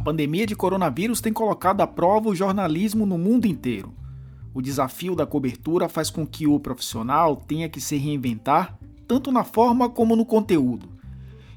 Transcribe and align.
pandemia 0.00 0.46
de 0.46 0.56
coronavírus 0.56 1.20
tem 1.20 1.32
colocado 1.32 1.80
à 1.80 1.86
prova 1.86 2.28
o 2.28 2.34
jornalismo 2.34 3.04
no 3.06 3.18
mundo 3.18 3.46
inteiro. 3.46 3.94
O 4.52 4.60
desafio 4.60 5.14
da 5.14 5.26
cobertura 5.26 5.88
faz 5.88 6.10
com 6.10 6.26
que 6.26 6.46
o 6.46 6.58
profissional 6.58 7.36
tenha 7.36 7.68
que 7.68 7.80
se 7.80 7.96
reinventar, 7.96 8.76
tanto 9.06 9.30
na 9.30 9.44
forma 9.44 9.88
como 9.88 10.16
no 10.16 10.24
conteúdo. 10.24 10.88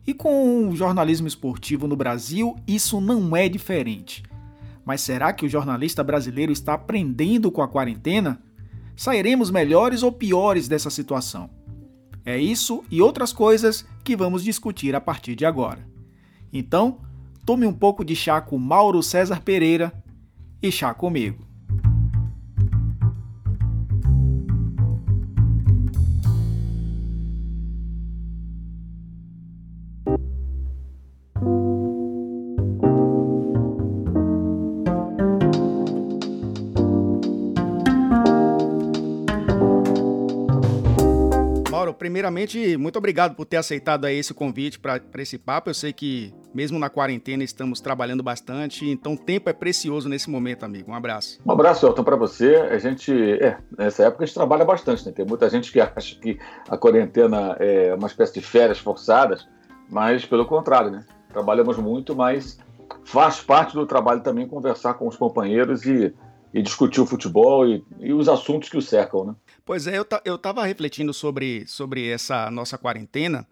E 0.05 0.13
com 0.13 0.67
o 0.69 0.75
jornalismo 0.75 1.27
esportivo 1.27 1.87
no 1.87 1.95
Brasil, 1.95 2.55
isso 2.67 2.99
não 2.99 3.35
é 3.35 3.47
diferente. 3.47 4.21
Mas 4.85 5.01
será 5.01 5.31
que 5.31 5.45
o 5.45 5.49
jornalista 5.49 6.03
brasileiro 6.03 6.51
está 6.51 6.73
aprendendo 6.73 7.49
com 7.49 7.61
a 7.61 7.67
quarentena? 7.67 8.41
Sairemos 8.95 9.49
melhores 9.49 10.03
ou 10.03 10.11
piores 10.11 10.67
dessa 10.67 10.89
situação? 10.89 11.49
É 12.25 12.37
isso 12.37 12.83
e 12.91 13.01
outras 13.01 13.33
coisas 13.33 13.85
que 14.03 14.15
vamos 14.15 14.43
discutir 14.43 14.95
a 14.95 15.01
partir 15.01 15.35
de 15.35 15.45
agora. 15.45 15.87
Então, 16.51 16.99
tome 17.45 17.65
um 17.65 17.73
pouco 17.73 18.03
de 18.03 18.15
chá 18.15 18.41
com 18.41 18.57
Mauro 18.57 19.01
César 19.03 19.41
Pereira 19.41 19.93
e 20.61 20.71
chá 20.71 20.93
comigo. 20.93 21.53
primeiramente, 42.23 42.75
muito 42.77 42.97
obrigado 42.97 43.33
por 43.33 43.45
ter 43.45 43.57
aceitado 43.57 44.05
aí 44.05 44.17
esse 44.17 44.33
convite 44.33 44.77
para 44.77 45.01
esse 45.17 45.37
papo. 45.37 45.69
Eu 45.69 45.73
sei 45.73 45.93
que, 45.93 46.33
mesmo 46.53 46.77
na 46.77 46.89
quarentena, 46.89 47.43
estamos 47.43 47.81
trabalhando 47.81 48.21
bastante, 48.21 48.87
então 48.89 49.15
tempo 49.15 49.49
é 49.49 49.53
precioso 49.53 50.07
nesse 50.07 50.29
momento, 50.29 50.63
amigo. 50.63 50.91
Um 50.91 50.95
abraço. 50.95 51.39
Um 51.45 51.51
abraço, 51.51 51.85
Elton, 51.85 52.03
para 52.03 52.15
você. 52.15 52.55
A 52.55 52.77
gente, 52.77 53.11
é, 53.11 53.57
nessa 53.77 54.03
época 54.03 54.23
a 54.23 54.25
gente 54.25 54.35
trabalha 54.35 54.63
bastante, 54.63 55.05
né? 55.05 55.11
Tem 55.11 55.25
muita 55.25 55.49
gente 55.49 55.71
que 55.71 55.79
acha 55.79 56.15
que 56.19 56.37
a 56.69 56.77
quarentena 56.77 57.57
é 57.59 57.93
uma 57.95 58.07
espécie 58.07 58.33
de 58.33 58.41
férias 58.41 58.79
forçadas, 58.79 59.47
mas 59.89 60.25
pelo 60.25 60.45
contrário, 60.45 60.91
né? 60.91 61.05
Trabalhamos 61.29 61.77
muito, 61.77 62.15
mas 62.15 62.59
faz 63.03 63.39
parte 63.39 63.73
do 63.73 63.85
trabalho 63.85 64.21
também 64.21 64.47
conversar 64.47 64.93
com 64.95 65.07
os 65.07 65.17
companheiros 65.17 65.85
e, 65.85 66.13
e 66.53 66.61
discutir 66.61 67.01
o 67.01 67.05
futebol 67.05 67.67
e, 67.67 67.83
e 67.99 68.13
os 68.13 68.29
assuntos 68.29 68.69
que 68.69 68.77
o 68.77 68.81
cercam, 68.81 69.25
né? 69.25 69.35
Pois 69.65 69.87
é, 69.87 69.97
eu, 69.97 70.05
eu 70.25 70.37
tava 70.37 70.63
refletindo 70.65 71.13
sobre, 71.13 71.65
sobre 71.67 72.09
essa 72.09 72.51
nossa 72.51 72.77
quarentena 72.77 73.47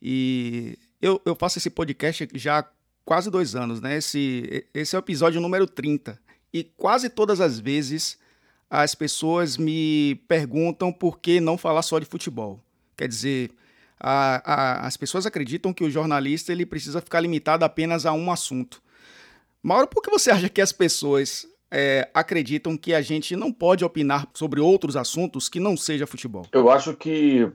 e 0.00 0.78
eu, 1.04 1.20
eu 1.26 1.34
faço 1.34 1.58
esse 1.58 1.68
podcast 1.68 2.26
já 2.32 2.60
há 2.60 2.64
quase 3.04 3.30
dois 3.30 3.54
anos, 3.54 3.78
né? 3.78 3.98
Esse, 3.98 4.66
esse 4.72 4.96
é 4.96 4.98
o 4.98 5.00
episódio 5.00 5.38
número 5.38 5.66
30. 5.66 6.18
E 6.50 6.64
quase 6.64 7.10
todas 7.10 7.42
as 7.42 7.60
vezes 7.60 8.18
as 8.70 8.94
pessoas 8.94 9.58
me 9.58 10.14
perguntam 10.26 10.90
por 10.90 11.18
que 11.18 11.40
não 11.40 11.58
falar 11.58 11.82
só 11.82 11.98
de 11.98 12.06
futebol. 12.06 12.58
Quer 12.96 13.06
dizer, 13.06 13.50
a, 14.00 14.40
a, 14.50 14.86
as 14.86 14.96
pessoas 14.96 15.26
acreditam 15.26 15.74
que 15.74 15.84
o 15.84 15.90
jornalista 15.90 16.52
ele 16.52 16.64
precisa 16.64 17.02
ficar 17.02 17.20
limitado 17.20 17.66
apenas 17.66 18.06
a 18.06 18.12
um 18.14 18.32
assunto. 18.32 18.82
Mauro, 19.62 19.86
por 19.86 20.02
que 20.02 20.10
você 20.10 20.30
acha 20.30 20.48
que 20.48 20.62
as 20.62 20.72
pessoas 20.72 21.46
é, 21.70 22.08
acreditam 22.14 22.78
que 22.78 22.94
a 22.94 23.02
gente 23.02 23.36
não 23.36 23.52
pode 23.52 23.84
opinar 23.84 24.26
sobre 24.32 24.58
outros 24.58 24.96
assuntos 24.96 25.50
que 25.50 25.60
não 25.60 25.76
seja 25.76 26.06
futebol? 26.06 26.46
Eu 26.50 26.70
acho 26.70 26.94
que 26.94 27.52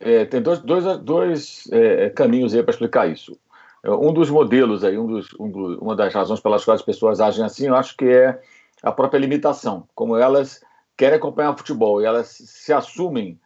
é, 0.00 0.24
tem 0.24 0.40
dois, 0.42 0.60
dois, 0.60 0.98
dois 0.98 1.68
é, 1.72 2.10
caminhos 2.10 2.54
aí 2.54 2.62
para 2.62 2.72
explicar 2.72 3.08
isso. 3.08 3.38
É, 3.82 3.90
um 3.90 4.12
dos 4.12 4.30
modelos 4.30 4.84
aí, 4.84 4.98
um 4.98 5.06
dos, 5.06 5.32
um 5.38 5.78
uma 5.80 5.96
das 5.96 6.12
razões 6.12 6.40
pelas 6.40 6.64
quais 6.64 6.80
as 6.80 6.86
pessoas 6.86 7.20
agem 7.20 7.44
assim, 7.44 7.66
eu 7.66 7.76
acho 7.76 7.96
que 7.96 8.06
é 8.06 8.40
a 8.82 8.92
própria 8.92 9.18
limitação, 9.18 9.88
como 9.94 10.16
elas 10.16 10.62
querem 10.96 11.18
acompanhar 11.18 11.56
futebol 11.56 12.00
e 12.00 12.04
elas 12.04 12.28
se 12.28 12.72
assumem, 12.72 13.38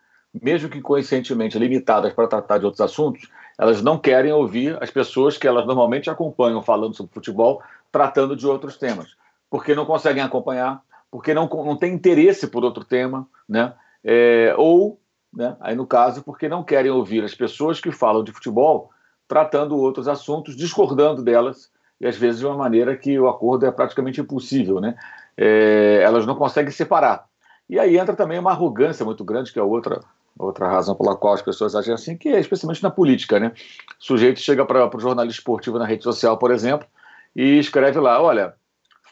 mesmo 0.42 0.68
que 0.68 0.80
conscientemente 0.80 1.58
limitadas 1.58 2.12
para 2.12 2.28
tratar 2.28 2.58
de 2.58 2.64
outros 2.64 2.80
assuntos, 2.80 3.28
elas 3.58 3.82
não 3.82 3.98
querem 3.98 4.32
ouvir 4.32 4.76
as 4.82 4.90
pessoas 4.90 5.36
que 5.36 5.46
elas 5.46 5.66
normalmente 5.66 6.08
acompanham 6.08 6.62
falando 6.62 6.94
sobre 6.94 7.12
futebol, 7.12 7.62
tratando 7.90 8.36
de 8.36 8.46
outros 8.46 8.76
temas 8.76 9.16
porque 9.50 9.74
não 9.74 9.84
conseguem 9.84 10.22
acompanhar, 10.22 10.80
porque 11.10 11.34
não, 11.34 11.48
não 11.48 11.76
têm 11.76 11.92
interesse 11.92 12.46
por 12.46 12.64
outro 12.64 12.84
tema, 12.84 13.28
né? 13.48 13.74
É, 14.02 14.54
ou, 14.56 14.98
né, 15.32 15.56
aí 15.60 15.74
no 15.74 15.86
caso, 15.86 16.22
porque 16.22 16.48
não 16.48 16.62
querem 16.62 16.90
ouvir 16.90 17.22
as 17.24 17.34
pessoas 17.34 17.80
que 17.80 17.92
falam 17.92 18.24
de 18.24 18.32
futebol 18.32 18.90
tratando 19.28 19.78
outros 19.78 20.08
assuntos, 20.08 20.56
discordando 20.56 21.22
delas, 21.22 21.70
e 22.00 22.06
às 22.06 22.16
vezes 22.16 22.40
de 22.40 22.46
uma 22.46 22.56
maneira 22.56 22.96
que 22.96 23.16
o 23.18 23.28
acordo 23.28 23.64
é 23.64 23.70
praticamente 23.70 24.20
impossível, 24.20 24.80
né? 24.80 24.96
É, 25.36 26.00
elas 26.02 26.26
não 26.26 26.34
conseguem 26.34 26.72
separar. 26.72 27.26
E 27.68 27.78
aí 27.78 27.96
entra 27.96 28.16
também 28.16 28.38
uma 28.40 28.50
arrogância 28.50 29.04
muito 29.04 29.22
grande, 29.22 29.52
que 29.52 29.58
é 29.60 29.62
outra, 29.62 30.00
outra 30.36 30.68
razão 30.68 30.96
pela 30.96 31.16
qual 31.16 31.34
as 31.34 31.42
pessoas 31.42 31.76
agem 31.76 31.94
assim, 31.94 32.16
que 32.16 32.28
é 32.28 32.40
especialmente 32.40 32.82
na 32.82 32.90
política, 32.90 33.38
né? 33.38 33.52
O 34.00 34.04
sujeito 34.04 34.40
chega 34.40 34.66
para 34.66 34.96
o 34.96 35.00
jornalista 35.00 35.38
esportivo 35.38 35.78
na 35.78 35.86
rede 35.86 36.02
social, 36.02 36.36
por 36.36 36.50
exemplo, 36.50 36.88
e 37.36 37.58
escreve 37.60 38.00
lá: 38.00 38.20
olha, 38.20 38.54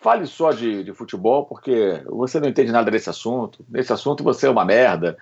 fale 0.00 0.26
só 0.26 0.50
de, 0.50 0.82
de 0.82 0.92
futebol, 0.92 1.44
porque 1.46 2.02
você 2.06 2.40
não 2.40 2.48
entende 2.48 2.72
nada 2.72 2.90
desse 2.90 3.08
assunto. 3.08 3.64
Nesse 3.68 3.92
assunto 3.92 4.24
você 4.24 4.48
é 4.48 4.50
uma 4.50 4.64
merda. 4.64 5.16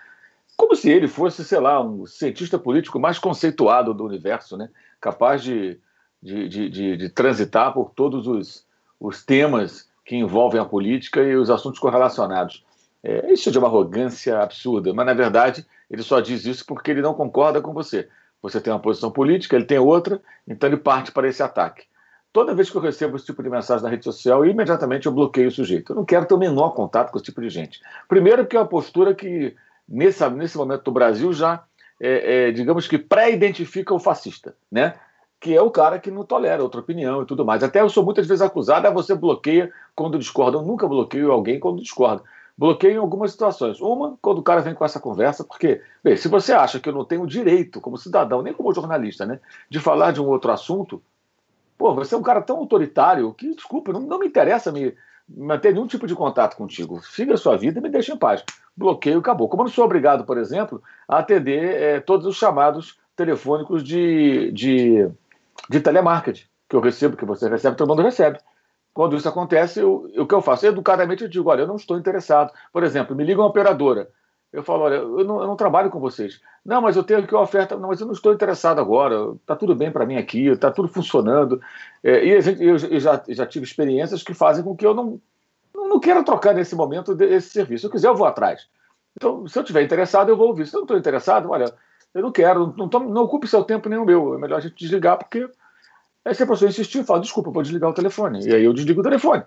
Como 0.56 0.74
se 0.74 0.90
ele 0.90 1.06
fosse, 1.06 1.44
sei 1.44 1.60
lá, 1.60 1.80
um 1.82 2.06
cientista 2.06 2.58
político 2.58 2.98
mais 2.98 3.18
conceituado 3.18 3.92
do 3.92 4.04
universo, 4.04 4.56
né? 4.56 4.70
capaz 5.00 5.42
de, 5.42 5.78
de, 6.22 6.48
de, 6.48 6.68
de, 6.70 6.96
de 6.96 7.08
transitar 7.10 7.72
por 7.72 7.90
todos 7.90 8.26
os, 8.26 8.66
os 8.98 9.24
temas 9.24 9.88
que 10.04 10.16
envolvem 10.16 10.60
a 10.60 10.64
política 10.64 11.22
e 11.22 11.36
os 11.36 11.50
assuntos 11.50 11.78
correlacionados. 11.78 12.64
É, 13.02 13.32
isso 13.32 13.48
é 13.48 13.52
de 13.52 13.58
uma 13.58 13.68
arrogância 13.68 14.40
absurda, 14.40 14.92
mas 14.94 15.06
na 15.06 15.14
verdade 15.14 15.66
ele 15.90 16.02
só 16.02 16.20
diz 16.20 16.44
isso 16.44 16.64
porque 16.66 16.90
ele 16.90 17.02
não 17.02 17.14
concorda 17.14 17.60
com 17.60 17.72
você. 17.72 18.08
Você 18.42 18.60
tem 18.60 18.72
uma 18.72 18.80
posição 18.80 19.10
política, 19.10 19.56
ele 19.56 19.64
tem 19.64 19.78
outra, 19.78 20.20
então 20.46 20.68
ele 20.68 20.76
parte 20.76 21.12
para 21.12 21.28
esse 21.28 21.42
ataque. 21.42 21.84
Toda 22.32 22.54
vez 22.54 22.68
que 22.68 22.76
eu 22.76 22.82
recebo 22.82 23.16
esse 23.16 23.24
tipo 23.24 23.42
de 23.42 23.48
mensagem 23.48 23.82
na 23.82 23.88
rede 23.88 24.04
social, 24.04 24.44
imediatamente 24.44 25.06
eu 25.06 25.12
bloqueio 25.12 25.48
o 25.48 25.52
sujeito. 25.52 25.92
Eu 25.92 25.96
não 25.96 26.04
quero 26.04 26.26
ter 26.26 26.34
o 26.34 26.38
menor 26.38 26.70
contato 26.70 27.10
com 27.10 27.16
esse 27.16 27.24
tipo 27.24 27.40
de 27.40 27.48
gente. 27.48 27.80
Primeiro, 28.08 28.44
porque 28.44 28.56
é 28.56 28.60
uma 28.60 28.66
postura 28.66 29.14
que, 29.14 29.56
nesse, 29.88 30.28
nesse 30.30 30.56
momento 30.56 30.84
do 30.84 30.92
Brasil, 30.92 31.32
já, 31.32 31.64
é, 32.00 32.48
é, 32.48 32.52
digamos 32.52 32.86
que, 32.86 32.98
pré-identifica 32.98 33.94
o 33.94 33.98
fascista, 33.98 34.54
né? 34.70 34.94
que 35.38 35.54
é 35.54 35.60
o 35.60 35.70
cara 35.70 35.98
que 35.98 36.10
não 36.10 36.24
tolera 36.24 36.62
outra 36.62 36.80
opinião 36.80 37.22
e 37.22 37.26
tudo 37.26 37.44
mais. 37.44 37.62
Até 37.62 37.80
eu 37.80 37.88
sou 37.88 38.04
muitas 38.04 38.26
vezes 38.26 38.42
acusado, 38.42 38.86
ah, 38.86 38.90
você 38.90 39.14
bloqueia 39.14 39.70
quando 39.94 40.18
discorda. 40.18 40.56
Eu 40.56 40.62
nunca 40.62 40.88
bloqueio 40.88 41.30
alguém 41.30 41.60
quando 41.60 41.82
discorda. 41.82 42.22
Bloqueio 42.56 42.94
em 42.94 42.98
algumas 42.98 43.32
situações. 43.32 43.78
Uma, 43.80 44.16
quando 44.22 44.38
o 44.38 44.42
cara 44.42 44.62
vem 44.62 44.74
com 44.74 44.84
essa 44.84 44.98
conversa, 44.98 45.44
porque, 45.44 45.82
bem, 46.02 46.16
se 46.16 46.26
você 46.26 46.54
acha 46.54 46.80
que 46.80 46.88
eu 46.88 46.92
não 46.92 47.04
tenho 47.04 47.26
direito, 47.26 47.82
como 47.82 47.98
cidadão, 47.98 48.40
nem 48.40 48.54
como 48.54 48.72
jornalista, 48.72 49.26
né, 49.26 49.38
de 49.68 49.78
falar 49.78 50.12
de 50.12 50.22
um 50.22 50.26
outro 50.26 50.50
assunto, 50.50 51.02
Pô, 51.78 51.94
você 51.94 52.14
é 52.14 52.18
um 52.18 52.22
cara 52.22 52.40
tão 52.40 52.56
autoritário 52.56 53.32
que, 53.34 53.54
desculpa, 53.54 53.92
não, 53.92 54.00
não 54.00 54.18
me 54.18 54.26
interessa 54.26 54.72
me 54.72 54.94
manter 55.28 55.72
nenhum 55.72 55.86
tipo 55.86 56.06
de 56.06 56.14
contato 56.14 56.56
contigo. 56.56 57.02
Siga 57.02 57.34
a 57.34 57.38
sua 57.38 57.56
vida 57.56 57.78
e 57.78 57.82
me 57.82 57.88
deixe 57.88 58.12
em 58.12 58.16
paz. 58.16 58.44
Bloqueio 58.76 59.18
acabou. 59.18 59.48
Como 59.48 59.62
eu 59.62 59.66
não 59.66 59.72
sou 59.72 59.84
obrigado, 59.84 60.24
por 60.24 60.38
exemplo, 60.38 60.82
a 61.08 61.18
atender 61.18 61.82
é, 61.82 62.00
todos 62.00 62.26
os 62.26 62.36
chamados 62.36 62.98
telefônicos 63.16 63.82
de, 63.82 64.52
de, 64.52 65.08
de 65.68 65.80
telemarketing 65.80 66.44
que 66.68 66.76
eu 66.76 66.80
recebo, 66.80 67.16
que 67.16 67.24
você 67.24 67.48
recebe, 67.48 67.76
todo 67.76 67.88
mundo 67.88 68.02
recebe. 68.02 68.38
Quando 68.92 69.16
isso 69.16 69.28
acontece, 69.28 69.80
eu, 69.80 70.10
o 70.16 70.26
que 70.26 70.34
eu 70.34 70.40
faço? 70.40 70.66
Educadamente 70.66 71.22
eu 71.22 71.28
digo, 71.28 71.50
olha, 71.50 71.62
eu 71.62 71.66
não 71.66 71.76
estou 71.76 71.98
interessado. 71.98 72.52
Por 72.72 72.82
exemplo, 72.82 73.14
me 73.14 73.24
liga 73.24 73.40
uma 73.40 73.48
operadora. 73.48 74.08
Eu 74.56 74.62
falo, 74.62 74.84
olha, 74.84 74.94
eu 74.94 75.22
não, 75.22 75.42
eu 75.42 75.46
não, 75.46 75.54
trabalho 75.54 75.90
com 75.90 76.00
vocês. 76.00 76.40
Não, 76.64 76.80
mas 76.80 76.96
eu 76.96 77.04
tenho 77.04 77.20
aqui 77.20 77.34
uma 77.34 77.42
oferta. 77.42 77.76
Não, 77.76 77.90
mas 77.90 78.00
eu 78.00 78.06
não 78.06 78.14
estou 78.14 78.32
interessado 78.32 78.80
agora. 78.80 79.34
Está 79.34 79.54
tudo 79.54 79.74
bem 79.74 79.92
para 79.92 80.06
mim 80.06 80.16
aqui, 80.16 80.46
está 80.46 80.70
tudo 80.70 80.88
funcionando. 80.88 81.60
É, 82.02 82.24
e 82.24 82.40
gente, 82.40 82.64
eu, 82.64 82.76
eu, 82.76 82.98
já, 82.98 83.22
já 83.28 83.44
tive 83.44 83.66
experiências 83.66 84.22
que 84.22 84.32
fazem 84.32 84.64
com 84.64 84.74
que 84.74 84.86
eu 84.86 84.94
não, 84.94 85.20
não 85.74 86.00
quero 86.00 86.24
trocar 86.24 86.54
nesse 86.54 86.74
momento 86.74 87.14
esse 87.22 87.50
serviço. 87.50 87.82
Se 87.82 87.86
eu 87.86 87.90
quiser, 87.90 88.08
eu 88.08 88.16
vou 88.16 88.26
atrás. 88.26 88.66
Então, 89.14 89.46
se 89.46 89.58
eu 89.58 89.62
estiver 89.62 89.82
interessado, 89.82 90.30
eu 90.30 90.38
vou 90.38 90.48
ouvir. 90.48 90.66
Se 90.66 90.74
eu 90.74 90.78
não 90.78 90.84
estou 90.84 90.96
interessado, 90.96 91.50
olha, 91.50 91.70
eu 92.14 92.22
não 92.22 92.32
quero, 92.32 92.72
não, 92.78 92.88
tô, 92.88 92.98
não 93.00 93.24
ocupe 93.24 93.46
seu 93.46 93.62
tempo 93.62 93.90
nem 93.90 93.98
o 93.98 94.06
meu. 94.06 94.36
É 94.36 94.38
melhor 94.38 94.56
a 94.56 94.60
gente 94.60 94.74
desligar, 94.74 95.18
porque 95.18 95.46
aí 96.24 96.34
se 96.34 96.42
a 96.42 96.46
pessoa 96.46 96.70
insistir, 96.70 97.04
fala, 97.04 97.20
desculpa, 97.20 97.50
vou 97.50 97.62
desligar 97.62 97.90
o 97.90 97.94
telefone. 97.94 98.42
E 98.48 98.54
aí 98.54 98.64
eu 98.64 98.72
desligo 98.72 99.02
o 99.02 99.04
telefone. 99.04 99.42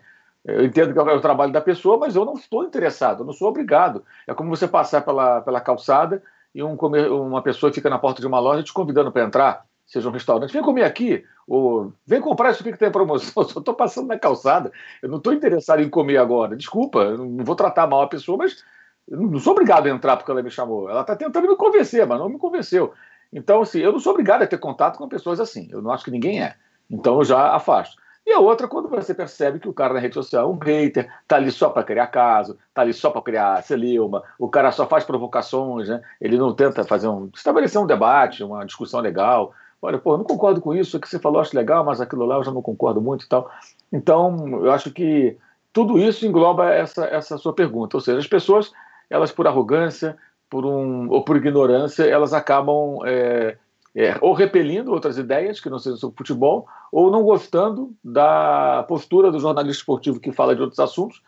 Eu 0.45 0.63
entendo 0.63 0.93
que 0.93 0.99
é 0.99 1.01
o 1.01 1.21
trabalho 1.21 1.51
da 1.51 1.61
pessoa, 1.61 1.97
mas 1.97 2.15
eu 2.15 2.25
não 2.25 2.33
estou 2.33 2.63
interessado, 2.63 3.21
eu 3.21 3.25
não 3.25 3.33
sou 3.33 3.49
obrigado. 3.49 4.03
É 4.25 4.33
como 4.33 4.49
você 4.49 4.67
passar 4.67 5.01
pela, 5.01 5.41
pela 5.41 5.59
calçada 5.59 6.23
e 6.55 6.63
um, 6.63 6.75
uma 6.75 7.41
pessoa 7.41 7.73
fica 7.73 7.89
na 7.89 7.99
porta 7.99 8.21
de 8.21 8.27
uma 8.27 8.39
loja 8.39 8.63
te 8.63 8.73
convidando 8.73 9.11
para 9.11 9.23
entrar, 9.23 9.65
seja 9.85 10.07
um 10.07 10.11
restaurante, 10.11 10.53
vem 10.53 10.61
comer 10.61 10.83
aqui, 10.83 11.23
ou 11.47 11.93
vem 12.05 12.21
comprar 12.21 12.51
isso 12.51 12.61
aqui 12.61 12.71
que 12.71 12.79
tem 12.79 12.91
promoção. 12.91 13.33
Eu 13.43 13.49
só 13.49 13.59
estou 13.59 13.73
passando 13.73 14.07
na 14.07 14.17
calçada, 14.17 14.71
eu 15.01 15.09
não 15.09 15.17
estou 15.17 15.33
interessado 15.33 15.81
em 15.81 15.89
comer 15.89 16.17
agora. 16.17 16.55
Desculpa, 16.55 17.17
não 17.17 17.43
vou 17.43 17.55
tratar 17.55 17.87
mal 17.87 18.03
a 18.03 18.07
pessoa, 18.07 18.37
mas 18.37 18.63
não 19.07 19.39
sou 19.39 19.53
obrigado 19.53 19.87
a 19.87 19.89
entrar 19.89 20.15
porque 20.17 20.31
ela 20.31 20.43
me 20.43 20.51
chamou. 20.51 20.89
Ela 20.89 21.01
está 21.01 21.15
tentando 21.15 21.47
me 21.47 21.55
convencer, 21.55 22.05
mas 22.05 22.19
não 22.19 22.29
me 22.29 22.37
convenceu. 22.37 22.93
Então, 23.33 23.61
assim, 23.61 23.79
eu 23.79 23.91
não 23.91 23.99
sou 23.99 24.11
obrigado 24.13 24.43
a 24.43 24.47
ter 24.47 24.57
contato 24.57 24.97
com 24.97 25.07
pessoas 25.07 25.39
assim. 25.39 25.67
Eu 25.71 25.81
não 25.81 25.91
acho 25.91 26.05
que 26.05 26.11
ninguém 26.11 26.41
é. 26.41 26.55
Então, 26.89 27.17
eu 27.17 27.23
já 27.23 27.53
afasto. 27.53 27.97
E 28.25 28.31
a 28.31 28.39
outra, 28.39 28.67
quando 28.67 28.89
você 28.89 29.13
percebe 29.13 29.59
que 29.59 29.67
o 29.67 29.73
cara 29.73 29.93
na 29.93 29.99
rede 29.99 30.13
social 30.13 30.47
é 30.47 30.53
um 30.53 30.57
hater, 30.57 31.11
tá 31.27 31.37
ali 31.37 31.51
só 31.51 31.69
para 31.69 31.83
criar 31.83 32.07
caso, 32.07 32.57
tá 32.73 32.81
ali 32.81 32.93
só 32.93 33.09
para 33.09 33.21
criar 33.21 33.63
celeuma, 33.63 34.23
o 34.37 34.47
cara 34.47 34.71
só 34.71 34.85
faz 34.85 35.03
provocações, 35.03 35.89
né? 35.89 36.01
ele 36.21 36.37
não 36.37 36.53
tenta 36.53 36.83
fazer 36.83 37.07
um. 37.07 37.29
estabelecer 37.33 37.81
um 37.81 37.87
debate, 37.87 38.43
uma 38.43 38.65
discussão 38.65 38.99
legal. 38.99 39.53
Olha, 39.81 39.97
pô, 39.97 40.17
não 40.17 40.25
concordo 40.25 40.61
com 40.61 40.75
isso, 40.75 40.97
o 40.97 40.99
que 40.99 41.07
você 41.07 41.17
falou 41.17 41.41
acho 41.41 41.55
legal, 41.55 41.83
mas 41.83 42.01
aquilo 42.01 42.25
lá 42.25 42.35
eu 42.35 42.43
já 42.43 42.51
não 42.51 42.61
concordo 42.61 43.01
muito 43.01 43.25
e 43.25 43.29
tal. 43.29 43.49
Então, 43.91 44.63
eu 44.63 44.71
acho 44.71 44.91
que 44.91 45.37
tudo 45.71 45.97
isso 45.97 46.25
engloba 46.25 46.71
essa, 46.71 47.05
essa 47.05 47.37
sua 47.37 47.53
pergunta. 47.53 47.95
Ou 47.97 48.01
seja, 48.01 48.19
as 48.19 48.27
pessoas, 48.27 48.71
elas 49.09 49.31
por 49.31 49.47
arrogância, 49.47 50.17
por 50.49 50.65
um, 50.65 51.09
ou 51.09 51.23
por 51.23 51.37
ignorância, 51.37 52.03
elas 52.03 52.33
acabam 52.33 52.99
é, 53.05 53.57
é, 53.95 54.17
ou 54.21 54.33
repelindo 54.33 54.91
outras 54.91 55.17
ideias 55.17 55.59
que 55.59 55.69
não 55.69 55.79
sejam 55.79 55.97
sobre 55.97 56.17
futebol, 56.17 56.67
ou 56.91 57.11
não 57.11 57.23
gostando 57.23 57.93
da 58.03 58.83
postura 58.87 59.31
do 59.31 59.39
jornalista 59.39 59.81
esportivo 59.81 60.19
que 60.19 60.31
fala 60.31 60.55
de 60.55 60.61
outros 60.61 60.79
assuntos, 60.79 61.21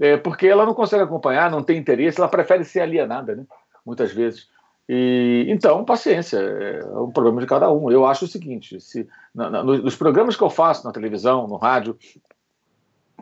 é, 0.00 0.16
porque 0.16 0.46
ela 0.46 0.66
não 0.66 0.74
consegue 0.74 1.02
acompanhar, 1.02 1.50
não 1.50 1.62
tem 1.62 1.78
interesse, 1.78 2.18
ela 2.18 2.28
prefere 2.28 2.64
ser 2.64 2.80
alienada, 2.80 3.36
né? 3.36 3.44
muitas 3.84 4.12
vezes. 4.12 4.48
E, 4.88 5.46
então, 5.48 5.84
paciência, 5.84 6.38
é 6.38 6.84
um 6.98 7.10
problema 7.10 7.40
de 7.40 7.46
cada 7.46 7.72
um. 7.72 7.90
Eu 7.90 8.04
acho 8.04 8.24
o 8.24 8.28
seguinte: 8.28 8.80
se, 8.80 9.08
na, 9.34 9.48
na, 9.48 9.62
nos 9.62 9.96
programas 9.96 10.36
que 10.36 10.42
eu 10.42 10.50
faço 10.50 10.84
na 10.84 10.92
televisão, 10.92 11.46
no 11.46 11.56
rádio, 11.56 11.96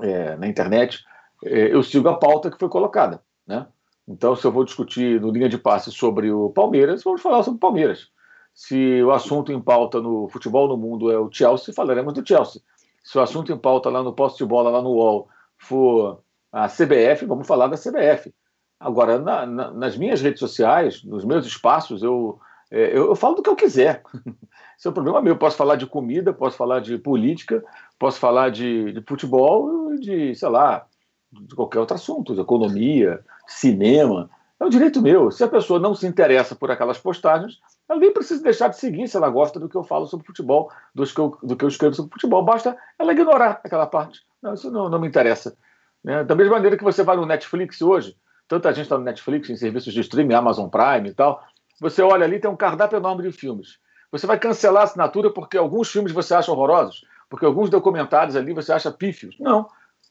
é, 0.03 0.37
na 0.37 0.47
internet, 0.47 1.05
é, 1.45 1.73
eu 1.75 1.83
sigo 1.83 2.09
a 2.09 2.17
pauta 2.17 2.51
que 2.51 2.59
foi 2.59 2.69
colocada. 2.69 3.21
Né? 3.47 3.67
Então, 4.09 4.35
se 4.35 4.45
eu 4.45 4.51
vou 4.51 4.65
discutir 4.65 5.21
no 5.21 5.31
linha 5.31 5.49
de 5.49 5.59
passe 5.59 5.93
sobre 5.93 6.31
o 6.33 6.51
Palmeiras, 6.51 7.03
vamos 7.05 7.21
falar 7.21 7.43
sobre 7.43 7.59
o 7.59 7.61
Palmeiras. 7.61 8.11
Se 8.55 9.03
o 9.03 9.13
assunto 9.13 9.53
em 9.53 9.61
pauta 9.61 10.01
no 10.01 10.29
futebol 10.29 10.69
no 10.69 10.77
mundo 10.77 11.11
é 11.11 11.19
o 11.19 11.31
Chelsea, 11.33 11.75
falaremos 11.75 12.13
do 12.13 12.27
Chelsea. 12.27 12.61
Se 13.03 13.17
o 13.19 13.21
assunto 13.23 13.53
em 13.53 13.59
pauta 13.59 13.89
lá 13.89 14.03
no 14.03 14.13
posto 14.13 14.39
de 14.39 14.45
bola, 14.45 14.71
lá 14.71 14.83
no 14.83 14.91
UOL, 14.91 15.29
for 15.59 16.23
a 16.53 16.69
CBF, 16.69 17.25
vamos 17.27 17.47
falar 17.47 17.69
da 17.69 17.77
CBF. 17.77 18.33
Agora, 18.79 19.19
na, 19.19 19.47
na, 19.47 19.71
nas 19.71 19.97
minhas 19.97 20.21
redes 20.21 20.41
sociais, 20.41 21.05
nos 21.05 21.25
meus 21.25 21.47
espaços, 21.47 22.03
eu, 22.03 22.39
é, 22.71 22.97
eu, 22.97 23.09
eu, 23.09 23.17
falo 23.17 23.35
do 23.35 23.43
que 23.43 23.51
eu 23.51 23.57
quiser. 23.57 24.03
Esse 24.77 24.87
é 24.87 24.91
o 24.91 24.95
problema 24.95 25.21
meu. 25.21 25.37
Posso 25.37 25.57
falar 25.57 25.77
de 25.77 25.87
comida, 25.87 26.33
posso 26.33 26.57
falar 26.57 26.81
de 26.81 26.97
política, 26.97 27.63
posso 27.99 28.19
falar 28.19 28.51
de, 28.51 28.93
de 28.93 29.03
futebol, 29.07 29.95
de, 29.97 30.35
sei 30.35 30.49
lá, 30.49 30.87
de 31.31 31.55
qualquer 31.55 31.79
outro 31.79 31.95
assunto, 31.95 32.35
de 32.35 32.41
economia, 32.41 33.23
cinema. 33.47 34.31
É 34.61 34.65
o 34.65 34.69
direito 34.69 35.01
meu. 35.01 35.31
Se 35.31 35.43
a 35.43 35.49
pessoa 35.49 35.81
não 35.81 35.95
se 35.95 36.07
interessa 36.07 36.55
por 36.55 36.71
aquelas 36.71 36.99
postagens, 36.99 37.59
ela 37.89 37.99
nem 37.99 38.13
precisa 38.13 38.43
deixar 38.43 38.69
de 38.69 38.77
seguir 38.77 39.09
se 39.09 39.17
ela 39.17 39.31
gosta 39.31 39.59
do 39.59 39.69
que 39.69 39.77
eu 39.77 39.83
falo 39.83 40.07
sobre 40.07 40.27
futebol, 40.27 40.71
do 40.95 41.05
que 41.07 41.19
eu, 41.19 41.39
do 41.43 41.57
que 41.57 41.65
eu 41.65 41.69
escrevo 41.69 41.95
sobre 41.95 42.13
futebol. 42.13 42.45
Basta 42.45 42.77
ela 42.99 43.13
ignorar 43.13 43.61
aquela 43.65 43.87
parte. 43.87 44.21
Não, 44.43 44.53
isso 44.53 44.71
não, 44.71 44.91
não 44.91 45.01
me 45.01 45.09
interessa. 45.09 45.57
Né? 46.05 46.23
Da 46.25 46.35
mesma 46.35 46.57
maneira 46.57 46.77
que 46.77 46.85
você 46.85 47.03
vai 47.03 47.17
no 47.17 47.25
Netflix 47.25 47.81
hoje, 47.81 48.15
tanta 48.47 48.73
gente 48.73 48.85
está 48.85 48.99
no 48.99 49.05
Netflix, 49.05 49.49
em 49.49 49.57
serviços 49.57 49.95
de 49.95 50.01
streaming, 50.01 50.35
Amazon 50.35 50.69
Prime 50.69 51.09
e 51.09 51.15
tal, 51.15 51.43
você 51.81 52.03
olha 52.03 52.27
ali, 52.27 52.39
tem 52.39 52.51
um 52.51 52.57
cardápio 52.57 52.99
enorme 52.99 53.23
de 53.23 53.33
filmes. 53.33 53.79
Você 54.13 54.27
vai 54.27 54.39
cancelar 54.39 54.83
a 54.83 54.85
assinatura 54.85 55.31
porque 55.31 55.57
alguns 55.57 55.91
filmes 55.91 56.13
você 56.13 56.35
acha 56.35 56.53
horrorosos, 56.53 57.05
porque 57.31 57.47
alguns 57.47 57.71
documentários 57.71 58.37
ali 58.37 58.53
você 58.53 58.73
acha 58.73 58.91
pífios. 58.91 59.37
Não. 59.41 59.67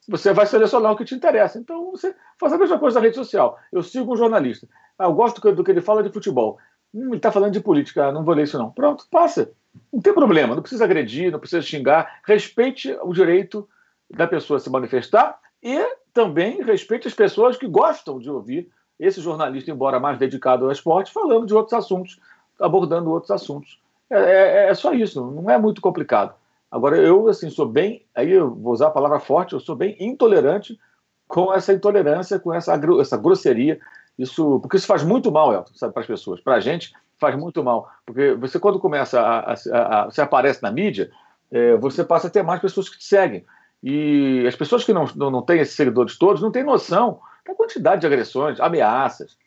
Você 0.09 0.33
vai 0.33 0.45
selecionar 0.45 0.91
o 0.91 0.97
que 0.97 1.05
te 1.05 1.13
interessa. 1.13 1.59
Então 1.59 1.91
você 1.91 2.15
faz 2.39 2.51
a 2.51 2.57
mesma 2.57 2.79
coisa 2.79 2.99
na 2.99 3.05
rede 3.05 3.15
social. 3.15 3.57
Eu 3.71 3.83
sigo 3.83 4.13
um 4.13 4.17
jornalista. 4.17 4.67
Ah, 4.97 5.05
eu 5.05 5.13
gosto 5.13 5.39
do 5.51 5.63
que 5.63 5.71
ele 5.71 5.81
fala 5.81 6.01
de 6.01 6.11
futebol. 6.11 6.57
Hum, 6.93 7.09
ele 7.09 7.17
está 7.17 7.31
falando 7.31 7.53
de 7.53 7.59
política. 7.59 8.11
Não 8.11 8.23
vou 8.23 8.33
ler 8.33 8.43
isso, 8.43 8.57
não. 8.57 8.71
Pronto, 8.71 9.05
passa. 9.09 9.51
Não 9.93 10.01
tem 10.01 10.13
problema. 10.13 10.55
Não 10.55 10.61
precisa 10.61 10.83
agredir, 10.83 11.31
não 11.31 11.39
precisa 11.39 11.61
xingar. 11.61 12.21
Respeite 12.25 12.97
o 13.03 13.13
direito 13.13 13.69
da 14.09 14.27
pessoa 14.27 14.59
se 14.59 14.69
manifestar 14.69 15.39
e 15.61 15.77
também 16.13 16.63
respeite 16.63 17.07
as 17.07 17.13
pessoas 17.13 17.55
que 17.55 17.67
gostam 17.67 18.19
de 18.19 18.29
ouvir 18.29 18.69
esse 18.99 19.21
jornalista, 19.21 19.71
embora 19.71 19.99
mais 19.99 20.17
dedicado 20.17 20.65
ao 20.65 20.71
esporte, 20.71 21.13
falando 21.13 21.45
de 21.45 21.53
outros 21.53 21.73
assuntos, 21.73 22.19
abordando 22.59 23.11
outros 23.11 23.31
assuntos. 23.31 23.79
É, 24.09 24.17
é, 24.17 24.69
é, 24.69 24.73
só 24.73 24.91
isso, 24.91 25.23
não 25.31 25.49
é 25.49 25.57
muito 25.57 25.79
complicado. 25.79 26.33
Agora, 26.71 26.97
eu 26.97 27.27
assim, 27.27 27.49
sou 27.49 27.67
bem, 27.67 28.05
aí 28.13 28.31
eu 28.31 28.53
vou 28.53 28.73
usar 28.73 28.87
a 28.87 28.91
palavra 28.91 29.19
forte, 29.19 29.53
eu 29.53 29.59
sou 29.59 29.75
bem 29.75 29.95
intolerante 29.99 30.79
com 31.27 31.53
essa 31.53 31.73
intolerância, 31.73 32.39
com 32.39 32.53
essa, 32.53 32.79
essa 32.99 33.17
grosseria, 33.17 33.79
isso, 34.17 34.59
porque 34.59 34.77
isso 34.77 34.87
faz 34.87 35.03
muito 35.03 35.31
mal, 35.31 35.53
Elton, 35.53 35.73
sabe, 35.73 35.93
para 35.93 36.01
as 36.01 36.07
pessoas. 36.07 36.41
Para 36.41 36.55
a 36.55 36.59
gente, 36.59 36.91
faz 37.17 37.35
muito 37.35 37.63
mal. 37.63 37.89
Porque 38.05 38.33
você, 38.33 38.59
quando 38.59 38.79
começa 38.79 39.21
a, 39.21 39.39
a, 39.39 39.53
a, 39.53 40.01
a 40.01 40.05
você 40.05 40.21
aparece 40.21 40.61
na 40.61 40.71
mídia, 40.71 41.09
é, 41.51 41.77
você 41.77 42.03
passa 42.03 42.27
a 42.27 42.29
ter 42.29 42.43
mais 42.43 42.61
pessoas 42.61 42.89
que 42.89 42.97
te 42.97 43.05
seguem. 43.05 43.45
E 43.81 44.45
as 44.47 44.55
pessoas 44.55 44.83
que 44.83 44.91
não, 44.91 45.05
não, 45.15 45.31
não 45.31 45.41
têm 45.41 45.59
esses 45.61 45.75
seguidores 45.75 46.17
todos 46.17 46.41
não 46.41 46.51
têm 46.51 46.63
noção 46.63 47.21
da 47.47 47.55
quantidade 47.55 48.01
de 48.01 48.07
agressões, 48.07 48.59
ameaças, 48.59 49.37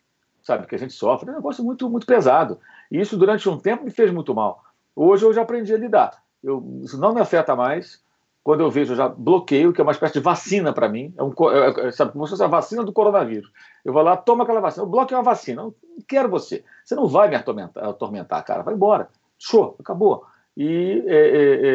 sabe, 0.41 0.65
que 0.65 0.75
a 0.75 0.79
gente 0.79 0.93
sofre. 0.93 1.29
É 1.29 1.31
um 1.31 1.35
negócio 1.35 1.63
muito, 1.63 1.89
muito 1.89 2.07
pesado. 2.07 2.59
E 2.91 2.99
isso, 2.99 3.15
durante 3.15 3.47
um 3.47 3.59
tempo, 3.59 3.83
me 3.83 3.91
fez 3.91 4.11
muito 4.11 4.33
mal. 4.33 4.63
Hoje 4.95 5.25
eu 5.25 5.33
já 5.33 5.43
aprendi 5.43 5.73
a 5.73 5.77
lidar. 5.77 6.22
Eu, 6.43 6.81
isso 6.83 6.99
não 6.99 7.13
me 7.13 7.21
afeta 7.21 7.55
mais. 7.55 8.01
Quando 8.43 8.59
eu 8.59 8.69
vejo, 8.69 8.91
eu 8.91 8.97
já 8.97 9.07
bloqueio, 9.07 9.71
que 9.71 9.79
é 9.79 9.83
uma 9.83 9.93
espécie 9.93 10.15
de 10.15 10.19
vacina 10.19 10.73
para 10.73 10.89
mim. 10.89 11.13
É 11.17 11.23
um, 11.23 11.33
é, 11.49 11.87
é, 11.87 11.91
sabe, 11.91 12.11
como 12.11 12.25
se 12.25 12.31
fosse 12.31 12.43
a 12.43 12.47
vacina 12.47 12.83
do 12.83 12.91
coronavírus. 12.91 13.49
Eu 13.85 13.93
vou 13.93 14.01
lá, 14.01 14.17
toma 14.17 14.43
aquela 14.43 14.59
vacina. 14.59 14.83
Eu 14.83 14.89
bloqueio 14.89 15.19
a 15.19 15.23
vacina. 15.23 15.61
Eu 15.61 15.65
não 15.65 15.75
quero 16.07 16.29
você. 16.29 16.63
Você 16.83 16.93
não 16.93 17.07
vai 17.07 17.29
me 17.29 17.35
atormentar, 17.35 17.85
atormentar 17.85 18.43
cara. 18.43 18.63
Vai 18.63 18.73
embora. 18.73 19.07
Show, 19.39 19.75
acabou. 19.79 20.25
E, 20.57 21.03
é, 21.07 21.15
é, 21.15 21.67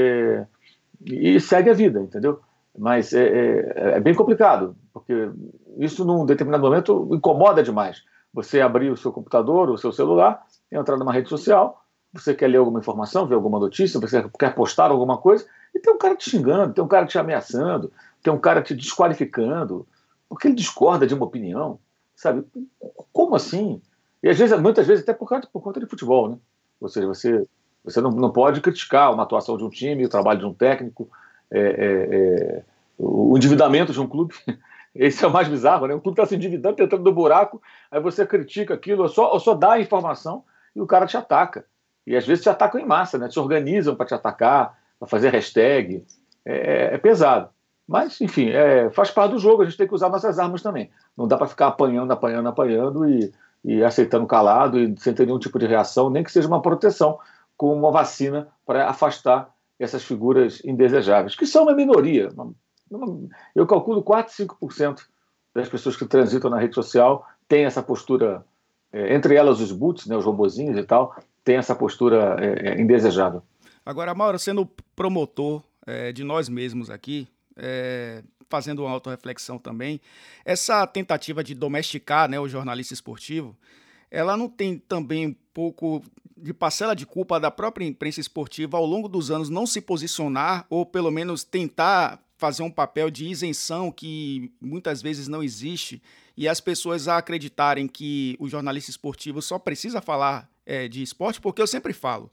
é 0.42 0.46
e 1.06 1.40
segue 1.40 1.70
a 1.70 1.74
vida, 1.74 2.00
entendeu? 2.00 2.40
Mas 2.76 3.12
é, 3.12 3.96
é, 3.96 4.00
bem 4.00 4.14
complicado, 4.14 4.76
porque 4.92 5.30
isso 5.78 6.04
num 6.04 6.24
determinado 6.24 6.62
momento 6.62 7.08
incomoda 7.12 7.62
demais. 7.62 8.04
Você 8.32 8.60
abrir 8.60 8.90
o 8.90 8.96
seu 8.96 9.12
computador, 9.12 9.70
o 9.70 9.78
seu 9.78 9.92
celular, 9.92 10.44
entrar 10.70 10.96
numa 10.96 11.12
rede 11.12 11.28
social, 11.28 11.82
você 12.20 12.34
quer 12.34 12.48
ler 12.48 12.58
alguma 12.58 12.80
informação, 12.80 13.26
ver 13.26 13.34
alguma 13.34 13.58
notícia, 13.58 14.00
você 14.00 14.24
quer 14.38 14.54
postar 14.54 14.90
alguma 14.90 15.18
coisa, 15.18 15.46
e 15.74 15.78
tem 15.78 15.92
um 15.92 15.98
cara 15.98 16.16
te 16.16 16.30
xingando, 16.30 16.74
tem 16.74 16.82
um 16.82 16.88
cara 16.88 17.06
te 17.06 17.18
ameaçando, 17.18 17.92
tem 18.22 18.32
um 18.32 18.38
cara 18.38 18.62
te 18.62 18.74
desqualificando, 18.74 19.86
porque 20.28 20.48
ele 20.48 20.54
discorda 20.54 21.06
de 21.06 21.14
uma 21.14 21.26
opinião, 21.26 21.78
sabe? 22.14 22.44
Como 23.12 23.34
assim? 23.34 23.80
E 24.22 24.28
às 24.28 24.38
vezes, 24.38 24.58
muitas 24.60 24.86
vezes 24.86 25.02
até 25.02 25.12
por, 25.12 25.28
conta, 25.28 25.48
por 25.52 25.62
conta 25.62 25.80
de 25.80 25.86
futebol, 25.86 26.28
né? 26.28 26.38
Ou 26.80 26.88
seja, 26.88 27.06
você, 27.06 27.46
você 27.84 28.00
não, 28.00 28.10
não 28.10 28.30
pode 28.30 28.60
criticar 28.60 29.12
uma 29.12 29.22
atuação 29.22 29.56
de 29.56 29.64
um 29.64 29.70
time, 29.70 30.04
o 30.04 30.08
trabalho 30.08 30.40
de 30.40 30.46
um 30.46 30.54
técnico, 30.54 31.08
é, 31.50 31.60
é, 31.60 32.16
é, 32.16 32.62
o 32.98 33.36
endividamento 33.36 33.92
de 33.92 34.00
um 34.00 34.06
clube. 34.06 34.34
Esse 34.94 35.24
é 35.24 35.28
o 35.28 35.32
mais 35.32 35.48
bizarro, 35.48 35.86
né? 35.86 35.94
O 35.94 36.00
clube 36.00 36.18
está 36.18 36.26
se 36.26 36.34
endividando, 36.34 36.76
tentando 36.76 37.04
do 37.04 37.12
buraco, 37.12 37.62
aí 37.90 38.00
você 38.00 38.26
critica 38.26 38.74
aquilo, 38.74 39.02
ou 39.02 39.08
só, 39.08 39.32
ou 39.32 39.38
só 39.38 39.54
dá 39.54 39.72
a 39.72 39.80
informação 39.80 40.42
e 40.74 40.80
o 40.80 40.86
cara 40.86 41.06
te 41.06 41.16
ataca. 41.16 41.64
E 42.08 42.16
às 42.16 42.26
vezes 42.26 42.42
te 42.42 42.48
atacam 42.48 42.80
em 42.80 42.86
massa, 42.86 43.18
né? 43.18 43.30
Se 43.30 43.38
organizam 43.38 43.94
para 43.94 44.06
te 44.06 44.14
atacar, 44.14 44.78
para 44.98 45.06
fazer 45.06 45.28
hashtag. 45.28 46.02
É, 46.42 46.54
é, 46.54 46.94
é, 46.94 46.98
pesado. 46.98 47.50
Mas, 47.86 48.18
enfim, 48.22 48.48
é, 48.48 48.88
faz 48.90 49.10
parte 49.10 49.32
do 49.32 49.38
jogo, 49.38 49.60
a 49.60 49.66
gente 49.66 49.76
tem 49.76 49.86
que 49.86 49.94
usar 49.94 50.08
nossas 50.08 50.38
armas 50.38 50.62
também. 50.62 50.90
Não 51.14 51.28
dá 51.28 51.36
para 51.36 51.46
ficar 51.46 51.66
apanhando, 51.66 52.10
apanhando, 52.10 52.48
apanhando 52.48 53.06
e, 53.06 53.30
e 53.62 53.84
aceitando 53.84 54.26
calado 54.26 54.80
e 54.80 54.98
sem 54.98 55.12
ter 55.12 55.26
nenhum 55.26 55.38
tipo 55.38 55.58
de 55.58 55.66
reação, 55.66 56.08
nem 56.08 56.24
que 56.24 56.32
seja 56.32 56.48
uma 56.48 56.62
proteção, 56.62 57.18
com 57.58 57.74
uma 57.74 57.90
vacina 57.90 58.48
para 58.64 58.88
afastar 58.88 59.50
essas 59.78 60.02
figuras 60.02 60.62
indesejáveis, 60.64 61.34
que 61.34 61.46
são 61.46 61.64
uma 61.64 61.74
minoria. 61.74 62.30
Eu 63.54 63.66
calculo 63.66 64.02
4, 64.02 64.32
5% 64.46 65.00
das 65.54 65.68
pessoas 65.68 65.96
que 65.96 66.06
transitam 66.06 66.50
na 66.50 66.58
rede 66.58 66.74
social 66.74 67.26
têm 67.46 67.64
essa 67.64 67.82
postura, 67.82 68.44
é, 68.92 69.14
entre 69.14 69.34
elas 69.34 69.60
os 69.60 69.72
boots, 69.72 70.06
né, 70.06 70.16
os 70.16 70.24
robozinhos 70.24 70.78
e 70.78 70.82
tal, 70.82 71.14
tem 71.44 71.56
essa 71.56 71.74
postura 71.74 72.36
é, 72.40 72.70
é, 72.70 72.80
indesejável. 72.80 73.42
Agora, 73.84 74.14
Mauro, 74.14 74.38
sendo 74.38 74.66
promotor 74.94 75.62
é, 75.86 76.12
de 76.12 76.22
nós 76.22 76.48
mesmos 76.48 76.90
aqui, 76.90 77.26
é, 77.56 78.22
fazendo 78.48 78.82
uma 78.82 78.90
autorreflexão 78.90 79.58
também, 79.58 80.00
essa 80.44 80.86
tentativa 80.86 81.42
de 81.42 81.54
domesticar 81.54 82.28
né, 82.28 82.38
o 82.38 82.48
jornalista 82.48 82.94
esportivo, 82.94 83.56
ela 84.10 84.36
não 84.36 84.48
tem 84.48 84.78
também 84.78 85.28
um 85.28 85.36
pouco 85.52 86.02
de 86.36 86.54
parcela 86.54 86.94
de 86.94 87.04
culpa 87.04 87.40
da 87.40 87.50
própria 87.50 87.84
imprensa 87.84 88.20
esportiva 88.20 88.76
ao 88.76 88.86
longo 88.86 89.08
dos 89.08 89.30
anos 89.30 89.50
não 89.50 89.66
se 89.66 89.80
posicionar 89.80 90.66
ou 90.70 90.86
pelo 90.86 91.10
menos 91.10 91.42
tentar 91.42 92.22
fazer 92.36 92.62
um 92.62 92.70
papel 92.70 93.10
de 93.10 93.26
isenção 93.26 93.90
que 93.90 94.52
muitas 94.60 95.02
vezes 95.02 95.26
não 95.26 95.42
existe 95.42 96.00
e 96.36 96.46
as 96.46 96.60
pessoas 96.60 97.08
acreditarem 97.08 97.88
que 97.88 98.36
o 98.38 98.48
jornalista 98.48 98.90
esportivo 98.90 99.42
só 99.42 99.58
precisa 99.58 100.00
falar 100.00 100.48
é, 100.68 100.86
de 100.86 101.02
esporte, 101.02 101.40
porque 101.40 101.62
eu 101.62 101.66
sempre 101.66 101.94
falo, 101.94 102.30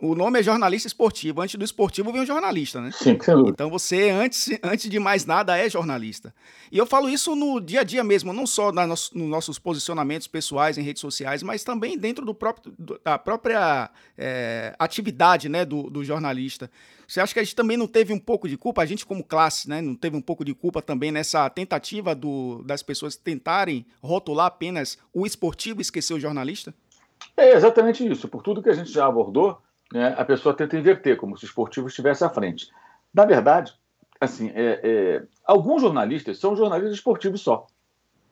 o 0.00 0.14
nome 0.14 0.38
é 0.38 0.42
jornalista 0.42 0.86
esportivo. 0.86 1.40
Antes 1.40 1.56
do 1.56 1.64
esportivo 1.64 2.12
vem 2.12 2.22
o 2.22 2.26
jornalista, 2.26 2.80
né? 2.80 2.90
Sim, 2.92 3.18
sem 3.20 3.34
dúvida. 3.34 3.50
Então 3.50 3.68
você, 3.68 4.10
antes, 4.10 4.48
antes 4.62 4.88
de 4.88 4.98
mais 5.00 5.26
nada, 5.26 5.58
é 5.58 5.68
jornalista. 5.68 6.32
E 6.70 6.78
eu 6.78 6.86
falo 6.86 7.08
isso 7.08 7.34
no 7.34 7.60
dia 7.60 7.80
a 7.80 7.84
dia 7.84 8.04
mesmo, 8.04 8.32
não 8.32 8.46
só 8.46 8.70
na 8.70 8.86
nos 8.86 9.12
nossos 9.12 9.58
posicionamentos 9.58 10.28
pessoais 10.28 10.78
em 10.78 10.82
redes 10.82 11.00
sociais, 11.00 11.42
mas 11.42 11.64
também 11.64 11.98
dentro 11.98 12.24
do 12.24 12.32
próprio, 12.32 12.72
da 13.04 13.18
própria 13.18 13.90
é, 14.16 14.72
atividade 14.78 15.48
né, 15.48 15.64
do, 15.64 15.90
do 15.90 16.04
jornalista. 16.04 16.70
Você 17.06 17.20
acha 17.20 17.32
que 17.32 17.40
a 17.40 17.42
gente 17.42 17.56
também 17.56 17.76
não 17.76 17.88
teve 17.88 18.12
um 18.12 18.18
pouco 18.20 18.48
de 18.48 18.56
culpa, 18.56 18.82
a 18.82 18.86
gente 18.86 19.04
como 19.04 19.24
classe, 19.24 19.68
né, 19.68 19.80
não 19.80 19.96
teve 19.96 20.16
um 20.16 20.20
pouco 20.20 20.44
de 20.44 20.54
culpa 20.54 20.80
também 20.80 21.10
nessa 21.10 21.48
tentativa 21.50 22.14
do, 22.14 22.62
das 22.64 22.82
pessoas 22.82 23.16
tentarem 23.16 23.84
rotular 24.00 24.46
apenas 24.46 24.98
o 25.12 25.26
esportivo 25.26 25.80
e 25.80 25.82
esquecer 25.82 26.14
o 26.14 26.20
jornalista? 26.20 26.72
É 27.36 27.52
exatamente 27.52 28.06
isso. 28.06 28.28
Por 28.28 28.42
tudo 28.42 28.62
que 28.62 28.68
a 28.68 28.74
gente 28.74 28.90
já 28.90 29.06
abordou, 29.06 29.58
né, 29.92 30.14
a 30.18 30.24
pessoa 30.24 30.54
tenta 30.54 30.76
inverter, 30.76 31.16
como 31.16 31.36
se 31.36 31.44
o 31.44 31.46
esportivo 31.46 31.88
estivesse 31.88 32.24
à 32.24 32.28
frente. 32.28 32.70
Na 33.12 33.24
verdade, 33.24 33.74
assim, 34.20 34.50
é, 34.54 34.80
é, 34.82 35.22
alguns 35.44 35.82
jornalistas 35.82 36.38
são 36.38 36.56
jornalistas 36.56 36.96
esportivos 36.96 37.40
só, 37.40 37.66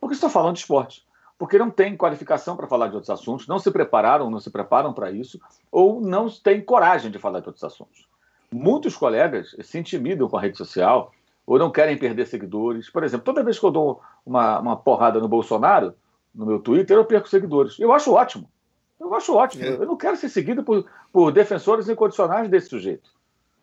porque 0.00 0.14
estão 0.14 0.28
falando 0.28 0.55
de 0.55 0.61
esporte, 0.61 1.07
porque 1.38 1.59
não 1.59 1.71
têm 1.71 1.97
qualificação 1.97 2.57
para 2.57 2.66
falar 2.66 2.88
de 2.88 2.95
outros 2.95 3.11
assuntos, 3.11 3.47
não 3.47 3.59
se 3.59 3.71
prepararam, 3.71 4.31
não 4.31 4.40
se 4.40 4.50
preparam 4.50 4.93
para 4.93 5.11
isso, 5.11 5.40
ou 5.71 6.00
não 6.00 6.28
têm 6.28 6.61
coragem 6.61 7.11
de 7.11 7.19
falar 7.19 7.40
de 7.40 7.49
outros 7.49 7.64
assuntos. 7.64 8.07
Muitos 8.52 8.97
colegas 8.97 9.55
se 9.61 9.78
intimidam 9.78 10.28
com 10.28 10.37
a 10.37 10.40
rede 10.40 10.57
social 10.57 11.12
ou 11.47 11.59
não 11.59 11.71
querem 11.71 11.97
perder 11.97 12.26
seguidores. 12.26 12.90
Por 12.90 13.05
exemplo, 13.05 13.25
toda 13.25 13.43
vez 13.43 13.59
que 13.59 13.64
eu 13.64 13.71
dou 13.71 14.00
uma, 14.25 14.59
uma 14.61 14.76
porrada 14.76 15.21
no 15.21 15.28
Bolsonaro, 15.28 15.95
no 16.35 16.47
meu 16.47 16.59
Twitter, 16.59 16.97
eu 16.97 17.05
perco 17.05 17.28
seguidores. 17.28 17.78
Eu 17.78 17.93
acho 17.93 18.12
ótimo. 18.12 18.49
Eu 18.98 19.14
acho 19.14 19.34
ótimo. 19.34 19.64
É. 19.64 19.68
Eu 19.68 19.86
não 19.86 19.96
quero 19.96 20.16
ser 20.16 20.28
seguido 20.28 20.62
por, 20.62 20.86
por 21.12 21.30
defensores 21.30 21.88
incondicionais 21.88 22.48
desse 22.48 22.68
sujeito. 22.68 23.10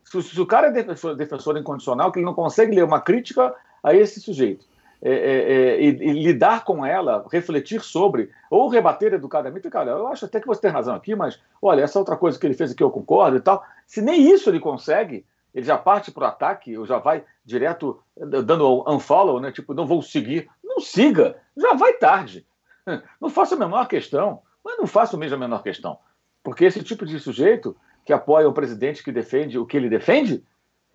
Se, 0.03 0.21
se, 0.21 0.39
o 0.39 0.45
cara 0.45 0.67
é 0.67 0.71
defensor, 0.71 1.15
defensor 1.15 1.57
incondicional, 1.57 2.11
que 2.11 2.19
ele 2.19 2.25
não 2.25 2.33
consegue 2.33 2.75
ler 2.75 2.83
uma 2.83 3.01
crítica 3.01 3.53
a 3.81 3.93
esse 3.93 4.19
sujeito 4.19 4.65
é, 5.05 5.11
é, 5.11 5.53
é, 5.53 5.81
e, 5.81 5.87
e, 5.87 6.23
lidar 6.23 6.63
com 6.63 6.85
ela, 6.85 7.25
refletir 7.29 7.81
sobre, 7.81 8.29
ou 8.49 8.69
rebater 8.69 9.13
educadamente, 9.13 9.69
cara, 9.69 9.91
eu 9.91 10.07
acho 10.07 10.23
até 10.23 10.39
que 10.39 10.47
você 10.47 10.61
tem 10.61 10.71
razão 10.71 10.95
aqui, 10.95 11.13
mas 11.13 11.37
olha, 11.61 11.81
essa 11.81 11.99
outra 11.99 12.15
coisa 12.15 12.39
que 12.39 12.47
ele 12.47 12.53
fez 12.53 12.71
aqui 12.71 12.81
eu 12.81 12.89
concordo 12.89 13.35
e 13.35 13.41
tal. 13.41 13.65
Se 13.85 14.01
nem 14.01 14.31
isso 14.31 14.49
ele 14.49 14.61
consegue, 14.61 15.25
ele 15.53 15.65
já 15.65 15.77
parte 15.77 16.09
para 16.09 16.23
o 16.23 16.27
ataque, 16.27 16.77
ou 16.77 16.85
já 16.85 16.99
vai 16.99 17.25
direto 17.43 17.99
dando 18.15 18.89
unfollow, 18.89 19.41
né? 19.41 19.51
Tipo, 19.51 19.73
não 19.73 19.85
vou 19.85 20.01
seguir. 20.01 20.49
Não 20.63 20.79
siga, 20.79 21.35
já 21.55 21.73
vai 21.73 21.93
tarde. 21.93 22.45
Não 23.21 23.29
faça 23.29 23.55
a 23.55 23.57
menor 23.57 23.87
questão. 23.87 24.41
Mas 24.63 24.77
não 24.77 24.88
faço 24.88 25.17
mesmo 25.17 25.36
a 25.36 25.39
menor 25.39 25.62
questão. 25.62 25.98
Porque 26.43 26.65
esse 26.65 26.84
tipo 26.84 27.05
de 27.05 27.20
sujeito 27.20 27.75
que 28.05 28.13
apoia 28.13 28.48
o 28.48 28.53
presidente 28.53 29.03
que 29.03 29.12
defende 29.12 29.58
o 29.58 29.65
que 29.65 29.77
ele 29.77 29.89
defende, 29.89 30.43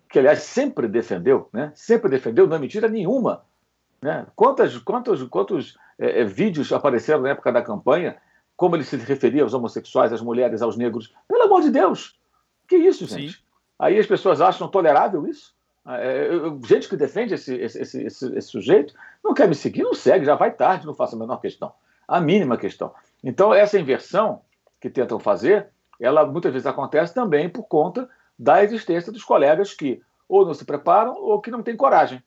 que 0.09 0.19
aliás 0.19 0.39
sempre 0.39 0.87
defendeu, 0.87 1.49
né? 1.51 1.71
sempre 1.75 2.09
defendeu, 2.09 2.47
não 2.47 2.55
é 2.55 2.59
mentira 2.59 2.87
nenhuma. 2.87 3.43
Né? 4.01 4.25
Quantas, 4.35 4.77
quantos, 4.77 5.23
quantos 5.23 5.77
é, 5.97 6.21
é, 6.21 6.23
vídeos 6.23 6.71
apareceram 6.71 7.21
na 7.21 7.29
época 7.29 7.51
da 7.51 7.61
campanha, 7.61 8.17
como 8.55 8.75
ele 8.75 8.83
se 8.83 8.95
referia 8.97 9.43
aos 9.43 9.53
homossexuais, 9.53 10.13
às 10.13 10.21
mulheres, 10.21 10.61
aos 10.61 10.77
negros? 10.77 11.13
Pelo 11.27 11.43
amor 11.43 11.61
de 11.61 11.71
Deus! 11.71 12.19
Que 12.67 12.77
isso, 12.77 13.05
gente? 13.05 13.33
Sim. 13.33 13.39
Aí 13.79 13.97
as 13.97 14.05
pessoas 14.05 14.41
acham 14.41 14.67
tolerável 14.67 15.25
isso? 15.25 15.53
É, 15.87 16.29
gente 16.67 16.87
que 16.87 16.95
defende 16.95 17.33
esse, 17.33 17.55
esse, 17.55 17.81
esse, 17.81 18.03
esse, 18.05 18.41
sujeito 18.47 18.93
não 19.23 19.33
quer 19.33 19.47
me 19.47 19.55
seguir, 19.55 19.81
não 19.81 19.93
segue, 19.93 20.25
já 20.25 20.35
vai 20.35 20.51
tarde, 20.51 20.85
não 20.85 20.93
faço 20.93 21.15
a 21.15 21.19
menor 21.19 21.37
questão. 21.37 21.71
A 22.07 22.19
mínima 22.19 22.57
questão. 22.57 22.93
Então, 23.23 23.53
essa 23.53 23.79
inversão 23.79 24.41
que 24.79 24.89
tentam 24.89 25.19
fazer, 25.19 25.67
ela 25.99 26.25
muitas 26.25 26.53
vezes 26.53 26.65
acontece 26.65 27.13
também 27.13 27.49
por 27.49 27.63
conta 27.63 28.09
da 28.37 28.63
existência 28.63 29.11
dos 29.11 29.23
colegas 29.23 29.73
que 29.73 30.01
ou 30.27 30.45
não 30.45 30.53
se 30.53 30.63
preparam 30.63 31.15
ou 31.15 31.41
que 31.41 31.51
não 31.51 31.63
têm 31.63 31.75
coragem. 31.75 32.23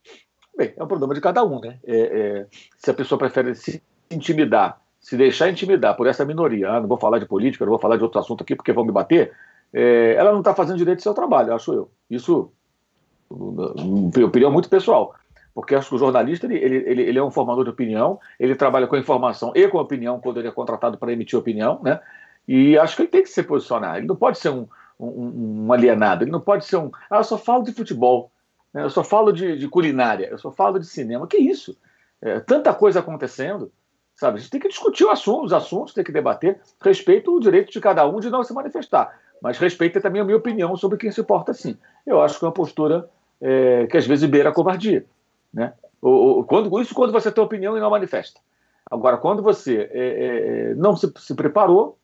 Bem, 0.57 0.75
é 0.77 0.83
um 0.83 0.89
problema 0.89 1.15
de 1.15 1.21
cada 1.21 1.43
um, 1.45 1.61
né? 1.61 1.79
É, 1.85 1.97
é, 1.97 2.47
se 2.77 2.91
a 2.91 2.95
pessoa 2.95 3.19
prefere 3.19 3.55
se 3.55 3.83
intimidar, 4.11 4.81
se 5.01 5.17
deixar 5.17 5.49
intimidar 5.49 5.97
por 5.97 6.07
essa 6.07 6.25
minoria, 6.25 6.71
ah, 6.71 6.81
não 6.81 6.89
vou 6.89 6.99
falar 6.99 7.19
de 7.19 7.27
política, 7.27 7.65
não 7.65 7.71
vou 7.71 7.81
falar 7.81 7.97
de 7.97 8.03
outro 8.03 8.21
assunto 8.21 8.43
aqui 8.43 8.55
porque 8.55 8.73
vão 8.73 8.85
me 8.85 8.93
bater, 8.93 9.33
é, 9.73 10.15
ela 10.15 10.33
não 10.33 10.41
está 10.41 10.55
fazendo 10.55 10.77
direito 10.77 10.99
ao 10.99 11.03
seu 11.03 11.15
trabalho, 11.15 11.55
acho 11.55 11.73
eu. 11.73 11.91
Isso, 12.11 12.53
opinião 13.31 14.53
muito 14.53 14.69
pessoal 14.69 15.15
porque 15.55 15.75
acho 15.75 15.89
que 15.89 15.95
o 15.95 15.99
jornalista 15.99 16.47
ele, 16.47 16.57
ele, 16.57 17.03
ele 17.03 17.19
é 17.19 17.23
um 17.23 17.31
formador 17.31 17.65
de 17.65 17.71
opinião, 17.71 18.19
ele 18.39 18.55
trabalha 18.55 18.87
com 18.87 18.97
informação 18.97 19.53
e 19.55 19.69
com 19.69 19.79
opinião 19.79 20.21
quando 20.21 20.39
ele 20.39 20.49
é 20.49 20.53
contratado 20.53 20.97
para 20.97 21.13
emitir 21.13 21.39
opinião, 21.39 21.81
né? 21.83 22.01
E 22.47 22.77
acho 22.79 22.97
que 22.97 23.03
ele 23.03 23.11
tem 23.11 23.23
que 23.23 23.29
se 23.29 23.43
posicionar. 23.43 23.99
Ele 23.99 24.07
não 24.07 24.17
pode 24.17 24.39
ser 24.39 24.49
um, 24.49 24.67
um, 24.99 25.67
um 25.67 25.73
alienado, 25.73 26.25
ele 26.25 26.31
não 26.31 26.41
pode 26.41 26.65
ser 26.65 26.77
um. 26.77 26.91
Ah, 27.11 27.19
eu 27.19 27.25
só 27.25 27.39
falo 27.39 27.63
de 27.63 27.73
futebol, 27.73 28.33
né? 28.73 28.83
eu 28.83 28.91
só 28.91 29.05
falo 29.05 29.33
de, 29.33 29.57
de, 29.57 29.69
culinária, 29.69 30.27
eu 30.27 30.39
só 30.39 30.51
falo 30.51 30.79
de 30.79 30.87
cinema. 30.87 31.27
Que 31.27 31.37
isso? 31.37 31.77
É, 32.21 32.41
tanta 32.41 32.73
coisa 32.73 33.01
acontecendo, 33.01 33.71
sabe? 34.15 34.39
A 34.39 34.41
gente 34.41 34.51
tem 34.51 34.61
que 34.61 34.69
discutir 34.69 35.07
assunto, 35.09 35.45
os 35.45 35.53
assuntos, 35.53 35.95
tem 35.95 36.05
que 36.05 36.13
debater. 36.13 36.61
Respeito 36.81 37.35
o 37.35 37.41
direito 37.41 37.71
de 37.71 37.81
cada 37.81 38.07
um 38.09 38.21
de 38.21 38.31
não 38.31 38.43
se 38.43 38.53
manifestar, 38.53 39.17
mas 39.41 39.59
respeita 39.59 40.01
também 40.01 40.23
a 40.23 40.25
minha 40.25 40.37
opinião 40.37 40.77
sobre 40.77 40.99
quem 40.99 41.13
se 41.13 41.23
porta 41.23 41.53
assim. 41.53 41.77
Eu 42.07 42.23
acho 42.23 42.39
que 42.39 42.45
é 42.45 42.49
uma 42.49 42.55
postura 42.55 43.09
é, 43.41 43.87
que 43.87 43.97
às 43.97 44.07
vezes 44.07 44.29
beira 44.29 44.51
a 44.51 44.53
covardia. 44.53 45.05
Né? 45.53 45.73
O, 46.01 46.41
o, 46.41 46.45
quando, 46.45 46.81
isso 46.81 46.95
quando 46.95 47.13
você 47.13 47.31
tem 47.31 47.43
opinião 47.43 47.77
e 47.77 47.81
não 47.81 47.91
manifesta. 47.91 48.41
Agora, 48.91 49.17
quando 49.17 49.43
você 49.43 49.89
é, 49.93 50.09
é, 50.09 50.71
é, 50.71 50.75
não 50.75 50.97
se, 50.97 51.13
se, 51.17 51.35
preparou, 51.35 51.97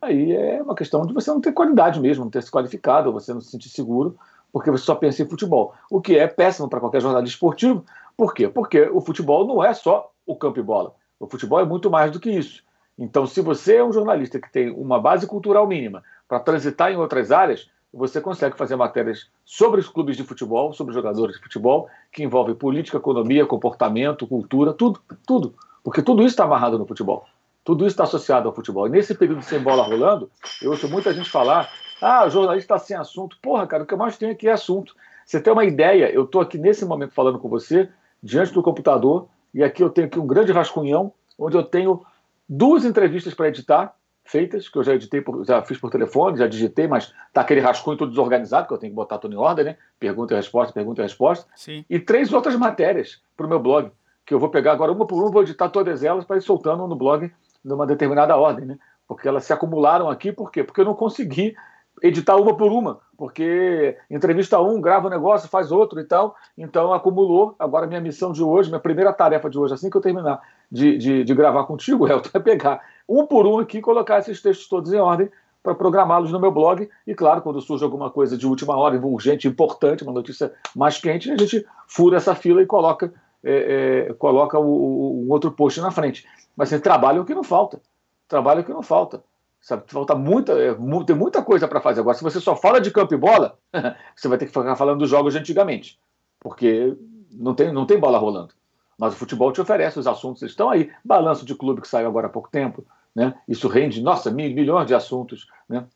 aí 0.00 0.32
é 0.32 0.62
uma 0.62 0.74
questão 0.74 1.06
de 1.06 1.12
você 1.12 1.30
não 1.30 1.40
ter 1.40 1.52
qualidade 1.52 2.00
mesmo, 2.00 2.24
não 2.24 2.30
ter 2.30 2.42
se 2.42 2.50
qualificado, 2.50 3.12
você 3.12 3.32
não 3.32 3.40
se 3.40 3.50
sentir 3.50 3.68
seguro, 3.68 4.16
porque 4.52 4.70
você 4.70 4.84
só 4.84 4.94
pensa 4.94 5.22
em 5.22 5.28
futebol. 5.28 5.74
O 5.90 6.00
que 6.00 6.18
é 6.18 6.26
péssimo 6.26 6.68
para 6.68 6.80
qualquer 6.80 7.00
jornalista 7.00 7.34
esportivo. 7.34 7.84
Por 8.16 8.34
quê? 8.34 8.48
Porque 8.48 8.82
o 8.92 9.00
futebol 9.00 9.46
não 9.46 9.62
é 9.62 9.72
só 9.72 10.10
o 10.26 10.36
campo 10.36 10.58
e 10.58 10.62
bola. 10.62 10.94
O 11.18 11.26
futebol 11.26 11.60
é 11.60 11.64
muito 11.64 11.90
mais 11.90 12.10
do 12.10 12.20
que 12.20 12.30
isso. 12.30 12.62
Então, 12.98 13.26
se 13.26 13.40
você 13.40 13.76
é 13.76 13.84
um 13.84 13.92
jornalista 13.92 14.40
que 14.40 14.50
tem 14.50 14.70
uma 14.70 15.00
base 15.00 15.26
cultural 15.26 15.66
mínima 15.66 16.02
para 16.28 16.40
transitar 16.40 16.92
em 16.92 16.96
outras 16.96 17.32
áreas, 17.32 17.70
você 17.92 18.20
consegue 18.20 18.56
fazer 18.56 18.74
matérias 18.76 19.28
sobre 19.44 19.80
os 19.80 19.88
clubes 19.88 20.16
de 20.16 20.24
futebol, 20.24 20.72
sobre 20.72 20.94
jogadores 20.94 21.36
de 21.36 21.42
futebol, 21.42 21.88
que 22.10 22.22
envolvem 22.22 22.54
política, 22.54 22.96
economia, 22.96 23.44
comportamento, 23.44 24.26
cultura, 24.26 24.72
tudo, 24.72 25.00
tudo. 25.26 25.54
Porque 25.84 26.00
tudo 26.00 26.22
isso 26.22 26.30
está 26.30 26.44
amarrado 26.44 26.78
no 26.78 26.86
futebol. 26.86 27.26
Tudo 27.64 27.84
isso 27.84 27.92
está 27.92 28.04
associado 28.04 28.48
ao 28.48 28.54
futebol. 28.54 28.86
E 28.86 28.90
nesse 28.90 29.14
período 29.14 29.42
sem 29.42 29.60
bola 29.60 29.82
rolando, 29.82 30.30
eu 30.62 30.70
ouço 30.70 30.88
muita 30.88 31.12
gente 31.12 31.28
falar: 31.28 31.70
ah, 32.00 32.24
o 32.26 32.30
jornalista 32.30 32.74
está 32.74 32.78
sem 32.78 32.96
assunto. 32.96 33.36
Porra, 33.42 33.66
cara, 33.66 33.82
o 33.82 33.86
que 33.86 33.94
eu 33.94 33.98
mais 33.98 34.16
tenho 34.16 34.32
aqui 34.32 34.48
é 34.48 34.52
assunto. 34.52 34.94
Você 35.24 35.40
tem 35.40 35.52
uma 35.52 35.64
ideia, 35.64 36.10
eu 36.10 36.24
estou 36.24 36.40
aqui 36.40 36.58
nesse 36.58 36.84
momento 36.84 37.14
falando 37.14 37.38
com 37.38 37.48
você, 37.48 37.88
diante 38.22 38.52
do 38.52 38.62
computador, 38.62 39.28
e 39.54 39.62
aqui 39.62 39.82
eu 39.82 39.90
tenho 39.90 40.06
aqui 40.06 40.18
um 40.18 40.26
grande 40.26 40.50
rascunhão, 40.50 41.12
onde 41.38 41.56
eu 41.56 41.62
tenho 41.62 42.04
duas 42.48 42.84
entrevistas 42.84 43.34
para 43.34 43.48
editar, 43.48 43.94
feitas, 44.24 44.68
que 44.68 44.78
eu 44.78 44.84
já 44.84 44.94
editei, 44.94 45.20
por, 45.20 45.44
já 45.44 45.62
fiz 45.62 45.78
por 45.78 45.90
telefone, 45.90 46.38
já 46.38 46.46
digitei, 46.46 46.86
mas 46.86 47.12
tá 47.32 47.40
aquele 47.40 47.60
rascunho 47.60 47.96
todo 47.96 48.10
desorganizado, 48.10 48.66
que 48.66 48.74
eu 48.74 48.78
tenho 48.78 48.92
que 48.92 48.96
botar 48.96 49.18
tudo 49.18 49.34
em 49.34 49.38
ordem, 49.38 49.64
né? 49.64 49.76
Pergunta 49.98 50.34
e 50.34 50.36
resposta, 50.36 50.72
pergunta 50.72 51.00
e 51.00 51.04
resposta. 51.04 51.50
Sim. 51.56 51.84
E 51.88 51.98
três 51.98 52.32
outras 52.32 52.56
matérias 52.56 53.20
para 53.36 53.46
o 53.46 53.48
meu 53.48 53.58
blog, 53.58 53.90
que 54.24 54.32
eu 54.32 54.38
vou 54.38 54.48
pegar 54.48 54.72
agora 54.72 54.92
uma 54.92 55.06
por 55.06 55.22
uma, 55.22 55.30
vou 55.30 55.42
editar 55.42 55.68
todas 55.68 56.02
elas 56.04 56.24
para 56.24 56.36
ir 56.36 56.42
soltando 56.42 56.86
no 56.86 56.96
blog 56.96 57.32
numa 57.64 57.86
determinada 57.86 58.36
ordem, 58.36 58.64
né? 58.64 58.78
Porque 59.06 59.28
elas 59.28 59.44
se 59.44 59.52
acumularam 59.52 60.08
aqui, 60.08 60.32
por 60.32 60.50
quê? 60.50 60.64
Porque 60.64 60.80
eu 60.80 60.84
não 60.84 60.94
consegui 60.94 61.54
editar 62.02 62.36
uma 62.36 62.56
por 62.56 62.72
uma, 62.72 63.00
porque 63.16 63.96
entrevista 64.10 64.60
um, 64.60 64.80
grava 64.80 65.06
um 65.06 65.10
negócio, 65.10 65.48
faz 65.48 65.70
outro 65.70 66.00
e 66.00 66.04
tal, 66.04 66.34
então 66.56 66.92
acumulou. 66.92 67.54
Agora, 67.58 67.86
minha 67.86 68.00
missão 68.00 68.32
de 68.32 68.42
hoje, 68.42 68.68
minha 68.68 68.80
primeira 68.80 69.12
tarefa 69.12 69.50
de 69.50 69.58
hoje, 69.58 69.74
assim 69.74 69.90
que 69.90 69.96
eu 69.96 70.00
terminar 70.00 70.40
de, 70.70 70.96
de, 70.96 71.24
de 71.24 71.34
gravar 71.34 71.64
contigo, 71.64 72.06
é 72.08 72.38
pegar 72.38 72.80
um 73.08 73.26
por 73.26 73.46
um 73.46 73.58
aqui 73.58 73.80
colocar 73.80 74.18
esses 74.18 74.40
textos 74.40 74.68
todos 74.68 74.92
em 74.92 74.98
ordem 74.98 75.28
para 75.62 75.74
programá-los 75.74 76.32
no 76.32 76.40
meu 76.40 76.50
blog. 76.50 76.88
E 77.06 77.14
claro, 77.14 77.42
quando 77.42 77.60
surge 77.60 77.84
alguma 77.84 78.10
coisa 78.10 78.36
de 78.36 78.46
última 78.46 78.76
hora, 78.76 78.98
urgente, 78.98 79.46
importante, 79.46 80.02
uma 80.02 80.12
notícia 80.12 80.52
mais 80.74 80.98
quente, 80.98 81.30
a 81.30 81.36
gente 81.36 81.64
fura 81.86 82.16
essa 82.16 82.34
fila 82.34 82.62
e 82.62 82.66
coloca, 82.66 83.12
é, 83.44 84.06
é, 84.08 84.14
coloca 84.14 84.58
o, 84.58 84.66
o, 84.66 85.26
um 85.26 85.30
outro 85.30 85.52
post 85.52 85.80
na 85.80 85.90
frente. 85.90 86.26
Mas 86.56 86.72
assim, 86.72 86.82
trabalho 86.82 87.22
o 87.22 87.24
que 87.24 87.34
não 87.34 87.44
falta. 87.44 87.80
Trabalho 88.28 88.62
o 88.62 88.64
que 88.64 88.72
não 88.72 88.82
falta. 88.82 89.22
Sabe, 89.62 89.84
falta 89.86 90.16
muita, 90.16 90.54
é, 90.54 90.74
tem 91.06 91.14
muita 91.14 91.40
coisa 91.40 91.68
para 91.68 91.80
fazer. 91.80 92.00
Agora, 92.00 92.16
se 92.16 92.24
você 92.24 92.40
só 92.40 92.56
fala 92.56 92.80
de 92.80 92.90
campo 92.90 93.14
e 93.14 93.16
bola, 93.16 93.56
você 94.14 94.26
vai 94.26 94.36
ter 94.36 94.46
que 94.46 94.52
ficar 94.52 94.74
falando 94.74 94.98
dos 94.98 95.08
jogos 95.08 95.32
de 95.32 95.38
antigamente, 95.38 96.00
porque 96.40 96.96
não 97.30 97.54
tem, 97.54 97.72
não 97.72 97.86
tem 97.86 97.96
bola 97.96 98.18
rolando. 98.18 98.52
Mas 98.98 99.14
o 99.14 99.16
futebol 99.16 99.52
te 99.52 99.60
oferece, 99.60 100.00
os 100.00 100.08
assuntos 100.08 100.42
estão 100.42 100.68
aí. 100.68 100.90
Balanço 101.04 101.46
de 101.46 101.54
clube 101.54 101.80
que 101.80 101.86
saiu 101.86 102.08
agora 102.08 102.26
há 102.26 102.30
pouco 102.30 102.50
tempo, 102.50 102.84
né? 103.14 103.34
Isso 103.46 103.68
rende, 103.68 104.02
nossa, 104.02 104.32
milhões 104.32 104.88
de 104.88 104.96
assuntos, 104.96 105.46
né? 105.68 105.86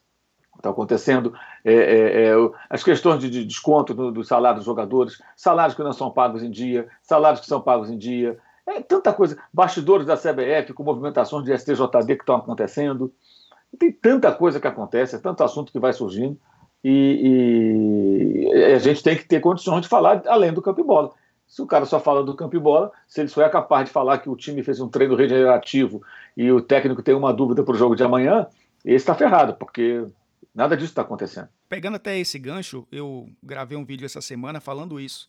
Está 0.57 0.71
acontecendo 0.71 1.35
é, 1.65 1.75
é, 1.75 2.29
é, 2.29 2.35
as 2.71 2.85
questões 2.85 3.21
de, 3.21 3.29
de 3.29 3.45
desconto 3.45 3.93
do, 3.93 4.13
do, 4.13 4.23
dos 4.23 4.65
jogadores, 4.65 5.21
salários 5.35 5.75
que 5.75 5.83
não 5.83 5.93
são 5.93 6.11
pagos 6.11 6.43
em 6.43 6.51
dia, 6.51 6.89
salários 7.03 7.41
que 7.41 7.47
são 7.47 7.61
pagos 7.61 7.91
em 7.91 7.99
dia, 7.99 8.39
é 8.67 8.81
tanta 8.81 9.13
coisa. 9.13 9.37
Bastidores 9.53 10.07
da 10.07 10.17
CBF 10.17 10.73
com 10.73 10.83
movimentações 10.83 11.45
de 11.45 11.57
STJD 11.57 12.17
que 12.17 12.23
estão 12.23 12.37
acontecendo 12.37 13.13
Tem 13.79 13.93
tanta 13.93 14.33
coisa 14.33 14.61
que 14.61 14.67
acontece, 14.67 15.17
é 15.17 15.19
tanto 15.19 15.45
assunto 15.45 15.73
que 15.73 15.79
vai 15.79 15.93
surgindo, 15.93 16.39
e, 16.83 18.49
e, 18.53 18.63
a 18.75 18.79
gente 18.79 19.03
tem 19.03 19.17
que 19.17 19.25
ter 19.25 19.41
condições 19.41 19.83
de 19.83 19.89
falar 19.89 20.23
além 20.27 20.53
do 20.53 20.63
campo 20.63 20.81
e 20.81 20.85
bola. 20.85 21.13
Se 21.47 21.63
o 21.63 21.67
cara 21.67 21.85
só 21.85 21.99
fala 22.01 22.25
do 22.25 22.35
campo 22.35 22.57
e 22.57 22.61
bola, 22.61 22.93
se 23.07 23.21
ele 23.21 23.29
só 23.29 23.43
é 23.43 23.49
capaz 23.49 23.87
de 23.87 23.93
falar 23.93 24.19
que 24.19 24.29
o 24.29 24.37
time 24.37 24.63
fez 24.63 24.81
um 24.81 24.89
treino 24.89 25.15
regenerativo 25.15 26.03
e 26.37 26.51
o 26.51 26.61
técnico 26.61 27.03
tem 27.03 27.15
uma 27.15 27.33
dúvida 27.33 27.63
para 27.63 27.75
o 27.75 27.79
jogo 27.79 27.95
de 27.95 28.03
amanhã, 28.03 28.47
esse 28.85 28.97
está 28.97 29.15
ferrado, 29.15 29.55
porque 29.55 30.07
nada 30.55 30.77
disso 30.77 30.91
está 30.91 31.03
acontecendo. 31.03 31.49
Pegando 31.69 31.97
até 31.97 32.19
esse 32.19 32.39
gancho, 32.39 32.87
eu 32.91 33.29
gravei 33.43 33.77
um 33.77 33.85
vídeo 33.85 34.07
essa 34.07 34.21
semana 34.21 34.61
falando 34.61 35.01
isso, 35.01 35.29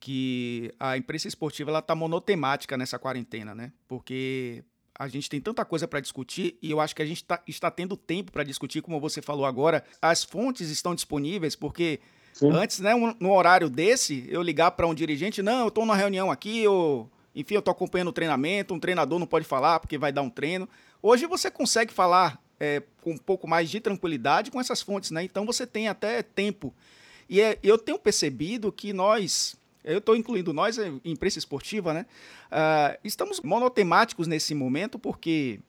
que 0.00 0.72
a 0.80 0.96
imprensa 0.96 1.28
esportiva 1.28 1.70
ela 1.70 1.78
está 1.78 1.94
monotemática 1.94 2.76
nessa 2.76 2.98
quarentena, 2.98 3.54
né? 3.54 3.72
Porque 3.86 4.64
a 4.98 5.08
gente 5.08 5.28
tem 5.28 5.40
tanta 5.40 5.64
coisa 5.64 5.88
para 5.88 6.00
discutir 6.00 6.56
e 6.60 6.70
eu 6.70 6.80
acho 6.80 6.94
que 6.94 7.02
a 7.02 7.06
gente 7.06 7.24
tá, 7.24 7.40
está 7.46 7.70
tendo 7.70 7.96
tempo 7.96 8.30
para 8.30 8.44
discutir, 8.44 8.82
como 8.82 9.00
você 9.00 9.22
falou 9.22 9.46
agora. 9.46 9.84
As 10.00 10.22
fontes 10.22 10.70
estão 10.70 10.94
disponíveis, 10.94 11.56
porque 11.56 12.00
Sim. 12.32 12.50
antes, 12.52 12.80
né, 12.80 12.94
um, 12.94 13.14
no 13.18 13.32
horário 13.32 13.68
desse, 13.68 14.26
eu 14.28 14.42
ligar 14.42 14.70
para 14.72 14.86
um 14.86 14.94
dirigente, 14.94 15.42
não, 15.42 15.60
eu 15.60 15.68
estou 15.68 15.84
numa 15.84 15.96
reunião 15.96 16.30
aqui, 16.30 16.66
ou, 16.66 17.10
enfim, 17.34 17.54
eu 17.54 17.60
estou 17.60 17.72
acompanhando 17.72 18.08
o 18.08 18.12
treinamento, 18.12 18.74
um 18.74 18.80
treinador 18.80 19.18
não 19.18 19.26
pode 19.26 19.46
falar 19.46 19.80
porque 19.80 19.96
vai 19.98 20.12
dar 20.12 20.22
um 20.22 20.30
treino. 20.30 20.68
Hoje 21.02 21.26
você 21.26 21.50
consegue 21.50 21.92
falar 21.92 22.40
é, 22.60 22.82
com 23.00 23.12
um 23.12 23.18
pouco 23.18 23.48
mais 23.48 23.70
de 23.70 23.80
tranquilidade 23.80 24.50
com 24.50 24.60
essas 24.60 24.80
fontes, 24.80 25.10
né? 25.10 25.24
Então 25.24 25.44
você 25.44 25.66
tem 25.66 25.88
até 25.88 26.22
tempo. 26.22 26.72
E 27.28 27.40
é, 27.40 27.58
eu 27.62 27.78
tenho 27.78 27.98
percebido 27.98 28.70
que 28.70 28.92
nós, 28.92 29.56
eu 29.84 29.98
estou 29.98 30.16
incluindo 30.16 30.52
nós, 30.52 30.78
é, 30.78 30.92
imprensa 31.04 31.38
esportiva, 31.38 31.92
né? 31.92 32.06
Uh, 32.50 32.98
estamos 33.04 33.40
monotemáticos 33.40 34.26
nesse 34.26 34.54
momento 34.54 34.98
porque 34.98 35.60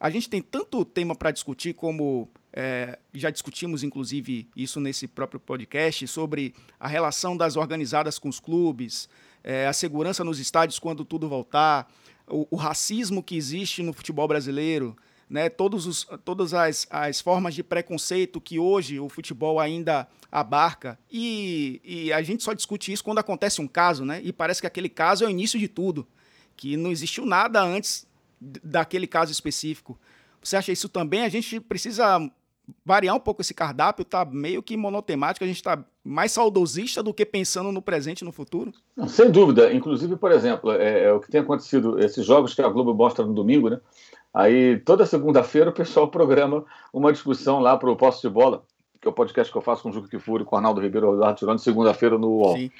a 0.00 0.10
gente 0.10 0.28
tem 0.28 0.40
tanto 0.40 0.84
tema 0.84 1.14
para 1.14 1.30
discutir 1.30 1.74
como 1.74 2.28
é, 2.52 2.98
já 3.12 3.30
discutimos, 3.30 3.82
inclusive, 3.82 4.48
isso 4.56 4.80
nesse 4.80 5.06
próprio 5.06 5.40
podcast, 5.40 6.06
sobre 6.06 6.54
a 6.78 6.88
relação 6.88 7.36
das 7.36 7.56
organizadas 7.56 8.18
com 8.18 8.28
os 8.28 8.40
clubes, 8.40 9.08
é, 9.44 9.66
a 9.66 9.72
segurança 9.72 10.24
nos 10.24 10.38
estádios 10.38 10.78
quando 10.78 11.04
tudo 11.04 11.28
voltar, 11.28 11.92
o, 12.26 12.46
o 12.50 12.56
racismo 12.56 13.22
que 13.22 13.36
existe 13.36 13.82
no 13.82 13.92
futebol 13.92 14.26
brasileiro, 14.26 14.96
né, 15.28 15.48
todos 15.48 15.86
os, 15.86 16.08
todas 16.24 16.54
as, 16.54 16.86
as 16.90 17.20
formas 17.20 17.54
de 17.54 17.62
preconceito 17.62 18.40
que 18.40 18.58
hoje 18.58 18.98
o 18.98 19.08
futebol 19.08 19.60
ainda 19.60 20.08
abarca. 20.30 20.98
E, 21.10 21.80
e 21.84 22.12
a 22.12 22.22
gente 22.22 22.42
só 22.42 22.52
discute 22.52 22.92
isso 22.92 23.04
quando 23.04 23.18
acontece 23.18 23.60
um 23.60 23.68
caso, 23.68 24.04
né? 24.04 24.20
E 24.22 24.32
parece 24.32 24.60
que 24.60 24.66
aquele 24.66 24.88
caso 24.88 25.24
é 25.24 25.26
o 25.26 25.30
início 25.30 25.58
de 25.58 25.68
tudo, 25.68 26.06
que 26.56 26.76
não 26.76 26.90
existiu 26.90 27.26
nada 27.26 27.62
antes 27.62 28.06
daquele 28.40 29.06
caso 29.06 29.32
específico. 29.32 29.98
Você 30.42 30.56
acha 30.56 30.72
isso 30.72 30.88
também? 30.88 31.22
A 31.22 31.28
gente 31.28 31.60
precisa 31.60 32.18
variar 32.84 33.14
um 33.14 33.20
pouco 33.20 33.40
esse 33.40 33.54
cardápio, 33.54 34.04
tá 34.04 34.24
meio 34.24 34.62
que 34.62 34.76
monotemático, 34.76 35.44
a 35.44 35.46
gente 35.46 35.56
está 35.56 35.82
mais 36.04 36.32
saudosista 36.32 37.02
do 37.02 37.12
que 37.12 37.24
pensando 37.24 37.72
no 37.72 37.82
presente 37.82 38.20
e 38.22 38.24
no 38.24 38.32
futuro? 38.32 38.72
sem 39.08 39.30
dúvida. 39.30 39.72
Inclusive, 39.72 40.16
por 40.16 40.32
exemplo, 40.32 40.72
é, 40.72 41.04
é, 41.04 41.12
o 41.12 41.20
que 41.20 41.30
tem 41.30 41.40
acontecido, 41.40 41.98
esses 41.98 42.24
jogos 42.24 42.54
que 42.54 42.62
a 42.62 42.68
Globo 42.68 42.94
mostra 42.94 43.24
no 43.24 43.34
domingo, 43.34 43.68
né? 43.68 43.80
Aí, 44.32 44.78
toda 44.80 45.06
segunda-feira, 45.06 45.70
o 45.70 45.72
pessoal 45.72 46.08
programa 46.08 46.64
uma 46.92 47.12
discussão 47.12 47.60
lá 47.60 47.76
para 47.76 47.90
o 47.90 47.96
Posse 47.96 48.22
de 48.22 48.28
Bola, 48.28 48.62
que 49.00 49.08
é 49.08 49.10
o 49.10 49.14
podcast 49.14 49.50
que 49.50 49.58
eu 49.58 49.62
faço 49.62 49.82
com 49.82 49.90
o 49.90 49.92
Juca 49.92 50.08
Kifuri, 50.08 50.44
com 50.44 50.54
o 50.54 50.58
Arnaldo 50.58 50.80
Ribeiro 50.80 51.06
e 51.06 51.10
o 51.10 51.14
Eduardo 51.14 51.38
Tironi, 51.38 51.58
segunda-feira 51.58 52.18
no 52.18 52.28
UOL. 52.28 52.56
Sim. 52.56 52.70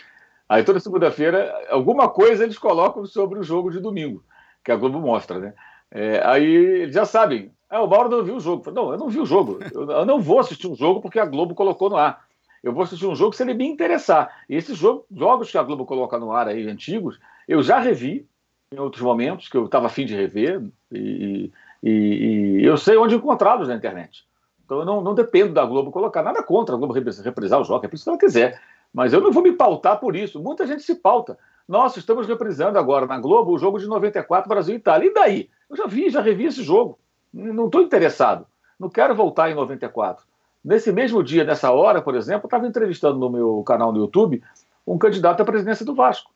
Aí, 0.49 0.63
toda 0.63 0.81
segunda-feira, 0.81 1.53
alguma 1.71 2.09
coisa 2.09 2.45
eles 2.45 2.59
colocam 2.59 3.05
sobre 3.07 3.39
o 3.39 3.43
jogo 3.43 3.71
de 3.71 3.81
domingo, 3.81 4.25
que 4.65 4.73
a 4.73 4.77
Globo 4.77 4.99
mostra, 5.01 5.39
né? 5.39 5.55
É, 5.91 6.23
aí, 6.25 6.45
eles 6.45 6.95
já 6.95 7.05
sabem. 7.05 7.51
Ah, 7.69 7.83
o 7.83 7.87
Mauro 7.87 8.09
não 8.09 8.25
viu 8.25 8.37
o 8.37 8.41
jogo. 8.41 8.71
Não, 8.71 8.93
eu 8.93 8.99
não 8.99 9.09
vi 9.09 9.21
o 9.21 9.27
jogo. 9.27 9.59
Eu 9.73 10.07
não 10.07 10.21
vou 10.21 10.41
assistir 10.41 10.67
um 10.67 10.75
jogo 10.75 11.01
porque 11.01 11.19
a 11.19 11.27
Globo 11.27 11.55
colocou 11.55 11.91
no 11.91 11.97
ar. 11.97 12.27
Eu 12.63 12.73
vou 12.73 12.83
assistir 12.83 13.07
um 13.07 13.15
jogo 13.15 13.35
se 13.35 13.43
ele 13.43 13.55
me 13.55 13.67
interessar. 13.67 14.45
E 14.49 14.57
esses 14.57 14.77
jogo, 14.77 15.05
jogos 15.11 15.51
que 15.51 15.59
a 15.59 15.63
Globo 15.63 15.85
coloca 15.85 16.19
no 16.19 16.33
ar 16.33 16.49
aí, 16.49 16.67
antigos, 16.67 17.19
eu 17.47 17.63
já 17.63 17.79
revi, 17.79 18.27
em 18.71 18.79
outros 18.79 19.03
momentos 19.03 19.49
que 19.49 19.57
eu 19.57 19.65
estava 19.65 19.87
afim 19.87 20.05
de 20.05 20.15
rever 20.15 20.63
e, 20.93 21.51
e, 21.83 21.91
e, 21.91 22.65
eu 22.65 22.77
sei 22.77 22.97
onde 22.97 23.15
encontrá-los 23.15 23.69
na 23.69 23.75
internet. 23.75 24.27
Então 24.65 24.81
eu 24.81 24.85
não, 24.85 25.01
não 25.01 25.15
dependo 25.15 25.55
da 25.55 25.65
Globo 25.65 25.91
colocar 25.91 26.23
nada 26.23 26.43
contra 26.43 26.75
a 26.75 26.79
Globo 26.79 26.93
reprisar 26.93 27.61
o 27.61 27.65
jogo, 27.65 27.85
é 27.85 27.89
por 27.89 27.95
isso 27.95 28.05
que 28.05 28.11
ela 28.11 28.19
quiser. 28.19 28.61
Mas 28.93 29.13
eu 29.13 29.21
não 29.21 29.33
vou 29.33 29.43
me 29.43 29.53
pautar 29.53 29.99
por 29.99 30.15
isso. 30.15 30.41
Muita 30.41 30.67
gente 30.67 30.83
se 30.83 30.95
pauta. 30.95 31.39
Nossa, 31.67 31.99
estamos 31.99 32.27
reprisando 32.27 32.79
agora 32.79 33.07
na 33.07 33.19
Globo 33.19 33.53
o 33.53 33.59
jogo 33.59 33.79
de 33.79 33.87
94 33.87 34.49
Brasil 34.49 34.75
e 34.75 34.79
Itália. 34.79 35.09
E 35.09 35.15
daí? 35.15 35.51
Eu 35.69 35.77
já 35.77 35.87
vi, 35.87 36.11
já 36.11 36.21
revi 36.21 36.47
esse 36.47 36.63
jogo. 36.63 36.99
Não 37.33 37.67
estou 37.67 37.83
interessado. 37.83 38.47
Não 38.79 38.89
quero 38.89 39.15
voltar 39.15 39.51
em 39.51 39.55
94. 39.55 40.25
Nesse 40.65 40.93
mesmo 40.93 41.23
dia, 41.23 41.45
nessa 41.45 41.71
hora, 41.71 42.01
por 42.01 42.15
exemplo, 42.15 42.47
estava 42.47 42.67
entrevistando 42.67 43.19
no 43.19 43.31
meu 43.31 43.63
canal 43.63 43.93
no 43.93 43.99
YouTube 43.99 44.43
um 44.87 44.99
candidato 44.99 45.43
à 45.43 45.45
presidência 45.45 45.85
do 45.85 45.95
Vasco 45.95 46.31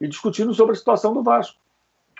e 0.00 0.08
discutindo 0.08 0.52
sobre 0.54 0.72
a 0.72 0.76
situação 0.76 1.12
do 1.12 1.22
Vasco 1.22 1.58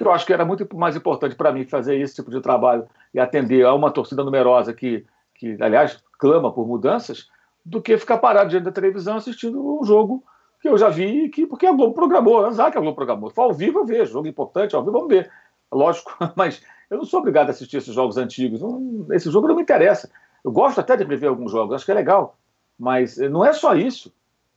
que 0.01 0.09
eu 0.09 0.13
acho 0.13 0.25
que 0.25 0.33
era 0.33 0.47
muito 0.47 0.67
mais 0.75 0.97
importante 0.97 1.37
para 1.37 1.53
mim 1.53 1.67
fazer 1.67 2.01
esse 2.01 2.15
tipo 2.15 2.31
de 2.31 2.41
trabalho 2.41 2.87
e 3.13 3.21
atender 3.21 3.67
a 3.67 3.75
uma 3.75 3.91
torcida 3.91 4.25
numerosa 4.25 4.73
que, 4.73 5.05
que, 5.35 5.59
aliás, 5.61 6.03
clama 6.19 6.51
por 6.51 6.67
mudanças, 6.67 7.29
do 7.63 7.83
que 7.83 7.99
ficar 7.99 8.17
parado 8.17 8.49
diante 8.49 8.65
da 8.65 8.73
televisão 8.73 9.19
assistindo 9.19 9.79
um 9.79 9.85
jogo 9.85 10.25
que 10.63 10.69
eu 10.71 10.79
já 10.79 10.89
vi, 10.89 11.29
que, 11.29 11.47
porque 11.47 11.67
a 11.67 11.73
Globo 11.73 11.93
programou, 11.93 12.47
azar 12.47 12.73
que 12.73 12.79
a 12.79 12.81
Globo 12.81 12.97
programou. 12.97 13.29
For 13.29 13.43
ao 13.43 13.53
vivo, 13.53 13.81
eu 13.81 13.85
vejo, 13.85 14.13
jogo 14.13 14.27
importante, 14.27 14.75
ao 14.75 14.83
vivo, 14.83 14.93
vamos 14.93 15.09
ver. 15.09 15.31
Lógico, 15.71 16.17
mas 16.35 16.63
eu 16.89 16.97
não 16.97 17.05
sou 17.05 17.21
obrigado 17.21 17.49
a 17.49 17.51
assistir 17.51 17.77
esses 17.77 17.95
jogos 17.95 18.17
antigos. 18.17 18.63
Esse 19.11 19.31
jogo 19.31 19.49
não 19.49 19.55
me 19.55 19.63
interessa. 19.63 20.11
Eu 20.43 20.51
gosto 20.51 20.81
até 20.81 20.97
de 20.97 21.05
rever 21.05 21.29
alguns 21.29 21.53
jogos, 21.53 21.75
acho 21.75 21.85
que 21.85 21.93
é 21.93 21.95
legal. 21.95 22.39
Mas 22.79 23.19
não 23.19 23.45
é 23.45 23.53
só 23.53 23.75
isso. 23.75 24.11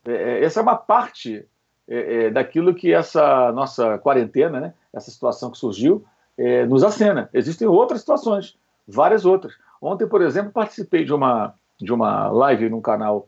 É, 0.06 0.14
é 0.14 0.44
essa 0.46 0.62
é 0.62 0.64
uma 0.64 0.78
parte 0.78 1.46
é, 1.88 2.26
é, 2.26 2.30
daquilo 2.30 2.74
que 2.74 2.94
essa 2.94 3.52
nossa 3.52 3.98
quarentena, 3.98 4.60
né, 4.60 4.74
essa 4.94 5.12
situação 5.12 5.52
que 5.52 5.58
surgiu, 5.58 6.06
é, 6.38 6.66
nos 6.66 6.84
acena. 6.84 7.30
Existem 7.34 7.68
outras 7.68 8.00
situações, 8.00 8.58
várias 8.88 9.26
outras. 9.26 9.54
Ontem, 9.82 10.08
por 10.08 10.22
exemplo, 10.22 10.52
participei 10.52 11.04
de 11.04 11.14
uma, 11.14 11.54
de 11.80 11.94
uma 11.94 12.30
live 12.30 12.70
num 12.70 12.82
canal 12.82 13.28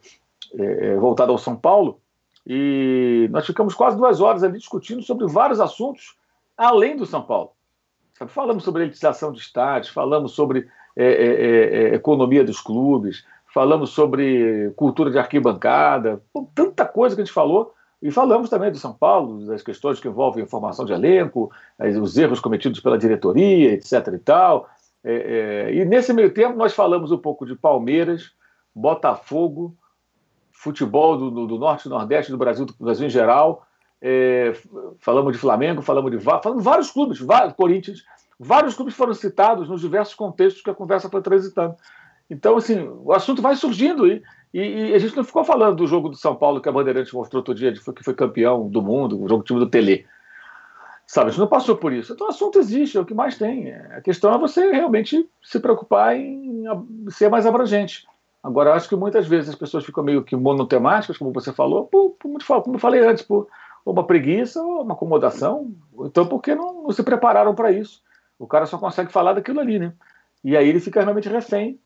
é, 0.58 0.88
é, 0.88 0.96
voltado 0.96 1.32
ao 1.32 1.38
São 1.38 1.56
Paulo 1.56 2.00
e 2.48 3.28
nós 3.32 3.46
ficamos 3.46 3.74
quase 3.74 3.98
duas 3.98 4.22
horas 4.22 4.44
ali 4.44 4.58
discutindo 4.58 5.02
sobre 5.02 5.28
vários 5.28 5.60
assuntos 5.60 6.16
além 6.58 6.96
do 6.96 7.06
São 7.06 7.22
Paulo. 7.22 7.52
Falamos 8.28 8.64
sobre 8.64 8.84
elitização 8.84 9.34
de 9.34 9.40
estádios, 9.40 9.92
falamos 9.92 10.32
sobre 10.32 10.70
é, 10.96 11.94
economia 11.94 12.46
dos 12.46 12.62
clubes, 12.62 13.26
falamos 13.54 13.90
sobre 13.90 14.72
cultura 14.78 15.12
de 15.12 15.20
arquibancada, 15.20 16.22
tanta 16.54 16.86
coisa 16.86 17.14
que 17.14 17.22
a 17.22 17.26
gente 17.26 17.34
falou 17.34 17.75
e 18.02 18.12
falamos 18.12 18.50
também 18.50 18.72
do 18.72 18.78
São 18.78 18.94
Paulo, 18.94 19.46
das 19.48 19.62
questões 19.62 20.00
que 20.00 20.08
envolvem 20.08 20.44
a 20.44 20.48
formação 20.48 20.86
de 20.86 20.94
elenco, 20.94 21.52
os 22.02 22.18
erros 22.18 22.40
cometidos 22.40 22.80
pela 22.80 22.98
diretoria, 22.98 23.74
etc. 23.74 24.08
e 24.14 24.20
tal. 24.20 24.70
É, 25.04 25.14
é, 25.70 25.76
e 25.76 25.86
nesse 25.86 26.12
meio 26.14 26.34
tempo 26.34 26.58
nós 26.58 26.74
falamos 26.74 27.12
um 27.12 27.18
pouco 27.18 27.46
de 27.46 27.56
Palmeiras, 27.56 28.32
Botafogo, 28.74 29.76
futebol 30.52 31.18
do, 31.18 31.48
do 31.48 31.58
Norte 31.60 31.86
e 31.86 31.90
Nordeste 31.90 32.32
do 32.32 32.38
Brasil, 32.38 32.66
do 32.66 32.74
Brasil 32.80 33.06
em 33.06 33.10
geral. 33.10 33.66
É, 34.02 34.54
falamos 35.00 35.34
de 35.34 35.40
Flamengo, 35.40 35.82
falamos 35.82 36.12
de 36.12 36.20
falamos 36.20 36.58
de 36.58 36.64
vários 36.64 36.92
clubes, 36.92 37.20
vários, 37.20 37.54
Corinthians, 37.54 38.04
vários 38.40 38.76
clubes 38.76 38.94
foram 38.94 39.14
citados 39.14 39.70
nos 39.70 39.82
diversos 39.82 40.16
contextos 40.16 40.62
que 40.62 40.70
a 40.70 40.76
conversa 40.76 41.10
foi 41.10 41.22
transitando. 41.22 41.76
Então, 42.30 42.58
assim, 42.58 42.88
o 43.04 43.14
assunto 43.14 43.42
vai 43.42 43.56
surgindo 43.56 44.08
e, 44.08 44.22
e, 44.58 44.92
e, 44.92 44.94
a 44.94 45.00
gente 45.00 45.18
não 45.18 45.24
ficou 45.26 45.44
falando 45.44 45.76
do 45.76 45.86
jogo 45.86 46.08
do 46.08 46.16
São 46.16 46.34
Paulo 46.34 46.62
que 46.62 46.70
a 46.70 46.72
Bandeirantes 46.72 47.12
mostrou 47.12 47.42
outro 47.42 47.54
dia, 47.54 47.74
que 47.74 48.04
foi 48.04 48.14
campeão 48.14 48.70
do 48.70 48.82
mundo, 48.82 49.22
o 49.22 49.28
jogo 49.28 49.44
do 49.44 49.46
time 49.46 49.60
do 49.60 49.70
Tele. 49.70 50.06
Sabe, 51.06 51.28
a 51.28 51.30
gente 51.32 51.42
não 51.42 51.48
passou 51.48 51.76
por 51.76 51.92
isso. 51.92 52.14
Então 52.14 52.26
o 52.28 52.30
assunto 52.30 52.58
existe, 52.58 52.98
é 52.98 53.02
o 53.02 53.06
que 53.06 53.14
mais 53.14 53.38
tem. 53.38 53.74
A 53.74 54.00
questão 54.00 54.34
é 54.34 54.38
você 54.38 54.72
realmente 54.72 55.30
se 55.44 55.60
preocupar 55.60 56.16
em 56.16 56.64
ser 57.10 57.30
mais 57.30 57.46
abrangente. 57.46 58.08
Agora, 58.42 58.74
acho 58.74 58.88
que 58.88 58.96
muitas 58.96 59.28
vezes 59.28 59.50
as 59.50 59.56
pessoas 59.56 59.84
ficam 59.84 60.02
meio 60.02 60.24
que 60.24 60.38
monotemáticas, 60.38 61.18
como 61.18 61.34
você 61.34 61.52
falou, 61.52 61.88
por, 61.88 62.12
por 62.12 62.64
como 62.64 62.78
eu 62.78 62.80
falei 62.80 63.06
antes, 63.06 63.24
por 63.24 63.48
uma 63.86 64.08
preguiça 64.08 64.64
ou 64.64 64.84
uma 64.84 64.94
acomodação, 64.94 65.70
então 66.00 66.26
porque 66.26 66.56
não, 66.56 66.84
não 66.84 66.92
se 66.92 67.04
prepararam 67.04 67.54
para 67.54 67.72
isso. 67.72 68.02
O 68.40 68.48
cara 68.48 68.66
só 68.66 68.78
consegue 68.78 69.12
falar 69.12 69.34
daquilo 69.34 69.60
ali, 69.60 69.80
né? 69.80 69.92
E 70.44 70.56
aí 70.56 70.70
ele 70.70 70.80
fica 70.80 71.02
realmente 71.02 71.28
refém 71.28 71.78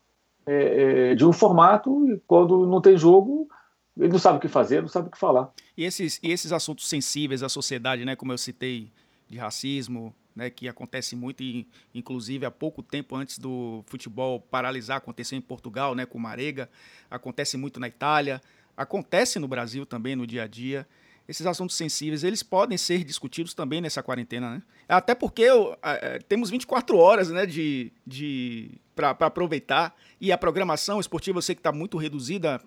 é, 0.46 1.10
é, 1.10 1.14
de 1.14 1.24
um 1.24 1.32
formato 1.32 2.06
e 2.10 2.20
quando 2.26 2.66
não 2.66 2.80
tem 2.80 2.96
jogo, 2.96 3.48
ele 3.96 4.08
não 4.08 4.18
sabe 4.18 4.38
o 4.38 4.40
que 4.40 4.48
fazer, 4.48 4.80
não 4.80 4.88
sabe 4.88 5.08
o 5.08 5.10
que 5.10 5.18
falar. 5.18 5.50
E 5.76 5.84
esses, 5.84 6.18
e 6.22 6.30
esses 6.30 6.52
assuntos 6.52 6.88
sensíveis 6.88 7.42
à 7.42 7.48
sociedade, 7.48 8.04
né, 8.04 8.16
como 8.16 8.32
eu 8.32 8.38
citei, 8.38 8.90
de 9.28 9.38
racismo, 9.38 10.14
né, 10.34 10.50
que 10.50 10.68
acontece 10.68 11.14
muito, 11.14 11.42
e, 11.42 11.68
inclusive 11.94 12.44
há 12.44 12.50
pouco 12.50 12.82
tempo 12.82 13.14
antes 13.14 13.38
do 13.38 13.84
futebol 13.86 14.40
paralisar, 14.40 14.96
aconteceu 14.96 15.38
em 15.38 15.40
Portugal, 15.40 15.94
né, 15.94 16.04
com 16.04 16.18
Marega, 16.18 16.68
acontece 17.10 17.56
muito 17.56 17.78
na 17.78 17.88
Itália, 17.88 18.40
acontece 18.76 19.38
no 19.38 19.46
Brasil 19.46 19.86
também 19.86 20.16
no 20.16 20.26
dia 20.26 20.44
a 20.44 20.46
dia. 20.46 20.86
Esses 21.30 21.46
assuntos 21.46 21.76
sensíveis, 21.76 22.24
eles 22.24 22.42
podem 22.42 22.76
ser 22.76 23.04
discutidos 23.04 23.54
também 23.54 23.80
nessa 23.80 24.02
quarentena, 24.02 24.50
né? 24.50 24.62
Até 24.88 25.14
porque 25.14 25.42
eu, 25.42 25.78
é, 25.80 26.18
temos 26.18 26.50
24 26.50 26.96
horas, 26.98 27.30
né, 27.30 27.46
de, 27.46 27.92
de 28.04 28.72
para 28.96 29.10
aproveitar 29.10 29.94
e 30.20 30.32
a 30.32 30.36
programação 30.36 30.98
esportiva 30.98 31.38
eu 31.38 31.42
sei 31.42 31.54
que 31.54 31.60
está 31.60 31.70
muito 31.70 31.96
reduzida, 31.96 32.60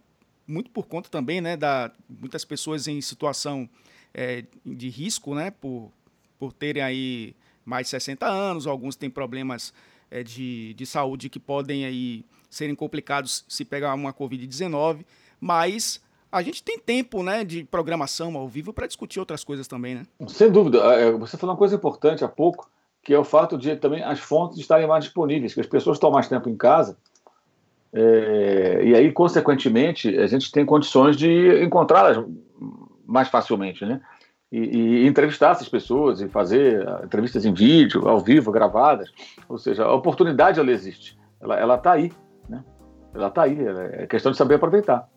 muito 0.48 0.72
por 0.72 0.88
conta 0.88 1.10
também, 1.10 1.42
né, 1.42 1.58
da 1.58 1.92
muitas 2.08 2.46
pessoas 2.46 2.88
em 2.88 3.02
situação 3.02 3.70
é, 4.14 4.46
de 4.66 4.88
risco, 4.88 5.36
né, 5.36 5.52
por, 5.52 5.92
por 6.40 6.54
terem 6.54 6.82
aí 6.82 7.36
mais 7.66 7.88
de 7.88 7.90
60 7.90 8.26
anos, 8.26 8.66
alguns 8.66 8.96
têm 8.96 9.10
problemas 9.10 9.74
é, 10.10 10.24
de, 10.24 10.74
de 10.76 10.86
saúde 10.86 11.28
que 11.28 11.40
podem 11.40 11.84
aí 11.84 12.26
serem 12.50 12.76
complicados 12.76 13.44
se 13.50 13.66
pegar 13.66 13.94
uma 13.94 14.14
Covid-19, 14.14 15.04
mas 15.38 16.02
a 16.34 16.42
gente 16.42 16.64
tem 16.64 16.80
tempo 16.80 17.22
né, 17.22 17.44
de 17.44 17.64
programação 17.64 18.36
ao 18.36 18.48
vivo 18.48 18.74
para 18.74 18.88
discutir 18.88 19.20
outras 19.20 19.44
coisas 19.44 19.68
também, 19.68 19.94
né? 19.94 20.06
Sem 20.28 20.52
dúvida. 20.52 20.80
É, 20.80 21.12
você 21.12 21.38
falou 21.38 21.54
uma 21.54 21.60
coisa 21.60 21.76
importante 21.76 22.26
há 22.26 22.28
pouco, 22.28 22.68
que 23.04 23.14
é 23.14 23.20
o 23.20 23.24
fato 23.24 23.56
de 23.56 23.76
também 23.76 24.04
as 24.04 24.20
fontes 24.20 24.58
estarem 24.58 24.88
mais 24.88 25.04
disponíveis, 25.04 25.54
que 25.54 25.62
as 25.62 25.68
pessoas 25.68 25.98
estão 25.98 26.10
mais 26.10 26.28
tempo 26.28 26.50
em 26.50 26.58
casa, 26.58 26.98
é, 27.94 28.82
e 28.84 28.96
aí, 28.96 29.12
consequentemente, 29.12 30.18
a 30.18 30.26
gente 30.26 30.52
tem 30.52 30.66
condições 30.66 31.16
de 31.16 31.64
encontrá-las 31.64 32.26
mais 33.06 33.28
facilmente, 33.28 33.86
né? 33.86 34.02
E, 34.52 34.58
e, 34.58 35.08
entrevistar 35.08 35.52
essas 35.52 35.70
pessoas 35.70 36.22
e 36.22 36.28
fazer 36.28 36.84
entrevistas 37.04 37.46
em 37.46 37.54
vídeo, 37.54 38.08
ao 38.08 38.20
vivo, 38.20 38.52
gravadas. 38.52 39.12
Ou 39.48 39.60
seja, 39.60 39.84
a 39.84 39.94
oportunidade 39.94 40.60
ela 40.60 40.72
existe, 40.72 41.18
ela 41.40 41.76
está 41.76 41.92
aí, 41.92 42.12
né? 42.50 42.64
Ela 43.14 43.28
está 43.28 43.44
aí, 43.44 43.58
é 43.94 44.08
questão 44.08 44.32
de 44.32 44.38
saber 44.38 44.56
aproveitar. 44.56 45.08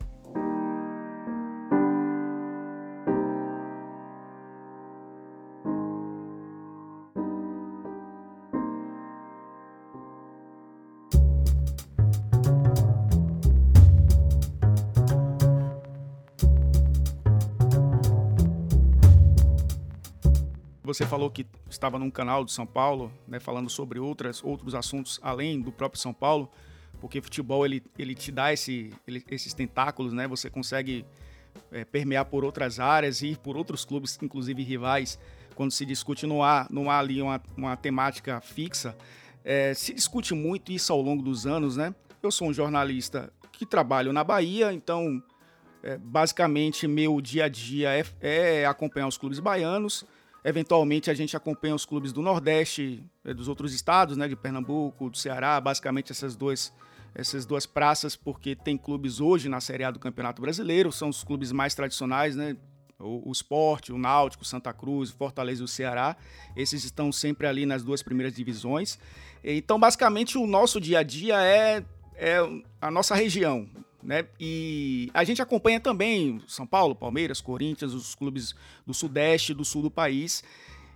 Você 20.97 21.05
falou 21.05 21.31
que 21.31 21.47
estava 21.69 21.99
num 21.99 22.11
canal 22.11 22.43
de 22.43 22.51
São 22.51 22.65
Paulo, 22.65 23.13
né, 23.29 23.39
falando 23.39 23.69
sobre 23.69 23.99
outras, 23.99 24.43
outros 24.43 24.75
assuntos 24.75 25.21
além 25.23 25.61
do 25.61 25.71
próprio 25.71 26.01
São 26.01 26.15
Paulo, 26.15 26.51
porque 27.03 27.21
futebol 27.21 27.67
ele, 27.67 27.83
ele 27.99 28.15
te 28.15 28.33
dá 28.33 28.51
esse, 28.51 28.95
ele, 29.07 29.23
esses 29.31 29.53
tentáculos, 29.53 30.15
né? 30.15 30.27
Você 30.27 30.49
consegue 30.49 31.05
é, 31.71 31.85
permear 31.85 32.25
por 32.25 32.47
outras 32.47 32.81
áreas 32.81 33.21
e 33.21 33.37
por 33.37 33.59
outros 33.59 33.85
clubes, 33.85 34.19
inclusive 34.23 34.63
rivais, 34.63 35.19
quando 35.55 35.71
se 35.71 35.85
discute, 35.85 36.27
não 36.27 36.43
há, 36.43 36.67
não 36.71 36.91
há 36.91 36.99
ali 36.99 37.21
uma, 37.21 37.43
uma 37.55 37.77
temática 37.77 38.41
fixa. 38.41 38.97
É, 39.45 39.75
se 39.75 39.93
discute 39.93 40.33
muito 40.33 40.73
isso 40.73 40.91
ao 40.95 41.03
longo 41.03 41.23
dos 41.23 41.47
anos, 41.47 41.77
né? 41.77 41.95
Eu 42.23 42.31
sou 42.31 42.49
um 42.49 42.55
jornalista 42.55 43.31
que 43.53 43.67
trabalho 43.67 44.15
na 44.15 44.25
Bahia, 44.25 44.73
então 44.73 45.23
é, 45.83 45.99
basicamente 45.99 46.89
meu 46.89 47.21
dia 47.21 47.45
a 47.45 47.49
dia 47.51 47.91
é, 47.91 48.03
é 48.63 48.65
acompanhar 48.65 49.07
os 49.07 49.19
clubes 49.19 49.39
baianos 49.41 50.07
Eventualmente 50.49 51.11
a 51.11 51.15
gente 51.15 51.37
acompanha 51.37 51.75
os 51.75 51.85
clubes 51.85 52.13
do 52.13 52.23
Nordeste, 52.23 53.03
eh, 53.25 53.35
dos 53.35 53.49
outros 53.49 53.75
estados, 53.75 54.17
né, 54.17 54.29
de 54.29 54.37
Pernambuco, 54.37 55.11
do 55.11 55.17
Ceará, 55.17 55.61
basicamente 55.61 56.13
essas 56.13 56.37
duas, 56.37 56.73
essas 57.17 57.45
duas 57.45 57.67
praças, 57.67 58.15
porque 58.15 58.55
tem 58.55 58.79
clubes 58.79 59.19
hoje 59.19 59.49
na 59.49 59.61
Série 59.61 59.83
A 59.83 59.91
do 59.91 59.99
Campeonato 59.99 60.41
Brasileiro, 60.41 60.93
são 60.93 61.09
os 61.09 61.25
clubes 61.25 61.51
mais 61.51 61.75
tradicionais, 61.75 62.37
né? 62.37 62.57
O, 62.97 63.29
o 63.29 63.33
Sport, 63.33 63.89
o 63.89 63.99
Náutico, 63.99 64.45
Santa 64.45 64.73
Cruz, 64.73 65.11
Fortaleza 65.11 65.63
e 65.63 65.65
o 65.65 65.69
Ceará. 65.69 66.17
Esses 66.55 66.85
estão 66.85 67.11
sempre 67.11 67.49
ali 67.49 67.67
nas 67.67 67.83
duas 67.83 68.01
primeiras 68.01 68.33
divisões. 68.33 69.01
Então, 69.43 69.81
basicamente, 69.81 70.39
o 70.39 70.47
nosso 70.47 70.81
dia 70.81 71.01
a 71.01 71.03
dia 71.03 71.43
é, 71.45 71.85
é 72.15 72.39
a 72.81 72.89
nossa 72.89 73.17
região. 73.17 73.69
Né? 74.07 74.25
E 74.39 75.11
a 75.13 75.25
gente 75.25 75.43
acompanha 75.43 75.81
também 75.81 76.41
São 76.47 76.65
Paulo, 76.65 76.95
Palmeiras, 76.95 77.41
Corinthians, 77.41 77.93
os 77.93 78.15
clubes 78.15 78.55
do 78.87 78.95
Sudeste 78.95 79.51
e 79.51 79.55
do 79.55 79.65
Sul 79.65 79.83
do 79.83 79.91
país, 79.91 80.45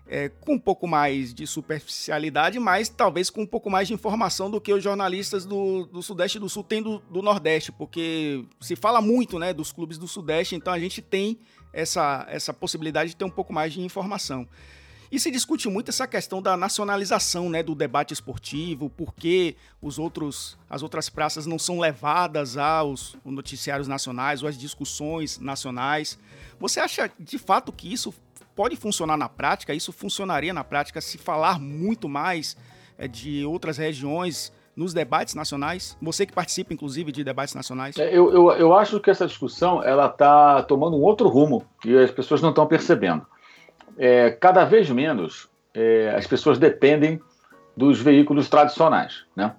é, 0.06 0.28
com 0.28 0.54
um 0.54 0.58
pouco 0.58 0.86
mais 0.86 1.34
de 1.34 1.44
superficialidade, 1.44 2.60
mas 2.60 2.88
talvez 2.88 3.28
com 3.28 3.42
um 3.42 3.46
pouco 3.46 3.68
mais 3.68 3.88
de 3.88 3.94
informação 3.94 4.48
do 4.48 4.60
que 4.60 4.72
os 4.72 4.82
jornalistas 4.82 5.44
do, 5.44 5.86
do 5.86 6.00
Sudeste 6.04 6.38
e 6.38 6.40
do 6.40 6.48
Sul 6.48 6.62
têm 6.62 6.80
do, 6.80 7.00
do, 7.10 7.20
Nordeste, 7.20 7.72
porque 7.72 8.44
se 8.60 8.76
fala 8.76 9.00
muito 9.00 9.40
né, 9.40 9.52
dos 9.52 9.72
clubes 9.72 9.98
do 9.98 10.06
Sudeste, 10.06 10.54
então 10.54 10.72
a 10.72 10.78
gente 10.78 11.02
tem 11.02 11.36
essa, 11.72 12.24
essa 12.30 12.54
possibilidade 12.54 13.10
de 13.10 13.16
ter 13.16 13.24
um 13.24 13.30
pouco 13.30 13.52
mais 13.52 13.72
de 13.72 13.80
informação. 13.80 14.46
E 15.12 15.18
se 15.18 15.28
discute 15.28 15.68
muito 15.68 15.88
essa 15.88 16.06
questão 16.06 16.40
da 16.40 16.56
nacionalização 16.56 17.50
né, 17.50 17.64
do 17.64 17.74
debate 17.74 18.14
esportivo, 18.14 18.88
por 18.88 19.12
que 19.12 19.56
os 19.82 19.98
outros, 19.98 20.56
as 20.68 20.84
outras 20.84 21.08
praças 21.08 21.46
não 21.46 21.58
são 21.58 21.80
levadas 21.80 22.56
aos 22.56 23.16
noticiários 23.24 23.88
nacionais 23.88 24.40
ou 24.40 24.48
às 24.48 24.56
discussões 24.56 25.40
nacionais. 25.40 26.16
Você 26.60 26.78
acha 26.78 27.10
de 27.18 27.38
fato 27.38 27.72
que 27.72 27.92
isso 27.92 28.14
pode 28.54 28.76
funcionar 28.76 29.16
na 29.16 29.28
prática? 29.28 29.74
Isso 29.74 29.90
funcionaria 29.90 30.54
na 30.54 30.62
prática 30.62 31.00
se 31.00 31.18
falar 31.18 31.58
muito 31.58 32.08
mais 32.08 32.56
é, 32.96 33.08
de 33.08 33.44
outras 33.44 33.78
regiões 33.78 34.52
nos 34.76 34.94
debates 34.94 35.34
nacionais? 35.34 35.98
Você 36.00 36.24
que 36.24 36.32
participa, 36.32 36.72
inclusive, 36.72 37.10
de 37.10 37.24
debates 37.24 37.52
nacionais. 37.56 37.98
É, 37.98 38.16
eu, 38.16 38.32
eu, 38.32 38.52
eu 38.52 38.74
acho 38.74 39.00
que 39.00 39.10
essa 39.10 39.26
discussão 39.26 39.82
ela 39.82 40.06
está 40.06 40.62
tomando 40.62 40.96
um 40.96 41.02
outro 41.02 41.28
rumo 41.28 41.64
e 41.84 41.98
as 41.98 42.12
pessoas 42.12 42.40
não 42.40 42.50
estão 42.50 42.64
percebendo 42.64 43.26
é, 44.00 44.30
cada 44.30 44.64
vez 44.64 44.88
menos 44.88 45.50
é, 45.74 46.14
as 46.16 46.26
pessoas 46.26 46.58
dependem 46.58 47.20
dos 47.76 48.00
veículos 48.00 48.48
tradicionais. 48.48 49.26
Né? 49.36 49.52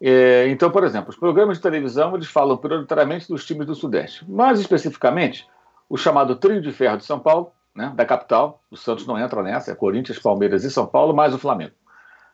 É, 0.00 0.48
então, 0.48 0.70
por 0.70 0.82
exemplo, 0.82 1.10
os 1.10 1.16
programas 1.16 1.58
de 1.58 1.62
televisão 1.62 2.14
eles 2.14 2.26
falam 2.26 2.56
prioritariamente 2.56 3.28
dos 3.28 3.44
times 3.44 3.66
do 3.66 3.74
Sudeste, 3.74 4.28
mais 4.28 4.58
especificamente 4.58 5.46
o 5.90 5.98
chamado 5.98 6.36
Trio 6.36 6.62
de 6.62 6.72
Ferro 6.72 6.96
de 6.96 7.04
São 7.04 7.20
Paulo, 7.20 7.52
né, 7.74 7.92
da 7.94 8.06
capital, 8.06 8.62
o 8.70 8.76
Santos 8.78 9.06
não 9.06 9.18
entra 9.18 9.42
nessa, 9.42 9.70
é 9.70 9.74
Corinthians, 9.74 10.18
Palmeiras 10.18 10.64
e 10.64 10.70
São 10.70 10.86
Paulo, 10.86 11.14
mais 11.14 11.34
o 11.34 11.38
Flamengo, 11.38 11.72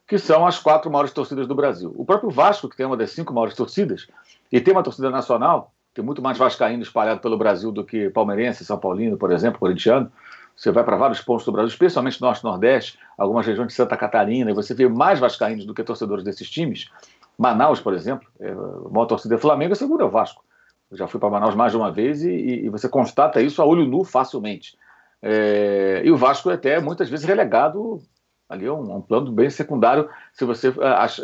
que 0.07 0.17
são 0.17 0.47
as 0.47 0.61
quatro 0.61 0.89
maiores 0.91 1.13
torcidas 1.13 1.49
do 1.49 1.57
Brasil. 1.57 1.93
O 1.97 2.05
próprio 2.05 2.31
Vasco, 2.31 2.69
que 2.69 2.77
tem 2.77 2.87
uma 2.87 2.97
das 2.97 3.11
cinco 3.11 3.35
maiores 3.35 3.55
torcidas, 3.55 4.07
e 4.51 4.61
tem 4.61 4.73
uma 4.73 4.83
torcida 4.83 5.11
nacional, 5.11 5.73
tem 5.93 6.05
muito 6.05 6.23
mais 6.23 6.39
vascaíno 6.39 6.83
espalhado 6.83 7.21
pelo 7.21 7.37
Brasil 7.37 7.73
do 7.73 7.85
que 7.85 8.09
palmeirense, 8.11 8.65
São 8.65 8.79
Paulino, 8.79 9.17
por 9.17 9.33
exemplo, 9.33 9.59
corintiano, 9.59 10.11
você 10.59 10.73
vai 10.73 10.83
para 10.83 10.97
vários 10.97 11.21
pontos 11.21 11.47
do 11.47 11.53
Brasil, 11.53 11.69
especialmente 11.69 12.21
Norte 12.21 12.43
Nordeste, 12.43 12.99
algumas 13.17 13.47
regiões 13.47 13.69
de 13.69 13.75
Santa 13.75 13.97
Catarina, 13.97 14.51
e 14.51 14.55
você 14.55 14.75
vê 14.75 14.89
mais 14.89 15.21
vascaínos 15.21 15.65
do 15.65 15.73
que 15.73 15.85
torcedores 15.85 16.25
desses 16.25 16.51
times. 16.51 16.91
Manaus, 17.39 17.81
por 17.81 17.95
exemplo, 17.95 18.27
é, 18.41 18.53
maior 18.91 19.07
torcida 19.07 19.37
é 19.37 19.39
Flamengo, 19.39 19.73
a 19.73 19.77
segunda 19.77 20.03
é 20.03 20.07
o 20.07 20.11
Vasco. 20.11 20.45
Eu 20.91 20.97
já 20.97 21.07
fui 21.07 21.21
para 21.21 21.31
Manaus 21.31 21.55
mais 21.55 21.71
de 21.71 21.79
uma 21.79 21.93
vez 21.93 22.25
e, 22.25 22.31
e, 22.31 22.69
você 22.71 22.89
constata 22.89 23.41
isso 23.41 23.63
a 23.63 23.65
olho 23.65 23.87
nu 23.87 24.03
facilmente. 24.03 24.77
É, 25.23 26.03
e 26.05 26.11
o 26.11 26.17
Vasco 26.17 26.51
é 26.51 26.55
até 26.55 26.81
muitas 26.81 27.09
vezes 27.09 27.25
relegado 27.25 28.01
ali 28.49 28.67
é 28.67 28.73
um, 28.73 28.97
um, 28.97 29.01
plano 29.01 29.31
bem 29.31 29.51
secundário 29.51 30.09
se 30.33 30.45
você 30.45 30.73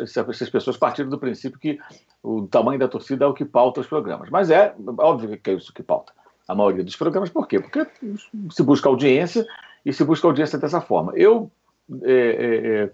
se 0.05 0.19
as 0.19 0.49
pessoas 0.49 0.77
partirem 0.77 1.09
do 1.09 1.17
princípio 1.17 1.59
que 1.59 1.79
o 2.21 2.45
tamanho 2.47 2.77
da 2.77 2.87
torcida 2.87 3.25
é 3.25 3.27
o 3.27 3.33
que 3.33 3.43
pauta 3.43 3.81
os 3.81 3.87
programas. 3.87 4.29
Mas 4.29 4.49
é 4.49 4.73
óbvio 4.99 5.37
que 5.37 5.49
é 5.49 5.53
isso 5.53 5.73
que 5.73 5.83
pauta 5.83 6.13
a 6.47 6.55
maioria 6.55 6.83
dos 6.83 6.95
programas. 6.95 7.29
Por 7.29 7.47
quê? 7.47 7.59
Porque 7.59 7.87
se 8.51 8.63
busca 8.63 8.89
audiência 8.89 9.45
e 9.85 9.93
se 9.93 10.03
busca 10.03 10.27
audiência 10.27 10.57
dessa 10.57 10.81
forma. 10.81 11.13
Eu 11.15 11.51
é, 12.03 12.11
é, 12.11 12.65
é, 12.67 12.91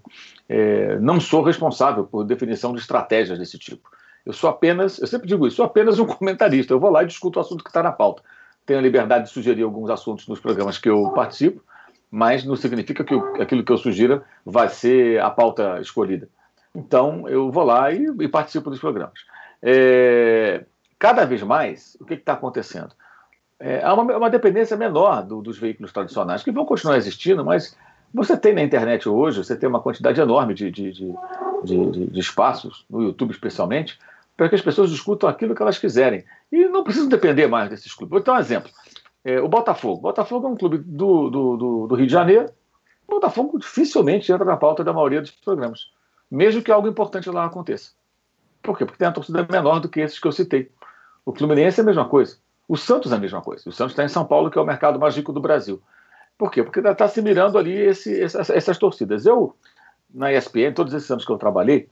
é, 0.49 0.99
não 0.99 1.19
sou 1.19 1.41
responsável 1.41 2.05
por 2.05 2.25
definição 2.25 2.73
de 2.73 2.81
estratégias 2.81 3.39
desse 3.39 3.57
tipo. 3.57 3.89
Eu 4.25 4.33
sou 4.33 4.49
apenas, 4.49 4.99
eu 4.99 5.07
sempre 5.07 5.27
digo 5.27 5.47
isso, 5.47 5.57
sou 5.57 5.65
apenas 5.65 5.97
um 5.99 6.05
comentarista. 6.07 6.73
Eu 6.73 6.79
vou 6.79 6.89
lá 6.89 7.03
e 7.03 7.07
discuto 7.07 7.39
o 7.39 7.41
assunto 7.41 7.63
que 7.63 7.69
está 7.69 7.81
na 7.81 7.91
pauta. 7.91 8.21
Tenho 8.65 8.79
a 8.79 8.83
liberdade 8.83 9.25
de 9.25 9.31
sugerir 9.31 9.63
alguns 9.63 9.89
assuntos 9.89 10.27
nos 10.27 10.39
programas 10.39 10.77
que 10.77 10.89
eu 10.89 11.09
participo, 11.11 11.63
mas 12.09 12.43
não 12.43 12.55
significa 12.55 13.03
que 13.03 13.13
eu, 13.13 13.41
aquilo 13.41 13.63
que 13.63 13.71
eu 13.71 13.77
sugira 13.77 14.23
vai 14.45 14.69
ser 14.69 15.21
a 15.21 15.29
pauta 15.29 15.79
escolhida. 15.79 16.27
Então, 16.75 17.27
eu 17.27 17.51
vou 17.51 17.63
lá 17.63 17.91
e, 17.91 18.05
e 18.19 18.27
participo 18.27 18.69
dos 18.69 18.79
programas. 18.79 19.19
É, 19.61 20.65
cada 20.99 21.25
vez 21.25 21.41
mais, 21.41 21.97
o 21.99 22.05
que 22.05 22.13
está 22.13 22.33
acontecendo? 22.33 22.93
É, 23.61 23.83
há 23.83 23.93
uma, 23.93 24.17
uma, 24.17 24.29
dependência 24.29 24.75
menor 24.75 25.23
do, 25.23 25.41
dos 25.41 25.57
veículos 25.57 25.91
tradicionais, 25.91 26.43
que 26.43 26.51
vão 26.51 26.65
continuar 26.65 26.97
existindo, 26.97 27.45
mas 27.45 27.77
você 28.13 28.35
tem 28.35 28.53
na 28.53 28.63
internet 28.63 29.07
hoje, 29.07 29.43
você 29.43 29.55
tem 29.55 29.69
uma 29.69 29.79
quantidade 29.79 30.19
enorme 30.19 30.53
de, 30.53 30.71
de, 30.71 30.91
de, 30.91 31.13
de, 31.63 32.07
de 32.07 32.19
espaços, 32.19 32.85
no 32.89 33.03
YouTube 33.03 33.31
especialmente, 33.31 33.99
para 34.35 34.49
que 34.49 34.55
as 34.55 34.61
pessoas 34.61 34.89
discutam 34.89 35.29
aquilo 35.29 35.53
que 35.53 35.61
elas 35.61 35.77
quiserem. 35.77 36.25
E 36.51 36.65
não 36.65 36.83
precisam 36.83 37.07
depender 37.07 37.47
mais 37.47 37.69
desses 37.69 37.93
clubes. 37.93 38.11
Vou 38.11 38.23
dar 38.23 38.33
um 38.33 38.39
exemplo. 38.39 38.71
É, 39.23 39.39
o 39.39 39.47
Botafogo. 39.47 39.99
O 39.99 40.01
Botafogo 40.01 40.47
é 40.47 40.49
um 40.49 40.57
clube 40.57 40.79
do, 40.79 41.29
do, 41.29 41.57
do, 41.57 41.87
do 41.87 41.95
Rio 41.95 42.07
de 42.07 42.11
Janeiro. 42.11 42.49
O 43.07 43.11
Botafogo 43.11 43.59
dificilmente 43.59 44.31
entra 44.31 44.43
na 44.43 44.57
pauta 44.57 44.83
da 44.83 44.91
maioria 44.91 45.21
dos 45.21 45.31
programas, 45.31 45.91
mesmo 46.29 46.61
que 46.61 46.71
algo 46.71 46.87
importante 46.87 47.29
lá 47.29 47.45
aconteça. 47.45 47.91
Por 48.63 48.77
quê? 48.77 48.85
Porque 48.85 48.97
tem 48.97 49.07
uma 49.07 49.13
torcida 49.13 49.47
menor 49.49 49.79
do 49.79 49.87
que 49.87 49.99
esses 49.99 50.17
que 50.17 50.27
eu 50.27 50.31
citei. 50.31 50.71
O 51.25 51.33
Fluminense 51.33 51.79
é 51.79 51.83
a 51.83 51.85
mesma 51.85 52.05
coisa. 52.05 52.37
O 52.67 52.77
Santos 52.77 53.11
é 53.11 53.15
a 53.15 53.19
mesma 53.19 53.41
coisa. 53.41 53.67
O 53.67 53.71
Santos 53.71 53.93
está 53.93 54.03
em 54.03 54.09
São 54.09 54.25
Paulo, 54.25 54.49
que 54.49 54.57
é 54.57 54.61
o 54.61 54.65
mercado 54.65 54.99
mais 54.99 55.15
rico 55.15 55.33
do 55.33 55.41
Brasil. 55.41 55.81
Por 56.37 56.51
quê? 56.51 56.63
Porque 56.63 56.79
está 56.79 57.07
se 57.07 57.21
mirando 57.21 57.57
ali 57.57 57.77
esse, 57.77 58.21
essas, 58.21 58.49
essas, 58.49 58.77
torcidas. 58.77 59.25
Eu, 59.25 59.55
na 60.13 60.31
ESPN, 60.31 60.73
todos 60.73 60.93
esses 60.93 61.09
anos 61.11 61.25
que 61.25 61.31
eu 61.31 61.37
trabalhei, 61.37 61.89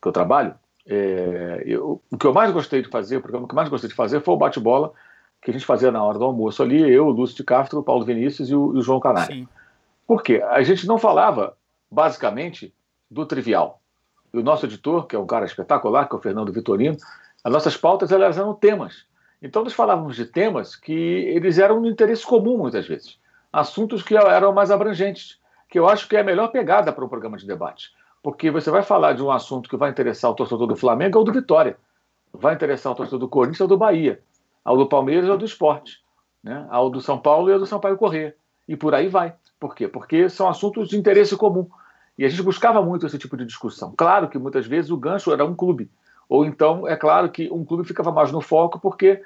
que 0.00 0.08
eu 0.08 0.12
trabalho, 0.12 0.54
é, 0.86 1.62
eu, 1.66 2.00
o 2.10 2.18
que 2.18 2.26
eu 2.26 2.32
mais 2.32 2.50
gostei 2.50 2.82
de 2.82 2.88
fazer, 2.88 3.18
o 3.18 3.20
programa 3.20 3.46
que 3.46 3.52
eu 3.52 3.56
mais 3.56 3.68
gostei 3.68 3.88
de 3.88 3.94
fazer 3.94 4.20
foi 4.20 4.34
o 4.34 4.38
bate-bola 4.38 4.92
que 5.46 5.50
a 5.50 5.52
gente 5.52 5.64
fazia 5.64 5.92
na 5.92 6.02
hora 6.02 6.18
do 6.18 6.24
almoço 6.24 6.60
ali, 6.60 6.80
eu, 6.90 7.06
o 7.06 7.10
Lúcio 7.10 7.36
de 7.36 7.44
Castro, 7.44 7.78
o 7.78 7.82
Paulo 7.82 8.04
Vinícius 8.04 8.50
e 8.50 8.54
o, 8.54 8.74
e 8.74 8.78
o 8.78 8.82
João 8.82 8.98
Canário. 8.98 9.48
Por 10.04 10.22
quê? 10.22 10.42
A 10.50 10.60
gente 10.62 10.86
não 10.88 10.98
falava, 10.98 11.56
basicamente, 11.88 12.74
do 13.08 13.24
trivial. 13.24 13.80
E 14.34 14.38
o 14.38 14.42
nosso 14.42 14.66
editor, 14.66 15.06
que 15.06 15.14
é 15.14 15.18
um 15.18 15.26
cara 15.26 15.44
espetacular, 15.44 16.08
que 16.08 16.16
é 16.16 16.18
o 16.18 16.20
Fernando 16.20 16.52
Vitorino, 16.52 16.96
as 17.44 17.52
nossas 17.52 17.76
pautas 17.76 18.10
elas 18.10 18.36
eram 18.36 18.54
temas. 18.54 19.06
Então 19.46 19.62
nós 19.62 19.72
falávamos 19.72 20.16
de 20.16 20.24
temas 20.24 20.74
que 20.74 20.92
eles 20.92 21.56
eram 21.56 21.80
de 21.80 21.88
interesse 21.88 22.26
comum 22.26 22.58
muitas 22.58 22.86
vezes. 22.86 23.16
Assuntos 23.52 24.02
que 24.02 24.16
eram 24.16 24.52
mais 24.52 24.72
abrangentes, 24.72 25.38
que 25.70 25.78
eu 25.78 25.88
acho 25.88 26.08
que 26.08 26.16
é 26.16 26.20
a 26.20 26.24
melhor 26.24 26.48
pegada 26.48 26.92
para 26.92 27.04
um 27.04 27.08
programa 27.08 27.36
de 27.36 27.46
debate. 27.46 27.92
Porque 28.20 28.50
você 28.50 28.72
vai 28.72 28.82
falar 28.82 29.12
de 29.12 29.22
um 29.22 29.30
assunto 29.30 29.70
que 29.70 29.76
vai 29.76 29.90
interessar 29.90 30.32
o 30.32 30.34
torcedor 30.34 30.66
do 30.66 30.74
Flamengo 30.74 31.18
ou 31.18 31.24
do 31.24 31.32
Vitória. 31.32 31.76
Vai 32.32 32.54
interessar 32.54 32.92
o 32.92 32.96
torcedor 32.96 33.20
do 33.20 33.28
Corinthians 33.28 33.60
ou 33.60 33.68
do 33.68 33.78
Bahia. 33.78 34.20
Ao 34.64 34.76
do 34.76 34.88
Palmeiras 34.88 35.30
ou 35.30 35.38
do 35.38 35.44
Esporte. 35.44 36.00
Né? 36.42 36.66
Ao 36.68 36.90
do 36.90 37.00
São 37.00 37.16
Paulo 37.16 37.48
e 37.48 37.52
ao 37.52 37.60
do 37.60 37.66
Sampaio 37.66 37.96
Corrêa. 37.96 38.34
E 38.66 38.76
por 38.76 38.96
aí 38.96 39.06
vai. 39.06 39.32
Por 39.60 39.76
quê? 39.76 39.86
Porque 39.86 40.28
são 40.28 40.48
assuntos 40.48 40.88
de 40.88 40.98
interesse 40.98 41.36
comum. 41.36 41.68
E 42.18 42.24
a 42.24 42.28
gente 42.28 42.42
buscava 42.42 42.82
muito 42.82 43.06
esse 43.06 43.16
tipo 43.16 43.36
de 43.36 43.44
discussão. 43.44 43.94
Claro 43.96 44.28
que 44.28 44.38
muitas 44.38 44.66
vezes 44.66 44.90
o 44.90 44.96
gancho 44.96 45.32
era 45.32 45.44
um 45.44 45.54
clube. 45.54 45.88
Ou 46.28 46.44
então, 46.44 46.88
é 46.88 46.96
claro 46.96 47.30
que 47.30 47.48
um 47.52 47.64
clube 47.64 47.84
ficava 47.84 48.10
mais 48.10 48.32
no 48.32 48.40
foco 48.40 48.80
porque 48.80 49.22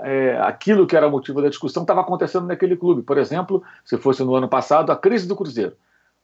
é, 0.00 0.38
aquilo 0.40 0.86
que 0.86 0.96
era 0.96 1.08
motivo 1.08 1.42
da 1.42 1.48
discussão 1.48 1.82
estava 1.82 2.00
acontecendo 2.00 2.46
naquele 2.46 2.76
clube. 2.76 3.02
Por 3.02 3.18
exemplo, 3.18 3.62
se 3.84 3.96
fosse 3.98 4.22
no 4.24 4.34
ano 4.34 4.48
passado, 4.48 4.90
a 4.90 4.96
crise 4.96 5.26
do 5.26 5.36
Cruzeiro. 5.36 5.76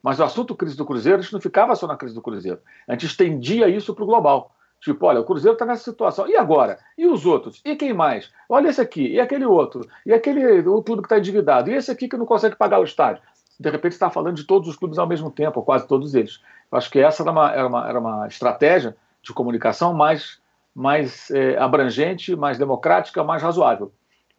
Mas 0.02 0.20
o 0.20 0.24
assunto 0.24 0.54
crise 0.54 0.76
do 0.76 0.84
Cruzeiro, 0.84 1.18
a 1.18 1.22
gente 1.22 1.32
não 1.32 1.40
ficava 1.40 1.74
só 1.74 1.86
na 1.86 1.96
crise 1.96 2.14
do 2.14 2.22
Cruzeiro. 2.22 2.60
A 2.86 2.92
gente 2.92 3.06
estendia 3.06 3.68
isso 3.68 3.94
para 3.94 4.04
o 4.04 4.06
global. 4.06 4.54
Tipo, 4.80 5.06
olha, 5.06 5.20
o 5.20 5.24
Cruzeiro 5.24 5.54
está 5.54 5.66
nessa 5.66 5.82
situação. 5.82 6.28
E 6.28 6.36
agora? 6.36 6.78
E 6.96 7.06
os 7.06 7.26
outros? 7.26 7.60
E 7.64 7.74
quem 7.74 7.92
mais? 7.92 8.30
Olha 8.48 8.68
esse 8.68 8.80
aqui, 8.80 9.08
e 9.08 9.20
aquele 9.20 9.44
outro, 9.44 9.84
e 10.06 10.12
aquele 10.12 10.60
o 10.68 10.82
clube 10.82 11.02
que 11.02 11.06
está 11.06 11.18
endividado, 11.18 11.68
e 11.68 11.74
esse 11.74 11.90
aqui 11.90 12.08
que 12.08 12.16
não 12.16 12.24
consegue 12.24 12.54
pagar 12.54 12.78
o 12.78 12.84
estádio 12.84 13.20
de 13.58 13.70
repente 13.70 13.92
está 13.92 14.08
falando 14.08 14.36
de 14.36 14.44
todos 14.44 14.68
os 14.68 14.76
clubes 14.76 14.98
ao 14.98 15.06
mesmo 15.06 15.30
tempo, 15.30 15.58
ou 15.58 15.64
quase 15.64 15.86
todos 15.86 16.14
eles. 16.14 16.40
Eu 16.70 16.78
acho 16.78 16.90
que 16.90 17.00
essa 17.00 17.22
era 17.22 17.30
uma, 17.30 17.52
era 17.52 17.66
uma, 17.66 17.88
era 17.88 17.98
uma 17.98 18.28
estratégia 18.28 18.96
de 19.22 19.32
comunicação 19.32 19.92
mais, 19.92 20.38
mais 20.78 21.28
é, 21.32 21.58
abrangente, 21.58 22.36
mais 22.36 22.56
democrática, 22.56 23.24
mais 23.24 23.42
razoável. 23.42 23.90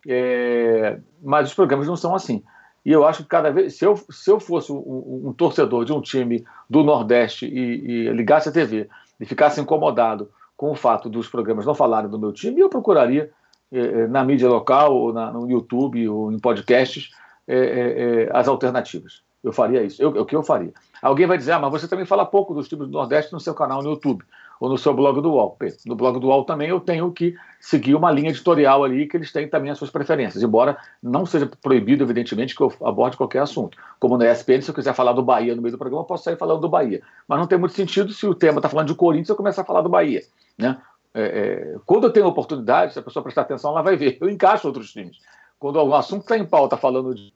É, 0.08 0.98
mas 1.22 1.50
os 1.50 1.54
programas 1.54 1.86
não 1.86 1.98
são 1.98 2.16
assim. 2.16 2.42
E 2.86 2.94
eu 2.94 3.06
acho 3.06 3.24
que 3.24 3.30
cada 3.30 3.52
vez, 3.52 3.76
se 3.76 3.86
eu, 3.86 3.98
se 4.10 4.32
eu 4.32 4.40
fosse 4.40 4.72
um, 4.72 5.24
um 5.26 5.34
torcedor 5.34 5.84
de 5.84 5.92
um 5.92 6.00
time 6.00 6.46
do 6.70 6.82
Nordeste 6.82 7.46
e, 7.46 8.08
e, 8.08 8.14
ligasse 8.14 8.48
a 8.48 8.54
TV 8.54 8.88
e 9.20 9.26
ficasse 9.26 9.60
incomodado 9.60 10.32
com 10.56 10.72
o 10.72 10.76
fato 10.76 11.10
dos 11.10 11.28
programas 11.28 11.66
não 11.66 11.76
falarem 11.76 12.10
do 12.10 12.18
meu 12.18 12.32
time, 12.32 12.62
eu 12.62 12.70
procuraria 12.70 13.30
é, 13.70 14.08
na 14.08 14.24
mídia 14.24 14.48
local, 14.48 14.96
ou 14.96 15.12
na, 15.12 15.30
no 15.34 15.52
YouTube, 15.52 16.08
ou 16.08 16.32
em 16.32 16.40
podcasts, 16.40 17.12
é, 17.46 17.58
é, 17.58 18.24
é, 18.24 18.30
as 18.32 18.48
alternativas. 18.48 19.24
Eu 19.44 19.52
faria 19.52 19.84
isso. 19.84 20.02
Eu, 20.02 20.12
o 20.12 20.26
que 20.26 20.38
eu 20.38 20.44
faria? 20.44 20.72
Alguém 21.02 21.28
vai 21.28 21.38
dizer, 21.38 21.52
ah, 21.52 21.60
mas 21.60 21.72
você 21.72 21.86
também 21.86 22.06
fala 22.06 22.26
pouco 22.26 22.54
dos 22.54 22.70
times 22.70 22.88
do 22.88 22.94
Nordeste 22.94 23.34
no 23.34 23.42
seu 23.42 23.54
canal 23.54 23.84
no 23.84 23.90
YouTube 23.90 24.24
ou 24.60 24.70
no 24.70 24.78
seu 24.78 24.94
blog 24.94 25.22
do 25.22 25.32
UOL. 25.32 25.58
No 25.86 25.96
blog 25.96 26.20
do 26.20 26.28
UOL 26.28 26.44
também 26.44 26.70
eu 26.70 26.80
tenho 26.80 27.12
que 27.12 27.36
seguir 27.60 27.96
uma 27.96 28.12
linha 28.12 28.30
editorial 28.30 28.84
ali 28.84 29.08
que 29.08 29.16
eles 29.16 29.32
têm 29.32 29.48
também 29.48 29.72
as 29.72 29.78
suas 29.78 29.90
preferências, 29.90 30.44
embora 30.44 30.78
não 31.02 31.26
seja 31.26 31.50
proibido, 31.62 32.04
evidentemente, 32.04 32.56
que 32.56 32.62
eu 32.62 32.74
aborde 32.82 33.18
qualquer 33.18 33.40
assunto. 33.40 33.78
Como 34.00 34.18
na 34.18 34.32
ESPN, 34.32 34.62
se 34.62 34.70
eu 34.70 34.76
quiser 34.76 34.94
falar 34.94 35.14
do 35.14 35.24
Bahia 35.24 35.56
no 35.56 35.62
meio 35.62 35.72
do 35.72 35.78
programa, 35.78 36.04
eu 36.04 36.08
posso 36.08 36.24
sair 36.24 36.38
falando 36.38 36.62
do 36.62 36.70
Bahia. 36.70 37.02
Mas 37.28 37.40
não 37.40 37.48
tem 37.48 37.58
muito 37.58 37.74
sentido 37.74 38.12
se 38.12 38.28
o 38.28 38.36
tema 38.36 38.60
está 38.60 38.70
falando 38.70 38.88
de 38.88 38.96
Corinthians, 38.96 39.30
eu 39.30 39.36
começar 39.36 39.62
a 39.62 39.66
falar 39.66 39.82
do 39.82 39.90
Bahia. 39.90 40.22
Né? 40.58 40.78
É, 41.14 41.22
é, 41.22 41.76
quando 41.86 42.06
eu 42.06 42.12
tenho 42.12 42.28
oportunidade, 42.28 42.94
se 42.94 43.00
a 43.00 43.02
pessoa 43.02 43.24
prestar 43.24 43.42
atenção, 43.42 43.72
ela 43.72 43.82
vai 43.82 43.96
ver. 43.96 44.18
Eu 44.22 44.30
encaixo 44.30 44.68
outros 44.68 44.92
times. 44.92 45.18
Quando 45.58 45.80
algum 45.80 45.94
assunto 45.94 46.22
está 46.22 46.38
em 46.38 46.46
pauta 46.46 46.78
falando 46.78 47.14
de 47.14 47.34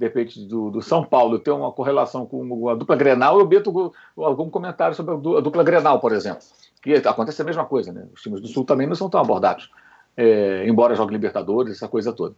de 0.00 0.06
repente, 0.06 0.40
do, 0.46 0.70
do, 0.70 0.80
São 0.80 1.04
Paulo 1.04 1.38
ter 1.38 1.50
uma 1.50 1.70
correlação 1.70 2.24
com 2.24 2.70
a 2.70 2.74
dupla 2.74 2.96
Grenal, 2.96 3.38
eu 3.38 3.46
meto 3.46 3.92
algum 4.16 4.48
comentário 4.48 4.96
sobre 4.96 5.12
a 5.12 5.40
dupla 5.40 5.62
Grenal, 5.62 6.00
por 6.00 6.12
exemplo. 6.12 6.42
Que 6.82 6.94
acontece 6.94 7.42
a 7.42 7.44
mesma 7.44 7.66
coisa, 7.66 7.92
né? 7.92 8.08
Os 8.14 8.22
times 8.22 8.40
do 8.40 8.48
Sul 8.48 8.64
também 8.64 8.86
não 8.86 8.94
são 8.94 9.10
tão 9.10 9.20
abordados, 9.20 9.70
é, 10.16 10.66
embora 10.66 10.94
joguem 10.94 11.12
Libertadores, 11.12 11.76
essa 11.76 11.86
coisa 11.86 12.14
toda. 12.14 12.34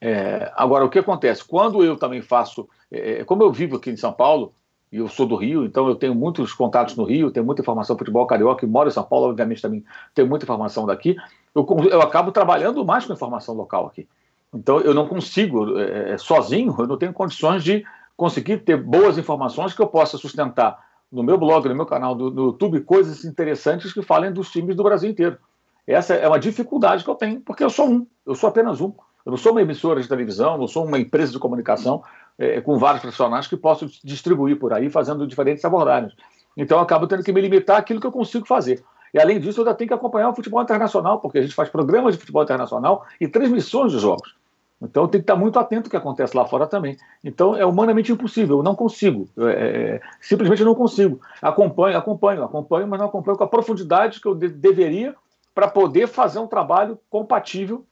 É, 0.00 0.50
agora, 0.56 0.84
o 0.84 0.90
que 0.90 0.98
acontece? 0.98 1.44
Quando 1.44 1.84
eu 1.84 1.96
também 1.96 2.22
faço, 2.22 2.68
é, 2.90 3.20
é, 3.20 3.24
como 3.24 3.44
eu 3.44 3.52
vivo 3.52 3.76
aqui 3.76 3.90
em 3.90 3.96
São 3.96 4.12
Paulo, 4.12 4.52
e 4.90 4.96
eu 4.96 5.06
sou 5.06 5.26
do 5.26 5.36
Rio, 5.36 5.64
então 5.64 5.86
eu 5.86 5.94
tenho 5.94 6.12
muitos 6.12 6.52
contatos 6.52 6.96
no 6.96 7.04
Rio, 7.04 7.30
tenho 7.30 7.46
muita 7.46 7.62
informação 7.62 7.94
do 7.94 8.00
futebol 8.00 8.26
carioca, 8.26 8.66
e 8.66 8.68
moro 8.68 8.88
em 8.88 8.92
São 8.92 9.04
Paulo, 9.04 9.28
obviamente 9.28 9.62
também 9.62 9.84
tenho 10.12 10.26
muita 10.26 10.44
informação 10.44 10.86
daqui, 10.86 11.14
eu, 11.54 11.64
eu 11.88 12.02
acabo 12.02 12.32
trabalhando 12.32 12.84
mais 12.84 13.06
com 13.06 13.12
informação 13.12 13.54
local 13.54 13.86
aqui. 13.86 14.08
Então, 14.54 14.80
eu 14.80 14.94
não 14.94 15.06
consigo, 15.06 15.78
é, 15.78 16.12
é, 16.12 16.18
sozinho, 16.18 16.74
eu 16.78 16.86
não 16.86 16.96
tenho 16.96 17.12
condições 17.12 17.62
de 17.62 17.84
conseguir 18.16 18.58
ter 18.58 18.76
boas 18.76 19.18
informações 19.18 19.74
que 19.74 19.82
eu 19.82 19.86
possa 19.86 20.16
sustentar 20.16 20.78
no 21.10 21.22
meu 21.22 21.38
blog, 21.38 21.68
no 21.68 21.74
meu 21.74 21.86
canal 21.86 22.14
do, 22.14 22.30
no 22.30 22.46
YouTube, 22.46 22.80
coisas 22.80 23.24
interessantes 23.24 23.92
que 23.92 24.02
falem 24.02 24.32
dos 24.32 24.50
times 24.50 24.74
do 24.74 24.82
Brasil 24.82 25.10
inteiro. 25.10 25.38
Essa 25.86 26.14
é 26.14 26.28
uma 26.28 26.38
dificuldade 26.38 27.04
que 27.04 27.10
eu 27.10 27.14
tenho, 27.14 27.40
porque 27.40 27.64
eu 27.64 27.70
sou 27.70 27.88
um, 27.88 28.06
eu 28.26 28.34
sou 28.34 28.48
apenas 28.48 28.80
um. 28.80 28.92
Eu 29.24 29.30
não 29.30 29.36
sou 29.36 29.52
uma 29.52 29.62
emissora 29.62 30.00
de 30.00 30.08
televisão, 30.08 30.56
não 30.56 30.66
sou 30.66 30.84
uma 30.84 30.98
empresa 30.98 31.32
de 31.32 31.38
comunicação 31.38 32.02
é, 32.38 32.60
com 32.60 32.78
vários 32.78 33.02
profissionais 33.02 33.46
que 33.46 33.56
posso 33.56 33.86
distribuir 34.04 34.58
por 34.58 34.72
aí 34.72 34.88
fazendo 34.90 35.26
diferentes 35.26 35.64
abordagens. 35.64 36.14
Então, 36.56 36.78
eu 36.78 36.82
acabo 36.82 37.06
tendo 37.06 37.22
que 37.22 37.32
me 37.32 37.40
limitar 37.40 37.78
àquilo 37.78 38.00
que 38.00 38.06
eu 38.06 38.12
consigo 38.12 38.46
fazer. 38.46 38.82
E 39.12 39.20
além 39.20 39.40
disso, 39.40 39.60
eu 39.60 39.64
ainda 39.64 39.76
tenho 39.76 39.88
que 39.88 39.94
acompanhar 39.94 40.28
o 40.28 40.34
futebol 40.34 40.62
internacional, 40.62 41.20
porque 41.20 41.38
a 41.38 41.42
gente 41.42 41.54
faz 41.54 41.68
programas 41.68 42.14
de 42.14 42.20
futebol 42.20 42.42
internacional 42.42 43.06
e 43.20 43.26
transmissões 43.28 43.92
de 43.92 43.98
jogos. 43.98 44.36
Então 44.80 45.08
tenho 45.08 45.22
que 45.22 45.30
estar 45.30 45.36
muito 45.36 45.58
atento 45.58 45.86
ao 45.86 45.90
que 45.90 45.96
acontece 45.96 46.36
lá 46.36 46.44
fora 46.44 46.66
também. 46.66 46.96
Então 47.24 47.56
é 47.56 47.66
humanamente 47.66 48.12
impossível, 48.12 48.58
eu 48.58 48.62
não 48.62 48.74
consigo. 48.74 49.28
É, 49.38 49.50
é 49.50 50.00
simplesmente 50.20 50.62
não 50.62 50.74
consigo. 50.74 51.20
Acompanho, 51.42 51.98
acompanho, 51.98 52.44
acompanho, 52.44 52.86
mas 52.86 53.00
não 53.00 53.06
acompanho 53.06 53.36
com 53.36 53.44
a 53.44 53.48
profundidade 53.48 54.20
que 54.20 54.28
eu 54.28 54.34
de 54.34 54.48
deveria 54.48 55.14
para 55.54 55.66
poder 55.66 56.06
fazer 56.06 56.38
um 56.38 56.46
trabalho 56.46 56.98
compatível 57.10 57.84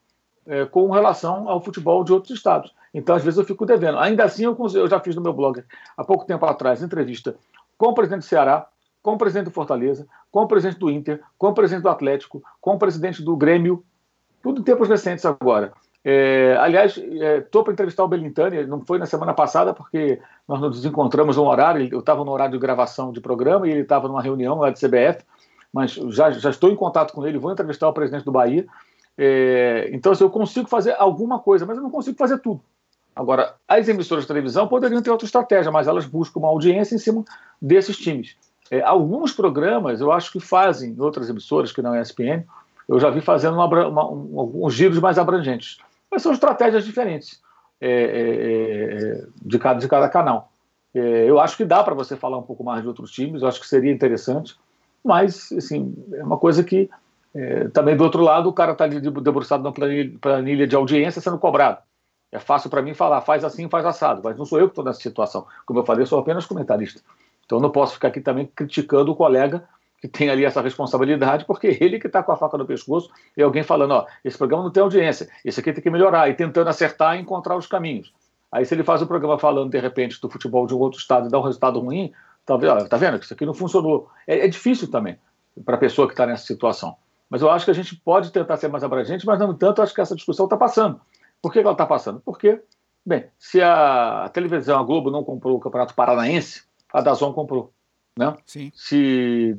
é, 0.46 0.64
com 0.64 0.88
relação 0.90 1.48
ao 1.48 1.60
futebol 1.60 2.04
de 2.04 2.12
outros 2.12 2.32
estados. 2.32 2.72
Então, 2.94 3.16
às 3.16 3.24
vezes, 3.24 3.38
eu 3.38 3.44
fico 3.44 3.66
devendo. 3.66 3.98
Ainda 3.98 4.24
assim, 4.24 4.44
eu, 4.44 4.56
eu 4.74 4.88
já 4.88 5.00
fiz 5.00 5.16
no 5.16 5.20
meu 5.20 5.32
blog, 5.32 5.62
há 5.96 6.04
pouco 6.04 6.24
tempo 6.24 6.46
atrás, 6.46 6.80
entrevista 6.80 7.34
com 7.76 7.88
o 7.88 7.94
presidente 7.94 8.20
do 8.20 8.24
Ceará, 8.24 8.68
com 9.06 9.12
o 9.12 9.18
presidente 9.18 9.44
do 9.44 9.52
Fortaleza, 9.52 10.04
com 10.32 10.40
o 10.40 10.48
presidente 10.48 10.80
do 10.80 10.90
Inter, 10.90 11.20
com 11.38 11.46
o 11.46 11.54
presidente 11.54 11.84
do 11.84 11.88
Atlético, 11.88 12.42
com 12.60 12.74
o 12.74 12.78
presidente 12.78 13.22
do 13.22 13.36
Grêmio, 13.36 13.84
tudo 14.42 14.60
em 14.60 14.64
tempos 14.64 14.88
recentes 14.88 15.24
agora. 15.24 15.72
É, 16.04 16.56
aliás, 16.58 16.96
estou 16.96 17.60
é, 17.60 17.64
para 17.64 17.72
entrevistar 17.72 18.02
o 18.02 18.08
Belintani, 18.08 18.66
não 18.66 18.84
foi 18.84 18.98
na 18.98 19.06
semana 19.06 19.32
passada, 19.32 19.72
porque 19.72 20.20
nós 20.48 20.60
nos 20.60 20.84
encontramos 20.84 21.36
no 21.36 21.44
horário, 21.44 21.88
eu 21.92 22.00
estava 22.00 22.24
no 22.24 22.32
horário 22.32 22.54
de 22.54 22.58
gravação 22.58 23.12
de 23.12 23.20
programa 23.20 23.68
e 23.68 23.70
ele 23.70 23.82
estava 23.82 24.08
numa 24.08 24.20
reunião 24.20 24.58
lá 24.58 24.70
de 24.70 24.80
CBF, 24.80 25.24
mas 25.72 25.92
já, 25.92 26.32
já 26.32 26.50
estou 26.50 26.68
em 26.68 26.74
contato 26.74 27.12
com 27.12 27.24
ele, 27.24 27.38
vou 27.38 27.52
entrevistar 27.52 27.88
o 27.88 27.92
presidente 27.92 28.24
do 28.24 28.32
Bahia. 28.32 28.66
É, 29.16 29.88
então, 29.92 30.10
assim, 30.10 30.24
eu 30.24 30.30
consigo 30.30 30.68
fazer 30.68 30.96
alguma 30.98 31.38
coisa, 31.38 31.64
mas 31.64 31.76
eu 31.76 31.82
não 31.84 31.90
consigo 31.92 32.18
fazer 32.18 32.38
tudo. 32.38 32.60
Agora, 33.14 33.54
as 33.68 33.86
emissoras 33.86 34.24
de 34.24 34.28
televisão 34.28 34.66
poderiam 34.66 35.00
ter 35.00 35.10
outra 35.10 35.26
estratégia, 35.26 35.70
mas 35.70 35.86
elas 35.86 36.06
buscam 36.06 36.40
uma 36.40 36.48
audiência 36.48 36.96
em 36.96 36.98
cima 36.98 37.24
desses 37.62 37.96
times. 37.96 38.34
É, 38.70 38.82
alguns 38.82 39.32
programas 39.32 40.00
eu 40.00 40.10
acho 40.12 40.32
que 40.32 40.40
fazem, 40.40 40.94
outras 40.98 41.28
emissoras 41.28 41.72
que 41.72 41.82
não 41.82 41.94
é 41.94 42.00
ESPN, 42.00 42.44
eu 42.88 43.00
já 43.00 43.10
vi 43.10 43.20
fazendo 43.20 43.54
uma, 43.54 43.88
uma, 43.88 44.10
um, 44.10 44.70
giros 44.70 44.98
mais 44.98 45.18
abrangentes. 45.18 45.78
Mas 46.10 46.22
são 46.22 46.32
estratégias 46.32 46.84
diferentes 46.84 47.40
é, 47.80 47.90
é, 47.90 49.20
é, 49.20 49.26
de, 49.42 49.58
cada, 49.58 49.80
de 49.80 49.88
cada 49.88 50.08
canal. 50.08 50.52
É, 50.94 51.28
eu 51.28 51.38
acho 51.40 51.56
que 51.56 51.64
dá 51.64 51.82
para 51.82 51.94
você 51.94 52.16
falar 52.16 52.38
um 52.38 52.42
pouco 52.42 52.64
mais 52.64 52.82
de 52.82 52.88
outros 52.88 53.10
times, 53.10 53.42
eu 53.42 53.48
acho 53.48 53.60
que 53.60 53.66
seria 53.66 53.92
interessante, 53.92 54.56
mas 55.04 55.52
assim, 55.52 55.94
é 56.14 56.24
uma 56.24 56.38
coisa 56.38 56.64
que 56.64 56.88
é, 57.34 57.68
também 57.68 57.96
do 57.96 58.02
outro 58.02 58.22
lado 58.22 58.48
o 58.48 58.52
cara 58.52 58.72
está 58.72 58.84
ali 58.84 58.98
debruçado 59.00 59.62
na 59.62 59.72
planilha, 59.72 60.18
planilha 60.18 60.66
de 60.66 60.74
audiência 60.74 61.20
sendo 61.20 61.38
cobrado. 61.38 61.78
É 62.32 62.38
fácil 62.38 62.70
para 62.70 62.82
mim 62.82 62.94
falar, 62.94 63.20
faz 63.20 63.44
assim, 63.44 63.68
faz 63.68 63.84
assado, 63.84 64.20
mas 64.24 64.36
não 64.36 64.44
sou 64.44 64.58
eu 64.58 64.66
que 64.66 64.72
estou 64.72 64.84
nessa 64.84 65.00
situação. 65.00 65.46
Como 65.64 65.78
eu 65.78 65.84
falei, 65.84 66.02
eu 66.02 66.06
sou 66.06 66.18
apenas 66.18 66.46
comentarista. 66.46 67.00
Então 67.46 67.58
não 67.60 67.70
posso 67.70 67.94
ficar 67.94 68.08
aqui 68.08 68.20
também 68.20 68.50
criticando 68.54 69.10
o 69.10 69.16
colega 69.16 69.66
que 70.00 70.08
tem 70.08 70.28
ali 70.28 70.44
essa 70.44 70.60
responsabilidade, 70.60 71.44
porque 71.46 71.66
ele 71.80 71.98
que 71.98 72.06
está 72.06 72.22
com 72.22 72.32
a 72.32 72.36
faca 72.36 72.58
no 72.58 72.66
pescoço 72.66 73.10
e 73.36 73.42
alguém 73.42 73.62
falando, 73.62 73.92
ó, 73.92 74.06
esse 74.24 74.36
programa 74.36 74.64
não 74.64 74.70
tem 74.70 74.82
audiência, 74.82 75.28
esse 75.44 75.60
aqui 75.60 75.72
tem 75.72 75.82
que 75.82 75.90
melhorar, 75.90 76.28
e 76.28 76.34
tentando 76.34 76.68
acertar 76.68 77.16
e 77.16 77.20
encontrar 77.20 77.56
os 77.56 77.66
caminhos. 77.66 78.12
Aí 78.52 78.64
se 78.64 78.74
ele 78.74 78.84
faz 78.84 79.02
o 79.02 79.06
programa 79.06 79.38
falando, 79.38 79.70
de 79.70 79.78
repente, 79.78 80.20
do 80.20 80.28
futebol 80.28 80.66
de 80.66 80.74
um 80.74 80.78
outro 80.78 80.98
estado 80.98 81.28
e 81.28 81.30
dá 81.30 81.38
um 81.38 81.42
resultado 81.42 81.80
ruim, 81.80 82.12
talvez, 82.44 82.72
ó, 82.72 82.86
tá 82.86 82.96
vendo 82.96 83.18
isso 83.18 83.32
aqui 83.32 83.46
não 83.46 83.54
funcionou. 83.54 84.08
É, 84.26 84.44
é 84.44 84.48
difícil 84.48 84.90
também 84.90 85.18
para 85.64 85.76
a 85.76 85.78
pessoa 85.78 86.06
que 86.06 86.12
está 86.12 86.26
nessa 86.26 86.44
situação. 86.44 86.96
Mas 87.28 87.42
eu 87.42 87.50
acho 87.50 87.64
que 87.64 87.70
a 87.70 87.74
gente 87.74 87.96
pode 87.96 88.30
tentar 88.30 88.56
ser 88.56 88.68
mais 88.68 88.84
abrangente, 88.84 89.26
mas, 89.26 89.38
no 89.40 89.50
entanto, 89.50 89.82
acho 89.82 89.94
que 89.94 90.00
essa 90.00 90.14
discussão 90.14 90.46
está 90.46 90.56
passando. 90.56 91.00
Por 91.42 91.52
que 91.52 91.58
ela 91.58 91.72
está 91.72 91.84
passando? 91.84 92.20
Porque, 92.24 92.60
bem, 93.04 93.26
se 93.38 93.60
a 93.60 94.30
televisão, 94.32 94.78
a 94.78 94.82
Globo, 94.82 95.10
não 95.10 95.24
comprou 95.24 95.56
o 95.56 95.60
Campeonato 95.60 95.94
Paranaense, 95.94 96.62
a 96.92 97.00
Dazon 97.00 97.32
comprou. 97.32 97.72
Né? 98.18 98.34
Sim. 98.46 98.72
Se, 98.74 99.56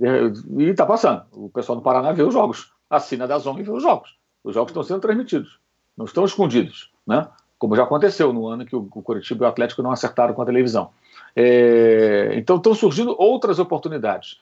e 0.58 0.64
está 0.64 0.86
passando. 0.86 1.24
O 1.32 1.50
pessoal 1.50 1.78
do 1.78 1.82
Paraná 1.82 2.12
vê 2.12 2.24
os 2.24 2.34
jogos, 2.34 2.72
assina 2.90 3.26
a 3.26 3.28
Dazon 3.28 3.58
e 3.60 3.64
vê 3.64 3.72
os 3.72 3.84
jogos. 3.84 4.18
Os 4.44 4.54
jogos 4.54 4.72
estão 4.72 4.84
sendo 4.84 5.02
transmitidos, 5.02 5.60
não 5.96 6.06
estão 6.06 6.26
escondidos, 6.26 6.92
né? 7.06 7.28
como 7.58 7.76
já 7.76 7.84
aconteceu 7.84 8.32
no 8.32 8.48
ano 8.48 8.66
que 8.66 8.76
o, 8.76 8.88
o 8.94 9.02
Curitiba 9.02 9.46
e 9.46 9.48
o 9.48 9.50
Atlético 9.50 9.82
não 9.82 9.92
acertaram 9.92 10.34
com 10.34 10.42
a 10.42 10.46
televisão. 10.46 10.92
É, 11.36 12.32
então 12.36 12.58
estão 12.58 12.74
surgindo 12.74 13.16
outras 13.18 13.60
oportunidades. 13.60 14.40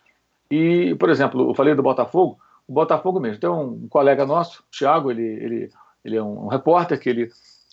E, 0.49 0.95
por 0.95 1.09
exemplo, 1.09 1.49
eu 1.49 1.53
falei 1.55 1.73
do 1.73 1.83
Botafogo, 1.83 2.37
o 2.67 2.73
Botafogo 2.73 3.19
mesmo. 3.19 3.39
Tem 3.39 3.49
um 3.49 3.87
colega 3.87 4.25
nosso, 4.25 4.61
o 4.61 4.77
Thiago, 4.77 5.11
ele, 5.11 5.23
ele, 5.23 5.69
ele 6.03 6.15
é 6.17 6.23
um 6.23 6.47
repórter 6.47 6.99
que 6.99 7.09
ele 7.09 7.29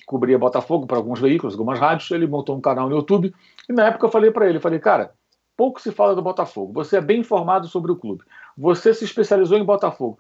cobria 0.07 0.38
Botafogo 0.38 0.87
para 0.87 0.97
alguns 0.97 1.21
veículos, 1.21 1.55
algumas 1.55 1.79
rádios, 1.79 2.11
ele 2.11 2.27
montou 2.27 2.57
um 2.57 2.61
canal 2.61 2.88
no 2.88 2.97
YouTube, 2.97 3.35
e 3.69 3.73
na 3.73 3.87
época 3.87 4.07
eu 4.07 4.11
falei 4.11 4.31
para 4.31 4.49
ele, 4.49 4.61
falei, 4.61 4.79
cara, 4.79 5.12
pouco 5.57 5.81
se 5.81 5.93
fala 5.93 6.15
do 6.15 6.23
Botafogo, 6.23 6.73
você 6.73 6.97
é 6.97 7.01
bem 7.01 7.21
informado 7.21 7.67
sobre 7.69 7.93
o 7.93 7.97
clube, 7.97 8.25
você 8.57 8.93
se 8.93 9.05
especializou 9.05 9.59
em 9.59 9.65
Botafogo, 9.65 10.19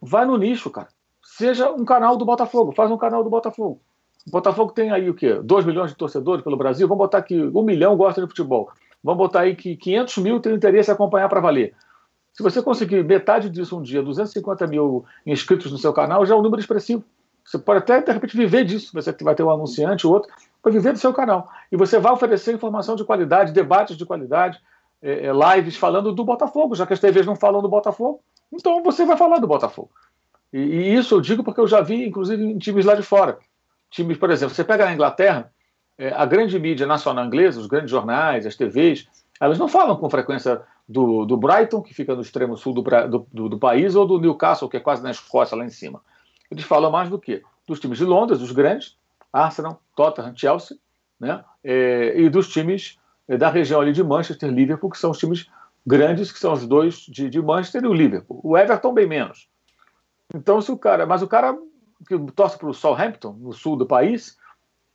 vai 0.00 0.24
no 0.24 0.36
nicho, 0.36 0.70
cara, 0.70 0.88
seja 1.22 1.70
um 1.70 1.84
canal 1.84 2.16
do 2.16 2.24
Botafogo, 2.24 2.72
faz 2.72 2.90
um 2.90 2.96
canal 2.96 3.22
do 3.22 3.30
Botafogo. 3.30 3.80
O 4.26 4.30
Botafogo 4.30 4.72
tem 4.72 4.92
aí 4.92 5.10
o 5.10 5.14
quê? 5.14 5.34
2 5.34 5.64
milhões 5.64 5.90
de 5.90 5.96
torcedores 5.96 6.44
pelo 6.44 6.56
Brasil, 6.56 6.86
vamos 6.86 7.04
botar 7.04 7.22
que 7.22 7.42
um 7.42 7.62
milhão 7.62 7.96
gosta 7.96 8.20
de 8.20 8.26
futebol, 8.28 8.70
vamos 9.02 9.18
botar 9.18 9.40
aí 9.40 9.56
que 9.56 9.76
500 9.76 10.18
mil 10.18 10.40
tem 10.40 10.54
interesse 10.54 10.90
em 10.90 10.94
acompanhar 10.94 11.28
para 11.28 11.40
valer. 11.40 11.74
Se 12.32 12.42
você 12.42 12.62
conseguir 12.62 13.04
metade 13.04 13.50
disso 13.50 13.78
um 13.78 13.82
dia, 13.82 14.02
250 14.02 14.66
mil 14.66 15.04
inscritos 15.26 15.70
no 15.70 15.76
seu 15.76 15.92
canal, 15.92 16.24
já 16.24 16.34
é 16.34 16.36
um 16.36 16.42
número 16.42 16.60
expressivo. 16.60 17.04
Você 17.44 17.58
pode 17.58 17.78
até, 17.78 18.00
de 18.00 18.12
repente, 18.12 18.36
viver 18.36 18.64
disso. 18.64 18.90
Você 18.94 19.12
vai 19.22 19.34
ter 19.34 19.42
um 19.42 19.50
anunciante 19.50 20.06
ou 20.06 20.12
outro 20.12 20.32
para 20.62 20.72
viver 20.72 20.92
do 20.92 20.98
seu 20.98 21.12
canal. 21.12 21.50
E 21.70 21.76
você 21.76 21.98
vai 21.98 22.12
oferecer 22.12 22.54
informação 22.54 22.94
de 22.94 23.04
qualidade, 23.04 23.52
debates 23.52 23.96
de 23.96 24.06
qualidade, 24.06 24.60
é, 25.02 25.26
é, 25.26 25.32
lives 25.32 25.76
falando 25.76 26.12
do 26.12 26.24
Botafogo, 26.24 26.74
já 26.74 26.86
que 26.86 26.92
as 26.92 27.00
TVs 27.00 27.26
não 27.26 27.34
falam 27.34 27.60
do 27.60 27.68
Botafogo. 27.68 28.20
Então 28.52 28.82
você 28.82 29.04
vai 29.04 29.16
falar 29.16 29.38
do 29.38 29.46
Botafogo. 29.46 29.90
E, 30.52 30.58
e 30.58 30.94
isso 30.94 31.16
eu 31.16 31.20
digo 31.20 31.42
porque 31.42 31.60
eu 31.60 31.66
já 31.66 31.80
vi, 31.80 32.06
inclusive, 32.06 32.42
em 32.44 32.58
times 32.58 32.84
lá 32.84 32.94
de 32.94 33.02
fora. 33.02 33.38
Times, 33.90 34.16
por 34.16 34.30
exemplo, 34.30 34.54
você 34.54 34.62
pega 34.62 34.84
na 34.84 34.94
Inglaterra, 34.94 35.50
é, 35.98 36.12
a 36.12 36.24
grande 36.24 36.58
mídia 36.58 36.86
nacional 36.86 37.24
inglesa, 37.24 37.60
os 37.60 37.66
grandes 37.66 37.90
jornais, 37.90 38.46
as 38.46 38.56
TVs, 38.56 39.06
elas 39.40 39.58
não 39.58 39.68
falam 39.68 39.96
com 39.96 40.08
frequência 40.08 40.62
do, 40.88 41.24
do 41.24 41.36
Brighton, 41.36 41.82
que 41.82 41.92
fica 41.92 42.14
no 42.14 42.22
extremo 42.22 42.56
sul 42.56 42.72
do, 42.72 42.82
do, 43.32 43.48
do, 43.48 43.58
país, 43.58 43.94
ou 43.96 44.06
do 44.06 44.20
Newcastle, 44.20 44.68
que 44.68 44.76
é 44.76 44.80
quase 44.80 45.02
na 45.02 45.10
Escócia, 45.10 45.56
lá 45.56 45.64
em 45.64 45.70
cima. 45.70 46.00
Eles 46.52 46.64
falam 46.64 46.90
mais 46.90 47.08
do 47.08 47.18
que? 47.18 47.42
Dos 47.66 47.80
times 47.80 47.96
de 47.96 48.04
Londres, 48.04 48.42
os 48.42 48.52
grandes, 48.52 48.98
Arsenal, 49.32 49.80
Tottenham, 49.96 50.36
Chelsea, 50.36 50.76
né? 51.18 51.42
É, 51.64 52.20
e 52.20 52.28
dos 52.28 52.48
times 52.48 52.98
é, 53.26 53.38
da 53.38 53.48
região 53.48 53.80
ali 53.80 53.92
de 53.92 54.04
Manchester, 54.04 54.50
Liverpool, 54.50 54.90
que 54.90 54.98
são 54.98 55.12
os 55.12 55.18
times 55.18 55.48
grandes, 55.86 56.30
que 56.30 56.38
são 56.38 56.52
os 56.52 56.66
dois 56.66 56.96
de, 56.96 57.30
de 57.30 57.40
Manchester 57.40 57.84
e 57.84 57.86
o 57.86 57.94
Liverpool. 57.94 58.40
O 58.44 58.58
Everton 58.58 58.92
bem 58.92 59.06
menos. 59.06 59.48
Então, 60.34 60.60
se 60.60 60.70
o 60.70 60.76
cara, 60.76 61.06
mas 61.06 61.22
o 61.22 61.26
cara 61.26 61.56
que 62.06 62.18
torce 62.32 62.58
para 62.58 62.68
o 62.68 62.74
Southampton, 62.74 63.32
no 63.32 63.54
sul 63.54 63.76
do 63.76 63.86
país, 63.86 64.36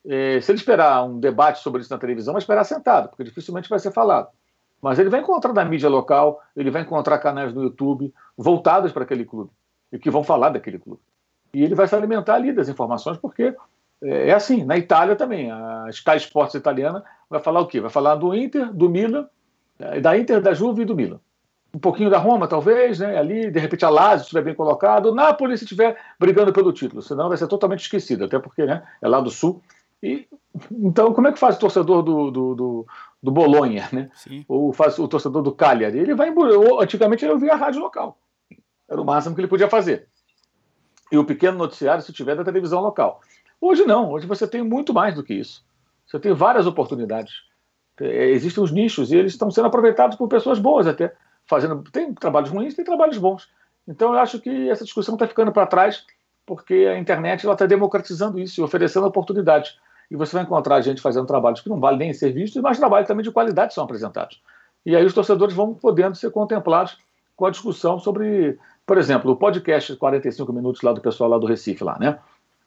é, 0.06 0.40
se 0.40 0.52
ele 0.52 0.60
esperar 0.60 1.04
um 1.04 1.20
debate 1.20 1.60
sobre 1.60 1.82
isso 1.82 1.92
na 1.92 1.98
televisão, 1.98 2.34
vai 2.34 2.40
esperar 2.40 2.64
sentado, 2.66 3.10
porque 3.10 3.24
dificilmente 3.24 3.68
vai 3.68 3.80
ser 3.80 3.92
falado. 3.92 4.30
Mas 4.80 5.00
ele 5.00 5.10
vai 5.10 5.22
encontrar 5.22 5.54
na 5.54 5.66
mídia 5.66 5.90
local, 5.90 6.40
ele 6.56 6.70
vai 6.70 6.84
encontrar 6.84 7.18
canais 7.18 7.52
no 7.52 7.64
YouTube 7.64 8.14
voltados 8.38 8.92
para 8.92 9.04
aquele 9.04 9.26
clube 9.26 9.50
e 9.92 9.98
que 9.98 10.12
vão 10.12 10.24
falar 10.24 10.50
daquele 10.50 10.78
clube. 10.78 11.02
E 11.54 11.64
ele 11.64 11.76
vai 11.76 11.88
se 11.88 11.96
alimentar 11.96 12.36
ali 12.36 12.52
das 12.52 12.70
informações, 12.70 13.18
porque 13.18 13.56
é, 14.02 14.30
é 14.30 14.34
assim. 14.34 14.64
Na 14.64 14.78
Itália 14.78 15.16
também, 15.16 15.52
a 15.52 15.86
Sky 15.90 16.18
Sports 16.18 16.56
italiana 16.56 17.04
vai 17.30 17.40
falar 17.40 17.62
o 17.62 17.68
quê? 17.68 17.80
Vai 17.80 17.90
falar 17.90 18.16
do 18.16 18.34
Inter, 18.36 18.74
do 18.74 18.90
Milan, 18.90 19.28
é, 19.80 20.00
da 20.00 20.18
Inter, 20.18 20.42
da 20.42 20.54
Juve 20.54 20.84
e 20.84 20.86
do 20.86 20.96
Milan. 20.96 21.20
Um 21.74 21.80
pouquinho 21.80 22.10
da 22.10 22.18
Roma, 22.18 22.48
talvez, 22.48 23.00
né? 23.00 23.18
ali, 23.18 23.52
de 23.52 23.60
repente 23.60 23.86
a 23.86 23.90
Lazio 23.90 24.24
estiver 24.24 24.42
bem 24.42 24.56
colocado, 24.56 25.08
o 25.08 25.16
Napoli 25.16 25.58
se 25.58 25.66
estiver 25.66 25.98
brigando 26.18 26.54
pelo 26.54 26.72
título, 26.72 27.02
senão 27.02 27.28
vai 27.28 27.38
ser 27.38 27.48
totalmente 27.48 27.82
esquecido, 27.82 28.24
até 28.24 28.40
porque 28.40 28.66
né, 28.66 28.84
é 29.02 29.08
lá 29.08 29.20
do 29.20 29.30
Sul. 29.30 29.62
E, 30.02 30.28
então, 30.72 31.14
como 31.14 31.28
é 31.28 31.32
que 31.32 31.40
faz 31.40 31.58
o 31.58 31.60
torcedor 31.60 32.02
do, 32.04 32.32
do, 32.32 32.56
do, 32.56 32.88
do 33.22 33.32
Bolonha, 33.32 33.90
né? 33.92 34.10
Sim. 34.14 34.46
Ou 34.48 34.72
faz 34.72 34.98
o 34.98 35.08
torcedor 35.08 35.42
do 35.42 35.52
Cagliari? 35.52 36.00
Ele 36.00 36.16
vai. 36.16 36.34
Antigamente 36.80 37.26
ele 37.26 37.34
ouvia 37.34 37.54
a 37.54 37.58
rádio 37.58 37.82
local. 37.82 38.18
Era 38.90 39.02
o 39.02 39.06
máximo 39.06 39.36
que 39.36 39.42
ele 39.42 39.48
podia 39.48 39.70
fazer. 39.70 40.08
E 41.12 41.18
o 41.18 41.26
pequeno 41.26 41.58
noticiário, 41.58 42.04
se 42.04 42.12
tiver, 42.12 42.36
da 42.36 42.44
televisão 42.44 42.82
local. 42.82 43.22
Hoje 43.60 43.86
não. 43.86 44.12
Hoje 44.12 44.28
você 44.28 44.48
tem 44.48 44.64
muito 44.64 44.94
mais 44.94 45.16
do 45.16 45.24
que 45.24 45.34
isso. 45.34 45.64
Você 46.06 46.20
tem 46.20 46.34
várias 46.34 46.68
oportunidades. 46.68 47.34
É, 48.00 48.30
existem 48.30 48.64
os 48.64 48.72
nichos 48.72 49.12
e 49.12 49.16
eles 49.16 49.34
estão 49.34 49.50
sendo 49.50 49.68
aproveitados 49.68 50.18
por 50.18 50.28
pessoas 50.28 50.60
boas 50.60 50.88
até. 50.88 51.14
Fazendo, 51.46 51.82
tem 51.92 52.14
trabalhos 52.14 52.50
ruins, 52.50 52.76
tem 52.76 52.86
trabalhos 52.86 53.18
bons. 53.18 53.50
Então 53.88 54.14
eu 54.14 54.20
acho 54.20 54.40
que 54.40 54.70
essa 54.70 54.84
discussão 54.84 55.16
está 55.16 55.28
ficando 55.28 55.52
para 55.52 55.66
trás 55.66 56.06
porque 56.46 56.74
a 56.74 56.98
internet 56.98 57.46
está 57.46 57.66
democratizando 57.66 58.40
isso 58.40 58.62
e 58.62 58.64
oferecendo 58.64 59.06
oportunidades 59.06 59.78
e 60.10 60.16
você 60.16 60.34
vai 60.34 60.44
encontrar 60.44 60.82
gente 60.82 61.02
fazendo 61.02 61.26
trabalhos 61.26 61.62
que 61.62 61.70
não 61.70 61.80
valem 61.80 62.00
nem 62.00 62.14
ser 62.14 62.32
vistos, 62.32 62.62
mas 62.62 62.80
trabalhos 62.80 63.08
também 63.08 63.24
de 63.24 63.32
qualidade 63.32 63.74
são 63.74 63.84
apresentados. 63.84 64.42
E 64.86 64.96
aí 64.96 65.06
os 65.06 65.14
torcedores 65.14 65.54
vão 65.54 65.74
podendo 65.74 66.16
ser 66.16 66.32
contemplados 66.32 66.98
com 67.36 67.46
a 67.46 67.52
discussão 67.52 68.00
sobre, 68.00 68.58
por 68.88 68.98
exemplo, 68.98 69.30
o 69.30 69.36
podcast 69.36 69.94
45 69.98 70.54
minutos 70.54 70.82
lá 70.82 70.94
do 70.94 71.02
pessoal 71.02 71.30
lá 71.30 71.38
do 71.38 71.46
Recife, 71.46 71.84
lá, 71.84 72.00
né? 72.00 72.18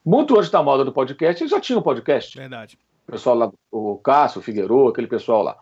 Muito 0.05 0.37
hoje 0.37 0.51
da 0.51 0.61
moda 0.61 0.85
do 0.85 0.91
podcast, 0.91 1.41
eles 1.41 1.49
já 1.49 1.59
tinham 1.59 1.81
podcast. 1.81 2.37
Verdade. 2.37 2.77
O 3.07 3.11
pessoal 3.11 3.35
lá, 3.35 3.51
o 3.71 3.97
Cássio, 3.97 4.39
o 4.39 4.43
Figueiredo, 4.43 4.87
aquele 4.87 5.07
pessoal 5.07 5.41
lá. 5.41 5.57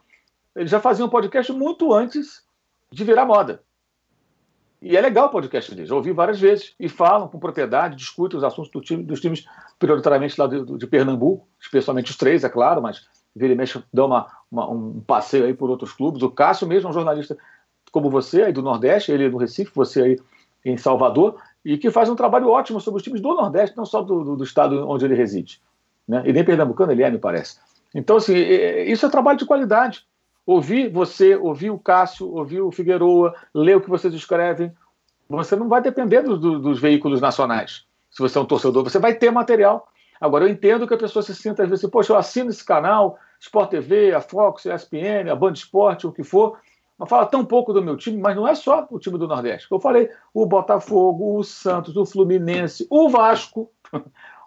Eles 0.54 0.70
já 0.70 0.82
faziam 0.82 1.08
podcast 1.08 1.54
muito 1.54 1.94
antes 1.94 2.44
de 2.92 3.06
virar 3.06 3.26
moda. 3.26 3.64
E 4.82 4.98
é 4.98 5.02
legal 5.02 5.28
o 5.28 5.30
podcast 5.30 5.74
deles, 5.74 5.90
eu 5.90 5.96
ouvi 5.96 6.12
várias 6.12 6.42
vezes. 6.42 6.74
E 6.78 6.90
falam 6.90 7.30
com 7.30 7.40
propriedade, 7.40 7.96
discutem 7.96 8.38
os 8.38 8.44
assuntos 8.44 8.70
do 8.70 8.82
time, 8.82 9.02
dos 9.02 9.22
times, 9.22 9.46
prioritariamente 9.80 10.40
lá 10.40 10.46
de, 10.46 10.78
de, 10.78 10.88
Pernambuco, 10.88 11.48
especialmente 11.58 12.12
os 12.12 12.18
três, 12.18 12.44
é 12.44 12.50
claro, 12.50 12.82
mas 12.82 13.08
vira 13.34 13.54
e 13.54 13.56
mexe, 13.56 13.82
dá 13.94 14.06
uma, 14.06 14.28
uma, 14.52 14.70
um 14.70 15.00
passeio 15.00 15.46
aí 15.46 15.54
por 15.54 15.70
outros 15.70 15.94
clubes. 15.94 16.22
O 16.22 16.30
Cássio 16.30 16.68
mesmo 16.68 16.90
é 16.90 16.92
um 16.92 16.94
jornalista 16.94 17.38
como 17.94 18.10
você, 18.10 18.44
aí 18.44 18.52
do 18.52 18.62
Nordeste, 18.62 19.12
ele 19.12 19.30
no 19.30 19.38
Recife, 19.38 19.72
você 19.74 20.02
aí 20.02 20.20
em 20.66 20.78
Salvador, 20.78 21.38
e 21.64 21.78
que 21.78 21.92
faz 21.92 22.10
um 22.10 22.16
trabalho 22.16 22.50
ótimo 22.50 22.80
sobre 22.80 22.98
os 22.98 23.04
times 23.04 23.22
do 23.22 23.34
Nordeste, 23.34 23.78
não 23.78 23.86
só 23.86 24.02
do, 24.02 24.24
do, 24.24 24.36
do 24.38 24.44
estado 24.44 24.88
onde 24.90 25.06
ele 25.06 25.16
reside. 25.16 25.62
Né? 26.08 26.24
E 26.26 26.34
nem 26.34 26.44
pernambucano 26.44 26.92
ele 26.92 27.04
é, 27.04 27.12
me 27.12 27.18
parece. 27.18 27.60
Então, 27.94 28.18
assim, 28.18 28.36
isso 28.36 29.06
é 29.06 29.10
trabalho 29.10 29.38
de 29.38 29.46
qualidade 29.46 30.06
ouvir 30.50 30.90
você, 30.90 31.36
ouvir 31.36 31.70
o 31.70 31.78
Cássio, 31.78 32.28
ouvir 32.34 32.60
o 32.60 32.72
Figueroa, 32.72 33.36
ler 33.54 33.78
o 33.78 33.82
que 33.82 33.90
vocês 33.90 34.12
escrevem. 34.16 34.72
Você 35.30 35.56
não 35.56 35.70
vai 35.70 35.80
depender 35.80 36.24
do, 36.24 36.36
do, 36.40 36.60
dos 36.60 36.80
veículos 36.80 37.22
nacionais. 37.22 37.86
Se 38.10 38.20
você 38.20 38.36
é 38.36 38.42
um 38.42 38.46
torcedor, 38.46 38.84
você 38.84 38.98
vai 38.98 39.14
ter 39.14 39.30
material. 39.30 39.88
Agora, 40.20 40.46
eu 40.46 40.50
entendo 40.50 40.88
que 40.88 40.94
a 40.96 40.98
pessoa 40.98 41.22
se 41.22 41.36
sinta, 41.36 41.62
às 41.62 41.70
vezes, 41.70 41.86
assim, 41.86 41.92
poxa, 41.92 42.14
eu 42.14 42.18
assino 42.18 42.50
esse 42.50 42.66
canal, 42.66 43.20
Sport 43.40 43.70
TV, 43.70 44.12
a 44.12 44.22
Fox, 44.22 44.66
a 44.66 44.74
ESPN, 44.74 45.30
a 45.32 45.36
Band 45.36 45.54
Esporte, 45.54 46.08
o 46.08 46.12
que 46.12 46.24
for, 46.24 46.58
fala 47.08 47.26
tão 47.26 47.46
pouco 47.46 47.72
do 47.72 47.82
meu 47.82 47.96
time, 47.96 48.18
mas 48.18 48.36
não 48.36 48.48
é 48.48 48.56
só 48.56 48.88
o 48.90 49.00
time 49.00 49.18
do 49.18 49.28
Nordeste. 49.28 49.68
Eu 49.72 49.80
falei 49.80 50.10
o 50.34 50.46
Botafogo, 50.46 51.38
o 51.38 51.44
Santos, 51.44 51.96
o 51.96 52.06
Fluminense, 52.06 52.86
o 52.90 53.10
Vasco, 53.10 53.72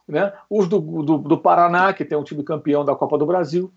né? 0.07 0.33
os 0.51 0.69
do, 0.69 0.81
do, 0.81 1.19
do 1.19 1.39
Paraná, 1.39 1.93
que 1.93 2.05
tem 2.05 2.19
um 2.19 2.25
time 2.25 2.43
campeão 2.43 2.85
da 2.85 2.95
Copa 2.95 3.17
do 3.17 3.27
Brasil 3.27 3.73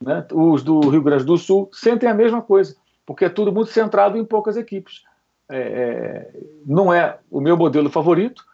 né, 0.00 0.26
os 0.32 0.62
do 0.62 0.80
Rio 0.88 1.02
Grande 1.02 1.24
do 1.24 1.36
Sul, 1.36 1.68
sentem 1.72 2.08
a 2.08 2.14
mesma 2.14 2.42
coisa, 2.42 2.76
porque 3.06 3.24
é 3.24 3.28
tudo 3.28 3.52
muito 3.52 3.70
centrado 3.70 4.18
em 4.18 4.24
poucas 4.24 4.56
equipes. 4.56 5.02
É, 5.48 5.58
é, 5.58 6.40
não 6.64 6.92
é 6.92 7.18
o 7.30 7.40
meu 7.40 7.56
modelo 7.56 7.90
favorito, 7.90 8.44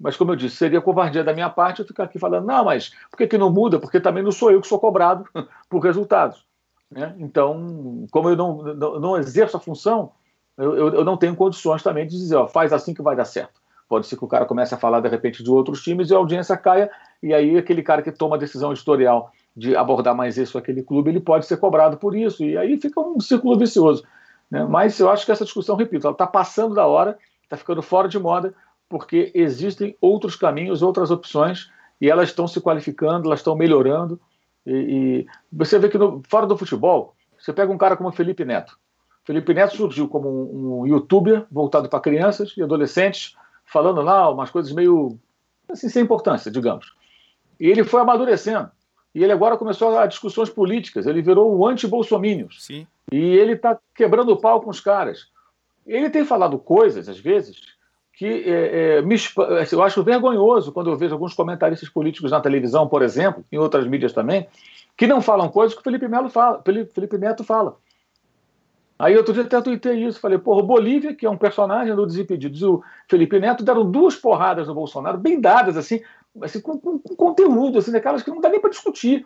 mas 0.00 0.16
como 0.16 0.32
eu 0.32 0.36
disse, 0.36 0.56
seria 0.56 0.80
covardia 0.80 1.24
da 1.24 1.34
minha 1.34 1.50
parte 1.50 1.80
eu 1.80 1.86
ficar 1.86 2.04
aqui 2.04 2.18
falando, 2.18 2.46
não, 2.46 2.64
mas 2.64 2.90
por 3.10 3.16
que, 3.16 3.26
que 3.26 3.38
não 3.38 3.50
muda? 3.50 3.78
Porque 3.78 3.98
também 3.98 4.22
não 4.22 4.30
sou 4.30 4.50
eu 4.50 4.60
que 4.60 4.68
sou 4.68 4.78
cobrado 4.78 5.24
por 5.68 5.80
resultados. 5.80 6.44
Né? 6.90 7.14
Então, 7.18 8.06
como 8.10 8.30
eu 8.30 8.36
não, 8.36 8.62
não, 8.62 9.00
não 9.00 9.16
exerço 9.16 9.56
a 9.56 9.60
função, 9.60 10.12
eu, 10.56 10.76
eu, 10.76 10.94
eu, 10.94 11.04
não 11.04 11.16
tenho 11.16 11.36
condições 11.36 11.82
também 11.82 12.06
de 12.06 12.16
dizer, 12.16 12.36
ó, 12.36 12.48
faz 12.48 12.72
assim 12.72 12.94
que 12.94 13.02
vai 13.02 13.14
dar 13.14 13.24
certo. 13.24 13.60
Pode 13.88 14.06
ser 14.06 14.16
que 14.16 14.24
o 14.24 14.28
cara 14.28 14.44
comece 14.44 14.74
a 14.74 14.78
falar 14.78 15.00
de 15.00 15.08
repente 15.08 15.42
de 15.42 15.50
outros 15.50 15.82
times 15.82 16.10
e 16.10 16.14
a 16.14 16.18
audiência 16.18 16.56
caia, 16.56 16.90
e 17.22 17.32
aí 17.32 17.56
aquele 17.56 17.82
cara 17.82 18.02
que 18.02 18.12
toma 18.12 18.36
a 18.36 18.38
decisão 18.38 18.72
editorial 18.72 19.30
de 19.56 19.76
abordar 19.76 20.14
mais 20.14 20.36
isso 20.36 20.58
aquele 20.58 20.82
clube, 20.82 21.10
ele 21.10 21.20
pode 21.20 21.46
ser 21.46 21.56
cobrado 21.56 21.96
por 21.96 22.14
isso, 22.14 22.44
e 22.44 22.56
aí 22.56 22.78
fica 22.80 23.00
um 23.00 23.18
círculo 23.18 23.58
vicioso. 23.58 24.04
Né? 24.50 24.64
Mas 24.64 24.98
eu 24.98 25.10
acho 25.10 25.24
que 25.24 25.32
essa 25.32 25.44
discussão, 25.44 25.76
repito, 25.76 26.06
ela 26.06 26.12
está 26.12 26.26
passando 26.26 26.74
da 26.74 26.86
hora, 26.86 27.18
está 27.42 27.56
ficando 27.56 27.82
fora 27.82 28.08
de 28.08 28.18
moda, 28.18 28.54
porque 28.88 29.30
existem 29.34 29.96
outros 30.00 30.36
caminhos, 30.36 30.82
outras 30.82 31.10
opções, 31.10 31.70
e 32.00 32.08
elas 32.08 32.28
estão 32.28 32.46
se 32.46 32.60
qualificando, 32.60 33.26
elas 33.26 33.40
estão 33.40 33.56
melhorando. 33.56 34.20
E, 34.68 34.72
e 34.72 35.26
você 35.50 35.78
vê 35.78 35.88
que 35.88 35.96
no, 35.96 36.22
fora 36.28 36.46
do 36.46 36.58
futebol, 36.58 37.14
você 37.38 37.52
pega 37.52 37.72
um 37.72 37.78
cara 37.78 37.96
como 37.96 38.12
Felipe 38.12 38.44
Neto. 38.44 38.78
Felipe 39.24 39.54
Neto 39.54 39.76
surgiu 39.76 40.08
como 40.08 40.28
um, 40.28 40.80
um 40.80 40.86
youtuber 40.86 41.46
voltado 41.50 41.88
para 41.88 42.00
crianças 42.00 42.52
e 42.56 42.62
adolescentes, 42.62 43.34
falando 43.64 44.02
lá 44.02 44.30
umas 44.30 44.50
coisas 44.50 44.72
meio 44.72 45.18
assim, 45.68 45.88
sem 45.88 46.02
importância, 46.02 46.50
digamos. 46.50 46.94
E 47.58 47.66
ele 47.66 47.82
foi 47.82 48.00
amadurecendo. 48.00 48.70
E 49.14 49.24
ele 49.24 49.32
agora 49.32 49.56
começou 49.56 49.98
a 49.98 50.06
discussões 50.06 50.50
políticas, 50.50 51.06
ele 51.06 51.22
virou 51.22 51.58
um 51.58 51.66
anti-bolsomínios. 51.66 52.64
E 53.10 53.18
ele 53.18 53.52
está 53.52 53.78
quebrando 53.94 54.32
o 54.32 54.36
pau 54.36 54.60
com 54.60 54.70
os 54.70 54.80
caras. 54.80 55.28
Ele 55.86 56.10
tem 56.10 56.24
falado 56.24 56.58
coisas, 56.58 57.08
às 57.08 57.18
vezes, 57.18 57.56
que 58.18 58.26
é, 58.26 58.96
é, 58.96 59.02
me, 59.02 59.14
assim, 59.14 59.76
eu 59.76 59.82
acho 59.82 60.02
vergonhoso 60.02 60.72
quando 60.72 60.90
eu 60.90 60.96
vejo 60.96 61.14
alguns 61.14 61.34
comentaristas 61.34 61.88
políticos 61.88 62.32
na 62.32 62.40
televisão, 62.40 62.88
por 62.88 63.00
exemplo, 63.00 63.44
em 63.50 63.58
outras 63.58 63.86
mídias 63.86 64.12
também, 64.12 64.48
que 64.96 65.06
não 65.06 65.22
falam 65.22 65.48
coisas 65.48 65.72
que 65.72 65.80
o 65.80 65.84
Felipe, 65.84 66.08
Melo 66.08 66.28
fala, 66.28 66.60
Felipe 66.64 67.16
Neto 67.16 67.44
fala. 67.44 67.76
Aí 68.98 69.16
outro 69.16 69.32
dia 69.32 69.44
até 69.44 69.60
tuitei 69.60 70.04
isso, 70.04 70.18
falei, 70.18 70.36
porra, 70.36 70.64
Bolívia, 70.64 71.14
que 71.14 71.24
é 71.24 71.30
um 71.30 71.36
personagem 71.36 71.94
do 71.94 72.04
Desimpedidos, 72.04 72.60
o 72.64 72.82
Felipe 73.08 73.38
Neto 73.38 73.62
deram 73.62 73.88
duas 73.88 74.16
porradas 74.16 74.66
no 74.66 74.74
Bolsonaro, 74.74 75.16
bem 75.16 75.40
dadas, 75.40 75.76
assim, 75.76 76.02
assim 76.42 76.60
com, 76.60 76.76
com, 76.76 76.98
com 76.98 77.14
conteúdo, 77.14 77.78
assim, 77.78 77.92
daquelas 77.92 78.24
que 78.24 78.30
não 78.30 78.40
dá 78.40 78.48
nem 78.48 78.60
para 78.60 78.70
discutir. 78.70 79.24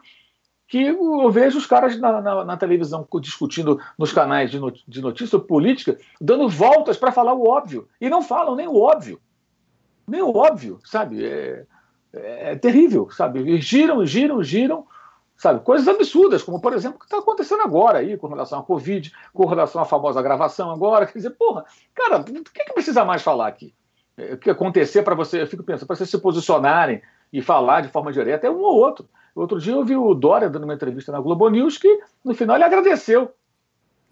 Que 0.72 0.84
eu 0.84 1.30
vejo 1.30 1.58
os 1.58 1.66
caras 1.66 2.00
na, 2.00 2.22
na, 2.22 2.44
na 2.46 2.56
televisão 2.56 3.06
discutindo 3.20 3.78
nos 3.98 4.10
canais 4.10 4.50
de, 4.50 4.58
not, 4.58 4.82
de 4.88 5.02
notícia 5.02 5.38
política, 5.38 5.98
dando 6.18 6.48
voltas 6.48 6.96
para 6.96 7.12
falar 7.12 7.34
o 7.34 7.46
óbvio. 7.46 7.86
E 8.00 8.08
não 8.08 8.22
falam 8.22 8.56
nem 8.56 8.66
o 8.66 8.80
óbvio. 8.80 9.20
Nem 10.08 10.22
o 10.22 10.34
óbvio, 10.34 10.78
sabe? 10.82 11.26
É, 11.26 11.66
é, 12.10 12.52
é 12.52 12.56
terrível, 12.56 13.10
sabe? 13.10 13.60
Giram, 13.60 14.06
giram, 14.06 14.42
giram 14.42 14.86
sabe? 15.36 15.60
Coisas 15.60 15.86
absurdas, 15.86 16.42
como 16.42 16.58
por 16.58 16.72
exemplo 16.72 16.96
o 16.96 17.00
que 17.00 17.04
está 17.04 17.18
acontecendo 17.18 17.60
agora 17.60 17.98
aí 17.98 18.16
com 18.16 18.28
relação 18.28 18.60
à 18.60 18.62
Covid, 18.62 19.12
com 19.34 19.44
relação 19.44 19.82
à 19.82 19.84
famosa 19.84 20.22
gravação 20.22 20.70
agora. 20.70 21.04
Quer 21.04 21.18
dizer, 21.18 21.30
porra, 21.32 21.66
cara, 21.94 22.18
o 22.18 22.24
que, 22.24 22.64
que 22.64 22.72
precisa 22.72 23.04
mais 23.04 23.20
falar 23.20 23.48
aqui? 23.48 23.74
É, 24.16 24.32
o 24.32 24.38
que 24.38 24.48
acontecer 24.48 25.02
para 25.02 25.14
você, 25.14 25.42
eu 25.42 25.46
fico 25.46 25.62
pensando, 25.62 25.86
para 25.86 25.96
vocês 25.96 26.08
se 26.08 26.16
posicionarem 26.16 27.02
e 27.30 27.42
falar 27.42 27.82
de 27.82 27.88
forma 27.88 28.10
direta 28.10 28.46
é 28.46 28.50
um 28.50 28.62
ou 28.62 28.78
outro. 28.78 29.06
Outro 29.34 29.58
dia 29.58 29.72
eu 29.72 29.84
vi 29.84 29.96
o 29.96 30.14
Dória 30.14 30.50
dando 30.50 30.64
uma 30.64 30.74
entrevista 30.74 31.10
na 31.10 31.20
Globo 31.20 31.48
News 31.48 31.78
que 31.78 32.00
no 32.24 32.34
final 32.34 32.56
ele 32.56 32.64
agradeceu. 32.64 33.32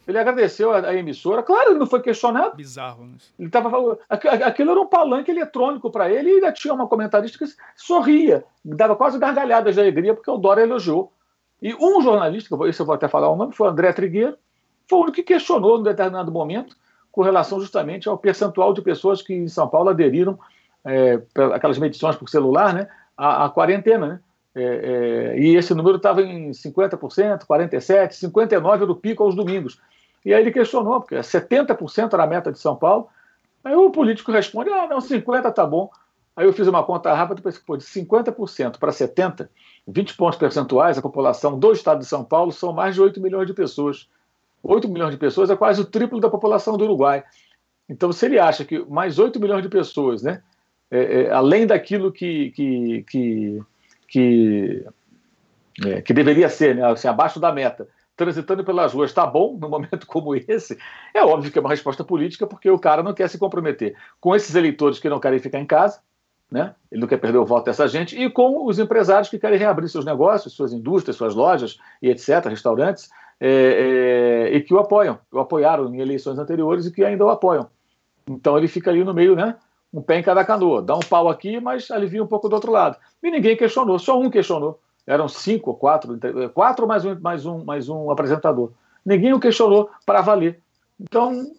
Ele 0.09 0.19
agradeceu 0.19 0.73
a, 0.73 0.79
a 0.79 0.95
emissora. 0.95 1.43
Claro, 1.43 1.71
ele 1.71 1.79
não 1.79 1.87
foi 1.87 2.01
questionado. 2.01 2.57
Bizarro. 2.57 3.05
Né? 3.05 3.15
Ele 3.39 3.51
tava, 3.51 3.99
aquilo 4.09 4.71
era 4.71 4.81
um 4.81 4.87
palanque 4.87 5.31
eletrônico 5.31 5.91
para 5.91 6.11
ele 6.11 6.31
e 6.31 6.35
ainda 6.35 6.53
tinha 6.53 6.73
uma 6.73 6.89
comentarista 6.89 7.39
que 7.39 7.53
sorria, 7.77 8.45
dava 8.65 8.97
quase 8.97 9.19
gargalhadas 9.19 9.75
de 9.75 9.81
alegria 9.81 10.15
porque 10.15 10.31
o 10.31 10.39
Dória 10.39 10.63
elogiou. 10.63 11.13
E 11.63 11.75
um 11.75 12.01
jornalista, 12.01 12.57
esse 12.67 12.81
eu 12.81 12.87
vou 12.87 12.95
até 12.95 13.07
falar 13.07 13.29
o 13.29 13.37
nome, 13.37 13.55
foi 13.55 13.69
o 13.69 13.71
André 13.71 13.93
Trigueiro, 13.93 14.37
foi 14.89 14.99
o 14.99 15.03
único 15.03 15.17
que 15.17 15.23
questionou 15.23 15.79
em 15.79 15.83
determinado 15.83 16.33
momento 16.33 16.75
com 17.13 17.23
relação 17.23 17.61
justamente 17.61 18.09
ao 18.09 18.17
percentual 18.17 18.73
de 18.73 18.81
pessoas 18.81 19.21
que 19.21 19.35
em 19.35 19.49
São 19.49 19.69
Paulo 19.69 19.91
aderiram 19.91 20.39
é, 20.85 21.21
aquelas 21.55 21.79
medições 21.79 22.17
por 22.17 22.29
celular, 22.29 22.73
né, 22.73 22.89
à, 23.17 23.45
à 23.45 23.51
quarentena, 23.51 24.07
né? 24.07 24.21
É, 24.55 24.63
é, 24.63 25.41
e 25.41 25.57
esse 25.57 25.75
número 25.75 25.97
estava 25.97 26.23
em 26.23 26.51
50%, 26.51 27.47
47%, 27.47 28.11
59% 28.11 28.87
do 28.87 28.97
pico 28.97 29.23
aos 29.23 29.35
domingos. 29.35 29.81
E 30.25 30.35
aí 30.35 30.43
ele 30.43 30.51
questionou, 30.51 31.01
porque 31.01 31.17
70% 31.17 32.13
era 32.13 32.25
a 32.25 32.27
meta 32.27 32.53
de 32.53 32.59
São 32.59 32.77
Paulo. 32.77 33.09
Aí 33.65 33.75
o 33.75 33.91
político 33.91 34.33
responde: 34.33 34.71
ah, 34.71 34.87
não, 34.89 34.99
50% 34.99 35.53
tá 35.53 35.67
bom. 35.67 35.91
Aí 36.37 36.47
eu 36.47 36.53
fiz 36.53 36.67
uma 36.67 36.83
conta 36.83 37.13
rápida 37.13 37.41
e 37.41 37.43
pensei, 37.43 37.61
pô, 37.67 37.77
de 37.77 37.85
50% 37.85 38.79
para 38.79 38.91
70%, 38.91 39.49
20 39.87 40.17
pontos 40.17 40.39
percentuais, 40.39 40.97
a 40.97 41.03
população 41.03 41.59
do 41.59 41.73
estado 41.73 41.99
de 41.99 42.07
São 42.07 42.25
Paulo 42.25 42.53
são 42.53 42.73
mais 42.73 42.95
de 42.95 43.01
8 43.01 43.21
milhões 43.21 43.47
de 43.47 43.53
pessoas. 43.53 44.09
8 44.63 44.89
milhões 44.89 45.11
de 45.11 45.17
pessoas 45.17 45.51
é 45.51 45.57
quase 45.57 45.81
o 45.81 45.85
triplo 45.85 46.21
da 46.21 46.31
população 46.31 46.77
do 46.77 46.85
Uruguai. 46.85 47.25
Então, 47.89 48.13
se 48.13 48.27
ele 48.27 48.39
acha 48.39 48.65
que 48.65 48.79
mais 48.89 49.19
8 49.19 49.41
milhões 49.41 49.63
de 49.63 49.69
pessoas, 49.69 50.23
né, 50.23 50.43
é, 50.91 51.23
é, 51.23 51.31
além 51.31 51.67
daquilo 51.67 52.13
que, 52.13 52.51
que, 52.53 53.05
que, 53.11 53.63
que, 54.11 54.85
é, 55.87 56.03
que 56.03 56.13
deveria 56.13 56.49
ser, 56.49 56.75
né, 56.75 56.85
assim, 56.85 57.09
abaixo 57.09 57.39
da 57.41 57.53
meta, 57.53 57.89
transitando 58.17 58.65
pelas 58.65 58.93
ruas, 58.93 59.11
está 59.11 59.25
bom 59.25 59.57
num 59.59 59.69
momento 59.69 60.05
como 60.07 60.35
esse, 60.35 60.77
é 61.15 61.25
óbvio 61.25 61.51
que 61.51 61.59
é 61.59 61.61
uma 61.61 61.71
resposta 61.71 62.05
política, 62.05 62.47
porque 62.47 62.69
o 62.69 62.79
cara 62.79 63.03
não 63.03 63.15
quer 63.15 63.29
se 63.31 63.39
comprometer 63.39 63.97
com 64.21 64.35
esses 64.35 64.55
eleitores 64.55 64.99
que 64.99 65.09
não 65.09 65.21
querem 65.21 65.39
ficar 65.39 65.61
em 65.61 65.67
casa, 65.67 66.01
né? 66.51 66.75
ele 66.91 67.01
não 67.01 67.09
quer 67.09 67.19
perder 67.19 67.39
o 67.39 67.47
voto 67.47 67.67
dessa 67.67 67.87
gente, 67.87 68.21
e 68.21 68.29
com 68.29 68.67
os 68.67 68.81
empresários 68.81 69.29
que 69.29 69.39
querem 69.39 69.59
reabrir 69.59 69.89
seus 69.89 70.05
negócios, 70.05 70.53
suas 70.53 70.73
indústrias, 70.73 71.17
suas 71.17 71.35
lojas 71.35 71.79
e 72.03 72.11
etc., 72.11 72.45
restaurantes, 72.47 73.09
é, 73.39 74.49
é, 74.51 74.57
e 74.57 74.61
que 74.61 74.75
o 74.75 74.79
apoiam, 74.79 75.19
o 75.33 75.39
apoiaram 75.39 75.95
em 75.95 76.01
eleições 76.01 76.39
anteriores 76.39 76.85
e 76.87 76.93
que 76.93 77.05
ainda 77.05 77.25
o 77.25 77.31
apoiam. 77.31 77.71
Então 78.29 78.59
ele 78.59 78.69
fica 78.69 78.91
ali 78.91 79.03
no 79.03 79.15
meio, 79.15 79.35
né? 79.35 79.57
Um 79.93 80.01
pé 80.01 80.19
em 80.19 80.23
cada 80.23 80.45
canoa, 80.45 80.83
dá 80.83 80.95
um 80.97 81.01
pau 81.01 81.29
aqui, 81.29 81.61
mas 81.61 81.91
alivia 81.91 82.23
um 82.23 82.27
pouco 82.27 82.49
do 82.49 82.55
outro 82.55 82.71
lado. 82.71 82.97
E 83.23 83.31
ninguém 83.31 83.57
questionou, 83.57 83.99
só 83.99 84.19
um 84.19 84.31
questionou. 84.31 84.81
Eram 85.07 85.29
cinco 85.29 85.71
ou 85.71 85.77
quatro, 85.77 86.19
quatro 86.55 86.87
mais 86.87 87.05
um, 87.05 87.19
mais 87.21 87.47
um, 87.47 87.65
mais 87.65 87.89
um 87.89 88.11
apresentador. 88.11 88.71
Ninguém 89.05 89.33
o 89.33 89.41
questionou 89.41 89.91
para 90.07 90.21
valer. 90.21 90.61
Então, 91.01 91.51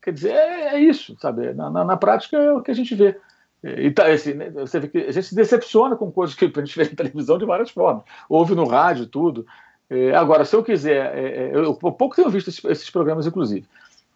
quer 0.00 0.12
dizer, 0.12 0.32
é, 0.32 0.74
é 0.74 0.78
isso, 0.78 1.16
sabe? 1.20 1.52
Na, 1.52 1.68
na, 1.68 1.84
na 1.84 1.96
prática 1.96 2.36
é 2.36 2.52
o 2.52 2.62
que 2.62 2.70
a 2.70 2.74
gente 2.74 2.94
vê. 2.94 3.18
E 3.62 3.90
tá, 3.90 4.06
assim, 4.06 4.34
né, 4.34 4.50
você 4.50 4.78
vê 4.78 4.88
que 4.88 4.98
a 4.98 5.10
gente 5.10 5.26
se 5.26 5.34
decepciona 5.34 5.96
com 5.96 6.12
coisas 6.12 6.36
que 6.36 6.44
a 6.44 6.60
gente 6.60 6.76
vê 6.76 6.84
na 6.84 6.96
televisão 6.96 7.38
de 7.38 7.46
várias 7.46 7.70
formas. 7.70 8.04
Ouve 8.28 8.54
no 8.54 8.66
rádio, 8.66 9.06
tudo. 9.06 9.46
É, 9.88 10.14
agora, 10.14 10.44
se 10.44 10.54
eu 10.54 10.62
quiser, 10.62 11.16
é, 11.16 11.50
é 11.50 11.56
eu 11.56 11.74
pouco 11.74 12.14
tenho 12.14 12.30
visto 12.30 12.48
esses, 12.48 12.64
esses 12.64 12.90
programas, 12.90 13.26
inclusive. 13.26 13.66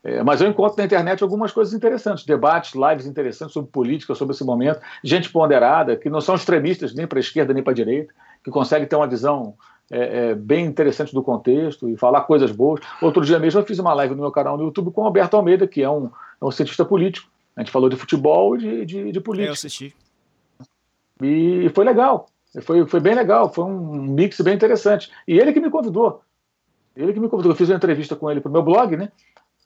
É, 0.05 0.23
mas 0.23 0.41
eu 0.41 0.49
encontro 0.49 0.77
na 0.79 0.85
internet 0.85 1.23
algumas 1.23 1.53
coisas 1.53 1.75
interessantes, 1.75 2.25
debates, 2.25 2.73
lives 2.75 3.07
interessantes 3.07 3.53
sobre 3.53 3.71
política, 3.71 4.15
sobre 4.15 4.35
esse 4.35 4.45
momento, 4.45 4.81
gente 5.03 5.31
ponderada, 5.31 5.97
que 5.97 6.09
não 6.09 6.21
são 6.21 6.35
extremistas 6.35 6.95
nem 6.95 7.07
para 7.07 7.19
a 7.19 7.21
esquerda 7.21 7.53
nem 7.53 7.63
para 7.63 7.73
a 7.73 7.77
direita, 7.77 8.13
que 8.45 8.51
consegue 8.51 8.87
ter 8.87 8.97
uma 8.97 9.09
visão 9.09 9.55
é, 9.91 10.31
é, 10.31 10.35
bem 10.35 10.67
interessante 10.67 11.13
do 11.13 11.23
contexto 11.23 11.89
e 11.89 11.97
falar 11.97 12.23
coisas 12.23 12.53
boas. 12.53 12.81
Outro 13.03 13.25
dia 13.25 13.39
mesmo 13.39 13.61
eu 13.61 13.65
fiz 13.65 13.79
uma 13.79 13.93
live 13.95 14.15
no 14.15 14.23
meu 14.23 14.31
canal 14.31 14.57
no 14.57 14.65
YouTube 14.65 14.93
com 14.93 15.03
o 15.03 15.05
Alberto 15.05 15.37
Almeida, 15.37 15.67
que 15.67 15.83
é 15.83 15.91
um, 15.91 16.11
é 16.41 16.45
um 16.45 16.51
cientista 16.51 16.85
político, 16.85 17.29
a 17.59 17.61
gente 17.61 17.73
falou 17.73 17.89
de 17.89 17.97
futebol 17.97 18.55
e 18.55 18.59
de, 18.59 18.87
de, 18.87 19.13
de 19.13 19.21
política. 19.21 19.49
É, 19.49 19.51
eu 19.51 19.55
assisti. 19.55 19.95
E 21.21 21.69
foi 21.75 21.85
legal. 21.85 22.29
Foi, 22.63 22.87
foi 22.87 23.01
bem 23.01 23.17
legal. 23.17 23.53
Foi 23.53 23.65
um 23.65 23.95
mix 23.95 24.41
bem 24.41 24.55
interessante. 24.55 25.11
E 25.27 25.37
ele 25.37 25.53
que 25.53 25.59
me 25.59 25.69
convidou. 25.69 26.23
Ele 26.95 27.13
que 27.13 27.19
me 27.19 27.29
convidou. 27.29 27.51
Eu 27.51 27.57
fiz 27.57 27.69
uma 27.69 27.77
entrevista 27.77 28.15
com 28.15 28.31
ele 28.31 28.41
para 28.41 28.49
o 28.49 28.53
meu 28.53 28.63
blog, 28.63 28.97
né? 28.97 29.11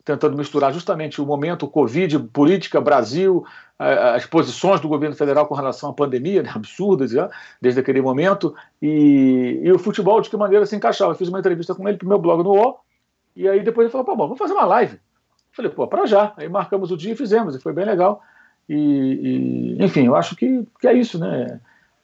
Tentando 0.04 0.36
misturar 0.36 0.72
justamente 0.72 1.20
o 1.20 1.26
momento 1.26 1.68
Covid, 1.68 2.18
política, 2.32 2.80
Brasil, 2.80 3.44
as 3.78 4.26
posições 4.26 4.80
do 4.80 4.88
governo 4.88 5.16
federal 5.16 5.46
com 5.46 5.54
relação 5.54 5.90
à 5.90 5.92
pandemia, 5.92 6.42
né? 6.42 6.50
absurdas 6.54 7.10
já, 7.10 7.30
desde 7.60 7.80
aquele 7.80 8.00
momento, 8.00 8.54
e, 8.80 9.60
e, 9.62 9.72
o 9.72 9.78
futebol 9.78 10.20
de 10.20 10.30
que 10.30 10.36
maneira 10.36 10.66
se 10.66 10.76
encaixava. 10.76 11.12
Eu 11.12 11.16
fiz 11.16 11.28
uma 11.28 11.38
entrevista 11.38 11.74
com 11.74 11.88
ele 11.88 11.98
para 11.98 12.06
o 12.06 12.08
meu 12.08 12.18
blog 12.18 12.42
no 12.42 12.50
UOL, 12.50 12.80
e 13.34 13.48
aí 13.48 13.62
depois 13.62 13.86
ele 13.86 13.92
falou: 13.92 14.04
pô, 14.04 14.16
bom, 14.16 14.24
vamos 14.24 14.38
fazer 14.38 14.52
uma 14.52 14.64
live. 14.64 15.00
Falei, 15.52 15.70
pô, 15.70 15.86
para 15.86 16.06
já. 16.06 16.32
Aí 16.36 16.48
marcamos 16.48 16.90
o 16.90 16.96
dia 16.96 17.12
e 17.12 17.16
fizemos, 17.16 17.54
e 17.54 17.60
foi 17.60 17.72
bem 17.72 17.84
legal. 17.84 18.22
E, 18.68 19.76
e 19.78 19.84
enfim, 19.84 20.06
eu 20.06 20.16
acho 20.16 20.36
que, 20.36 20.66
que 20.80 20.86
é 20.86 20.94
isso, 20.94 21.18
né? 21.18 21.60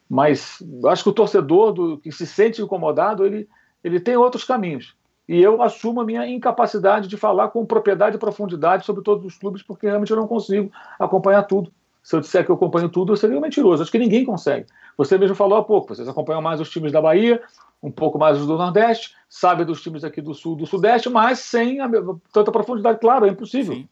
Mas 0.09 0.61
eu 0.61 0.89
acho 0.89 1.03
que 1.03 1.09
o 1.09 1.13
torcedor 1.13 1.71
do, 1.71 1.97
que 1.97 2.11
se 2.11 2.25
sente 2.25 2.61
incomodado, 2.61 3.25
ele, 3.25 3.47
ele 3.83 3.99
tem 3.99 4.17
outros 4.17 4.43
caminhos. 4.43 4.95
E 5.29 5.39
eu 5.43 5.61
assumo 5.61 6.01
a 6.01 6.03
minha 6.03 6.27
incapacidade 6.27 7.07
de 7.07 7.15
falar 7.15 7.49
com 7.49 7.63
propriedade 7.63 8.15
e 8.15 8.19
profundidade 8.19 8.83
sobre 8.83 9.03
todos 9.03 9.23
os 9.23 9.37
clubes, 9.37 9.61
porque 9.61 9.85
realmente 9.85 10.09
eu 10.09 10.17
não 10.17 10.27
consigo 10.27 10.71
acompanhar 10.97 11.43
tudo. 11.43 11.71
Se 12.01 12.15
eu 12.15 12.19
disser 12.19 12.43
que 12.43 12.49
eu 12.49 12.55
acompanho 12.55 12.89
tudo, 12.89 13.13
eu 13.13 13.15
seria 13.15 13.39
mentiroso. 13.39 13.83
Acho 13.83 13.91
que 13.91 13.99
ninguém 13.99 14.25
consegue. 14.25 14.65
Você 14.97 15.19
mesmo 15.19 15.35
falou 15.35 15.59
há 15.59 15.63
pouco, 15.63 15.93
vocês 15.93 16.09
acompanham 16.09 16.41
mais 16.41 16.59
os 16.59 16.67
times 16.71 16.91
da 16.91 16.99
Bahia, 16.99 17.39
um 17.81 17.91
pouco 17.91 18.17
mais 18.17 18.39
os 18.39 18.47
do 18.47 18.57
Nordeste, 18.57 19.13
sabe 19.29 19.63
dos 19.63 19.83
times 19.83 20.03
aqui 20.03 20.19
do 20.19 20.33
Sul, 20.33 20.55
do 20.55 20.65
Sudeste, 20.65 21.11
mas 21.11 21.37
sem 21.37 21.79
a, 21.79 21.87
tanta 22.33 22.51
profundidade. 22.51 22.97
Claro, 22.99 23.27
é 23.27 23.29
impossível. 23.29 23.75
Sim. 23.75 23.87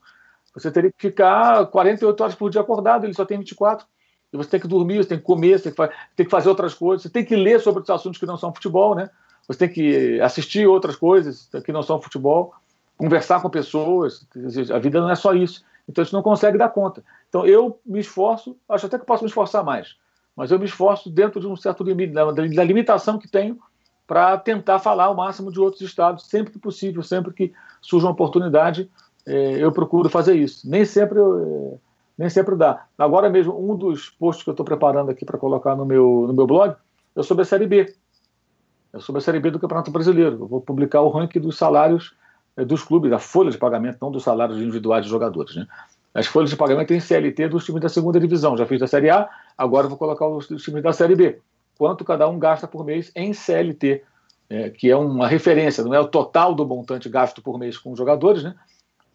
Você 0.55 0.71
teria 0.71 0.91
que 0.91 0.99
ficar 0.99 1.67
48 1.67 2.19
horas 2.19 2.33
por 2.33 2.49
dia 2.49 2.61
acordado, 2.61 3.03
ele 3.03 3.13
só 3.13 3.23
tem 3.23 3.37
24. 3.37 3.85
E 4.33 4.37
você 4.37 4.49
tem 4.49 4.59
que 4.59 4.67
dormir, 4.67 5.03
você 5.03 5.09
tem 5.09 5.19
que 5.19 5.23
comer, 5.23 5.59
você 5.59 5.71
tem 5.71 5.87
que, 5.87 5.95
tem 6.15 6.25
que 6.25 6.31
fazer 6.31 6.49
outras 6.49 6.73
coisas, 6.73 7.03
você 7.03 7.09
tem 7.11 7.23
que 7.23 7.35
ler 7.35 7.59
sobre 7.59 7.83
os 7.83 7.89
assuntos 7.91 8.19
que 8.19 8.25
não 8.25 8.37
são 8.37 8.51
futebol, 8.51 8.95
né? 8.95 9.07
Você 9.47 9.59
tem 9.59 9.69
que 9.69 10.19
assistir 10.21 10.67
outras 10.67 10.95
coisas 10.95 11.49
que 11.63 11.71
não 11.71 11.81
são 11.81 12.01
futebol, 12.01 12.53
conversar 12.97 13.41
com 13.41 13.49
pessoas. 13.49 14.27
A 14.73 14.79
vida 14.79 14.99
não 14.99 15.09
é 15.09 15.15
só 15.15 15.33
isso. 15.33 15.63
Então 15.87 16.01
a 16.01 16.05
gente 16.05 16.13
não 16.13 16.21
consegue 16.21 16.57
dar 16.57 16.69
conta. 16.69 17.03
Então 17.29 17.45
eu 17.45 17.79
me 17.85 17.99
esforço, 17.99 18.57
acho 18.67 18.85
até 18.85 18.99
que 18.99 19.05
posso 19.05 19.23
me 19.23 19.29
esforçar 19.29 19.63
mais, 19.63 19.95
mas 20.35 20.51
eu 20.51 20.59
me 20.59 20.65
esforço 20.65 21.09
dentro 21.09 21.39
de 21.39 21.47
um 21.47 21.55
certo 21.55 21.83
limite, 21.83 22.13
da, 22.13 22.31
da 22.31 22.63
limitação 22.63 23.17
que 23.17 23.27
tenho 23.27 23.57
para 24.05 24.37
tentar 24.37 24.79
falar 24.79 25.09
o 25.09 25.15
máximo 25.15 25.51
de 25.51 25.59
outros 25.59 25.81
estados, 25.81 26.25
sempre 26.25 26.53
que 26.53 26.59
possível, 26.59 27.03
sempre 27.03 27.33
que 27.33 27.53
surge 27.81 28.05
uma 28.05 28.13
oportunidade, 28.13 28.89
é, 29.25 29.61
eu 29.61 29.71
procuro 29.71 30.09
fazer 30.09 30.35
isso. 30.35 30.69
Nem 30.69 30.85
sempre, 30.85 31.19
é, 31.19 31.77
nem 32.17 32.29
sempre 32.29 32.55
dá. 32.55 32.85
Agora 32.97 33.29
mesmo, 33.29 33.53
um 33.59 33.75
dos 33.75 34.09
posts 34.09 34.43
que 34.43 34.49
eu 34.49 34.53
estou 34.53 34.65
preparando 34.65 35.11
aqui 35.11 35.25
para 35.25 35.37
colocar 35.37 35.75
no 35.75 35.85
meu, 35.85 36.25
no 36.27 36.33
meu 36.33 36.47
blog 36.47 36.75
é 37.15 37.23
sobre 37.23 37.41
a 37.41 37.45
Série 37.45 37.67
B. 37.67 37.93
É 38.97 38.99
sobre 38.99 39.19
a 39.19 39.21
Série 39.21 39.39
B 39.39 39.51
do 39.51 39.59
Campeonato 39.59 39.91
Brasileiro. 39.91 40.37
Eu 40.41 40.47
vou 40.47 40.61
publicar 40.61 41.01
o 41.01 41.09
ranking 41.09 41.39
dos 41.39 41.57
salários 41.57 42.13
é, 42.55 42.65
dos 42.65 42.83
clubes, 42.83 43.11
a 43.11 43.19
folha 43.19 43.51
de 43.51 43.57
pagamento, 43.57 43.97
não 44.01 44.11
dos 44.11 44.23
salários 44.23 44.59
individuais 44.59 45.05
de 45.05 45.09
jogadores. 45.09 45.55
Né? 45.55 45.67
as 46.17 46.25
folhas 46.25 46.49
de 46.49 46.55
pagamento 46.55 46.91
em 46.95 46.99
CLT 46.99 47.47
dos 47.49 47.63
times 47.63 47.79
da 47.79 47.89
segunda 47.89 48.19
divisão. 48.19 48.57
Já 48.57 48.65
fiz 48.65 48.79
da 48.79 48.87
Série 48.87 49.07
A, 49.07 49.29
agora 49.55 49.87
vou 49.87 49.99
colocar 49.99 50.27
os, 50.27 50.47
times 50.47 50.81
da 50.81 50.91
Série 50.91 51.15
B. 51.15 51.39
Quanto 51.77 52.03
cada 52.03 52.27
um 52.27 52.39
gasta 52.39 52.67
por 52.67 52.83
mês 52.83 53.11
em 53.15 53.33
CLT, 53.33 54.01
é, 54.49 54.69
que 54.71 54.89
é 54.89 54.95
uma 54.95 55.27
referência, 55.27 55.83
não 55.83 55.93
é 55.93 55.99
o 55.99 56.07
total 56.07 56.55
do 56.55 56.65
montante 56.65 57.07
gasto 57.07 57.39
por 57.39 57.59
mês 57.59 57.77
com 57.77 57.91
os 57.91 57.97
jogadores, 57.99 58.43
né? 58.43 58.55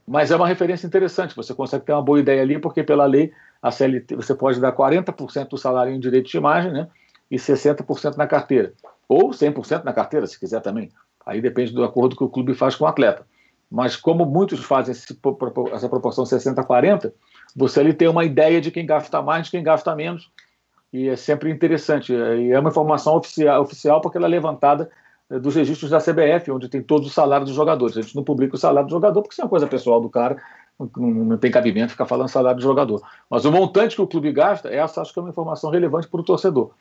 Mas 0.07 0.30
é 0.30 0.37
uma 0.37 0.47
referência 0.47 0.87
interessante. 0.87 1.35
Você 1.35 1.53
consegue 1.53 1.85
ter 1.85 1.93
uma 1.93 2.03
boa 2.03 2.20
ideia 2.20 2.41
ali, 2.41 2.57
porque 2.61 2.85
pela 2.85 3.05
lei 3.05 3.33
a 3.61 3.72
CLT 3.72 4.14
você 4.14 4.33
pode 4.33 4.61
dar 4.61 4.72
40% 4.72 5.49
do 5.49 5.59
salário 5.59 5.93
em 5.93 5.99
direito 5.99 6.30
de 6.30 6.37
imagem, 6.37 6.70
né? 6.70 6.89
E 7.28 7.37
60% 7.37 8.16
na 8.16 8.28
carteira. 8.28 8.72
Ou 9.09 9.31
100% 9.31 9.85
na 9.85 9.93
carteira, 9.93 10.27
se 10.27 10.39
quiser 10.39 10.61
também. 10.61 10.91
Aí 11.25 11.41
depende 11.41 11.73
do 11.73 11.85
acordo 11.85 12.17
que 12.17 12.25
o 12.25 12.29
clube 12.29 12.55
faz 12.55 12.75
com 12.75 12.85
o 12.85 12.89
atleta. 12.89 13.27
Mas 13.71 13.97
como 13.97 14.27
muitos 14.27 14.61
fazem 14.61 14.95
essa 15.73 15.89
proporção 15.89 16.25
60-40, 16.25 17.13
você 17.57 17.81
ali 17.81 17.95
tem 17.95 18.09
uma 18.09 18.25
ideia 18.25 18.61
de 18.61 18.71
quem 18.71 18.85
gasta 18.85 19.23
mais, 19.23 19.47
de 19.47 19.51
quem 19.51 19.63
gasta 19.63 19.95
menos, 19.97 20.31
e 20.93 21.09
é 21.09 21.17
sempre 21.17 21.51
interessante. 21.51 22.13
E 22.13 22.53
é 22.53 22.59
uma 22.59 22.69
informação 22.69 23.17
oficial, 23.17 23.63
oficial 23.63 24.01
porque 24.01 24.19
ela 24.19 24.27
é 24.27 24.31
levantada 24.31 24.91
eh, 25.31 25.39
dos 25.39 25.55
registros 25.55 25.91
da 25.91 25.99
CBF, 25.99 26.51
onde 26.51 26.69
tem 26.69 26.83
todos 26.83 27.07
os 27.07 27.15
salários 27.15 27.49
dos 27.49 27.57
jogadores. 27.57 27.97
A 27.97 28.03
gente 28.03 28.15
não 28.15 28.23
publica 28.23 28.57
o 28.57 28.59
salário 28.59 28.89
do 28.89 28.93
jogador 28.93 29.23
porque 29.23 29.33
isso 29.33 29.41
é 29.41 29.45
uma 29.45 29.51
coisa 29.51 29.67
pessoal 29.67 30.01
do 30.01 30.11
cara, 30.11 30.37
não, 30.97 31.39
tem 31.39 31.51
cabimento 31.51 31.93
ficar 31.93 32.07
falando 32.07 32.29
salário 32.29 32.59
do 32.59 32.63
jogador. 32.63 33.03
Mas 33.31 33.45
o 33.45 33.53
montante 33.53 33.97
que 33.97 34.03
o 34.03 34.07
clube 34.07 34.33
gasta, 34.33 34.69
essa 34.69 35.01
acho 35.01 35.13
que 35.13 35.19
é 35.19 35.23
uma 35.23 35.31
informação 35.31 35.71
relevante 35.71 36.09
para 36.09 36.21
o 36.21 36.25
torcedor. 36.25 36.73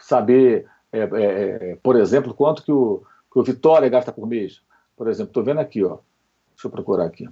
Saber, 0.00 0.66
é, 0.92 1.00
é, 1.00 1.78
por 1.82 1.96
exemplo, 1.96 2.34
quanto 2.34 2.62
que 2.62 2.72
o, 2.72 3.02
que 3.32 3.38
o 3.38 3.42
Vitória 3.42 3.88
gasta 3.88 4.12
por 4.12 4.26
mês. 4.26 4.62
Por 4.96 5.08
exemplo, 5.08 5.30
estou 5.30 5.44
vendo 5.44 5.60
aqui, 5.60 5.84
ó. 5.84 5.98
Deixa 6.54 6.66
eu 6.66 6.70
procurar 6.70 7.04
aqui. 7.04 7.28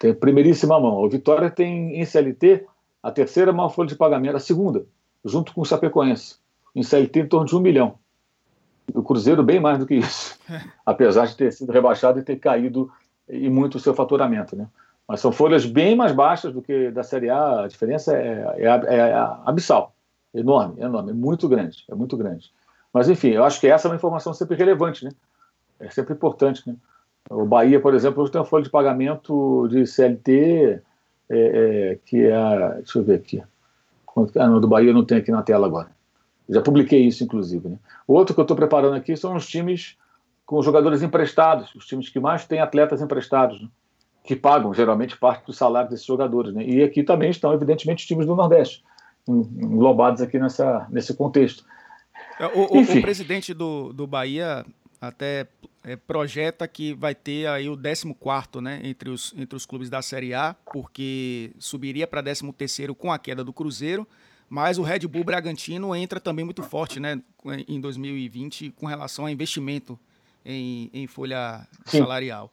Tem 0.00 0.14
primeiríssima 0.14 0.80
mão. 0.80 1.02
O 1.02 1.08
Vitória 1.08 1.50
tem 1.50 2.00
em 2.00 2.04
CLT 2.04 2.66
a 3.02 3.10
terceira 3.10 3.52
maior 3.52 3.68
folha 3.68 3.88
de 3.88 3.96
pagamento, 3.96 4.36
a 4.36 4.40
segunda, 4.40 4.86
junto 5.24 5.52
com 5.52 5.60
o 5.60 5.64
Chapecoense. 5.64 6.36
Em 6.74 6.82
CLT 6.82 7.20
em 7.20 7.28
torno 7.28 7.46
de 7.46 7.54
um 7.54 7.60
milhão. 7.60 7.98
O 8.92 9.02
Cruzeiro 9.02 9.42
bem 9.42 9.60
mais 9.60 9.78
do 9.78 9.86
que 9.86 9.94
isso, 9.94 10.38
apesar 10.84 11.26
de 11.26 11.36
ter 11.36 11.52
sido 11.52 11.72
rebaixado 11.72 12.18
e 12.18 12.22
ter 12.22 12.36
caído 12.36 12.90
e 13.28 13.48
muito 13.48 13.76
o 13.76 13.80
seu 13.80 13.94
faturamento, 13.94 14.54
né? 14.54 14.68
Mas 15.06 15.20
são 15.20 15.32
folhas 15.32 15.66
bem 15.66 15.94
mais 15.94 16.12
baixas 16.12 16.52
do 16.52 16.62
que 16.62 16.90
da 16.90 17.02
Série 17.02 17.30
A. 17.30 17.64
A 17.64 17.68
diferença 17.68 18.16
é, 18.16 18.56
é, 18.58 18.66
é, 18.66 18.96
é 18.96 19.14
abissal, 19.44 19.93
enorme, 20.34 20.80
enorme, 20.80 21.10
é 21.10 21.14
muito 21.14 21.48
grande, 21.48 21.84
é 21.88 21.94
muito 21.94 22.16
grande. 22.16 22.50
Mas 22.92 23.08
enfim, 23.08 23.30
eu 23.30 23.44
acho 23.44 23.60
que 23.60 23.66
essa 23.66 23.88
é 23.88 23.90
uma 23.90 23.96
informação 23.96 24.32
sempre 24.32 24.56
relevante, 24.56 25.04
né? 25.04 25.10
É 25.80 25.90
sempre 25.90 26.14
importante, 26.14 26.62
né? 26.66 26.76
O 27.30 27.44
Bahia, 27.44 27.80
por 27.80 27.94
exemplo, 27.94 28.22
hoje 28.22 28.32
tem 28.32 28.40
uma 28.40 28.46
folha 28.46 28.64
de 28.64 28.70
pagamento 28.70 29.66
de 29.68 29.86
CLT 29.86 30.80
é, 31.30 31.38
é, 31.38 31.98
que 32.04 32.24
é. 32.24 32.74
Deixa 32.76 32.98
eu 32.98 33.04
ver 33.04 33.14
aqui. 33.14 33.42
Ah, 34.36 34.46
não, 34.46 34.60
do 34.60 34.68
Bahia 34.68 34.92
não 34.92 35.04
tem 35.04 35.18
aqui 35.18 35.32
na 35.32 35.42
tela 35.42 35.66
agora. 35.66 35.88
Já 36.48 36.60
publiquei 36.60 37.00
isso, 37.00 37.24
inclusive. 37.24 37.68
Né? 37.68 37.78
Outro 38.06 38.34
que 38.34 38.40
eu 38.40 38.44
estou 38.44 38.56
preparando 38.56 38.94
aqui 38.94 39.16
são 39.16 39.34
os 39.34 39.46
times 39.46 39.96
com 40.44 40.60
jogadores 40.62 41.02
emprestados, 41.02 41.74
os 41.74 41.86
times 41.86 42.10
que 42.10 42.20
mais 42.20 42.44
têm 42.44 42.60
atletas 42.60 43.00
emprestados, 43.00 43.60
né? 43.62 43.68
que 44.22 44.36
pagam 44.36 44.72
geralmente 44.74 45.16
parte 45.16 45.46
do 45.46 45.52
salário 45.52 45.88
desses 45.88 46.04
jogadores. 46.04 46.54
Né? 46.54 46.64
E 46.64 46.82
aqui 46.82 47.02
também 47.02 47.30
estão, 47.30 47.52
evidentemente, 47.52 48.00
os 48.00 48.06
times 48.06 48.26
do 48.26 48.36
Nordeste, 48.36 48.84
englobados 49.26 50.20
aqui 50.20 50.38
nessa, 50.38 50.86
nesse 50.90 51.14
contexto. 51.14 51.64
É, 52.38 52.46
o, 52.46 52.78
o, 52.78 52.80
o 52.80 53.02
presidente 53.02 53.54
do, 53.54 53.92
do 53.92 54.06
Bahia 54.06 54.64
até 55.00 55.46
é, 55.82 55.96
projeta 55.96 56.66
que 56.66 56.94
vai 56.94 57.14
ter 57.14 57.46
aí 57.46 57.68
o 57.68 57.76
14 57.76 58.60
né, 58.62 58.80
entre, 58.82 59.10
os, 59.10 59.34
entre 59.36 59.56
os 59.56 59.66
clubes 59.66 59.90
da 59.90 60.00
Série 60.02 60.34
A, 60.34 60.56
porque 60.72 61.52
subiria 61.58 62.06
para 62.06 62.22
13 62.22 62.94
com 62.96 63.12
a 63.12 63.18
queda 63.18 63.44
do 63.44 63.52
Cruzeiro, 63.52 64.06
mas 64.48 64.78
o 64.78 64.82
Red 64.82 65.00
Bull 65.00 65.24
Bragantino 65.24 65.94
entra 65.94 66.18
também 66.18 66.44
muito 66.44 66.62
forte 66.62 66.98
né, 66.98 67.20
em 67.68 67.80
2020 67.80 68.70
com 68.72 68.86
relação 68.86 69.26
a 69.26 69.30
investimento 69.30 69.98
em, 70.44 70.90
em 70.92 71.06
folha 71.06 71.66
Sim. 71.86 71.98
salarial. 71.98 72.50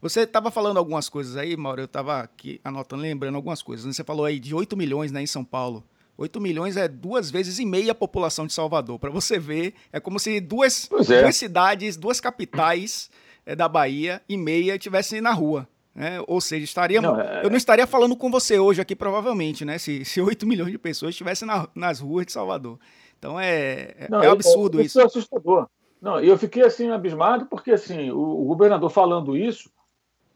Você 0.00 0.22
estava 0.22 0.50
falando 0.50 0.78
algumas 0.78 1.08
coisas 1.08 1.36
aí, 1.36 1.56
Mauro, 1.56 1.82
eu 1.82 1.84
estava 1.84 2.20
aqui 2.20 2.60
anotando, 2.64 3.02
lembrando 3.02 3.36
algumas 3.36 3.62
coisas. 3.62 3.94
Você 3.94 4.02
falou 4.02 4.24
aí 4.24 4.40
de 4.40 4.52
8 4.52 4.76
milhões 4.76 5.12
né, 5.12 5.22
em 5.22 5.26
São 5.26 5.44
Paulo. 5.44 5.84
8 6.16 6.40
milhões 6.40 6.76
é 6.76 6.86
duas 6.86 7.30
vezes 7.30 7.58
e 7.58 7.64
meia 7.64 7.92
a 7.92 7.94
população 7.94 8.46
de 8.46 8.52
Salvador. 8.52 8.98
Para 8.98 9.10
você 9.10 9.38
ver, 9.38 9.74
é 9.92 9.98
como 9.98 10.18
se 10.18 10.40
duas, 10.40 10.88
é. 11.10 11.22
duas 11.22 11.36
cidades, 11.36 11.96
duas 11.96 12.20
capitais 12.20 13.10
é, 13.46 13.56
da 13.56 13.68
Bahia 13.68 14.22
e 14.28 14.36
meia 14.36 14.74
estivessem 14.74 15.20
na 15.20 15.32
rua. 15.32 15.66
Né? 15.94 16.22
Ou 16.26 16.40
seja, 16.40 16.64
estaria, 16.64 17.00
não, 17.00 17.20
é... 17.20 17.44
eu 17.44 17.50
não 17.50 17.56
estaria 17.56 17.86
falando 17.86 18.16
com 18.16 18.30
você 18.30 18.58
hoje 18.58 18.80
aqui, 18.80 18.96
provavelmente, 18.96 19.64
né? 19.64 19.78
Se, 19.78 20.04
se 20.04 20.20
8 20.20 20.46
milhões 20.46 20.72
de 20.72 20.78
pessoas 20.78 21.10
estivessem 21.10 21.46
na, 21.46 21.68
nas 21.74 22.00
ruas 22.00 22.26
de 22.26 22.32
Salvador. 22.32 22.78
Então 23.18 23.38
é, 23.38 23.94
é, 23.98 24.06
não, 24.10 24.22
é 24.22 24.28
absurdo 24.28 24.80
isso. 24.80 24.98
Isso 24.98 25.00
é 25.00 25.04
assustador. 25.04 25.68
Não, 26.00 26.18
eu 26.18 26.36
fiquei 26.36 26.64
assim 26.64 26.90
abismado 26.90 27.46
porque 27.46 27.70
assim 27.70 28.10
o, 28.10 28.18
o 28.18 28.44
governador 28.46 28.90
falando 28.90 29.36
isso, 29.36 29.70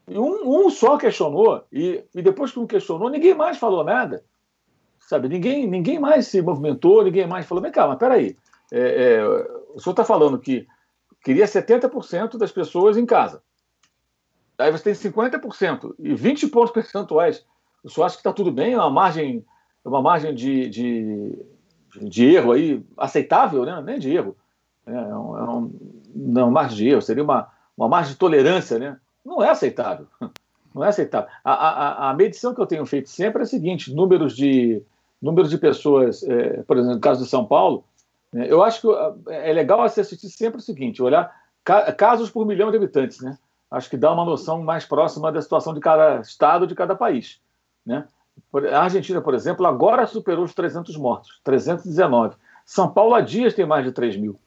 um, 0.07 0.65
um, 0.65 0.69
só 0.69 0.97
questionou 0.97 1.65
e, 1.71 2.01
e 2.15 2.21
depois 2.21 2.51
que 2.51 2.59
um 2.59 2.65
questionou, 2.65 3.09
ninguém 3.09 3.33
mais 3.33 3.57
falou 3.57 3.83
nada. 3.83 4.23
Sabe, 5.07 5.29
ninguém, 5.29 5.65
ninguém 5.65 5.97
mais 5.97 6.27
se 6.27 6.41
movimentou, 6.41 7.01
ninguém 7.01 7.25
mais 7.25 7.45
falou, 7.45 7.61
vem 7.61 7.71
cá, 7.71 7.87
mas 7.87 7.97
peraí, 7.97 8.35
é, 8.69 9.13
é, 9.13 9.25
o 9.73 9.79
senhor 9.79 9.93
está 9.93 10.03
falando 10.03 10.37
que 10.37 10.67
queria 11.23 11.45
70% 11.45 12.37
das 12.37 12.51
pessoas 12.51 12.97
em 12.97 13.05
casa. 13.05 13.41
Aí 14.57 14.69
você 14.69 14.83
tem 14.83 14.93
50% 14.93 15.95
e 15.97 16.13
20 16.13 16.47
pontos 16.47 16.71
percentuais. 16.71 17.45
O 17.81 17.89
senhor 17.89 18.05
acha 18.05 18.15
que 18.15 18.19
está 18.19 18.33
tudo 18.33 18.51
bem? 18.51 18.73
É 18.73 18.77
uma 18.77 18.89
margem, 18.89 19.45
é 19.85 19.87
uma 19.87 20.01
margem 20.01 20.35
de, 20.35 20.67
de, 20.67 21.45
de, 22.01 22.25
erro 22.25 22.51
aí 22.51 22.83
aceitável, 22.97 23.65
né? 23.65 23.81
Nem 23.81 23.99
de 23.99 24.13
erro. 24.13 24.35
É, 24.85 24.91
é 24.91 25.15
um, 25.15 25.37
é 25.37 25.43
um, 25.49 25.71
não, 26.13 26.51
margem 26.51 26.77
de 26.79 26.89
erro, 26.89 27.01
seria 27.01 27.23
uma, 27.23 27.47
uma 27.77 27.87
margem 27.87 28.11
de 28.11 28.19
tolerância, 28.19 28.77
né? 28.77 28.99
Não 29.23 29.41
é 29.41 29.49
aceitável. 29.49 30.05
Não 30.75 30.83
é 30.83 30.89
aceitável. 30.89 31.27
A, 31.43 31.53
a, 31.53 32.09
a 32.11 32.13
medição 32.13 32.53
que 32.53 32.61
eu 32.61 32.67
tenho 32.67 32.85
feito 32.85 33.09
sempre 33.09 33.41
é 33.41 33.43
a 33.43 33.47
seguinte: 33.47 33.91
números 33.91 34.35
de, 34.35 34.83
número 35.21 35.47
de 35.47 35.57
pessoas, 35.57 36.23
é, 36.23 36.63
por 36.63 36.77
exemplo, 36.77 36.95
no 36.95 37.01
caso 37.01 37.23
de 37.23 37.29
São 37.29 37.45
Paulo, 37.45 37.83
né, 38.31 38.45
eu 38.49 38.63
acho 38.63 38.81
que 38.81 38.87
é 39.31 39.53
legal 39.53 39.81
assistir 39.81 40.29
sempre 40.29 40.59
o 40.59 40.61
seguinte, 40.61 41.01
olhar 41.01 41.33
ca 41.63 41.91
casos 41.91 42.29
por 42.29 42.45
milhão 42.45 42.71
de 42.71 42.77
habitantes, 42.77 43.19
né? 43.21 43.37
Acho 43.69 43.89
que 43.89 43.97
dá 43.97 44.11
uma 44.13 44.23
noção 44.23 44.63
mais 44.63 44.85
próxima 44.85 45.31
da 45.31 45.41
situação 45.41 45.73
de 45.73 45.81
cada 45.81 46.21
estado, 46.21 46.65
de 46.65 46.73
cada 46.73 46.95
país, 46.95 47.41
né? 47.85 48.05
A 48.71 48.83
Argentina, 48.83 49.19
por 49.19 49.33
exemplo, 49.33 49.65
agora 49.65 50.05
superou 50.05 50.45
os 50.45 50.53
300 50.53 50.95
mortos, 50.95 51.41
319. 51.43 52.35
São 52.65 52.89
Paulo 52.89 53.15
há 53.15 53.21
dias 53.21 53.53
tem 53.53 53.65
mais 53.65 53.83
de 53.83 53.91
3 53.91 54.15
mil. 54.15 54.39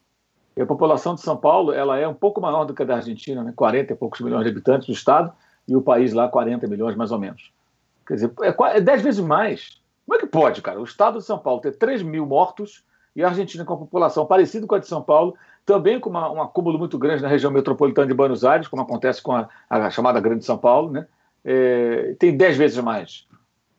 E 0.56 0.62
a 0.62 0.66
população 0.66 1.14
de 1.14 1.20
São 1.20 1.36
Paulo 1.36 1.72
ela 1.72 1.98
é 1.98 2.06
um 2.06 2.14
pouco 2.14 2.40
maior 2.40 2.64
do 2.64 2.72
que 2.72 2.82
a 2.82 2.86
da 2.86 2.96
Argentina, 2.96 3.42
né? 3.42 3.52
40 3.54 3.92
e 3.92 3.96
poucos 3.96 4.20
milhões 4.20 4.44
de 4.44 4.50
habitantes 4.50 4.86
do 4.86 4.92
estado, 4.92 5.32
e 5.66 5.76
o 5.76 5.82
país 5.82 6.12
lá 6.12 6.28
40 6.28 6.66
milhões 6.66 6.96
mais 6.96 7.12
ou 7.12 7.18
menos. 7.18 7.52
Quer 8.06 8.14
dizer, 8.14 8.32
é, 8.42 8.76
é 8.76 8.80
10 8.80 9.02
vezes 9.02 9.20
mais. 9.20 9.79
Como 10.06 10.16
é 10.16 10.18
que 10.18 10.26
pode, 10.26 10.62
cara? 10.62 10.80
O 10.80 10.84
estado 10.84 11.18
de 11.18 11.24
São 11.24 11.38
Paulo 11.38 11.60
ter 11.60 11.72
3 11.76 12.02
mil 12.02 12.26
mortos 12.26 12.84
e 13.14 13.22
a 13.22 13.28
Argentina 13.28 13.64
com 13.64 13.74
a 13.74 13.78
população 13.78 14.26
parecida 14.26 14.66
com 14.66 14.74
a 14.74 14.78
de 14.78 14.86
São 14.86 15.02
Paulo, 15.02 15.34
também 15.64 16.00
com 16.00 16.10
uma, 16.10 16.30
um 16.30 16.42
acúmulo 16.42 16.78
muito 16.78 16.98
grande 16.98 17.22
na 17.22 17.28
região 17.28 17.50
metropolitana 17.50 18.06
de 18.06 18.14
Buenos 18.14 18.44
Aires, 18.44 18.68
como 18.68 18.82
acontece 18.82 19.22
com 19.22 19.32
a, 19.32 19.48
a 19.68 19.90
chamada 19.90 20.20
Grande 20.20 20.44
São 20.44 20.58
Paulo, 20.58 20.90
né? 20.90 21.06
É, 21.44 22.14
tem 22.18 22.36
10 22.36 22.56
vezes 22.56 22.78
mais. 22.78 23.26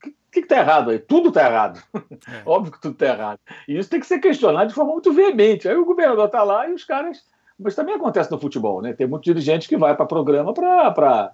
O 0.06 0.32
que 0.32 0.40
está 0.40 0.58
errado 0.60 0.92
aí? 0.92 1.00
Tudo 1.00 1.30
está 1.30 1.46
errado. 1.46 1.82
É. 1.94 2.42
Óbvio 2.46 2.72
que 2.72 2.82
tudo 2.82 2.94
está 2.94 3.08
errado. 3.08 3.40
E 3.68 3.78
isso 3.78 3.90
tem 3.90 4.00
que 4.00 4.08
ser 4.08 4.20
questionado 4.20 4.70
de 4.70 4.74
forma 4.74 4.94
muito 4.94 5.12
veemente. 5.12 5.68
Aí 5.68 5.76
o 5.76 5.86
governador 5.86 6.26
está 6.26 6.44
lá 6.44 6.68
e 6.70 6.74
os 6.74 6.84
caras. 6.84 7.24
Mas 7.60 7.76
também 7.76 7.96
acontece 7.96 8.32
no 8.32 8.40
futebol, 8.40 8.82
né? 8.82 8.94
Tem 8.94 9.06
muito 9.06 9.24
dirigente 9.24 9.68
que 9.68 9.78
vai 9.78 9.96
para 9.96 10.06
programa 10.06 10.54
para 10.54 11.34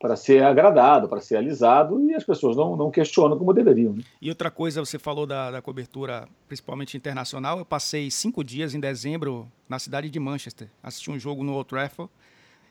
para 0.00 0.16
ser 0.16 0.42
agradado, 0.42 1.06
para 1.08 1.20
ser 1.20 1.36
alisado, 1.36 2.00
e 2.00 2.14
as 2.14 2.24
pessoas 2.24 2.56
não, 2.56 2.74
não 2.74 2.90
questionam 2.90 3.36
como 3.36 3.52
deveriam. 3.52 3.92
Né? 3.92 4.02
E 4.20 4.30
outra 4.30 4.50
coisa, 4.50 4.82
você 4.82 4.98
falou 4.98 5.26
da, 5.26 5.50
da, 5.50 5.60
cobertura, 5.60 6.26
principalmente 6.48 6.96
internacional. 6.96 7.58
Eu 7.58 7.66
passei 7.66 8.10
cinco 8.10 8.42
dias 8.42 8.74
em 8.74 8.80
dezembro 8.80 9.46
na 9.68 9.78
cidade 9.78 10.08
de 10.08 10.18
Manchester, 10.18 10.68
assisti 10.82 11.10
um 11.10 11.18
jogo 11.18 11.44
no 11.44 11.52
Old 11.52 11.68
Trafford, 11.68 12.10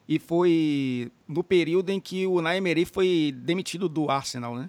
e 0.07 0.17
foi 0.17 1.11
no 1.27 1.43
período 1.43 1.91
em 1.91 1.99
que 1.99 2.25
o 2.25 2.41
Naemery 2.41 2.84
foi 2.84 3.32
demitido 3.38 3.88
do 3.88 4.09
Arsenal, 4.09 4.55
né? 4.55 4.67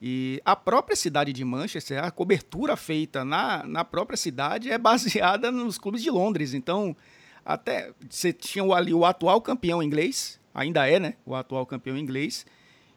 E 0.00 0.40
a 0.44 0.54
própria 0.54 0.96
cidade 0.96 1.32
de 1.32 1.44
Manchester, 1.44 2.02
a 2.02 2.12
cobertura 2.12 2.76
feita 2.76 3.24
na, 3.24 3.64
na 3.64 3.84
própria 3.84 4.16
cidade 4.16 4.70
é 4.70 4.78
baseada 4.78 5.50
nos 5.50 5.78
clubes 5.78 6.00
de 6.00 6.10
Londres. 6.10 6.54
Então, 6.54 6.96
até 7.44 7.92
você 8.08 8.32
tinha 8.32 8.64
ali 8.72 8.94
o 8.94 9.04
atual 9.04 9.40
campeão 9.40 9.82
inglês, 9.82 10.40
ainda 10.54 10.86
é, 10.88 10.98
né? 10.98 11.14
O 11.24 11.34
atual 11.34 11.66
campeão 11.66 11.96
inglês. 11.96 12.46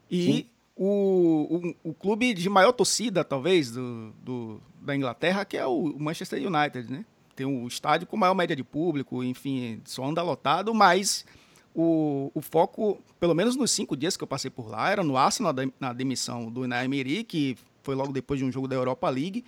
E 0.09 0.47
o, 0.75 1.73
o, 1.83 1.89
o, 1.89 1.93
clube 1.93 2.33
de 2.33 2.49
maior 2.49 2.71
torcida, 2.71 3.23
talvez, 3.23 3.71
do, 3.71 4.13
do, 4.23 4.61
da 4.81 4.95
Inglaterra, 4.95 5.45
que 5.45 5.57
é 5.57 5.65
o 5.65 5.97
Manchester 5.97 6.39
United, 6.39 6.91
né? 6.91 7.05
Tem 7.35 7.45
o 7.45 7.67
estádio 7.67 8.07
com 8.07 8.15
maior 8.15 8.33
média 8.33 8.55
de 8.55 8.63
público, 8.63 9.23
enfim, 9.23 9.81
só 9.85 10.05
anda 10.05 10.21
lotado, 10.21 10.73
mas 10.73 11.25
o, 11.73 12.31
o 12.33 12.41
foco, 12.41 13.01
pelo 13.19 13.33
menos 13.33 13.55
nos 13.55 13.71
cinco 13.71 13.97
dias 13.97 14.15
que 14.15 14.23
eu 14.23 14.27
passei 14.27 14.49
por 14.49 14.69
lá, 14.69 14.89
era 14.89 15.03
no 15.03 15.17
Arsenal, 15.17 15.53
na, 15.53 15.67
na 15.79 15.93
demissão 15.93 16.49
do 16.49 16.61
Unai 16.61 16.85
Emery, 16.85 17.23
que 17.23 17.57
foi 17.83 17.95
logo 17.95 18.13
depois 18.13 18.39
de 18.39 18.45
um 18.45 18.51
jogo 18.51 18.67
da 18.67 18.75
Europa 18.75 19.09
League, 19.09 19.43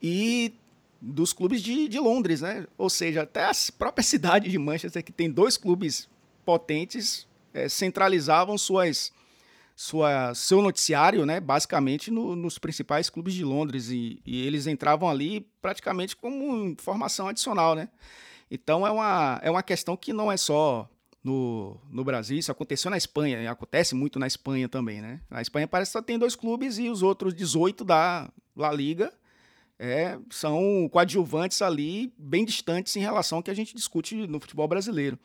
e 0.00 0.54
dos 1.00 1.32
clubes 1.32 1.62
de, 1.62 1.88
de 1.88 1.98
Londres, 1.98 2.40
né? 2.40 2.66
Ou 2.78 2.88
seja, 2.88 3.22
até 3.22 3.44
a 3.44 3.52
própria 3.76 4.02
cidade 4.04 4.50
de 4.50 4.58
Manchester, 4.58 5.02
que 5.02 5.12
tem 5.12 5.30
dois 5.30 5.56
clubes 5.56 6.08
potentes, 6.44 7.26
é, 7.54 7.68
centralizavam 7.68 8.58
suas, 8.58 9.12
sua, 9.76 10.34
seu 10.34 10.60
noticiário, 10.60 11.24
né? 11.24 11.40
Basicamente 11.40 12.10
no, 12.10 12.36
nos 12.36 12.58
principais 12.58 13.08
clubes 13.08 13.32
de 13.32 13.44
Londres, 13.44 13.90
e, 13.90 14.20
e 14.26 14.46
eles 14.46 14.66
entravam 14.66 15.08
ali 15.08 15.48
praticamente 15.62 16.14
como 16.16 16.66
informação 16.66 17.28
adicional, 17.28 17.74
né? 17.74 17.88
Então 18.50 18.86
é 18.86 18.90
uma, 18.90 19.40
é 19.42 19.50
uma 19.50 19.62
questão 19.62 19.96
que 19.96 20.12
não 20.12 20.30
é 20.30 20.36
só 20.36 20.88
no, 21.22 21.80
no 21.90 22.04
Brasil, 22.04 22.36
isso 22.36 22.52
aconteceu 22.52 22.90
na 22.90 22.98
Espanha, 22.98 23.50
acontece 23.50 23.94
muito 23.94 24.18
na 24.18 24.26
Espanha 24.26 24.68
também, 24.68 25.00
né? 25.00 25.20
Na 25.30 25.40
Espanha 25.40 25.66
parece 25.66 25.90
que 25.90 25.98
só 25.98 26.02
tem 26.02 26.18
dois 26.18 26.36
clubes 26.36 26.76
e 26.78 26.90
os 26.90 27.02
outros 27.02 27.32
18 27.32 27.82
da 27.82 28.30
La 28.54 28.70
Liga 28.70 29.10
é, 29.78 30.18
são 30.30 30.88
coadjuvantes 30.92 31.62
ali 31.62 32.12
bem 32.18 32.44
distantes 32.44 32.94
em 32.96 33.00
relação 33.00 33.38
ao 33.38 33.42
que 33.42 33.50
a 33.50 33.54
gente 33.54 33.74
discute 33.74 34.14
no 34.26 34.38
futebol 34.38 34.68
brasileiro. 34.68 35.18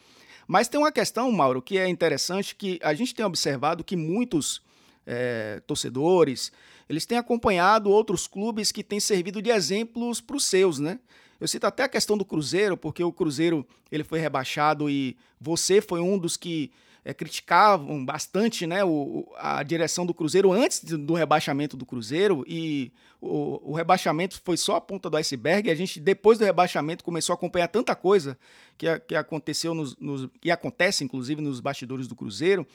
Mas 0.52 0.68
tem 0.68 0.80
uma 0.80 0.92
questão, 0.92 1.32
Mauro, 1.32 1.62
que 1.62 1.78
é 1.78 1.88
interessante, 1.88 2.56
que 2.56 2.80
a 2.82 2.96
gente 2.96 3.14
tem 3.14 3.24
observado 3.24 3.84
que 3.84 3.96
muitos 3.96 4.64
é, 5.06 5.62
torcedores, 5.68 6.52
eles 6.90 7.06
têm 7.06 7.20
acompanhado 7.20 7.92
outros 7.92 8.26
clubes 8.26 8.72
que 8.72 8.84
têm 8.84 9.00
servido 9.00 9.44
de 9.44 9.52
exemplos 9.52 10.20
para 10.20 10.36
os 10.36 10.44
seus, 10.44 10.80
né? 10.80 10.98
Eu 11.40 11.48
cito 11.48 11.68
até 11.68 11.84
a 11.84 11.88
questão 11.88 12.18
do 12.18 12.26
Cruzeiro, 12.26 12.76
porque 12.76 13.04
o 13.04 13.12
Cruzeiro 13.12 13.64
ele 13.92 14.04
foi 14.04 14.18
rebaixado 14.18 14.90
e 14.90 15.16
você 15.40 15.82
foi 15.82 16.02
um 16.02 16.18
dos 16.18 16.36
que 16.36 16.72
é, 17.04 17.14
criticavam 17.14 18.06
bastante 18.06 18.68
né, 18.68 18.84
o, 18.84 19.28
a 19.38 19.64
direção 19.64 20.06
do 20.06 20.14
Cruzeiro 20.14 20.52
antes 20.52 20.84
do 20.84 21.14
rebaixamento 21.14 21.78
do 21.78 21.86
Cruzeiro 21.86 22.44
e 22.48 22.92
o, 23.22 23.72
o, 23.72 23.74
rebaixamento 23.74 24.42
foi 24.44 24.58
só 24.58 24.76
a 24.76 24.82
ponta 24.82 25.10
do 25.10 25.18
iceberg. 25.18 25.68
E 25.68 25.72
a 25.72 25.76
gente, 25.76 26.00
depois 26.00 26.38
do 26.38 26.46
rebaixamento, 26.46 27.04
começou 27.04 27.34
a 27.34 27.36
acompanhar 27.36 27.68
tanta 27.68 27.96
coisa 27.96 28.38
que, 28.78 29.00
que 29.00 29.16
aconteceu 29.16 29.74
nos, 29.74 29.96
nos, 29.98 30.30
e 30.44 30.52
acontece, 30.52 31.04
inclusive, 31.04 31.42
nos 31.42 31.60
bastidores 31.60 32.08
do 32.08 32.16
Cruzeiro, 32.16 32.66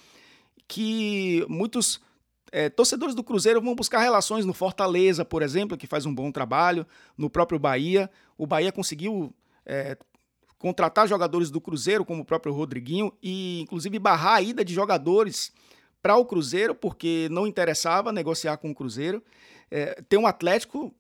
que 0.67 1.45
muitos 1.49 2.01
é, 2.53 2.69
torcedores 2.69 3.15
do 3.15 3.25
Cruzeiro 3.25 3.61
vão 3.61 3.75
buscar 3.75 4.01
relações 4.01 4.45
no 4.45 4.55
Fortaleza, 4.55 5.25
por 5.25 5.43
exemplo, 5.43 5.77
que 5.77 5.87
faz 5.87 6.07
um 6.07 6.15
bom 6.15 6.31
trabalho, 6.31 6.87
no 7.17 7.29
próprio 7.29 7.59
Bahia. 7.59 8.11
O 8.39 8.47
Bahia 8.47 8.71
conseguiu 8.71 9.35
é, 9.67 9.97
contratar 10.65 11.07
jogadores 11.07 11.51
do 11.51 11.61
Cruzeiro, 11.61 12.07
como 12.07 12.23
o 12.23 12.25
próprio 12.25 12.51
Rodriguinho, 12.51 13.13
e 13.23 13.61
inclusive 13.61 13.99
barrar 13.99 14.37
a 14.37 14.41
ida 14.41 14.65
de 14.65 14.73
jogadores 14.73 15.53
para 16.01 16.17
o 16.17 16.25
Cruzeiro, 16.25 16.75
porque 16.75 17.29
não 17.31 17.47
interessava 17.47 18.11
negociar 18.11 18.57
com 18.57 18.71
o 18.71 18.75
Cruzeiro. 18.75 19.23
É, 19.71 20.01
tem 20.09 20.19
um 20.19 20.27
Atlético 20.27 20.91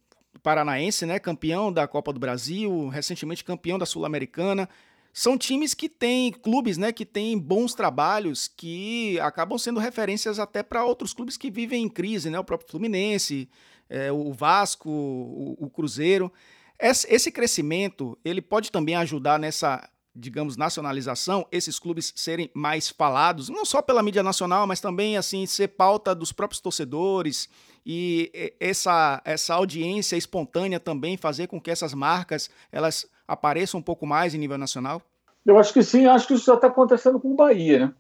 Paranaense, 0.43 1.07
né, 1.07 1.19
campeão 1.19 1.73
da 1.73 1.89
Copa 1.89 2.12
do 2.12 2.21
Brasil, 2.21 2.89
recentemente 2.89 3.43
campeão 3.43 3.79
da 3.79 3.87
Sul-Americana, 3.87 4.69
são 5.15 5.39
times 5.39 5.73
que 5.73 5.89
têm 5.89 6.31
clubes, 6.31 6.77
né, 6.77 6.93
que 6.93 7.07
têm 7.07 7.39
bons 7.39 7.73
trabalhos 7.73 8.47
que 8.47 9.19
acabam 9.21 9.57
sendo 9.57 9.81
referências 9.81 10.39
até 10.39 10.62
para 10.62 10.85
outros 10.85 11.15
clubes 11.15 11.39
que 11.39 11.51
vivem 11.51 11.85
em 11.85 11.89
crise, 11.89 12.29
né, 12.29 12.39
o 12.39 12.45
próprio 12.45 12.69
Fluminense, 12.71 13.49
é, 13.89 14.12
o 14.12 14.31
Vasco, 14.31 14.91
o, 14.91 15.57
o 15.59 15.71
Cruzeiro. 15.71 16.31
Esse, 16.79 17.31
crescimento 17.31 18.18
ele 18.25 18.43
pode 18.43 18.70
também 18.70 18.97
ajudar 18.97 19.39
nessa 19.39 19.89
digamos, 20.16 20.57
nacionalização, 20.57 21.45
esses 21.51 21.77
clubes 21.77 22.12
serem 22.14 22.49
mais 22.55 22.89
falados, 22.89 23.49
não 23.49 23.64
só 23.64 23.83
pela 23.83 24.01
mídia 24.01 24.22
nacional, 24.22 24.64
mas 24.64 24.81
também 24.81 25.16
assim 25.16 25.45
ser 25.45 25.68
pauta 25.68 26.14
dos 26.14 26.31
próprios 26.31 26.61
torcedores 26.61 27.49
e 27.85 28.55
essa, 28.61 29.20
essa 29.25 29.55
audiência 29.55 30.16
espontânea 30.16 30.79
também 30.79 31.16
fazer 31.16 31.49
com 31.49 31.61
que 31.61 31.70
essas 31.70 31.93
marcas 31.93 32.49
elas 32.70 33.11
apareçam 33.27 33.81
um 33.81 33.83
pouco 33.83 34.07
mais 34.07 34.35
em 34.35 34.39
nível 34.39 34.57
nacional? 34.57 35.03
Eu 35.45 35.59
acho 35.59 35.72
que 35.72 35.83
sim, 35.83 36.07
acho 36.07 36.29
que 36.29 36.35
isso 36.35 36.47
já 36.47 36.55
está 36.55 36.68
acontecendo 36.68 37.18
com 37.18 37.33
o 37.33 37.37
Bahia, 37.37 37.87
né? 37.87 37.95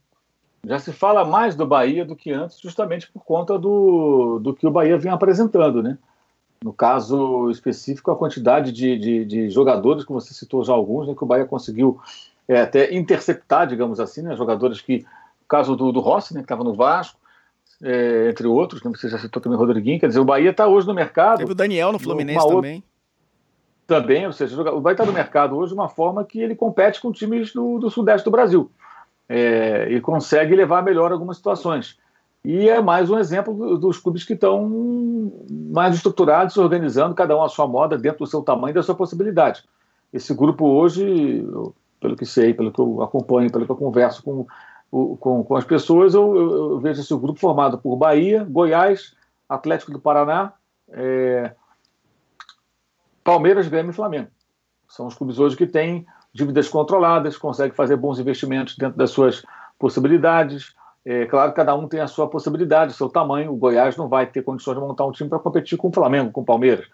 Já 0.66 0.78
se 0.78 0.92
fala 0.92 1.24
mais 1.24 1.54
do 1.54 1.66
Bahia 1.66 2.04
do 2.04 2.16
que 2.16 2.30
antes, 2.30 2.58
justamente 2.58 3.10
por 3.12 3.22
conta 3.22 3.58
do, 3.58 4.38
do 4.38 4.54
que 4.54 4.66
o 4.66 4.70
Bahia 4.70 4.96
vem 4.96 5.12
apresentando, 5.12 5.82
né? 5.82 5.98
No 6.62 6.72
caso 6.72 7.50
específico, 7.50 8.10
a 8.10 8.16
quantidade 8.16 8.72
de, 8.72 8.98
de, 8.98 9.24
de 9.24 9.50
jogadores, 9.50 10.04
que 10.04 10.12
você 10.12 10.32
citou 10.32 10.64
já 10.64 10.72
alguns, 10.72 11.08
né, 11.08 11.14
que 11.14 11.22
o 11.22 11.26
Bahia 11.26 11.44
conseguiu 11.44 12.00
é, 12.48 12.60
até 12.60 12.94
interceptar, 12.94 13.66
digamos 13.66 14.00
assim, 14.00 14.22
né, 14.22 14.36
jogadores 14.36 14.80
que, 14.80 14.98
no 14.98 15.48
caso 15.48 15.76
do, 15.76 15.92
do 15.92 16.00
Rossi, 16.00 16.32
né, 16.34 16.40
que 16.40 16.44
estava 16.44 16.64
no 16.64 16.74
Vasco, 16.74 17.18
é, 17.82 18.30
entre 18.30 18.46
outros, 18.46 18.82
né, 18.82 18.90
você 18.94 19.08
já 19.08 19.18
citou 19.18 19.42
também 19.42 19.58
o 19.58 19.60
Rodriguinho, 19.60 20.00
quer 20.00 20.08
dizer, 20.08 20.20
o 20.20 20.24
Bahia 20.24 20.50
está 20.50 20.66
hoje 20.66 20.86
no 20.86 20.94
mercado. 20.94 21.38
Teve 21.38 21.52
o 21.52 21.54
Daniel 21.54 21.92
no 21.92 21.98
Fluminense 21.98 22.46
também. 22.46 22.76
Outra, 22.76 22.94
também, 23.86 24.26
ou 24.26 24.32
seja, 24.32 24.58
o 24.72 24.80
Bahia 24.80 24.94
está 24.94 25.04
no 25.04 25.12
mercado 25.12 25.56
hoje 25.56 25.72
de 25.72 25.78
uma 25.78 25.88
forma 25.88 26.24
que 26.24 26.40
ele 26.40 26.54
compete 26.54 27.00
com 27.00 27.12
times 27.12 27.52
do, 27.52 27.78
do 27.78 27.90
Sudeste 27.90 28.24
do 28.24 28.30
Brasil 28.30 28.70
é, 29.28 29.88
e 29.90 30.00
consegue 30.00 30.54
levar 30.54 30.82
melhor 30.82 31.12
algumas 31.12 31.36
situações. 31.36 31.98
E 32.44 32.68
é 32.68 32.78
mais 32.80 33.08
um 33.08 33.18
exemplo 33.18 33.78
dos 33.78 33.98
clubes 33.98 34.22
que 34.22 34.34
estão 34.34 35.32
mais 35.72 35.94
estruturados, 35.94 36.56
organizando, 36.58 37.14
cada 37.14 37.34
um 37.34 37.42
à 37.42 37.48
sua 37.48 37.66
moda, 37.66 37.96
dentro 37.96 38.18
do 38.18 38.26
seu 38.26 38.42
tamanho 38.42 38.72
e 38.72 38.74
da 38.74 38.82
sua 38.82 38.94
possibilidade. 38.94 39.64
Esse 40.12 40.34
grupo 40.34 40.66
hoje, 40.66 41.42
pelo 41.98 42.14
que 42.14 42.26
sei, 42.26 42.52
pelo 42.52 42.70
que 42.70 42.78
eu 42.78 43.02
acompanho, 43.02 43.50
pelo 43.50 43.64
que 43.64 43.72
eu 43.72 43.76
converso 43.76 44.22
com, 44.22 44.46
com, 44.90 45.42
com 45.42 45.56
as 45.56 45.64
pessoas, 45.64 46.12
eu, 46.12 46.36
eu, 46.36 46.52
eu, 46.72 46.80
vejo 46.80 47.00
esse 47.00 47.16
grupo 47.16 47.40
formado 47.40 47.78
por 47.78 47.96
Bahia, 47.96 48.44
Goiás, 48.44 49.16
Atlético 49.48 49.92
do 49.92 49.98
Paraná, 49.98 50.52
é, 50.90 51.50
Palmeiras, 53.24 53.68
Grêmio 53.68 53.90
e 53.90 53.94
Flamengo. 53.94 54.28
São 54.86 55.06
os 55.06 55.14
clubes 55.14 55.38
hoje 55.38 55.56
que 55.56 55.66
têm 55.66 56.06
dívidas 56.30 56.68
controladas, 56.68 57.38
conseguem 57.38 57.74
fazer 57.74 57.96
bons 57.96 58.18
investimentos 58.18 58.76
dentro 58.76 58.98
das 58.98 59.10
suas 59.10 59.42
possibilidades. 59.78 60.74
É, 61.04 61.26
claro 61.26 61.50
que 61.50 61.56
cada 61.56 61.74
um 61.74 61.86
tem 61.86 62.00
a 62.00 62.06
sua 62.06 62.28
possibilidade, 62.28 62.92
o 62.92 62.96
seu 62.96 63.08
tamanho. 63.08 63.52
O 63.52 63.56
Goiás 63.56 63.96
não 63.96 64.08
vai 64.08 64.26
ter 64.26 64.42
condições 64.42 64.74
de 64.74 64.80
montar 64.80 65.04
um 65.04 65.12
time 65.12 65.28
para 65.28 65.38
competir 65.38 65.76
com 65.76 65.88
o 65.88 65.92
Flamengo, 65.92 66.30
com 66.30 66.40
o 66.40 66.44
Palmeiras. 66.44 66.86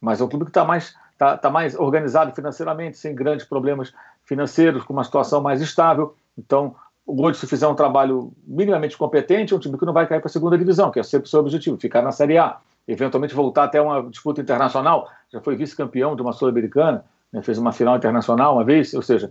Mas 0.00 0.20
é 0.20 0.24
um 0.24 0.28
clube 0.28 0.44
que 0.44 0.50
está 0.50 0.64
mais, 0.64 0.94
tá, 1.16 1.36
tá 1.36 1.50
mais 1.50 1.74
organizado 1.74 2.32
financeiramente, 2.34 2.98
sem 2.98 3.14
grandes 3.14 3.44
problemas 3.44 3.92
financeiros, 4.24 4.84
com 4.84 4.92
uma 4.92 5.04
situação 5.04 5.40
mais 5.40 5.60
estável. 5.60 6.14
Então, 6.36 6.76
o 7.04 7.14
Gold, 7.14 7.36
se 7.36 7.46
fizer 7.46 7.66
um 7.66 7.74
trabalho 7.74 8.32
minimamente 8.46 8.96
competente, 8.96 9.52
é 9.52 9.56
um 9.56 9.60
time 9.60 9.76
que 9.76 9.84
não 9.84 9.92
vai 9.92 10.06
cair 10.06 10.20
para 10.20 10.28
a 10.28 10.32
segunda 10.32 10.56
divisão, 10.56 10.90
que 10.90 11.00
é 11.00 11.02
sempre 11.02 11.26
o 11.26 11.30
seu 11.30 11.40
objetivo, 11.40 11.76
ficar 11.78 12.02
na 12.02 12.12
Série 12.12 12.38
A 12.38 12.58
eventualmente 12.88 13.34
voltar 13.34 13.64
até 13.64 13.80
uma 13.80 14.02
disputa 14.08 14.40
internacional. 14.40 15.10
Já 15.30 15.40
foi 15.42 15.54
vice-campeão 15.54 16.16
de 16.16 16.22
uma 16.22 16.32
Sul-Americana, 16.32 17.04
né, 17.30 17.42
fez 17.42 17.58
uma 17.58 17.70
final 17.70 17.96
internacional 17.96 18.54
uma 18.54 18.64
vez, 18.64 18.94
ou 18.94 19.02
seja, 19.02 19.30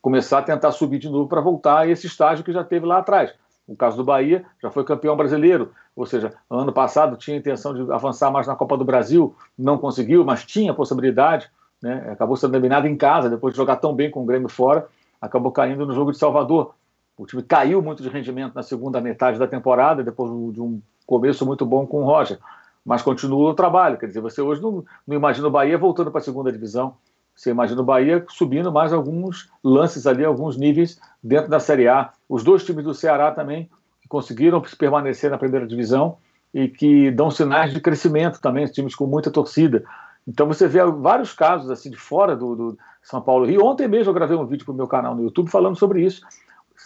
começar 0.00 0.38
a 0.38 0.42
tentar 0.42 0.72
subir 0.72 0.98
de 0.98 1.10
novo 1.10 1.28
para 1.28 1.42
voltar 1.42 1.80
a 1.80 1.86
esse 1.86 2.06
estágio 2.06 2.42
que 2.42 2.52
já 2.52 2.64
teve 2.64 2.86
lá 2.86 2.98
atrás. 2.98 3.34
No 3.66 3.76
caso 3.76 3.96
do 3.96 4.04
Bahia, 4.04 4.44
já 4.62 4.70
foi 4.70 4.84
campeão 4.84 5.16
brasileiro, 5.16 5.72
ou 5.96 6.04
seja, 6.04 6.34
ano 6.50 6.72
passado 6.72 7.16
tinha 7.16 7.36
intenção 7.36 7.72
de 7.72 7.90
avançar 7.92 8.30
mais 8.30 8.46
na 8.46 8.54
Copa 8.54 8.76
do 8.76 8.84
Brasil, 8.84 9.34
não 9.56 9.78
conseguiu, 9.78 10.24
mas 10.24 10.44
tinha 10.44 10.74
possibilidade, 10.74 11.50
né, 11.82 12.10
acabou 12.12 12.36
sendo 12.36 12.54
eliminado 12.54 12.86
em 12.86 12.96
casa, 12.96 13.30
depois 13.30 13.54
de 13.54 13.56
jogar 13.56 13.76
tão 13.76 13.94
bem 13.94 14.10
com 14.10 14.22
o 14.22 14.26
Grêmio 14.26 14.48
fora, 14.48 14.86
acabou 15.20 15.50
caindo 15.50 15.86
no 15.86 15.94
jogo 15.94 16.12
de 16.12 16.18
Salvador. 16.18 16.74
O 17.16 17.24
time 17.24 17.42
caiu 17.42 17.80
muito 17.80 18.02
de 18.02 18.08
rendimento 18.08 18.54
na 18.54 18.62
segunda 18.62 19.00
metade 19.00 19.38
da 19.38 19.46
temporada, 19.46 20.02
depois 20.04 20.30
de 20.52 20.60
um 20.60 20.80
começo 21.06 21.46
muito 21.46 21.64
bom 21.64 21.86
com 21.86 22.02
o 22.02 22.04
Roger 22.04 22.38
mas 22.84 23.02
continua 23.02 23.50
o 23.50 23.54
trabalho. 23.54 23.96
Quer 23.96 24.08
dizer, 24.08 24.20
você 24.20 24.42
hoje 24.42 24.60
não, 24.60 24.84
não 25.06 25.16
imagina 25.16 25.48
o 25.48 25.50
Bahia 25.50 25.78
voltando 25.78 26.10
para 26.10 26.20
a 26.20 26.24
segunda 26.24 26.52
divisão. 26.52 26.96
Você 27.34 27.50
imagina 27.50 27.80
o 27.80 27.84
Bahia 27.84 28.24
subindo 28.28 28.70
mais 28.72 28.92
alguns 28.92 29.50
lances 29.62 30.06
ali, 30.06 30.24
alguns 30.24 30.56
níveis 30.56 31.00
dentro 31.22 31.50
da 31.50 31.58
Série 31.58 31.88
A. 31.88 32.12
Os 32.28 32.44
dois 32.44 32.64
times 32.64 32.84
do 32.84 32.94
Ceará 32.94 33.32
também, 33.32 33.68
que 34.00 34.08
conseguiram 34.08 34.62
permanecer 34.78 35.30
na 35.30 35.38
primeira 35.38 35.66
divisão 35.66 36.16
e 36.52 36.68
que 36.68 37.10
dão 37.10 37.30
sinais 37.30 37.72
de 37.72 37.80
crescimento 37.80 38.40
também, 38.40 38.66
times 38.66 38.94
com 38.94 39.06
muita 39.06 39.30
torcida. 39.30 39.84
Então 40.26 40.46
você 40.46 40.68
vê 40.68 40.84
vários 40.84 41.32
casos 41.32 41.70
assim 41.70 41.90
de 41.90 41.96
fora 41.96 42.36
do, 42.36 42.54
do 42.54 42.78
São 43.02 43.20
Paulo 43.20 43.46
Rio. 43.46 43.64
Ontem 43.64 43.88
mesmo 43.88 44.10
eu 44.10 44.14
gravei 44.14 44.36
um 44.36 44.46
vídeo 44.46 44.64
para 44.64 44.72
o 44.72 44.76
meu 44.76 44.86
canal 44.86 45.14
no 45.14 45.24
YouTube 45.24 45.50
falando 45.50 45.76
sobre 45.76 46.04
isso, 46.04 46.22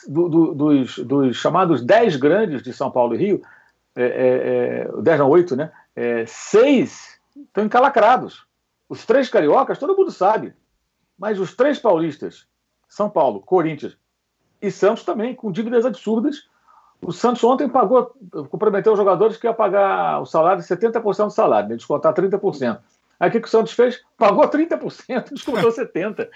do, 0.09 0.29
do, 0.29 0.55
dos, 0.55 0.99
dos, 0.99 1.37
chamados 1.37 1.83
10 1.83 2.17
grandes 2.17 2.63
de 2.63 2.73
São 2.73 2.91
Paulo 2.91 3.15
e 3.15 3.19
Rio, 3.19 3.43
é, 3.95 4.05
é, 4.05 4.99
é, 4.99 5.03
10 5.03 5.19
não, 5.19 5.29
8, 5.29 5.57
né? 5.57 5.71
é, 5.99 6.25
seis 6.27 7.19
estão 7.37 7.65
encalacrados. 7.65 8.47
Os 8.89 9.05
três 9.05 9.29
cariocas, 9.29 9.79
todo 9.79 9.97
mundo 9.97 10.11
sabe. 10.11 10.55
Mas 11.19 11.39
os 11.39 11.55
três 11.55 11.79
paulistas, 11.79 12.47
São 12.89 13.11
Paulo, 13.11 13.41
Corinthians 13.41 13.97
e 14.63 14.71
Santos 14.71 15.05
também, 15.05 15.35
com 15.35 15.53
dívidas 15.53 15.85
absurdas. 15.85 16.49
O 17.01 17.13
Santos 17.13 17.45
ontem 17.45 17.69
pagou, 17.69 18.15
comprometeu 18.49 18.93
os 18.93 18.99
jogadores 18.99 19.37
que 19.37 19.47
ia 19.47 19.55
pagar 19.55 20.21
o 20.21 20.27
salário 20.27 20.63
de 20.63 20.69
70% 20.69 21.27
do 21.27 21.31
salário, 21.31 21.69
né, 21.69 21.77
descontar 21.77 22.15
30%. 22.15 22.81
Aí 23.21 23.29
o 23.29 23.33
que, 23.33 23.41
que 23.41 23.49
o 23.49 23.51
Santos 23.51 23.73
fez? 23.73 24.01
Pagou 24.17 24.49
30%, 24.49 25.31
descontou 25.35 25.71
70%. 25.71 26.29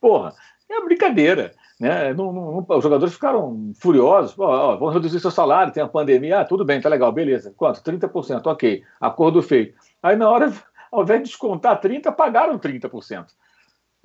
Porra, 0.00 0.34
é 0.68 0.80
brincadeira. 0.84 1.52
Né? 1.78 2.14
Não, 2.14 2.32
não, 2.32 2.66
os 2.68 2.82
jogadores 2.82 3.14
ficaram 3.14 3.72
furiosos. 3.74 4.38
Oh, 4.38 4.44
oh, 4.44 4.78
vamos 4.78 4.94
reduzir 4.94 5.20
seu 5.20 5.30
salário, 5.30 5.72
tem 5.72 5.82
a 5.82 5.88
pandemia. 5.88 6.40
Ah, 6.40 6.44
tudo 6.44 6.64
bem, 6.64 6.80
tá 6.80 6.88
legal, 6.88 7.10
beleza. 7.12 7.52
Quanto? 7.56 7.82
30%, 7.82 8.46
ok. 8.46 8.82
Acordo 9.00 9.42
feito. 9.42 9.74
Aí, 10.02 10.16
na 10.16 10.30
hora, 10.30 10.52
ao 10.92 11.02
invés 11.02 11.22
de 11.22 11.28
descontar 11.30 11.80
30%, 11.80 12.14
pagaram 12.14 12.58
30%. 12.58 13.26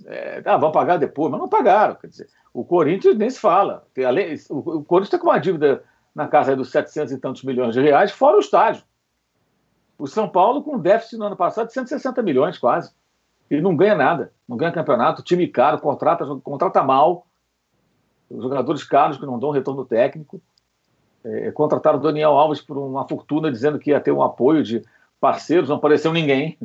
É, 0.05 0.41
ah, 0.45 0.57
vão 0.57 0.71
pagar 0.71 0.97
depois, 0.97 1.29
mas 1.29 1.39
não 1.39 1.49
pagaram. 1.49 1.95
Quer 1.95 2.07
dizer, 2.07 2.29
o 2.53 2.63
Corinthians 2.63 3.17
nem 3.17 3.29
se 3.29 3.39
fala. 3.39 3.85
Tem, 3.93 4.05
além, 4.05 4.35
o, 4.49 4.57
o 4.57 4.83
Corinthians 4.83 5.07
está 5.07 5.19
com 5.19 5.27
uma 5.27 5.39
dívida 5.39 5.83
na 6.15 6.27
casa 6.27 6.55
dos 6.55 6.71
700 6.71 7.13
e 7.13 7.17
tantos 7.19 7.43
milhões 7.43 7.73
de 7.73 7.81
reais, 7.81 8.11
fora 8.11 8.37
o 8.37 8.39
estádio. 8.39 8.83
O 9.99 10.07
São 10.07 10.29
Paulo 10.29 10.63
com 10.63 10.79
déficit 10.79 11.17
no 11.17 11.25
ano 11.25 11.35
passado 11.35 11.67
de 11.67 11.73
160 11.73 12.23
milhões 12.23 12.57
quase. 12.57 12.91
E 13.49 13.59
não 13.59 13.75
ganha 13.75 13.95
nada, 13.95 14.31
não 14.47 14.57
ganha 14.57 14.71
campeonato, 14.71 15.23
time 15.23 15.47
caro, 15.47 15.79
contrata, 15.79 16.25
contrata 16.43 16.83
mal, 16.83 17.27
jogadores 18.29 18.83
caros 18.83 19.17
que 19.17 19.25
não 19.25 19.39
dão 19.39 19.51
retorno 19.51 19.85
técnico. 19.85 20.41
É, 21.23 21.51
contrataram 21.51 21.99
o 21.99 22.01
Daniel 22.01 22.31
Alves 22.31 22.61
por 22.61 22.77
uma 22.77 23.07
fortuna, 23.07 23.51
dizendo 23.51 23.79
que 23.79 23.91
ia 23.91 23.99
ter 23.99 24.11
um 24.11 24.21
apoio 24.21 24.63
de 24.63 24.83
parceiros, 25.19 25.69
não 25.69 25.77
apareceu 25.77 26.13
ninguém. 26.13 26.57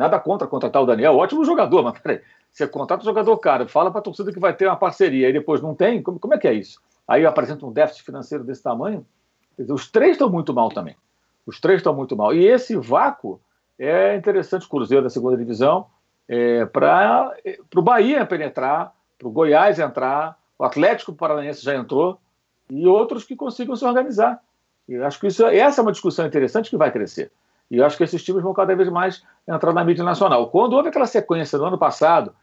Nada 0.00 0.18
contra 0.18 0.48
contratar 0.48 0.80
o 0.80 0.86
Daniel, 0.86 1.14
ótimo 1.14 1.44
jogador, 1.44 1.82
mas 1.84 1.98
peraí, 1.98 2.22
você 2.50 2.66
contrata 2.66 3.02
um 3.02 3.04
jogador 3.04 3.36
caro, 3.36 3.68
fala 3.68 3.90
para 3.90 4.00
a 4.00 4.02
torcida 4.02 4.32
que 4.32 4.40
vai 4.40 4.54
ter 4.54 4.66
uma 4.66 4.76
parceria 4.76 5.28
e 5.28 5.32
depois 5.32 5.60
não 5.60 5.74
tem, 5.74 6.02
como, 6.02 6.18
como 6.18 6.32
é 6.32 6.38
que 6.38 6.48
é 6.48 6.54
isso? 6.54 6.80
Aí 7.06 7.26
apresenta 7.26 7.66
um 7.66 7.70
déficit 7.70 8.06
financeiro 8.06 8.42
desse 8.42 8.62
tamanho. 8.62 9.04
Dizer, 9.58 9.74
os 9.74 9.90
três 9.90 10.12
estão 10.12 10.30
muito 10.30 10.54
mal 10.54 10.70
também. 10.70 10.96
Os 11.44 11.60
três 11.60 11.80
estão 11.80 11.94
muito 11.94 12.16
mal. 12.16 12.32
E 12.32 12.46
esse 12.46 12.74
vácuo 12.76 13.38
é 13.78 14.16
interessante, 14.16 14.64
o 14.64 14.70
Cruzeiro 14.70 15.04
da 15.04 15.10
segunda 15.10 15.36
divisão, 15.36 15.86
é, 16.26 16.64
para 16.64 17.34
o 17.76 17.82
Bahia 17.82 18.24
penetrar, 18.24 18.94
para 19.18 19.28
o 19.28 19.30
Goiás 19.30 19.78
entrar, 19.78 20.38
o 20.58 20.64
Atlético 20.64 21.12
Paranaense 21.12 21.62
já 21.62 21.76
entrou, 21.76 22.18
e 22.70 22.86
outros 22.86 23.24
que 23.24 23.36
consigam 23.36 23.76
se 23.76 23.84
organizar. 23.84 24.40
E 24.88 24.96
acho 24.96 25.20
que 25.20 25.26
isso, 25.26 25.44
essa 25.44 25.80
é 25.80 25.82
uma 25.82 25.92
discussão 25.92 26.24
interessante 26.24 26.70
que 26.70 26.76
vai 26.78 26.90
crescer. 26.90 27.30
E 27.70 27.76
eu 27.76 27.86
acho 27.86 27.96
que 27.96 28.02
esses 28.02 28.22
times 28.22 28.42
vão 28.42 28.52
cada 28.52 28.74
vez 28.74 28.88
mais 28.88 29.22
entrar 29.46 29.72
na 29.72 29.84
mídia 29.84 30.04
nacional. 30.04 30.48
Quando 30.48 30.72
houve 30.74 30.88
aquela 30.88 31.06
sequência 31.06 31.58
no 31.58 31.66
ano 31.66 31.78
passado, 31.78 32.34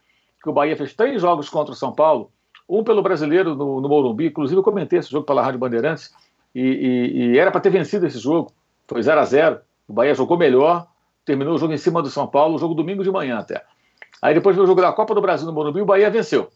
que 0.42 0.48
o 0.48 0.52
Bahia 0.52 0.76
fez 0.76 0.94
três 0.94 1.20
jogos 1.20 1.48
contra 1.48 1.72
o 1.72 1.76
São 1.76 1.92
Paulo, 1.92 2.30
um 2.68 2.82
pelo 2.82 3.02
brasileiro 3.02 3.54
no, 3.54 3.80
no 3.80 3.88
Morumbi, 3.88 4.26
inclusive 4.26 4.58
eu 4.58 4.62
comentei 4.62 4.98
esse 4.98 5.10
jogo 5.10 5.26
pela 5.26 5.42
Rádio 5.42 5.58
Bandeirantes, 5.58 6.14
e, 6.54 6.62
e, 6.62 7.26
e 7.32 7.38
era 7.38 7.50
para 7.50 7.60
ter 7.60 7.70
vencido 7.70 8.06
esse 8.06 8.18
jogo, 8.18 8.52
foi 8.86 9.02
0 9.02 9.20
a 9.20 9.24
0 9.24 9.60
O 9.86 9.92
Bahia 9.92 10.14
jogou 10.14 10.36
melhor, 10.36 10.86
terminou 11.24 11.54
o 11.54 11.58
jogo 11.58 11.72
em 11.72 11.78
cima 11.78 12.02
do 12.02 12.08
São 12.08 12.26
Paulo, 12.26 12.54
o 12.54 12.58
jogo 12.58 12.74
domingo 12.74 13.02
de 13.02 13.10
manhã 13.10 13.38
até. 13.38 13.64
Aí 14.22 14.34
depois 14.34 14.56
veio 14.56 14.64
o 14.64 14.66
jogo 14.66 14.80
da 14.80 14.92
Copa 14.92 15.14
do 15.14 15.20
Brasil 15.20 15.46
no 15.46 15.52
Morumbi, 15.52 15.80
o 15.80 15.86
Bahia 15.86 16.10
venceu 16.10 16.48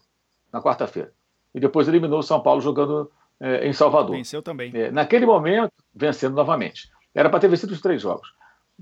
na 0.51 0.61
quarta-feira 0.61 1.11
e 1.53 1.59
depois 1.59 1.87
eliminou 1.87 2.19
o 2.19 2.23
São 2.23 2.39
Paulo 2.41 2.61
jogando 2.61 3.11
é, 3.39 3.67
em 3.67 3.73
Salvador. 3.73 4.15
Venceu 4.15 4.41
também. 4.41 4.71
É, 4.73 4.91
naquele 4.91 5.25
momento, 5.25 5.71
vencendo 5.93 6.35
novamente. 6.35 6.89
Era 7.13 7.29
para 7.29 7.39
ter 7.39 7.47
vencido 7.47 7.73
os 7.73 7.81
três 7.81 8.01
jogos. 8.01 8.33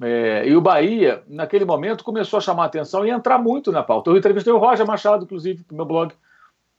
É, 0.01 0.47
e 0.47 0.55
o 0.55 0.61
Bahia, 0.61 1.23
naquele 1.27 1.65
momento, 1.65 2.03
começou 2.03 2.37
a 2.37 2.41
chamar 2.41 2.65
atenção 2.65 3.05
e 3.05 3.09
entrar 3.09 3.37
muito 3.37 3.71
na 3.71 3.83
pauta. 3.83 4.09
Eu 4.09 4.17
entrevistei 4.17 4.51
o 4.51 4.57
Roger 4.57 4.85
Machado, 4.85 5.25
inclusive, 5.25 5.63
no 5.69 5.77
meu 5.77 5.85
blog, 5.85 6.13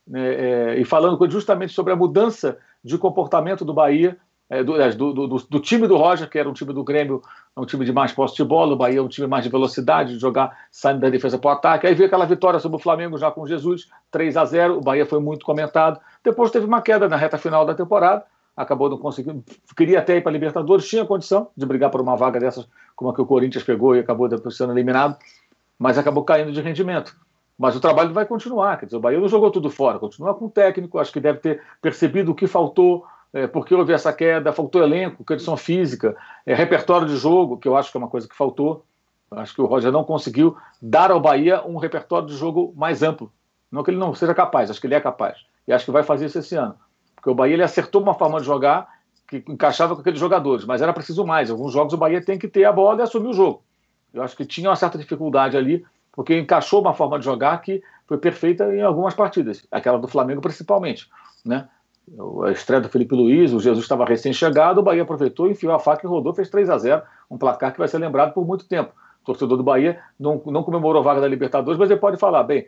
né, 0.06 0.78
e 0.78 0.84
falando 0.84 1.30
justamente 1.30 1.72
sobre 1.72 1.92
a 1.92 1.96
mudança 1.96 2.58
de 2.82 2.98
comportamento 2.98 3.64
do 3.64 3.72
Bahia 3.72 4.18
é, 4.52 4.62
do, 4.62 4.74
do, 4.94 5.26
do, 5.26 5.36
do, 5.48 5.60
time 5.60 5.88
do 5.88 5.96
Roger, 5.96 6.28
que 6.28 6.38
era 6.38 6.46
um 6.46 6.52
time 6.52 6.74
do 6.74 6.84
Grêmio, 6.84 7.22
um 7.56 7.64
time 7.64 7.86
de 7.86 7.92
mais 7.92 8.12
posse 8.12 8.36
de 8.36 8.44
bola, 8.44 8.74
o 8.74 8.76
Bahia 8.76 8.98
é 8.98 9.02
um 9.02 9.08
time 9.08 9.26
mais 9.26 9.44
de 9.44 9.50
velocidade, 9.50 10.12
de 10.12 10.18
jogar 10.18 10.54
saindo 10.70 11.00
da 11.00 11.08
defesa 11.08 11.38
para 11.38 11.48
o 11.48 11.52
ataque. 11.54 11.86
Aí 11.86 11.94
veio 11.94 12.06
aquela 12.06 12.26
vitória 12.26 12.60
sobre 12.60 12.76
o 12.76 12.78
Flamengo 12.78 13.16
já 13.16 13.30
com 13.30 13.46
Jesus, 13.46 13.88
3 14.10 14.36
a 14.36 14.44
0 14.44 14.76
o 14.76 14.80
Bahia 14.82 15.06
foi 15.06 15.20
muito 15.20 15.42
comentado. 15.42 15.98
Depois 16.22 16.50
teve 16.50 16.66
uma 16.66 16.82
queda 16.82 17.08
na 17.08 17.16
reta 17.16 17.38
final 17.38 17.64
da 17.64 17.74
temporada, 17.74 18.24
acabou 18.56 18.88
não 18.88 18.98
conseguindo, 18.98 19.42
queria 19.76 19.98
até 19.98 20.16
ir 20.16 20.20
para 20.20 20.30
a 20.30 20.32
Libertadores, 20.32 20.88
tinha 20.88 21.04
condição 21.04 21.48
de 21.56 21.64
brigar 21.64 21.90
por 21.90 22.00
uma 22.00 22.16
vaga 22.16 22.38
dessas, 22.38 22.68
como 22.94 23.10
a 23.10 23.14
que 23.14 23.20
o 23.20 23.26
Corinthians 23.26 23.64
pegou 23.64 23.96
e 23.96 24.00
acabou 24.00 24.28
sendo 24.50 24.72
eliminado, 24.72 25.16
mas 25.78 25.98
acabou 25.98 26.24
caindo 26.24 26.52
de 26.52 26.60
rendimento. 26.60 27.16
Mas 27.58 27.76
o 27.76 27.80
trabalho 27.80 28.12
vai 28.12 28.26
continuar, 28.26 28.78
quer 28.78 28.86
dizer, 28.86 28.96
o 28.96 29.00
Bahia 29.00 29.20
não 29.20 29.28
jogou 29.28 29.50
tudo 29.50 29.70
fora, 29.70 29.98
continua 29.98 30.34
com 30.34 30.46
o 30.46 30.50
técnico, 30.50 30.98
acho 30.98 31.12
que 31.12 31.20
deve 31.20 31.38
ter 31.38 31.62
percebido 31.80 32.32
o 32.32 32.34
que 32.34 32.46
faltou, 32.46 33.06
é, 33.32 33.46
porque 33.46 33.74
houve 33.74 33.92
essa 33.92 34.12
queda, 34.12 34.52
faltou 34.52 34.82
elenco, 34.82 35.24
condição 35.24 35.56
física, 35.56 36.16
é, 36.44 36.54
repertório 36.54 37.06
de 37.06 37.16
jogo, 37.16 37.56
que 37.56 37.66
eu 37.66 37.76
acho 37.76 37.90
que 37.90 37.96
é 37.96 38.00
uma 38.00 38.08
coisa 38.08 38.28
que 38.28 38.36
faltou. 38.36 38.84
acho 39.30 39.54
que 39.54 39.62
o 39.62 39.66
Roger 39.66 39.90
não 39.90 40.04
conseguiu 40.04 40.56
dar 40.80 41.10
ao 41.10 41.20
Bahia 41.20 41.62
um 41.66 41.76
repertório 41.76 42.28
de 42.28 42.36
jogo 42.36 42.72
mais 42.76 43.02
amplo. 43.02 43.32
Não 43.70 43.82
que 43.82 43.90
ele 43.90 43.98
não 43.98 44.14
seja 44.14 44.34
capaz, 44.34 44.70
acho 44.70 44.80
que 44.80 44.86
ele 44.86 44.94
é 44.94 45.00
capaz. 45.00 45.38
E 45.66 45.72
acho 45.72 45.84
que 45.86 45.90
vai 45.90 46.02
fazer 46.02 46.26
isso 46.26 46.38
esse 46.38 46.54
ano. 46.54 46.74
Porque 47.22 47.30
o 47.30 47.34
Bahia 47.36 47.54
ele 47.54 47.62
acertou 47.62 48.02
uma 48.02 48.14
forma 48.14 48.40
de 48.40 48.46
jogar 48.46 48.88
que 49.28 49.44
encaixava 49.48 49.94
com 49.94 50.00
aqueles 50.00 50.18
jogadores, 50.18 50.64
mas 50.64 50.82
era 50.82 50.92
preciso 50.92 51.24
mais. 51.24 51.50
Alguns 51.52 51.72
jogos 51.72 51.94
o 51.94 51.96
Bahia 51.96 52.20
tem 52.20 52.36
que 52.36 52.48
ter 52.48 52.64
a 52.64 52.72
bola 52.72 52.98
e 52.98 53.02
assumir 53.02 53.28
o 53.28 53.32
jogo. 53.32 53.62
Eu 54.12 54.24
acho 54.24 54.36
que 54.36 54.44
tinha 54.44 54.68
uma 54.68 54.74
certa 54.74 54.98
dificuldade 54.98 55.56
ali, 55.56 55.86
porque 56.10 56.36
encaixou 56.36 56.80
uma 56.80 56.92
forma 56.92 57.20
de 57.20 57.24
jogar 57.24 57.62
que 57.62 57.80
foi 58.08 58.18
perfeita 58.18 58.74
em 58.74 58.82
algumas 58.82 59.14
partidas, 59.14 59.64
aquela 59.70 60.00
do 60.00 60.08
Flamengo 60.08 60.40
principalmente. 60.40 61.08
Né? 61.44 61.68
a 62.44 62.50
estreia 62.50 62.80
do 62.80 62.88
Felipe 62.88 63.14
Luiz, 63.14 63.52
o 63.52 63.60
Jesus 63.60 63.84
estava 63.84 64.04
recém-chegado, 64.04 64.80
o 64.80 64.82
Bahia 64.82 65.02
aproveitou, 65.02 65.48
enfiou 65.48 65.72
a 65.72 65.78
faca 65.78 66.04
e 66.04 66.10
rodou, 66.10 66.34
fez 66.34 66.50
3 66.50 66.68
a 66.68 66.76
0 66.76 67.02
um 67.30 67.38
placar 67.38 67.72
que 67.72 67.78
vai 67.78 67.86
ser 67.86 67.98
lembrado 67.98 68.34
por 68.34 68.44
muito 68.44 68.66
tempo. 68.66 68.92
Torcedor 69.24 69.56
do 69.56 69.62
Bahia 69.62 70.00
não, 70.18 70.42
não 70.46 70.62
comemorou 70.62 71.00
a 71.00 71.04
vaga 71.04 71.20
da 71.20 71.28
Libertadores, 71.28 71.78
mas 71.78 71.90
ele 71.90 72.00
pode 72.00 72.16
falar, 72.16 72.42
bem, 72.42 72.66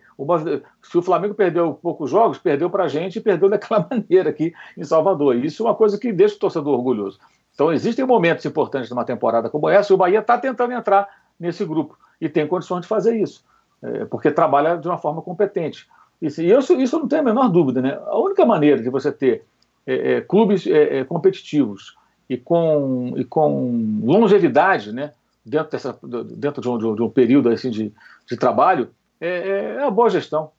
se 0.83 0.97
o 0.97 1.03
Flamengo 1.03 1.35
perdeu 1.35 1.75
poucos 1.75 2.11
jogos, 2.11 2.39
perdeu 2.39 2.71
para 2.71 2.85
a 2.85 2.89
gente 2.89 3.17
e 3.17 3.21
perdeu 3.21 3.49
daquela 3.51 3.87
maneira 3.91 4.31
aqui 4.31 4.53
em 4.77 4.85
Salvador. 4.85 5.37
Isso 5.37 5.63
é 5.63 5.67
uma 5.67 5.75
coisa 5.75 5.99
que 5.99 6.13
deixa 6.13 6.37
o 6.37 6.39
torcedor 6.39 6.75
orgulhoso. 6.75 7.19
Então 7.55 7.73
existem 7.73 8.05
momentos 8.05 8.45
importantes 8.45 8.91
numa 8.91 9.05
temporada 9.05 9.49
como 9.49 9.69
essa 9.69 9.93
e 9.93 9.95
o 9.95 9.97
Bahia 9.97 10.19
está 10.19 10.37
tentando 10.39 10.73
entrar 10.73 11.09
nesse 11.39 11.65
grupo 11.65 11.97
e 12.21 12.29
tem 12.29 12.47
condições 12.47 12.83
de 12.83 12.89
fazer 12.89 13.17
isso, 13.17 13.45
é, 13.83 14.05
porque 14.07 14.31
trabalha 14.31 14.77
de 14.77 14.89
uma 14.89 14.99
forma 14.99 15.23
competente. 15.23 15.89
Isso, 16.21 16.41
e 16.41 16.51
isso, 16.51 16.75
isso 16.75 16.99
não 16.99 17.09
tem 17.09 17.19
a 17.19 17.23
menor 17.23 17.49
dúvida. 17.49 17.83
Né? 17.83 17.99
A 18.07 18.19
única 18.19 18.45
maneira 18.47 18.83
de 18.83 18.89
você 18.89 19.13
ter 19.13 19.45
é, 19.87 20.15
é, 20.15 20.21
clubes 20.21 20.67
é, 20.67 20.99
é 20.99 21.05
competitivos 21.05 21.97
e 22.29 22.37
com, 22.37 23.13
e 23.17 23.25
com 23.25 24.01
longevidade 24.03 24.93
né, 24.93 25.13
dentro, 25.45 25.71
dessa, 25.71 25.99
dentro 26.37 26.63
de, 26.63 26.69
um, 26.69 26.95
de 26.95 27.03
um 27.03 27.11
período 27.11 27.49
assim, 27.49 27.71
de, 27.71 27.93
de 28.27 28.37
trabalho 28.37 28.91
é, 29.21 29.29
é, 29.29 29.87
é, 29.87 29.91
boa 29.91 30.09
gestão. 30.09 30.51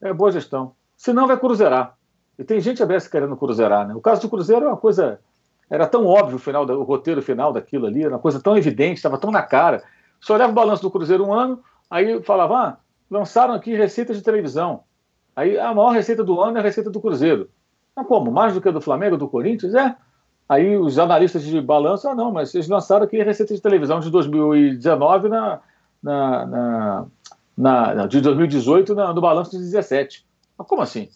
É 0.00 0.12
boa 0.12 0.30
gestão. 0.30 0.74
Senão 0.96 1.26
vai 1.26 1.38
cruzeirar. 1.38 1.96
E 2.38 2.44
tem 2.44 2.60
gente 2.60 2.82
a 2.82 2.86
ver 2.86 3.08
querendo 3.08 3.36
cruzeirar. 3.36 3.86
Né? 3.86 3.94
O 3.94 4.00
caso 4.00 4.20
do 4.22 4.28
Cruzeiro 4.28 4.64
é 4.64 4.68
uma 4.68 4.76
coisa. 4.76 5.20
Era 5.70 5.86
tão 5.86 6.06
óbvio 6.06 6.36
o, 6.36 6.38
final, 6.38 6.64
o 6.66 6.82
roteiro 6.82 7.22
final 7.22 7.52
daquilo 7.52 7.86
ali, 7.86 8.02
era 8.02 8.10
uma 8.10 8.18
coisa 8.18 8.40
tão 8.40 8.56
evidente, 8.56 8.96
estava 8.96 9.18
tão 9.18 9.30
na 9.30 9.42
cara. 9.42 9.82
Você 10.20 10.32
olhava 10.32 10.52
o 10.52 10.54
balanço 10.54 10.82
do 10.82 10.90
Cruzeiro 10.90 11.26
um 11.26 11.32
ano, 11.32 11.62
aí 11.90 12.22
falava, 12.22 12.56
ah, 12.56 12.76
lançaram 13.10 13.54
aqui 13.54 13.74
receitas 13.74 14.16
de 14.16 14.22
televisão. 14.22 14.84
Aí 15.34 15.58
a 15.58 15.74
maior 15.74 15.90
receita 15.90 16.22
do 16.22 16.40
ano 16.40 16.58
é 16.58 16.60
a 16.60 16.62
receita 16.62 16.90
do 16.90 17.00
Cruzeiro. 17.00 17.48
Mas 17.96 18.06
como? 18.06 18.30
Mais 18.30 18.52
do 18.54 18.60
que 18.60 18.68
a 18.68 18.72
do 18.72 18.80
Flamengo, 18.80 19.16
do 19.16 19.28
Corinthians? 19.28 19.74
É. 19.74 19.96
Aí 20.48 20.76
os 20.76 20.98
analistas 20.98 21.42
de 21.42 21.60
balanço, 21.60 22.08
ah, 22.08 22.14
não, 22.14 22.30
mas 22.30 22.54
eles 22.54 22.68
lançaram 22.68 23.04
aqui 23.04 23.20
a 23.20 23.24
receita 23.24 23.54
de 23.54 23.60
televisão 23.60 24.00
de 24.00 24.10
2019 24.10 25.28
na, 25.28 25.60
na, 26.02 27.06
na, 27.56 27.94
na 27.94 28.06
de 28.06 28.20
2018 28.20 28.94
na, 28.94 29.12
no 29.12 29.20
balanço 29.20 29.52
de 29.52 29.58
17. 29.58 30.24
Mas 30.58 30.66
como 30.66 30.82
assim? 30.82 31.08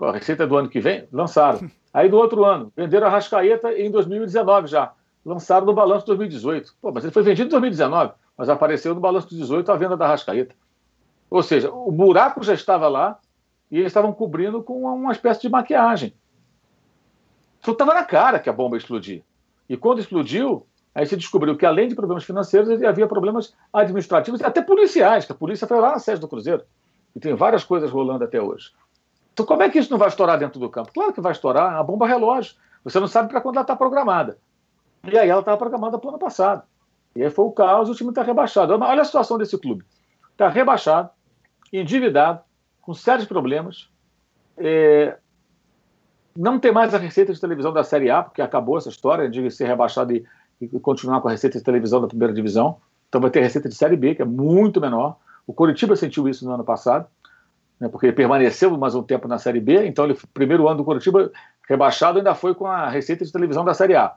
A 0.00 0.12
receita 0.12 0.46
do 0.46 0.56
ano 0.56 0.68
que 0.68 0.80
vem? 0.80 1.06
Lançaram. 1.12 1.68
Aí 1.92 2.08
do 2.08 2.16
outro 2.16 2.44
ano, 2.44 2.72
venderam 2.76 3.06
a 3.06 3.10
Rascaeta 3.10 3.72
em 3.72 3.90
2019 3.90 4.66
já. 4.66 4.92
Lançaram 5.24 5.66
no 5.66 5.72
balanço 5.72 6.04
de 6.04 6.08
2018. 6.08 6.74
Pô, 6.80 6.90
mas 6.90 7.04
ele 7.04 7.12
foi 7.12 7.22
vendido 7.22 7.48
em 7.48 7.50
2019, 7.50 8.12
mas 8.36 8.48
apareceu 8.48 8.94
no 8.94 9.00
balanço 9.00 9.28
de 9.28 9.36
2018 9.36 9.72
a 9.72 9.76
venda 9.76 9.96
da 9.96 10.06
Rascaeta. 10.06 10.54
Ou 11.30 11.42
seja, 11.42 11.70
o 11.70 11.90
buraco 11.90 12.42
já 12.42 12.54
estava 12.54 12.88
lá, 12.88 13.18
e 13.70 13.78
eles 13.78 13.88
estavam 13.88 14.12
cobrindo 14.12 14.62
com 14.62 14.84
uma 14.84 15.12
espécie 15.12 15.42
de 15.42 15.48
maquiagem. 15.48 16.14
Só 17.64 17.72
estava 17.72 17.94
na 17.94 18.04
cara 18.04 18.38
que 18.38 18.50
a 18.50 18.52
bomba 18.52 18.76
ia 18.76 18.78
explodir. 18.78 19.22
E 19.68 19.76
quando 19.76 19.98
explodiu, 19.98 20.66
aí 20.94 21.06
se 21.06 21.16
descobriu 21.16 21.56
que 21.56 21.64
além 21.64 21.88
de 21.88 21.94
problemas 21.94 22.24
financeiros, 22.24 22.82
havia 22.82 23.06
problemas 23.06 23.54
administrativos 23.72 24.40
e 24.40 24.44
até 24.44 24.60
policiais, 24.60 25.24
que 25.24 25.32
a 25.32 25.34
polícia 25.34 25.66
foi 25.66 25.80
lá 25.80 25.92
na 25.92 25.98
sede 25.98 26.20
do 26.20 26.28
Cruzeiro. 26.28 26.62
E 27.16 27.20
tem 27.20 27.34
várias 27.34 27.64
coisas 27.64 27.90
rolando 27.90 28.24
até 28.24 28.40
hoje. 28.40 28.70
Então 29.32 29.46
como 29.46 29.62
é 29.62 29.70
que 29.70 29.78
isso 29.78 29.90
não 29.90 29.98
vai 29.98 30.08
estourar 30.08 30.38
dentro 30.38 30.60
do 30.60 30.68
campo? 30.68 30.92
Claro 30.92 31.12
que 31.12 31.20
vai 31.20 31.32
estourar, 31.32 31.72
é 31.72 31.76
uma 31.76 31.84
bomba 31.84 32.06
relógio. 32.06 32.54
Você 32.84 33.00
não 33.00 33.08
sabe 33.08 33.30
para 33.30 33.40
quando 33.40 33.56
ela 33.56 33.62
está 33.62 33.74
programada. 33.74 34.36
E 35.02 35.16
aí 35.16 35.28
ela 35.28 35.40
estava 35.40 35.56
programada 35.56 35.98
para 35.98 36.06
o 36.06 36.10
ano 36.10 36.18
passado. 36.18 36.62
E 37.16 37.22
aí 37.22 37.30
foi 37.30 37.46
o 37.46 37.52
caos, 37.52 37.88
o 37.88 37.94
time 37.94 38.10
está 38.10 38.22
rebaixado. 38.22 38.74
Olha 38.74 39.00
a 39.00 39.04
situação 39.04 39.38
desse 39.38 39.56
clube. 39.56 39.84
Está 40.32 40.48
rebaixado, 40.48 41.08
endividado, 41.72 42.40
com 42.82 42.92
sérios 42.92 43.26
problemas. 43.26 43.88
É, 44.58 45.16
não 46.36 46.58
tem 46.58 46.72
mais 46.72 46.94
a 46.94 46.98
receita 46.98 47.32
de 47.32 47.40
televisão 47.40 47.72
da 47.72 47.84
Série 47.84 48.10
A, 48.10 48.22
porque 48.22 48.42
acabou 48.42 48.76
essa 48.76 48.88
história 48.88 49.28
de 49.28 49.50
ser 49.50 49.66
rebaixado 49.66 50.12
e, 50.12 50.24
e, 50.60 50.68
continuar 50.80 51.20
com 51.20 51.28
a 51.28 51.30
receita 51.30 51.58
de 51.58 51.64
televisão 51.64 52.00
da 52.00 52.08
primeira 52.08 52.34
divisão. 52.34 52.78
Então 53.08 53.20
vai 53.20 53.30
ter 53.30 53.40
receita 53.40 53.68
de 53.68 53.74
Série 53.74 53.96
B, 53.96 54.14
que 54.14 54.22
é 54.22 54.24
muito 54.24 54.80
menor. 54.80 55.16
O 55.46 55.52
Coritiba 55.52 55.94
sentiu 55.94 56.28
isso 56.28 56.44
no 56.44 56.52
ano 56.52 56.64
passado. 56.64 57.06
né, 57.78 57.88
porque 57.88 58.06
ele 58.06 58.12
permaneceu 58.14 58.76
mais 58.76 58.94
um 58.94 59.02
tempo 59.02 59.28
na 59.28 59.38
Série 59.38 59.60
B, 59.60 59.86
então 59.86 60.04
ele 60.04 60.18
primeiro 60.32 60.66
ano 60.66 60.78
do 60.78 60.84
Curitiba 60.84 61.30
rebaixado 61.68 62.18
ainda 62.18 62.34
foi 62.34 62.54
com 62.54 62.66
a 62.66 62.88
receita 62.88 63.24
de 63.24 63.32
televisão 63.32 63.64
da 63.64 63.74
Série 63.74 63.94
A. 63.94 64.14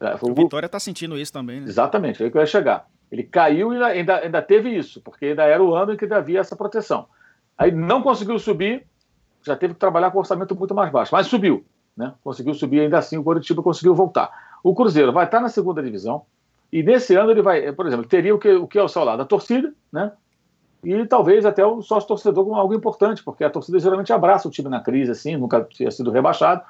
É, 0.00 0.16
o 0.22 0.34
Vitória 0.34 0.66
está 0.66 0.80
sentindo 0.80 1.18
isso 1.18 1.32
também, 1.32 1.60
né? 1.60 1.66
Exatamente, 1.68 2.22
é 2.22 2.26
aí 2.26 2.30
que 2.30 2.38
eu 2.38 2.40
ia 2.40 2.46
chegar. 2.46 2.86
Ele 3.12 3.24
caiu 3.24 3.74
e 3.74 3.82
ainda, 3.82 4.18
ainda 4.18 4.40
teve 4.40 4.70
isso, 4.70 5.00
porque 5.02 5.26
ainda 5.26 5.44
era 5.44 5.62
o 5.62 5.74
ano 5.74 5.92
em 5.92 5.96
que 5.96 6.06
havia 6.12 6.40
essa 6.40 6.56
proteção. 6.56 7.06
Aí 7.58 7.70
não 7.70 8.00
conseguiu 8.00 8.38
subir, 8.38 8.86
já 9.42 9.56
teve 9.56 9.74
que 9.74 9.80
trabalhar 9.80 10.10
com 10.10 10.18
orçamento 10.18 10.54
muito 10.54 10.74
mais 10.74 10.90
baixo, 10.90 11.14
mas 11.14 11.26
subiu, 11.26 11.64
né? 11.96 12.14
Conseguiu 12.22 12.54
subir 12.54 12.80
ainda 12.80 12.98
assim, 12.98 13.16
o 13.16 13.24
Curitiba 13.24 13.62
conseguiu 13.62 13.94
voltar. 13.94 14.30
O 14.62 14.74
Cruzeiro 14.74 15.12
vai 15.12 15.24
estar 15.24 15.40
na 15.40 15.48
segunda 15.48 15.82
divisão, 15.82 16.22
e 16.72 16.82
nesse 16.82 17.14
ano 17.14 17.30
ele 17.30 17.42
vai, 17.42 17.72
por 17.72 17.86
exemplo, 17.86 18.06
teria 18.06 18.34
o 18.34 18.38
que, 18.38 18.52
o 18.52 18.66
que 18.66 18.78
é 18.78 18.82
o 18.82 18.88
seu 18.88 19.02
lado? 19.02 19.22
A 19.22 19.24
torcida, 19.24 19.72
né? 19.92 20.12
E 20.84 21.04
talvez 21.06 21.44
até 21.44 21.64
o 21.64 21.82
sócio 21.82 22.08
torcedor 22.08 22.44
como 22.44 22.56
algo 22.56 22.74
importante, 22.74 23.22
porque 23.22 23.44
a 23.44 23.50
torcida 23.50 23.78
geralmente 23.78 24.12
abraça 24.12 24.48
o 24.48 24.50
time 24.50 24.68
na 24.68 24.80
crise, 24.80 25.10
assim, 25.10 25.36
nunca 25.36 25.62
tinha 25.64 25.90
sido 25.90 26.10
rebaixado. 26.10 26.62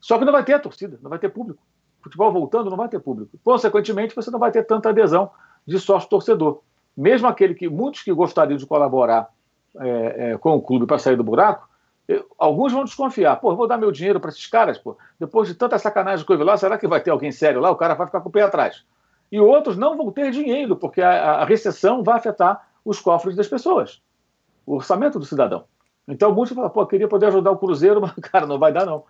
Só 0.00 0.18
que 0.18 0.24
não 0.24 0.32
vai 0.32 0.44
ter 0.44 0.54
a 0.54 0.58
torcida, 0.58 0.98
não 1.02 1.08
vai 1.08 1.18
ter 1.18 1.30
público. 1.30 1.62
Futebol 2.02 2.30
voltando, 2.30 2.68
não 2.68 2.76
vai 2.76 2.88
ter 2.88 3.00
público. 3.00 3.38
Consequentemente, 3.42 4.14
você 4.14 4.30
não 4.30 4.38
vai 4.38 4.50
ter 4.50 4.64
tanta 4.64 4.90
adesão 4.90 5.30
de 5.66 5.78
sócio 5.78 6.10
torcedor. 6.10 6.60
Mesmo 6.94 7.26
aquele 7.26 7.54
que, 7.54 7.68
muitos 7.68 8.02
que 8.02 8.12
gostariam 8.12 8.58
de 8.58 8.66
colaborar 8.66 9.30
é, 9.78 10.32
é, 10.32 10.38
com 10.38 10.54
o 10.54 10.60
clube 10.60 10.86
para 10.86 10.98
sair 10.98 11.16
do 11.16 11.24
buraco, 11.24 11.66
eu, 12.06 12.26
alguns 12.38 12.72
vão 12.72 12.84
desconfiar. 12.84 13.36
Pô, 13.36 13.54
vou 13.56 13.66
dar 13.66 13.78
meu 13.78 13.90
dinheiro 13.90 14.20
para 14.20 14.30
esses 14.30 14.46
caras, 14.46 14.78
pô. 14.78 14.96
Depois 15.18 15.48
de 15.48 15.54
tanta 15.54 15.78
sacanagem 15.78 16.24
que 16.24 16.32
eu 16.32 16.38
vi 16.38 16.44
lá, 16.44 16.56
será 16.56 16.76
que 16.76 16.86
vai 16.86 17.00
ter 17.00 17.10
alguém 17.10 17.32
sério 17.32 17.60
lá? 17.60 17.70
O 17.70 17.76
cara 17.76 17.94
vai 17.94 18.06
ficar 18.06 18.20
com 18.20 18.28
o 18.28 18.32
pé 18.32 18.42
atrás 18.42 18.84
e 19.34 19.40
outros 19.40 19.76
não 19.76 19.96
vão 19.96 20.12
ter 20.12 20.30
dinheiro, 20.30 20.76
porque 20.76 21.02
a, 21.02 21.40
a 21.40 21.44
recessão 21.44 22.04
vai 22.04 22.16
afetar 22.18 22.68
os 22.84 23.00
cofres 23.00 23.34
das 23.34 23.48
pessoas, 23.48 24.00
o 24.64 24.76
orçamento 24.76 25.18
do 25.18 25.24
cidadão. 25.24 25.64
Então 26.06 26.32
muitos 26.32 26.54
falam, 26.54 26.70
pô, 26.70 26.86
queria 26.86 27.08
poder 27.08 27.26
ajudar 27.26 27.50
o 27.50 27.56
Cruzeiro, 27.56 27.98
mas, 28.02 28.12
cara, 28.12 28.46
não 28.46 28.60
vai 28.60 28.72
dar 28.72 28.86
não. 28.86 29.02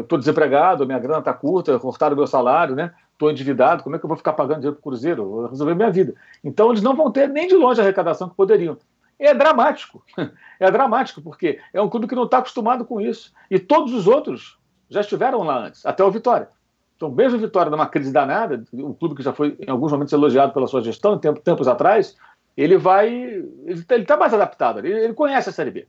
Estou 0.00 0.18
desempregado, 0.18 0.84
minha 0.84 0.98
grana 0.98 1.20
está 1.20 1.32
curta, 1.32 1.78
cortaram 1.78 2.16
meu 2.16 2.26
salário, 2.26 2.74
né? 2.74 2.92
Estou 3.12 3.30
endividado, 3.30 3.84
como 3.84 3.94
é 3.94 4.00
que 4.00 4.04
eu 4.04 4.08
vou 4.08 4.16
ficar 4.16 4.32
pagando 4.32 4.58
dinheiro 4.58 4.76
para 4.76 4.80
o 4.80 4.90
Cruzeiro? 4.90 5.28
Vou 5.28 5.46
resolver 5.46 5.74
minha 5.76 5.90
vida. 5.90 6.14
Então 6.42 6.70
eles 6.70 6.82
não 6.82 6.96
vão 6.96 7.10
ter 7.10 7.28
nem 7.28 7.46
de 7.46 7.54
longe 7.54 7.80
a 7.80 7.84
arrecadação 7.84 8.28
que 8.28 8.34
poderiam. 8.34 8.76
É 9.22 9.32
dramático. 9.32 10.04
É 10.60 10.70
dramático, 10.70 11.20
porque 11.20 11.58
é 11.72 11.82
um 11.82 11.88
clube 11.88 12.06
que 12.06 12.14
não 12.14 12.22
está 12.22 12.38
acostumado 12.38 12.84
com 12.84 13.00
isso. 13.00 13.32
E 13.50 13.58
todos 13.58 13.92
os 13.92 14.06
outros 14.06 14.60
já 14.88 15.00
estiveram 15.00 15.42
lá 15.42 15.58
antes, 15.58 15.84
até 15.84 16.04
o 16.04 16.10
Vitória. 16.10 16.48
Então, 16.94 17.10
mesmo 17.10 17.36
Vitória 17.36 17.68
numa 17.68 17.88
crise 17.88 18.12
danada, 18.12 18.62
um 18.72 18.94
clube 18.94 19.16
que 19.16 19.24
já 19.24 19.32
foi 19.32 19.56
em 19.58 19.68
alguns 19.68 19.90
momentos 19.90 20.12
elogiado 20.12 20.52
pela 20.52 20.68
sua 20.68 20.80
gestão, 20.80 21.18
tempo, 21.18 21.40
tempos 21.40 21.66
atrás, 21.66 22.16
ele 22.56 22.76
vai. 22.76 23.08
Ele 23.12 23.84
está 23.90 24.16
mais 24.16 24.32
adaptado, 24.32 24.78
ele, 24.78 24.92
ele, 24.92 25.14
conhece 25.14 25.48
a 25.48 25.52
Série 25.52 25.72
B. 25.72 25.88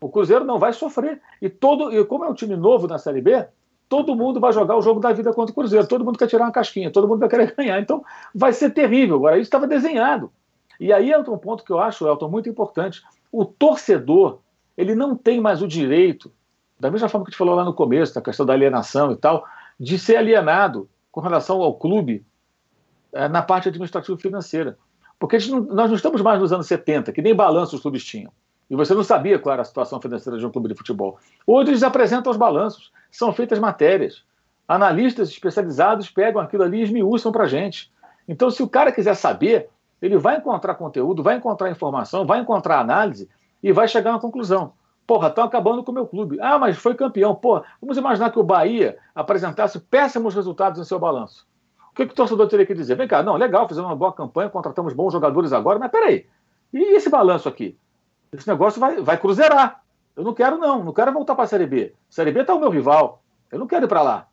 O 0.00 0.08
Cruzeiro 0.08 0.44
não 0.44 0.60
vai 0.60 0.72
sofrer. 0.72 1.20
E 1.40 1.48
todo, 1.48 1.92
e 1.92 2.04
como 2.04 2.24
é 2.24 2.28
um 2.28 2.34
time 2.34 2.54
novo 2.54 2.86
na 2.86 2.98
Série 2.98 3.20
B, 3.20 3.44
todo 3.88 4.14
mundo 4.14 4.38
vai 4.38 4.52
jogar 4.52 4.76
o 4.76 4.82
jogo 4.82 5.00
da 5.00 5.12
vida 5.12 5.32
contra 5.32 5.50
o 5.50 5.54
Cruzeiro, 5.54 5.88
todo 5.88 6.04
mundo 6.04 6.16
quer 6.16 6.28
tirar 6.28 6.44
uma 6.44 6.52
casquinha, 6.52 6.92
todo 6.92 7.08
mundo 7.08 7.18
vai 7.18 7.28
querer 7.28 7.54
ganhar. 7.58 7.80
Então 7.80 8.04
vai 8.32 8.52
ser 8.52 8.70
terrível. 8.70 9.16
Agora, 9.16 9.36
isso 9.36 9.48
estava 9.48 9.66
desenhado. 9.66 10.30
E 10.78 10.92
aí 10.92 11.12
entra 11.12 11.32
um 11.32 11.38
ponto 11.38 11.64
que 11.64 11.70
eu 11.70 11.78
acho, 11.78 12.06
Elton, 12.06 12.28
muito 12.28 12.48
importante. 12.48 13.02
O 13.30 13.44
torcedor, 13.44 14.40
ele 14.76 14.94
não 14.94 15.16
tem 15.16 15.40
mais 15.40 15.62
o 15.62 15.68
direito, 15.68 16.32
da 16.78 16.90
mesma 16.90 17.08
forma 17.08 17.24
que 17.24 17.30
a 17.30 17.32
gente 17.32 17.38
falou 17.38 17.54
lá 17.54 17.64
no 17.64 17.74
começo, 17.74 18.14
da 18.14 18.20
questão 18.20 18.44
da 18.44 18.52
alienação 18.52 19.12
e 19.12 19.16
tal, 19.16 19.44
de 19.78 19.98
ser 19.98 20.16
alienado 20.16 20.88
com 21.10 21.20
relação 21.20 21.62
ao 21.62 21.74
clube 21.74 22.24
é, 23.12 23.28
na 23.28 23.42
parte 23.42 23.68
administrativa 23.68 24.16
financeira. 24.18 24.76
Porque 25.18 25.38
não, 25.48 25.60
nós 25.60 25.88
não 25.88 25.94
estamos 25.94 26.20
mais 26.20 26.40
nos 26.40 26.52
anos 26.52 26.66
70, 26.66 27.12
que 27.12 27.22
nem 27.22 27.34
balanço 27.34 27.76
os 27.76 27.82
clubes 27.82 28.04
tinham. 28.04 28.32
E 28.68 28.74
você 28.74 28.94
não 28.94 29.04
sabia 29.04 29.38
qual 29.38 29.52
era 29.52 29.62
a 29.62 29.64
situação 29.64 30.00
financeira 30.00 30.38
de 30.38 30.46
um 30.46 30.50
clube 30.50 30.68
de 30.68 30.74
futebol. 30.74 31.18
Hoje 31.46 31.70
eles 31.70 31.82
apresentam 31.82 32.32
os 32.32 32.38
balanços, 32.38 32.90
são 33.10 33.32
feitas 33.32 33.58
matérias. 33.58 34.24
Analistas 34.66 35.28
especializados 35.28 36.10
pegam 36.10 36.40
aquilo 36.40 36.62
ali 36.62 36.78
e 36.78 36.82
esmiuçam 36.82 37.30
para 37.30 37.46
gente. 37.46 37.92
Então, 38.26 38.50
se 38.50 38.62
o 38.62 38.68
cara 38.68 38.90
quiser 38.90 39.14
saber, 39.14 39.68
ele 40.02 40.18
vai 40.18 40.36
encontrar 40.36 40.74
conteúdo, 40.74 41.22
vai 41.22 41.36
encontrar 41.36 41.70
informação, 41.70 42.26
vai 42.26 42.40
encontrar 42.40 42.80
análise 42.80 43.30
e 43.62 43.72
vai 43.72 43.86
chegar 43.86 44.10
a 44.10 44.14
uma 44.14 44.20
conclusão. 44.20 44.72
Porra, 45.06 45.28
estão 45.28 45.44
acabando 45.44 45.82
com 45.84 45.92
o 45.92 45.94
meu 45.94 46.06
clube. 46.06 46.38
Ah, 46.40 46.58
mas 46.58 46.76
foi 46.76 46.94
campeão. 46.94 47.34
Porra, 47.34 47.62
vamos 47.80 47.96
imaginar 47.96 48.30
que 48.30 48.38
o 48.38 48.42
Bahia 48.42 48.98
apresentasse 49.14 49.78
péssimos 49.78 50.34
resultados 50.34 50.80
em 50.80 50.84
seu 50.84 50.98
balanço. 50.98 51.46
O 51.92 51.94
que, 51.94 52.06
que 52.06 52.12
o 52.12 52.16
torcedor 52.16 52.48
teria 52.48 52.66
que 52.66 52.74
dizer? 52.74 52.96
Vem 52.96 53.06
cá, 53.06 53.22
não, 53.22 53.36
legal, 53.36 53.68
fizemos 53.68 53.88
uma 53.88 53.96
boa 53.96 54.12
campanha, 54.12 54.48
contratamos 54.48 54.94
bons 54.94 55.12
jogadores 55.12 55.52
agora, 55.52 55.78
mas 55.78 55.90
peraí, 55.90 56.26
e 56.72 56.96
esse 56.96 57.10
balanço 57.10 57.48
aqui? 57.48 57.78
Esse 58.32 58.48
negócio 58.48 58.80
vai, 58.80 59.00
vai 59.02 59.18
cruzeirar. 59.18 59.82
Eu 60.16 60.24
não 60.24 60.32
quero, 60.32 60.56
não, 60.56 60.82
não 60.82 60.92
quero 60.92 61.12
voltar 61.12 61.34
para 61.34 61.44
a 61.44 61.46
Série 61.46 61.66
B. 61.66 61.94
Série 62.08 62.32
B 62.32 62.40
está 62.40 62.54
o 62.54 62.60
meu 62.60 62.70
rival. 62.70 63.22
Eu 63.50 63.58
não 63.58 63.66
quero 63.66 63.84
ir 63.84 63.88
para 63.88 64.02
lá. 64.02 64.26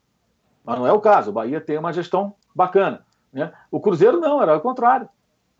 Mas 0.63 0.80
não 0.80 0.88
é 0.88 0.93
o 0.93 1.01
caso. 1.01 1.32
O 1.32 1.34
Bahia 1.34 1.59
tem 1.59 1.78
uma 1.78 1.91
gestão 1.91 2.34
bacana. 2.55 3.05
Né? 3.32 3.51
O 3.70 3.80
Cruzeiro 3.80 4.20
não, 4.20 4.41
era 4.41 4.55
o 4.55 4.61
contrário. 4.61 5.09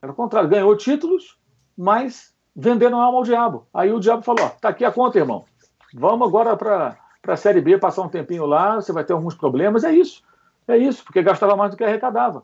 Era 0.02 0.12
o 0.12 0.16
contrário. 0.16 0.50
Ganhou 0.50 0.76
títulos, 0.76 1.38
mas 1.78 2.34
vendendo 2.56 2.96
alma 2.96 3.18
ao 3.18 3.24
diabo. 3.24 3.68
Aí 3.74 3.92
o 3.92 4.00
diabo 4.00 4.22
falou: 4.22 4.46
ó, 4.46 4.50
tá 4.50 4.70
aqui 4.70 4.86
a 4.86 4.92
conta, 4.92 5.18
irmão. 5.18 5.46
Vamos 5.94 6.28
agora 6.28 6.56
para 6.56 6.98
a 7.28 7.36
Série 7.36 7.62
B, 7.62 7.78
passar 7.78 8.04
um 8.04 8.10
tempinho 8.10 8.46
lá, 8.46 8.76
você 8.76 8.92
vai 8.92 9.04
ter 9.04 9.14
alguns 9.14 9.36
problemas. 9.36 9.84
É 9.84 9.92
isso. 9.92 10.24
É 10.68 10.78
isso, 10.78 11.04
porque 11.04 11.24
gastava 11.24 11.56
mais 11.56 11.72
do 11.72 11.78
que 11.78 11.84
arrecadava. 11.84 12.44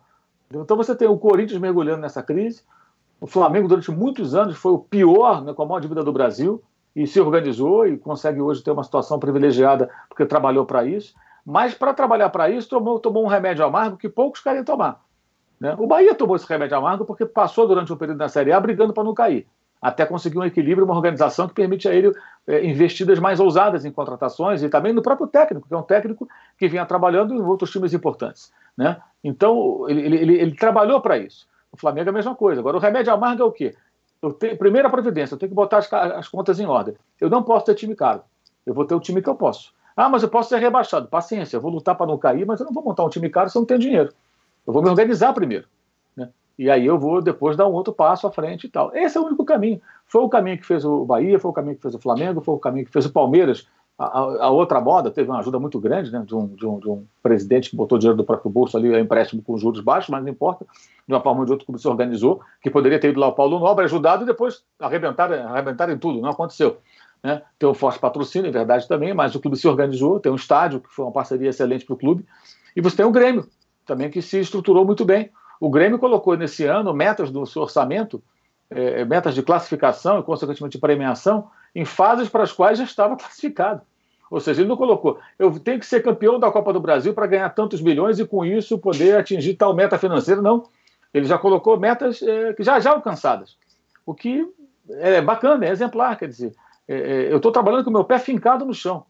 Então 0.52 0.76
você 0.76 0.96
tem 0.96 1.08
o 1.08 1.18
Corinthians 1.18 1.60
mergulhando 1.60 2.02
nessa 2.02 2.24
crise. 2.24 2.64
O 3.22 3.28
Flamengo, 3.28 3.68
durante 3.68 3.92
muitos 3.92 4.34
anos, 4.36 4.58
foi 4.58 4.72
o 4.72 4.80
pior 4.80 5.44
né, 5.44 5.54
com 5.54 5.64
a 5.64 5.66
maior 5.66 5.80
dívida 5.80 6.04
do 6.04 6.12
Brasil 6.12 6.64
e 6.96 7.06
se 7.06 7.20
organizou 7.20 7.86
e 7.88 7.98
consegue 7.98 8.42
hoje 8.42 8.64
ter 8.64 8.72
uma 8.72 8.84
situação 8.84 9.20
privilegiada 9.20 9.90
porque 10.10 10.26
trabalhou 10.26 10.66
para 10.66 10.86
isso. 10.86 11.14
Mas 11.46 11.76
para 11.76 11.94
trabalhar 11.94 12.30
para 12.30 12.50
isso, 12.50 12.68
tomou, 12.70 13.00
tomou 13.00 13.24
um 13.24 13.28
remédio 13.28 13.64
amargo 13.64 13.98
que 13.98 14.10
poucos 14.10 14.42
querem 14.42 14.64
tomar. 14.64 15.05
Né? 15.60 15.76
O 15.78 15.88
Bahia 15.88 16.14
tomou 16.16 16.36
esse 16.36 16.48
remédio 16.48 16.78
amargo 16.78 17.06
porque 17.06 17.26
passou 17.26 17.68
durante 17.68 17.92
um 17.92 17.98
período 17.98 18.18
na 18.18 18.30
Série 18.30 18.52
A 18.52 18.60
brigando 18.60 18.94
para 18.94 19.04
não 19.04 19.14
cair 19.14 19.48
até 19.86 20.04
conseguir 20.04 20.40
um 20.40 20.44
equilíbrio, 20.44 20.84
uma 20.84 20.96
organização 20.96 21.48
que 21.48 21.54
permite 21.54 21.88
a 21.88 21.94
ele 21.94 22.12
é, 22.48 22.66
investidas 22.66 23.20
mais 23.20 23.40
ousadas 23.40 23.86
em 23.86 23.92
contratações 23.92 24.64
e 24.64 24.70
também 24.70 24.92
no 24.92 25.02
próprio 25.02 25.28
técnico, 25.28 25.68
que 25.68 25.74
é 25.76 25.78
um 25.78 25.84
técnico 25.84 26.28
que 26.58 26.68
vinha 26.68 26.84
trabalhando 26.88 27.36
em 27.36 27.42
outros 27.42 27.70
times 27.70 27.94
importantes. 27.94 28.52
Né? 28.76 28.98
Então, 29.24 29.88
ele, 29.88 30.02
ele, 30.02 30.42
ele 30.42 30.56
trabalhou 30.56 31.00
para 31.02 31.20
isso. 31.20 31.48
O 31.72 31.78
Flamengo 31.78 32.10
é 32.10 32.12
a 32.12 32.14
mesma 32.14 32.34
coisa. 32.34 32.62
Agora, 32.62 32.78
o 32.78 32.80
remédio 32.80 33.14
amargo 33.14 33.44
é 33.44 33.46
o 33.46 33.52
quê? 33.52 33.76
Eu 34.24 34.34
tenho, 34.34 34.58
primeira 34.58 34.90
providência, 34.90 35.36
eu 35.36 35.38
tenho 35.38 35.52
que 35.52 35.56
botar 35.56 35.78
as, 35.78 35.94
as 35.94 36.28
contas 36.28 36.60
em 36.60 36.66
ordem. 36.66 36.96
Eu 37.22 37.30
não 37.30 37.44
posso 37.44 37.66
ter 37.66 37.76
time 37.76 37.96
caro. 37.96 38.24
Eu 38.66 38.74
vou 38.74 38.86
ter 38.86 38.96
o 38.96 39.00
time 39.00 39.22
que 39.22 39.30
eu 39.30 39.36
posso. 39.36 39.72
Ah, 39.96 40.10
mas 40.10 40.24
eu 40.24 40.30
posso 40.30 40.50
ser 40.50 40.58
rebaixado. 40.58 41.08
Paciência, 41.08 41.58
eu 41.58 41.62
vou 41.62 41.70
lutar 41.70 41.96
para 41.96 42.08
não 42.08 42.18
cair, 42.18 42.46
mas 42.46 42.60
eu 42.60 42.66
não 42.66 42.74
vou 42.74 42.84
montar 42.84 43.04
um 43.04 43.10
time 43.10 43.30
caro 43.30 43.50
se 43.50 43.58
eu 43.58 43.62
não 43.62 43.68
tenho 43.68 43.80
dinheiro. 43.80 44.12
Eu 44.66 44.74
vou 44.74 44.82
me 44.82 44.90
organizar 44.90 45.34
primeiro 45.34 45.68
e 46.58 46.70
aí 46.70 46.86
eu 46.86 46.98
vou 46.98 47.22
depois 47.22 47.58
dar 47.58 47.68
um 47.68 47.74
outro 47.74 47.94
passo 47.94 48.26
à 48.26 48.32
frente 48.32 48.66
e 48.68 48.70
tal. 48.70 48.96
Esse 48.96 49.18
é 49.18 49.22
o 49.22 49.26
único 49.26 49.44
caminho. 49.44 49.82
Foi 50.08 50.22
o 50.22 50.30
caminho 50.30 50.58
que 50.58 50.66
fez 50.66 50.86
o 50.86 51.06
Bahia, 51.06 51.38
foi 51.38 51.52
o 51.52 51.54
caminho 51.54 51.76
que 51.76 51.82
fez 51.82 51.94
o 51.94 52.00
Flamengo, 52.00 52.42
foi 52.42 52.56
o 52.56 52.60
caminho 52.60 52.86
que 52.86 52.92
fez 52.92 53.06
o 53.06 53.12
Palmeiras. 53.12 53.68
A, 53.98 54.20
a, 54.20 54.50
outra 54.50 54.82
moda 54.82 55.10
teve 55.10 55.30
uma 55.30 55.40
ajuda 55.40 55.58
muito 55.58 55.80
grande 55.80 56.12
né, 56.12 56.22
de, 56.26 56.36
um, 56.36 56.48
de, 56.48 56.66
um, 56.66 56.80
de 56.80 56.90
um 56.90 57.06
presidente 57.24 57.70
que 57.70 57.78
botou 57.78 57.98
dinheiro 57.98 58.18
do 58.18 58.26
próprio 58.26 58.52
bolso 58.52 58.76
ali, 58.76 58.94
é 58.94 59.00
empréstimo 59.00 59.42
com 59.42 59.58
juros 59.58 59.80
baixos, 59.80 60.10
mas 60.10 60.22
não 60.22 60.30
importa. 60.30 60.66
De 61.08 61.14
uma 61.14 61.22
forma 61.22 61.42
ou 61.42 61.46
de 61.46 61.52
outra, 61.52 61.64
o 61.64 61.66
clube 61.66 61.82
se 61.82 61.88
organizou, 61.88 62.42
que 62.62 62.70
poderia 62.70 63.00
ter 63.00 63.10
ido 63.10 63.20
lá 63.20 63.28
o 63.28 63.34
Paulo 63.34 63.58
Nobre, 63.58 63.86
ajudado 63.86 64.24
e 64.24 64.26
depois 64.26 64.64
arrebentar, 64.80 65.32
arrebentar 65.32 65.90
em 65.90 65.98
tudo. 65.98 66.20
Não 66.20 66.30
aconteceu. 66.30 66.78
Né? 67.24 67.42
Tem 67.58 67.68
um 67.70 67.74
forte 67.74 68.00
patrocínio, 68.00 68.50
em 68.50 68.52
verdade 68.52 68.86
também, 68.86 69.14
mas 69.14 69.34
o 69.34 69.40
clube 69.40 69.56
se 69.56 69.68
organizou, 69.68 70.20
tem 70.20 70.32
um 70.32 70.36
estádio, 70.36 70.82
que 70.82 70.90
foi 70.90 71.06
uma 71.06 71.12
parceria 71.12 71.50
excelente 71.50 71.86
para 71.86 71.94
o 71.94 71.98
clube, 71.98 72.26
e 72.76 72.82
você 72.82 72.98
tem 72.98 73.06
o 73.06 73.12
Grêmio, 73.12 73.48
também 73.86 74.10
que 74.10 74.22
se 74.22 74.40
estruturou 74.40 74.86
muito 74.86 75.06
bem. 75.06 75.32
O 75.60 75.70
Grêmio 75.70 76.00
colocou 76.00 76.36
nesse 76.36 76.66
ano 76.66 76.94
metas 76.94 77.32
do 77.32 77.46
seu 77.46 77.62
orçamento, 77.62 78.22
é, 78.70 79.02
é, 79.02 79.06
metas 79.06 79.34
de 79.34 79.44
classificação 79.44 80.20
e, 80.20 80.24
consequentemente, 80.24 80.78
de 80.78 80.82
premiação, 80.82 81.50
em 81.74 81.86
fases 81.86 82.30
para 82.30 82.44
as 82.44 82.52
quais 82.52 82.78
já 82.78 82.84
estava 82.84 83.16
classificado. 83.18 83.82
Ou 84.30 84.40
seja, 84.40 84.62
ele 84.62 84.70
não 84.70 84.76
colocou, 84.76 85.20
eu 85.38 85.58
tenho 85.60 85.80
que 85.80 85.86
ser 85.86 86.02
campeão 86.02 86.40
da 86.40 86.52
Copa 86.52 86.74
do 86.74 86.80
Brasil 86.80 87.14
para 87.14 87.28
ganhar 87.28 87.50
tantos 87.52 87.80
milhões 87.80 88.20
e, 88.20 88.26
com 88.26 88.44
isso, 88.44 88.78
poder 88.78 89.18
atingir 89.18 89.54
tal 89.54 89.74
meta 89.74 89.98
financeira. 89.98 90.42
Não. 90.42 90.64
Ele 91.14 91.26
já 91.26 91.38
colocou 91.38 91.80
metas 91.80 92.22
é, 92.22 92.54
que 92.54 92.64
já 92.64 92.80
já 92.80 92.92
alcançadas. 92.92 93.56
O 94.06 94.14
que 94.14 94.46
é 94.90 95.22
bacana, 95.22 95.66
é 95.66 95.70
exemplar. 95.70 96.18
Quer 96.18 96.28
dizer, 96.28 96.54
é, 96.88 96.96
é 96.96 97.32
eu 97.32 97.38
estou 97.38 97.52
trabalhando 97.52 97.84
com 97.84 97.90
o 97.92 97.94
meu 97.94 98.04
pé 98.04 98.20
fincado 98.20 98.66
no 98.66 98.74
chão. 98.74 99.06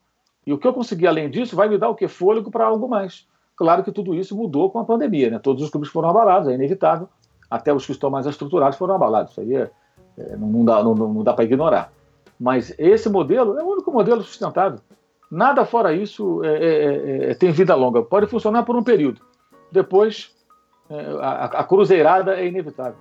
E 0.45 0.53
o 0.53 0.57
que 0.57 0.67
eu 0.67 0.73
conseguir 0.73 1.07
além 1.07 1.29
disso 1.29 1.55
vai 1.55 1.67
me 1.67 1.77
dar 1.77 1.89
o 1.89 1.95
que? 1.95 2.07
Fôlego 2.07 2.51
para 2.51 2.65
algo 2.65 2.87
mais. 2.87 3.25
Claro 3.55 3.83
que 3.83 3.91
tudo 3.91 4.13
isso 4.13 4.35
mudou 4.35 4.69
com 4.69 4.79
a 4.79 4.85
pandemia, 4.85 5.29
né? 5.29 5.39
Todos 5.39 5.63
os 5.63 5.69
clubes 5.69 5.89
foram 5.89 6.09
abalados, 6.09 6.49
é 6.49 6.53
inevitável. 6.53 7.07
Até 7.49 7.73
os 7.73 7.85
que 7.85 7.91
estão 7.91 8.09
mais 8.09 8.25
estruturados 8.25 8.77
foram 8.77 8.95
abalados. 8.95 9.31
Isso 9.31 9.41
aí 9.41 9.55
é, 9.55 9.71
é, 10.17 10.35
não 10.35 10.65
dá, 10.65 10.83
não, 10.83 10.93
não 10.93 11.23
dá 11.23 11.33
para 11.33 11.45
ignorar. 11.45 11.91
Mas 12.39 12.73
esse 12.77 13.09
modelo 13.09 13.57
é 13.57 13.63
o 13.63 13.67
único 13.67 13.91
modelo 13.91 14.21
sustentável. 14.21 14.79
Nada 15.31 15.65
fora 15.65 15.93
isso 15.93 16.43
é, 16.43 16.47
é, 16.47 17.27
é, 17.27 17.31
é 17.31 17.35
tem 17.35 17.51
vida 17.51 17.73
longa. 17.75 18.03
Pode 18.03 18.27
funcionar 18.27 18.63
por 18.63 18.75
um 18.75 18.83
período. 18.83 19.21
Depois, 19.71 20.35
a, 21.21 21.45
a 21.45 21.63
cruzeirada 21.63 22.39
é 22.39 22.47
inevitável. 22.47 22.95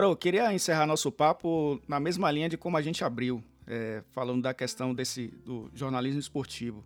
Mauro, 0.00 0.12
eu 0.12 0.16
queria 0.16 0.50
encerrar 0.54 0.86
nosso 0.86 1.12
papo 1.12 1.78
na 1.86 2.00
mesma 2.00 2.30
linha 2.30 2.48
de 2.48 2.56
como 2.56 2.74
a 2.74 2.80
gente 2.80 3.04
abriu, 3.04 3.44
é, 3.66 4.02
falando 4.12 4.40
da 4.40 4.54
questão 4.54 4.94
desse 4.94 5.28
do 5.44 5.70
jornalismo 5.74 6.18
esportivo. 6.18 6.82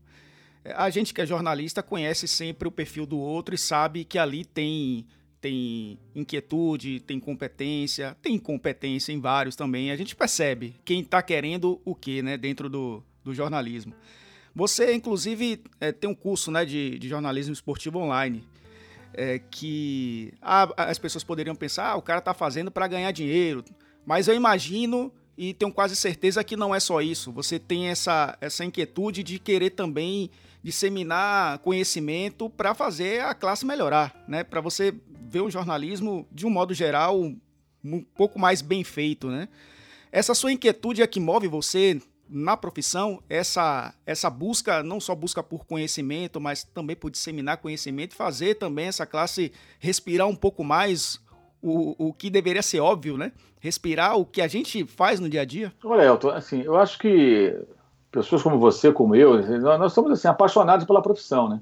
É, 0.65 0.73
a 0.73 0.91
gente 0.91 1.15
que 1.15 1.21
é 1.21 1.27
jornalista 1.27 1.81
conhece 1.81 2.27
sempre 2.27 2.67
o 2.67 2.73
perfil 2.73 3.07
do 3.07 3.17
outro 3.17 3.55
e 3.55 3.59
sabe 3.59 4.05
que 4.05 4.19
ali 4.19 4.45
tem 4.45 5.07
tem 5.41 5.97
inquietude, 6.12 7.01
tem 7.01 7.21
competência, 7.21 8.17
tem 8.21 8.37
competência 8.37 9.12
em 9.12 9.21
vários 9.21 9.55
também. 9.55 9.93
A 9.93 9.97
gente 9.97 10.17
percebe 10.17 10.75
quem 10.85 11.01
está 11.01 11.23
querendo 11.23 11.81
o 11.85 11.95
que, 11.95 12.21
né, 12.21 12.37
dentro 12.37 12.69
do, 12.69 13.01
do 13.23 13.33
jornalismo. 13.33 13.95
Você, 14.57 14.93
inclusive, 14.93 15.62
é, 15.79 15.93
tem 15.93 16.11
um 16.11 16.15
curso 16.15 16.51
né, 16.51 16.65
de, 16.65 16.99
de 16.99 17.09
jornalismo 17.09 17.53
esportivo 17.53 17.99
online 18.01 18.43
é, 19.15 19.39
que 19.39 20.33
ah, 20.41 20.69
as 20.77 20.99
pessoas 20.99 21.25
poderiam 21.25 21.55
pensar, 21.55 21.91
ah, 21.91 21.97
o 21.97 22.03
cara 22.03 22.19
está 22.19 22.35
fazendo 22.35 22.71
para 22.71 22.87
ganhar 22.87 23.11
dinheiro. 23.11 23.65
Mas 24.05 24.29
eu 24.29 24.35
imagino 24.35 25.12
e 25.37 25.55
tenho 25.55 25.73
quase 25.73 25.97
certeza 25.97 26.45
que 26.45 26.57
não 26.57 26.75
é 26.75 26.81
só 26.81 27.01
isso. 27.01 27.33
Você 27.33 27.59
tem 27.59 27.89
essa, 27.89 28.37
essa 28.41 28.65
inquietude 28.65 29.23
de 29.23 29.39
querer 29.39 29.71
também 29.71 30.31
disseminar 30.62 31.59
conhecimento 31.59 32.49
para 32.49 32.75
fazer 32.75 33.21
a 33.21 33.35
classe 33.35 33.67
melhorar, 33.67 34.15
né? 34.27 34.45
Para 34.45 34.61
você 34.61 34.95
ver 35.09 35.41
o 35.41 35.51
jornalismo 35.51 36.27
de 36.31 36.47
um 36.47 36.51
modo 36.51 36.73
geral 36.73 37.21
um 37.21 38.01
pouco 38.17 38.39
mais 38.39 38.62
bem 38.62 38.83
feito, 38.83 39.29
né? 39.29 39.49
Essa 40.11 40.35
sua 40.35 40.53
inquietude 40.53 41.03
é 41.03 41.07
que 41.07 41.21
move 41.21 41.49
você 41.49 42.01
na 42.35 42.57
profissão, 42.57 43.22
essa 43.30 43.95
essa 44.05 44.28
busca 44.28 44.82
não 44.82 44.99
só 44.99 45.14
busca 45.14 45.41
por 45.41 45.64
conhecimento, 45.64 46.41
mas 46.41 46.64
também 46.64 46.97
por 46.97 47.09
disseminar 47.09 47.59
conhecimento 47.59 48.12
e 48.12 48.16
fazer 48.16 48.57
também 48.57 48.87
essa 48.87 49.07
classe 49.07 49.53
respirar 49.78 50.26
um 50.26 50.35
pouco 50.35 50.64
mais 50.64 51.20
o, 51.62 52.09
o 52.09 52.12
que 52.12 52.28
deveria 52.28 52.61
ser 52.61 52.80
óbvio, 52.80 53.16
né? 53.16 53.30
Respirar 53.61 54.18
o 54.18 54.26
que 54.26 54.43
a 54.43 54.49
gente 54.49 54.85
faz 54.85 55.20
no 55.20 55.28
dia 55.28 55.43
a 55.43 55.45
dia. 55.45 55.72
Olha, 55.85 56.03
Elton, 56.03 56.30
assim, 56.30 56.61
eu 56.62 56.76
acho 56.76 56.99
que 56.99 57.57
pessoas 58.11 58.43
como 58.43 58.59
você, 58.59 58.93
como 58.93 59.14
eu, 59.14 59.41
nós 59.78 59.93
somos 59.93 60.11
assim, 60.11 60.26
apaixonados 60.26 60.85
pela 60.85 61.01
profissão, 61.01 61.49
né? 61.49 61.61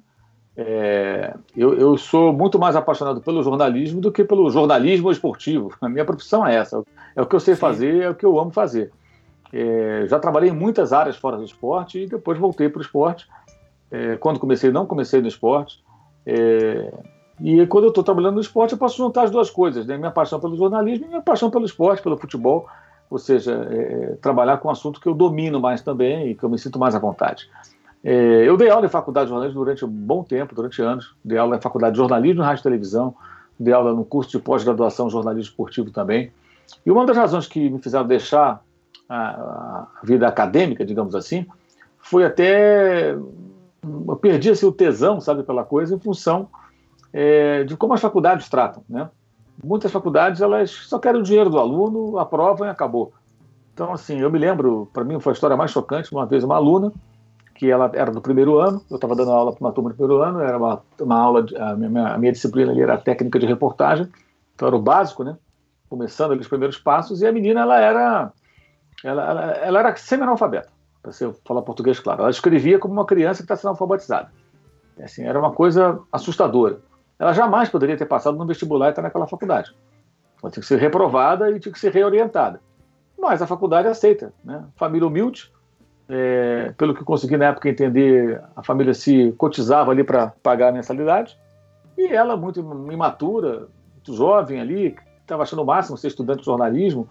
É, 0.56 1.34
eu, 1.56 1.74
eu, 1.78 1.96
sou 1.96 2.32
muito 2.32 2.58
mais 2.58 2.76
apaixonado 2.76 3.22
pelo 3.22 3.42
jornalismo 3.42 4.00
do 4.00 4.12
que 4.12 4.22
pelo 4.24 4.50
jornalismo 4.50 5.10
esportivo. 5.10 5.72
A 5.80 5.88
minha 5.88 6.04
profissão 6.04 6.46
é 6.46 6.56
essa, 6.56 6.82
é 7.14 7.20
o 7.20 7.26
que 7.26 7.36
eu 7.36 7.40
sei 7.40 7.54
Sim. 7.54 7.60
fazer, 7.60 8.02
é 8.02 8.10
o 8.10 8.14
que 8.14 8.24
eu 8.24 8.38
amo 8.38 8.50
fazer. 8.50 8.90
É, 9.53 10.07
já 10.09 10.18
trabalhei 10.18 10.50
em 10.50 10.55
muitas 10.55 10.92
áreas 10.92 11.16
fora 11.16 11.36
do 11.36 11.44
esporte 11.44 12.00
e 12.00 12.07
depois 12.07 12.38
voltei 12.38 12.68
para 12.68 12.78
o 12.78 12.82
esporte. 12.82 13.28
É, 13.90 14.16
quando 14.16 14.40
comecei, 14.40 14.70
não 14.70 14.86
comecei 14.86 15.20
no 15.20 15.28
esporte. 15.28 15.82
É, 16.24 16.92
e 17.40 17.66
quando 17.66 17.84
eu 17.84 17.88
estou 17.88 18.05
trabalhando 18.05 18.34
no 18.34 18.40
esporte, 18.40 18.72
eu 18.72 18.78
posso 18.78 18.96
juntar 18.96 19.24
as 19.24 19.30
duas 19.30 19.50
coisas, 19.50 19.86
né? 19.86 19.98
minha 19.98 20.11
paixão 20.11 20.40
pelo 20.40 20.57
jornalismo 20.57 21.07
e 21.07 21.09
minha 21.09 21.20
paixão 21.20 21.50
pelo 21.50 21.66
esporte, 21.66 22.03
pelo 22.03 22.16
futebol 22.16 22.68
ou 23.12 23.18
seja, 23.18 23.53
é, 23.70 24.16
trabalhar 24.22 24.57
com 24.57 24.68
um 24.68 24.70
assunto 24.70 24.98
que 24.98 25.07
eu 25.07 25.12
domino 25.12 25.61
mais 25.61 25.82
também 25.82 26.30
e 26.30 26.34
que 26.34 26.42
eu 26.42 26.48
me 26.48 26.59
sinto 26.59 26.78
mais 26.78 26.94
à 26.94 26.98
vontade. 26.98 27.46
É, 28.03 28.48
eu 28.48 28.57
dei 28.57 28.70
aula 28.70 28.86
em 28.86 28.88
faculdade 28.88 29.26
de 29.26 29.32
jornalismo 29.32 29.62
durante 29.62 29.84
um 29.84 29.88
bom 29.88 30.24
tempo, 30.24 30.55
durante 30.55 30.80
anos. 30.80 31.14
Dei 31.22 31.36
aula 31.36 31.59
em 31.59 31.61
faculdade 31.61 31.92
de 31.92 31.98
jornalismo, 31.98 32.42
rádio 32.42 32.61
e 32.61 32.62
televisão. 32.62 33.14
Dei 33.61 33.74
aula 33.74 33.92
no 33.92 34.03
curso 34.03 34.30
de 34.30 34.38
pós-graduação 34.38 35.11
jornalismo 35.11 35.50
esportivo 35.50 35.90
também. 35.90 36.32
E 36.86 36.90
uma 36.90 37.05
das 37.05 37.14
razões 37.14 37.46
que 37.46 37.68
me 37.68 37.82
fizeram 37.82 38.07
deixar 38.07 38.64
a, 39.09 39.18
a 39.18 39.88
vida 40.03 40.26
acadêmica, 40.26 40.84
digamos 40.84 41.14
assim, 41.14 41.47
foi 41.99 42.24
até 42.24 43.12
eu 43.12 44.16
perdi 44.16 44.51
assim, 44.51 44.66
o 44.66 44.72
tesão, 44.72 45.20
sabe, 45.20 45.43
pela 45.43 45.64
coisa, 45.64 45.95
em 45.95 45.99
função 45.99 46.49
é, 47.12 47.64
de 47.64 47.76
como 47.76 47.95
as 47.95 48.01
faculdades 48.01 48.49
tratam, 48.49 48.84
né? 48.88 49.11
muitas 49.62 49.90
faculdades 49.90 50.40
elas 50.40 50.70
só 50.70 50.99
querem 50.99 51.20
o 51.20 51.24
dinheiro 51.24 51.51
do 51.51 51.59
aluno, 51.59 52.18
aprovam 52.18 52.66
e 52.66 52.70
acabou. 52.70 53.12
Então, 53.74 53.93
assim, 53.93 54.20
eu 54.20 54.30
me 54.30 54.38
lembro, 54.38 54.88
para 54.93 55.05
mim 55.05 55.18
foi 55.18 55.32
a 55.32 55.34
história 55.34 55.57
mais 55.57 55.70
chocante, 55.70 56.12
uma 56.12 56.26
vez 56.26 56.45
uma 56.45 56.57
aluna, 56.57 56.93
que 57.55 57.70
ela 57.70 57.90
era 57.95 58.11
do 58.11 58.20
primeiro 58.20 58.59
ano, 58.59 58.82
eu 58.90 58.97
estava 58.97 59.14
dando 59.14 59.30
aula 59.30 59.53
para 59.53 59.64
uma 59.64 59.72
turma 59.72 59.90
do 59.90 59.97
primeiro 59.97 60.22
ano, 60.22 60.40
era 60.40 60.59
uma, 60.59 60.82
uma 61.01 61.16
aula, 61.16 61.43
de, 61.43 61.57
a, 61.57 61.74
minha, 61.74 62.09
a 62.09 62.18
minha 62.18 62.32
disciplina 62.32 62.72
ali 62.72 62.82
era 62.82 62.99
técnica 62.99 63.38
de 63.38 63.47
reportagem, 63.47 64.09
então 64.55 64.68
era 64.68 64.76
o 64.76 64.82
básico, 64.82 65.24
né? 65.24 65.36
Começando 65.88 66.32
ali 66.32 66.40
os 66.40 66.49
primeiros 66.49 66.78
passos, 66.78 67.22
e 67.22 67.26
a 67.26 67.32
menina, 67.32 67.61
ela 67.61 67.78
era, 67.80 68.32
ela, 69.05 69.30
ela, 69.30 69.42
ela 69.53 69.78
era 69.80 69.96
semi-analfabeta, 69.96 70.68
para 71.03 71.12
você 71.12 71.32
falar 71.44 71.62
português 71.62 71.98
claro. 71.98 72.22
Ela 72.22 72.30
escrevia 72.30 72.78
como 72.78 72.94
uma 72.94 73.07
criança 73.07 73.38
que 73.38 73.44
está 73.44 73.57
sendo 73.57 73.70
alfabetizada. 73.70 74.30
Assim, 75.00 75.24
era 75.24 75.38
uma 75.38 75.53
coisa 75.53 75.98
assustadora 76.12 76.78
ela 77.22 77.32
jamais 77.32 77.68
poderia 77.68 77.96
ter 77.96 78.07
passado 78.07 78.36
no 78.36 78.44
vestibular 78.44 78.88
e 78.88 78.90
estar 78.90 79.00
naquela 79.00 79.28
faculdade. 79.28 79.72
Ela 80.42 80.50
tinha 80.50 80.61
que 80.61 80.66
ser 80.66 80.80
reprovada 80.80 81.53
e 81.53 81.61
tinha 81.61 81.72
que 81.72 81.78
ser 81.78 81.92
reorientada. 81.92 82.61
Mas 83.16 83.40
a 83.40 83.46
faculdade 83.46 83.86
aceita. 83.86 84.32
Né? 84.44 84.64
Família 84.74 85.07
humilde, 85.07 85.53
é, 86.09 86.74
pelo 86.76 86.92
que 86.92 87.05
consegui 87.05 87.36
na 87.36 87.44
época 87.44 87.68
entender, 87.68 88.42
a 88.57 88.64
família 88.64 88.92
se 88.92 89.30
cotizava 89.38 89.92
ali 89.92 90.03
para 90.03 90.32
pagar 90.42 90.70
a 90.70 90.72
mensalidade. 90.72 91.38
E 91.96 92.09
ela, 92.09 92.36
muito 92.36 92.59
imatura, 92.90 93.68
muito 93.94 94.16
jovem 94.16 94.61
ali, 94.61 94.96
estava 95.20 95.44
achando 95.44 95.62
o 95.62 95.64
máximo 95.64 95.96
ser 95.96 96.09
estudante 96.09 96.40
de 96.40 96.46
jornalismo, 96.46 97.09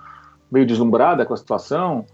meio 0.52 0.66
deslumbrada 0.66 1.26
com 1.26 1.34
a 1.34 1.38
situação, 1.38 2.06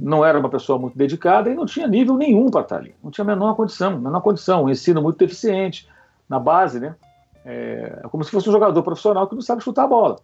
não 0.00 0.24
era 0.24 0.38
uma 0.38 0.48
pessoa 0.48 0.78
muito 0.78 0.96
dedicada 0.96 1.50
e 1.50 1.54
não 1.54 1.66
tinha 1.66 1.86
nível 1.86 2.16
nenhum 2.16 2.50
para 2.50 2.62
estar 2.62 2.76
ali. 2.76 2.94
Não 3.02 3.10
tinha 3.10 3.24
a 3.24 3.26
menor 3.26 3.54
condição, 3.54 3.98
menor 4.00 4.20
condição. 4.20 4.64
Um 4.64 4.70
ensino 4.70 5.02
muito 5.02 5.18
deficiente 5.18 5.88
na 6.28 6.38
base, 6.38 6.80
né? 6.80 6.96
É, 7.44 8.00
é, 8.04 8.08
como 8.08 8.24
se 8.24 8.30
fosse 8.30 8.48
um 8.48 8.52
jogador 8.52 8.82
profissional 8.82 9.28
que 9.28 9.34
não 9.34 9.42
sabe 9.42 9.62
chutar 9.62 9.84
a 9.84 9.88
bola. 9.88 10.16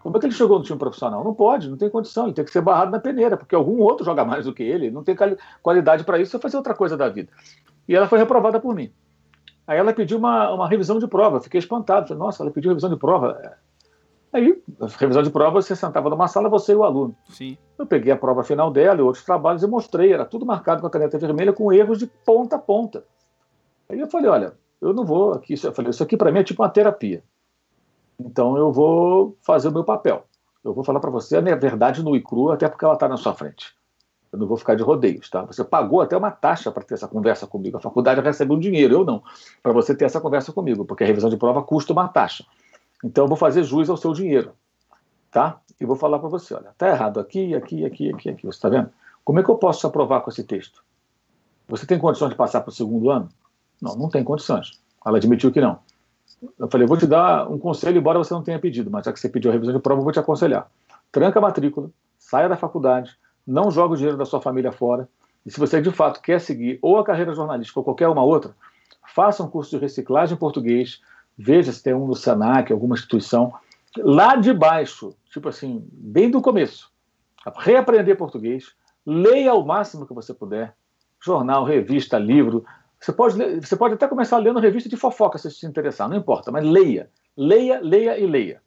Como 0.00 0.16
é 0.16 0.20
que 0.20 0.26
ele 0.26 0.34
chegou 0.34 0.58
no 0.58 0.64
time 0.64 0.78
profissional? 0.78 1.24
Não 1.24 1.34
pode, 1.34 1.68
não 1.68 1.76
tem 1.76 1.90
condição, 1.90 2.24
ele 2.24 2.32
tem 2.32 2.44
que 2.44 2.52
ser 2.52 2.60
barrado 2.60 2.92
na 2.92 3.00
peneira, 3.00 3.36
porque 3.36 3.54
algum 3.54 3.78
outro 3.80 4.04
joga 4.04 4.24
mais 4.24 4.44
do 4.44 4.54
que 4.54 4.62
ele, 4.62 4.90
não 4.90 5.02
tem 5.02 5.16
qualidade 5.60 6.04
para 6.04 6.20
isso, 6.20 6.32
vai 6.32 6.40
fazer 6.40 6.56
outra 6.56 6.74
coisa 6.74 6.96
da 6.96 7.08
vida. 7.08 7.30
E 7.88 7.96
ela 7.96 8.06
foi 8.06 8.18
reprovada 8.18 8.60
por 8.60 8.74
mim. 8.74 8.92
Aí 9.66 9.76
ela 9.76 9.92
pediu 9.92 10.16
uma, 10.16 10.50
uma 10.52 10.68
revisão 10.68 10.98
de 10.98 11.06
prova, 11.08 11.40
fiquei 11.40 11.58
espantado, 11.58 12.08
falei, 12.08 12.18
nossa, 12.22 12.42
ela 12.42 12.52
pediu 12.52 12.70
revisão 12.70 12.88
de 12.88 12.96
prova. 12.96 13.58
Aí, 14.32 14.62
revisão 14.98 15.22
de 15.22 15.30
prova, 15.30 15.62
você 15.62 15.74
sentava 15.74 16.10
numa 16.10 16.28
sala, 16.28 16.48
você 16.48 16.72
e 16.72 16.74
o 16.74 16.84
aluno. 16.84 17.16
Sim. 17.30 17.56
Eu 17.78 17.86
peguei 17.86 18.12
a 18.12 18.16
prova 18.16 18.44
final 18.44 18.70
dela 18.70 19.00
e 19.00 19.02
outros 19.02 19.24
trabalhos 19.24 19.62
e 19.62 19.66
mostrei, 19.66 20.12
era 20.12 20.24
tudo 20.24 20.44
marcado 20.44 20.80
com 20.80 20.86
a 20.86 20.90
caneta 20.90 21.18
vermelha, 21.18 21.52
com 21.52 21.72
erros 21.72 21.98
de 21.98 22.06
ponta 22.06 22.56
a 22.56 22.58
ponta. 22.58 23.04
Aí 23.88 23.98
eu 23.98 24.06
falei, 24.08 24.28
olha, 24.28 24.52
eu 24.80 24.92
não 24.92 25.04
vou 25.04 25.32
aqui. 25.32 25.54
Eu 25.62 25.72
falei, 25.72 25.90
isso 25.90 26.02
aqui 26.02 26.16
para 26.16 26.30
mim 26.30 26.40
é 26.40 26.44
tipo 26.44 26.62
uma 26.62 26.68
terapia. 26.68 27.22
Então 28.20 28.56
eu 28.56 28.70
vou 28.70 29.36
fazer 29.40 29.68
o 29.68 29.72
meu 29.72 29.84
papel. 29.84 30.24
Eu 30.62 30.74
vou 30.74 30.84
falar 30.84 31.00
para 31.00 31.10
você 31.10 31.36
a 31.36 31.42
minha 31.42 31.56
verdade 31.56 32.02
no 32.02 32.14
e 32.14 32.20
cru, 32.20 32.50
até 32.50 32.68
porque 32.68 32.84
ela 32.84 32.94
está 32.94 33.08
na 33.08 33.16
sua 33.16 33.32
frente. 33.32 33.74
Eu 34.30 34.38
não 34.38 34.46
vou 34.46 34.58
ficar 34.58 34.74
de 34.74 34.82
rodeios, 34.82 35.30
tá? 35.30 35.42
Você 35.42 35.64
pagou 35.64 36.02
até 36.02 36.14
uma 36.14 36.30
taxa 36.30 36.70
para 36.70 36.82
ter 36.82 36.94
essa 36.94 37.08
conversa 37.08 37.46
comigo. 37.46 37.78
A 37.78 37.80
faculdade 37.80 38.20
recebe 38.20 38.52
um 38.52 38.58
dinheiro, 38.58 38.96
eu 38.96 39.04
não, 39.04 39.22
para 39.62 39.72
você 39.72 39.94
ter 39.94 40.04
essa 40.04 40.20
conversa 40.20 40.52
comigo, 40.52 40.84
porque 40.84 41.02
a 41.02 41.06
revisão 41.06 41.30
de 41.30 41.38
prova 41.38 41.62
custa 41.62 41.94
uma 41.94 42.08
taxa. 42.08 42.44
Então 43.04 43.24
eu 43.24 43.28
vou 43.28 43.36
fazer 43.36 43.62
jus 43.62 43.88
ao 43.88 43.96
seu 43.96 44.12
dinheiro, 44.12 44.52
tá? 45.30 45.60
E 45.80 45.86
vou 45.86 45.96
falar 45.96 46.18
para 46.18 46.28
você, 46.28 46.54
olha, 46.54 46.74
tá 46.76 46.88
errado 46.88 47.20
aqui, 47.20 47.54
aqui, 47.54 47.84
aqui, 47.84 48.12
aqui, 48.12 48.30
aqui. 48.30 48.42
Você 48.46 48.56
está 48.56 48.68
vendo? 48.68 48.90
Como 49.24 49.38
é 49.38 49.42
que 49.42 49.50
eu 49.50 49.56
posso 49.56 49.86
aprovar 49.86 50.20
com 50.22 50.30
esse 50.30 50.42
texto? 50.42 50.82
Você 51.68 51.86
tem 51.86 51.98
condições 51.98 52.30
de 52.30 52.34
passar 52.34 52.62
para 52.62 52.70
o 52.70 52.74
segundo 52.74 53.10
ano? 53.10 53.28
Não, 53.80 53.94
não 53.94 54.08
tem 54.08 54.24
condições. 54.24 54.80
Ela 55.04 55.18
admitiu 55.18 55.52
que 55.52 55.60
não. 55.60 55.78
Eu 56.58 56.68
falei, 56.68 56.86
vou 56.86 56.96
te 56.96 57.06
dar 57.06 57.50
um 57.50 57.58
conselho, 57.58 57.98
embora 57.98 58.18
você 58.18 58.32
não 58.32 58.42
tenha 58.42 58.58
pedido, 58.58 58.90
mas 58.90 59.04
já 59.04 59.12
que 59.12 59.20
você 59.20 59.28
pediu 59.28 59.50
a 59.50 59.54
revisão 59.54 59.74
de 59.74 59.80
prova, 59.80 60.00
eu 60.00 60.04
vou 60.04 60.12
te 60.12 60.18
aconselhar. 60.18 60.70
Tranca 61.10 61.38
a 61.38 61.42
matrícula, 61.42 61.90
saia 62.18 62.48
da 62.48 62.56
faculdade, 62.56 63.16
não 63.46 63.70
joga 63.70 63.94
o 63.94 63.96
dinheiro 63.96 64.16
da 64.16 64.24
sua 64.24 64.40
família 64.40 64.70
fora. 64.70 65.08
E 65.44 65.50
se 65.50 65.58
você 65.58 65.80
de 65.80 65.90
fato 65.90 66.20
quer 66.20 66.40
seguir 66.40 66.78
ou 66.82 66.98
a 66.98 67.04
carreira 67.04 67.34
jornalística 67.34 67.80
ou 67.80 67.84
qualquer 67.84 68.08
uma 68.08 68.22
outra, 68.22 68.54
faça 69.14 69.42
um 69.42 69.48
curso 69.48 69.70
de 69.70 69.78
reciclagem 69.78 70.36
em 70.36 70.38
português, 70.38 71.00
veja 71.38 71.72
se 71.72 71.82
tem 71.82 71.94
um 71.94 72.06
no 72.06 72.14
Senac, 72.14 72.72
alguma 72.72 72.94
instituição. 72.94 73.52
Lá 73.96 74.36
de 74.36 74.52
baixo, 74.52 75.14
tipo 75.30 75.48
assim, 75.48 75.86
bem 75.92 76.30
do 76.30 76.42
começo, 76.42 76.90
reaprender 77.56 78.16
português, 78.16 78.74
leia 79.06 79.54
o 79.54 79.64
máximo 79.64 80.06
que 80.06 80.12
você 80.12 80.34
puder, 80.34 80.74
jornal, 81.24 81.64
revista, 81.64 82.18
livro, 82.18 82.64
você 83.00 83.12
pode, 83.12 83.60
você 83.60 83.76
pode 83.76 83.94
até 83.94 84.08
começar 84.08 84.38
lendo 84.38 84.58
revista 84.58 84.88
de 84.88 84.96
fofoca 84.96 85.38
se 85.38 85.50
se 85.50 85.66
interessar, 85.66 86.08
não 86.08 86.16
importa, 86.16 86.50
mas 86.50 86.64
leia. 86.64 87.08
Leia, 87.36 87.80
leia 87.80 88.18
e 88.18 88.26
leia. 88.26 88.60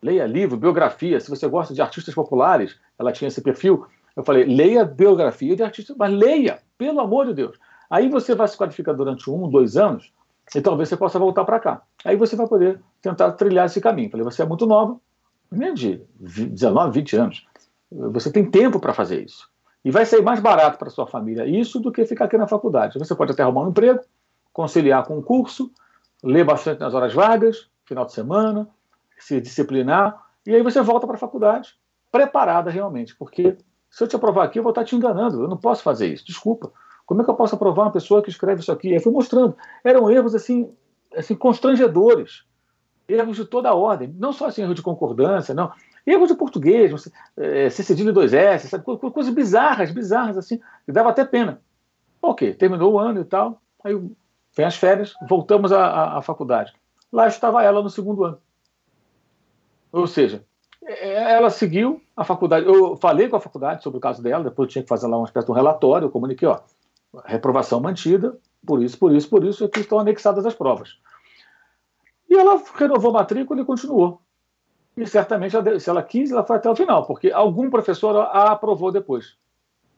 Leia 0.00 0.26
livro, 0.26 0.56
biografia. 0.56 1.18
Se 1.18 1.28
você 1.28 1.48
gosta 1.48 1.74
de 1.74 1.82
artistas 1.82 2.14
populares, 2.14 2.78
ela 2.98 3.10
tinha 3.10 3.26
esse 3.26 3.42
perfil. 3.42 3.86
Eu 4.14 4.22
falei, 4.22 4.44
leia 4.44 4.84
biografia 4.84 5.56
de 5.56 5.62
artistas, 5.62 5.96
mas 5.96 6.12
leia, 6.12 6.60
pelo 6.78 7.00
amor 7.00 7.26
de 7.26 7.34
Deus. 7.34 7.58
Aí 7.90 8.08
você 8.08 8.34
vai 8.34 8.46
se 8.46 8.56
qualificar 8.56 8.92
durante 8.92 9.28
um, 9.28 9.48
dois 9.48 9.76
anos, 9.76 10.12
e 10.54 10.60
talvez 10.60 10.88
você 10.88 10.96
possa 10.96 11.18
voltar 11.18 11.44
para 11.44 11.60
cá. 11.60 11.82
Aí 12.04 12.16
você 12.16 12.36
vai 12.36 12.46
poder 12.46 12.80
tentar 13.00 13.32
trilhar 13.32 13.66
esse 13.66 13.80
caminho. 13.80 14.10
Falei, 14.10 14.24
você 14.24 14.42
é 14.42 14.46
muito 14.46 14.66
nova, 14.66 14.98
nem 15.50 15.72
de 15.72 16.02
19, 16.18 17.00
20 17.00 17.16
anos. 17.16 17.46
Você 17.90 18.30
tem 18.30 18.50
tempo 18.50 18.80
para 18.80 18.92
fazer 18.92 19.24
isso. 19.24 19.48
E 19.84 19.90
vai 19.90 20.06
sair 20.06 20.22
mais 20.22 20.40
barato 20.40 20.78
para 20.78 20.90
sua 20.90 21.06
família 21.06 21.46
isso 21.46 21.78
do 21.78 21.92
que 21.92 22.04
ficar 22.06 22.24
aqui 22.24 22.38
na 22.38 22.48
faculdade. 22.48 22.98
Você 22.98 23.14
pode 23.14 23.32
até 23.32 23.42
arrumar 23.42 23.62
um 23.62 23.68
emprego, 23.68 24.00
conciliar 24.52 25.04
com 25.04 25.18
o 25.18 25.22
curso, 25.22 25.70
ler 26.22 26.44
bastante 26.44 26.80
nas 26.80 26.94
horas 26.94 27.12
vagas, 27.12 27.68
final 27.84 28.04
de 28.04 28.12
semana, 28.12 28.68
se 29.18 29.40
disciplinar 29.40 30.22
E 30.46 30.54
aí 30.54 30.62
você 30.62 30.80
volta 30.80 31.06
para 31.06 31.16
a 31.16 31.18
faculdade 31.18 31.76
preparada 32.10 32.70
realmente, 32.70 33.14
porque 33.16 33.56
se 33.90 34.02
eu 34.02 34.08
te 34.08 34.16
aprovar 34.16 34.44
aqui, 34.44 34.58
eu 34.58 34.62
vou 34.62 34.70
estar 34.70 34.84
te 34.84 34.96
enganando. 34.96 35.42
Eu 35.42 35.48
não 35.48 35.56
posso 35.56 35.82
fazer 35.82 36.12
isso. 36.12 36.24
Desculpa. 36.26 36.72
Como 37.06 37.20
é 37.20 37.24
que 37.24 37.30
eu 37.30 37.34
posso 37.34 37.54
aprovar 37.54 37.84
uma 37.84 37.92
pessoa 37.92 38.22
que 38.22 38.30
escreve 38.30 38.60
isso 38.60 38.72
aqui? 38.72 38.92
Aí 38.92 39.00
fui 39.00 39.12
mostrando. 39.12 39.56
Eram 39.82 40.10
erros 40.10 40.34
assim, 40.34 40.72
assim 41.16 41.34
constrangedores. 41.34 42.44
Erros 43.06 43.36
de 43.36 43.44
toda 43.44 43.68
a 43.68 43.74
ordem. 43.74 44.14
Não 44.18 44.32
só 44.32 44.46
assim, 44.46 44.62
erro 44.62 44.74
de 44.74 44.82
concordância, 44.82 45.54
não. 45.54 45.70
Erros 46.06 46.28
de 46.28 46.34
português, 46.34 47.10
é, 47.36 47.70
C 47.70 47.82
cedilha 47.82 48.12
dois 48.12 48.32
S, 48.32 48.68
sabe? 48.68 48.84
coisas 48.84 49.32
bizarras, 49.32 49.90
bizarras, 49.90 50.36
assim, 50.36 50.60
que 50.84 50.92
dava 50.92 51.10
até 51.10 51.24
pena. 51.24 51.60
Ok, 52.20 52.54
terminou 52.54 52.94
o 52.94 52.98
ano 52.98 53.20
e 53.20 53.24
tal. 53.24 53.60
Aí 53.82 53.94
vem 54.56 54.66
as 54.66 54.76
férias, 54.76 55.14
voltamos 55.28 55.72
à, 55.72 55.84
à, 55.84 56.18
à 56.18 56.22
faculdade. 56.22 56.72
Lá 57.12 57.26
estava 57.26 57.62
ela 57.62 57.82
no 57.82 57.90
segundo 57.90 58.24
ano. 58.24 58.38
Ou 59.92 60.06
seja, 60.06 60.44
ela 60.82 61.50
seguiu 61.50 62.02
a 62.16 62.24
faculdade. 62.24 62.66
Eu 62.66 62.96
falei 62.96 63.28
com 63.28 63.36
a 63.36 63.40
faculdade 63.40 63.82
sobre 63.82 63.98
o 63.98 64.00
caso 64.00 64.22
dela, 64.22 64.44
depois 64.44 64.66
eu 64.66 64.72
tinha 64.72 64.82
que 64.82 64.88
fazer 64.88 65.06
lá 65.06 65.16
uma 65.16 65.26
espécie 65.26 65.46
de 65.46 65.52
um 65.52 65.54
relatório, 65.54 66.06
eu 66.06 66.10
comuniquei, 66.10 66.48
ó, 66.48 66.60
reprovação 67.24 67.80
mantida, 67.80 68.36
por 68.66 68.82
isso, 68.82 68.98
por 68.98 69.12
isso, 69.12 69.28
por 69.28 69.44
isso, 69.44 69.64
aqui 69.64 69.80
estão 69.80 69.98
anexadas 69.98 70.46
as 70.46 70.54
provas. 70.54 70.98
E 72.28 72.34
ela 72.34 72.62
renovou 72.74 73.10
a 73.10 73.20
matrícula 73.20 73.60
e 73.60 73.64
continuou. 73.64 74.20
E 74.96 75.06
certamente, 75.06 75.56
se 75.80 75.90
ela 75.90 76.02
quis, 76.02 76.30
ela 76.30 76.44
foi 76.44 76.56
até 76.56 76.70
o 76.70 76.76
final, 76.76 77.06
porque 77.06 77.30
algum 77.30 77.68
professor 77.68 78.16
a 78.16 78.52
aprovou 78.52 78.92
depois. 78.92 79.36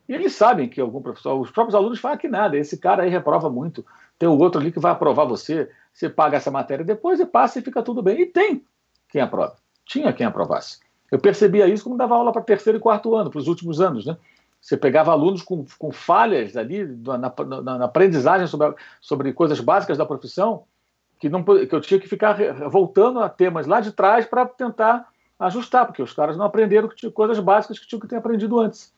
E 0.09 0.15
eles 0.15 0.35
sabem 0.35 0.69
que 0.69 0.81
algum 0.81 1.03
professor, 1.03 1.39
os 1.39 1.51
próprios 1.51 1.75
alunos 1.75 1.99
falam 1.99 2.17
que 2.17 2.29
nada, 2.29 2.57
esse 2.57 2.79
cara 2.79 3.03
aí 3.03 3.11
reprova 3.11 3.51
muito, 3.51 3.85
tem 4.19 4.29
o 4.29 4.39
outro 4.39 4.61
ali 4.61 4.73
que 4.73 4.79
vai 4.79 4.93
aprovar 4.93 5.25
você, 5.25 5.71
você 5.93 6.09
paga 6.09 6.37
essa 6.37 6.51
matéria 6.51 6.85
depois 6.85 7.21
e 7.21 7.27
passa 7.27 7.59
e 7.59 7.63
fica 7.63 7.83
tudo 7.83 8.03
bem. 8.03 8.21
E 8.21 8.27
tem 8.27 8.65
quem 9.09 9.21
aprova. 9.21 9.57
Tinha 9.85 10.13
quem 10.13 10.27
aprovasse. 10.27 10.79
Eu 11.11 11.19
percebia 11.19 11.69
isso 11.69 11.85
quando 11.85 11.99
dava 11.99 12.15
aula 12.15 12.33
para 12.33 12.43
terceiro 12.43 12.79
e 12.79 12.81
quarto 12.81 13.15
ano, 13.15 13.31
para 13.31 13.39
os 13.39 13.49
últimos 13.49 13.81
anos, 13.81 14.07
né? 14.07 14.17
Você 14.67 14.77
pegava 14.77 15.13
alunos 15.13 15.43
com, 15.43 15.65
com 15.79 15.93
falhas 15.93 16.57
ali 16.57 16.85
na, 16.85 17.17
na, 17.17 17.79
na 17.79 17.85
aprendizagem 17.85 18.49
sobre, 18.49 18.75
sobre 19.01 19.33
coisas 19.33 19.61
básicas 19.61 19.97
da 19.97 20.05
profissão, 20.05 20.65
que, 21.21 21.29
não, 21.29 21.45
que 21.45 21.73
eu 21.73 21.81
tinha 21.81 22.01
que 22.01 22.09
ficar 22.09 22.37
voltando 22.69 23.21
a 23.21 23.29
temas 23.29 23.69
lá 23.69 23.79
de 23.81 23.93
trás 23.93 24.27
para 24.27 24.45
tentar 24.45 25.07
ajustar, 25.39 25.87
porque 25.87 26.03
os 26.03 26.13
caras 26.13 26.37
não 26.37 26.45
aprenderam 26.45 26.91
coisas 27.15 27.39
básicas 27.39 27.79
que 27.79 27.87
tinham 27.87 28.01
que 28.01 28.09
ter 28.09 28.17
aprendido 28.17 28.59
antes. 28.59 28.93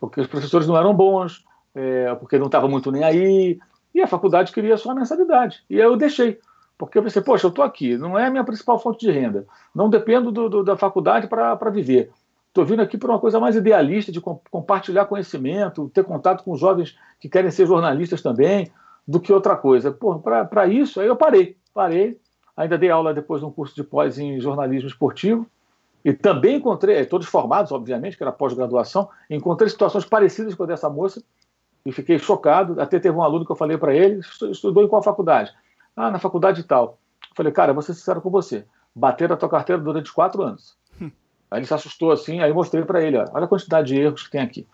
Porque 0.00 0.18
os 0.18 0.26
professores 0.26 0.66
não 0.66 0.78
eram 0.78 0.94
bons, 0.94 1.44
é, 1.74 2.14
porque 2.14 2.38
não 2.38 2.46
estava 2.46 2.66
muito 2.66 2.90
nem 2.90 3.04
aí, 3.04 3.60
e 3.94 4.00
a 4.00 4.06
faculdade 4.06 4.50
queria 4.50 4.78
só 4.78 4.92
a 4.92 4.94
mensalidade. 4.94 5.62
E 5.68 5.74
aí 5.74 5.86
eu 5.86 5.94
deixei. 5.94 6.40
Porque 6.78 6.96
eu 6.96 7.02
pensei, 7.02 7.20
poxa, 7.20 7.44
eu 7.44 7.50
estou 7.50 7.62
aqui, 7.66 7.98
não 7.98 8.18
é 8.18 8.28
a 8.28 8.30
minha 8.30 8.44
principal 8.44 8.78
fonte 8.78 9.04
de 9.04 9.12
renda, 9.12 9.46
não 9.74 9.90
dependo 9.90 10.32
do, 10.32 10.48
do, 10.48 10.64
da 10.64 10.74
faculdade 10.74 11.28
para 11.28 11.70
viver. 11.70 12.10
Estou 12.52 12.66
vindo 12.66 12.82
aqui 12.82 12.98
por 12.98 13.08
uma 13.08 13.18
coisa 13.18 13.40
mais 13.40 13.56
idealista, 13.56 14.12
de 14.12 14.20
compartilhar 14.20 15.06
conhecimento, 15.06 15.88
ter 15.88 16.04
contato 16.04 16.44
com 16.44 16.54
jovens 16.54 16.94
que 17.18 17.26
querem 17.26 17.50
ser 17.50 17.66
jornalistas 17.66 18.20
também, 18.20 18.70
do 19.08 19.18
que 19.18 19.32
outra 19.32 19.56
coisa. 19.56 19.90
Para 20.50 20.66
isso, 20.66 21.00
aí 21.00 21.06
eu 21.06 21.16
parei. 21.16 21.56
Parei. 21.72 22.20
Ainda 22.54 22.76
dei 22.76 22.90
aula 22.90 23.14
depois 23.14 23.40
de 23.40 23.46
um 23.46 23.50
curso 23.50 23.74
de 23.74 23.82
pós 23.82 24.18
em 24.18 24.38
jornalismo 24.38 24.86
esportivo. 24.86 25.46
E 26.04 26.12
também 26.12 26.56
encontrei, 26.56 26.98
eh, 26.98 27.06
todos 27.06 27.26
formados, 27.26 27.72
obviamente, 27.72 28.18
que 28.18 28.22
era 28.22 28.30
pós-graduação, 28.30 29.08
encontrei 29.30 29.70
situações 29.70 30.04
parecidas 30.04 30.54
com 30.54 30.64
a 30.64 30.66
dessa 30.66 30.90
moça 30.90 31.22
e 31.86 31.90
fiquei 31.90 32.18
chocado. 32.18 32.78
Até 32.78 33.00
teve 33.00 33.16
um 33.16 33.22
aluno 33.22 33.46
que 33.46 33.52
eu 33.52 33.56
falei 33.56 33.78
para 33.78 33.94
ele: 33.94 34.20
estudou 34.50 34.84
em 34.84 34.88
qual 34.88 35.02
faculdade? 35.02 35.54
Ah, 35.96 36.10
na 36.10 36.18
faculdade 36.18 36.62
tal. 36.64 36.98
Eu 37.30 37.34
falei, 37.34 37.50
cara, 37.50 37.72
vou 37.72 37.80
ser 37.80 37.94
sincero 37.94 38.20
com 38.20 38.28
você. 38.28 38.66
Bateram 38.94 39.36
a 39.36 39.38
tua 39.38 39.48
carteira 39.48 39.80
durante 39.80 40.12
quatro 40.12 40.42
anos. 40.42 40.76
Aí 41.52 41.58
ele 41.58 41.66
se 41.66 41.74
assustou 41.74 42.10
assim, 42.10 42.40
aí 42.40 42.50
eu 42.50 42.54
mostrei 42.54 42.82
para 42.82 43.02
ele, 43.02 43.18
olha 43.18 43.44
a 43.44 43.46
quantidade 43.46 43.88
de 43.88 44.00
erros 44.00 44.22
que 44.22 44.30
tem 44.30 44.40
aqui. 44.40 44.66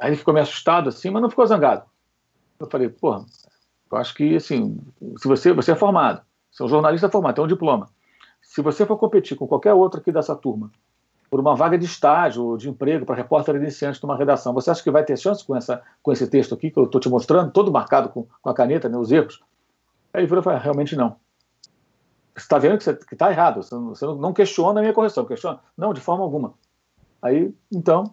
Aí 0.00 0.08
ele 0.08 0.16
ficou 0.16 0.32
meio 0.32 0.44
assustado 0.44 0.88
assim, 0.88 1.10
mas 1.10 1.20
não 1.20 1.28
ficou 1.28 1.46
zangado. 1.46 1.84
Eu 2.58 2.66
falei, 2.70 2.88
porra, 2.88 3.26
eu 3.92 3.98
acho 3.98 4.14
que 4.14 4.34
assim, 4.34 4.80
se 5.18 5.28
você, 5.28 5.52
você 5.52 5.72
é 5.72 5.76
formado, 5.76 6.22
você 6.50 6.62
é 6.62 6.66
um 6.66 6.70
jornalista 6.70 7.10
formado, 7.10 7.34
tem 7.34 7.44
um 7.44 7.48
diploma. 7.48 7.86
Se 8.40 8.62
você 8.62 8.86
for 8.86 8.96
competir 8.96 9.36
com 9.36 9.46
qualquer 9.46 9.74
outro 9.74 10.00
aqui 10.00 10.10
dessa 10.10 10.34
turma, 10.34 10.70
por 11.28 11.38
uma 11.38 11.54
vaga 11.54 11.76
de 11.76 11.84
estágio 11.84 12.46
ou 12.46 12.56
de 12.56 12.70
emprego 12.70 13.04
para 13.04 13.14
repórter 13.14 13.54
iniciante 13.54 14.00
de 14.00 14.06
uma 14.06 14.16
redação, 14.16 14.54
você 14.54 14.70
acha 14.70 14.82
que 14.82 14.90
vai 14.90 15.04
ter 15.04 15.18
chance 15.18 15.44
com, 15.44 15.54
essa, 15.54 15.82
com 16.02 16.10
esse 16.10 16.26
texto 16.28 16.54
aqui 16.54 16.70
que 16.70 16.78
eu 16.78 16.84
estou 16.84 16.98
te 16.98 17.10
mostrando, 17.10 17.52
todo 17.52 17.70
marcado 17.70 18.08
com, 18.08 18.26
com 18.40 18.48
a 18.48 18.54
caneta, 18.54 18.88
né, 18.88 18.96
os 18.96 19.12
erros? 19.12 19.42
Aí 20.14 20.22
ele 20.22 20.28
falou, 20.28 20.58
realmente 20.58 20.96
não 20.96 21.16
está 22.42 22.58
vendo 22.58 22.78
que 22.78 23.14
está 23.14 23.30
errado, 23.30 23.62
você, 23.62 23.74
não, 23.74 23.88
você 23.88 24.06
não 24.06 24.32
questiona 24.32 24.80
a 24.80 24.82
minha 24.82 24.92
correção, 24.92 25.24
questiona? 25.24 25.60
Não, 25.76 25.92
de 25.92 26.00
forma 26.00 26.24
alguma. 26.24 26.54
Aí, 27.22 27.52
então, 27.72 28.12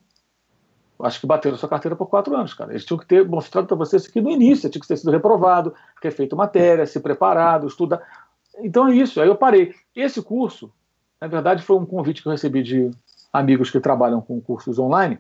acho 1.00 1.20
que 1.20 1.28
bateram 1.28 1.58
sua 1.58 1.70
carteira 1.70 1.96
por 1.96 2.08
quatro 2.08 2.36
anos, 2.36 2.54
cara. 2.54 2.72
Eles 2.72 2.86
tinham 2.86 2.98
que 2.98 3.06
ter 3.06 3.28
mostrado 3.28 3.68
para 3.68 3.76
vocês 3.76 4.08
que 4.08 4.22
no 4.22 4.30
início 4.30 4.70
tinha 4.70 4.82
que 4.82 4.88
ter 4.88 4.98
sido 4.98 5.12
reprovado, 5.12 5.74
refeito 6.02 6.36
matéria, 6.36 6.86
se 6.86 7.00
preparado, 7.00 7.68
estudar. 7.68 8.02
Então 8.60 8.88
é 8.88 8.96
isso, 8.96 9.22
aí 9.22 9.28
eu 9.28 9.36
parei. 9.36 9.74
Esse 9.96 10.22
curso, 10.22 10.72
na 11.20 11.28
verdade, 11.28 11.64
foi 11.64 11.76
um 11.76 11.86
convite 11.86 12.22
que 12.22 12.28
eu 12.28 12.32
recebi 12.32 12.64
de 12.64 12.92
amigos 13.32 13.70
que 13.70 13.80
trabalham 13.80 14.22
com 14.22 14.40
cursos 14.40 14.80
online. 14.80 15.20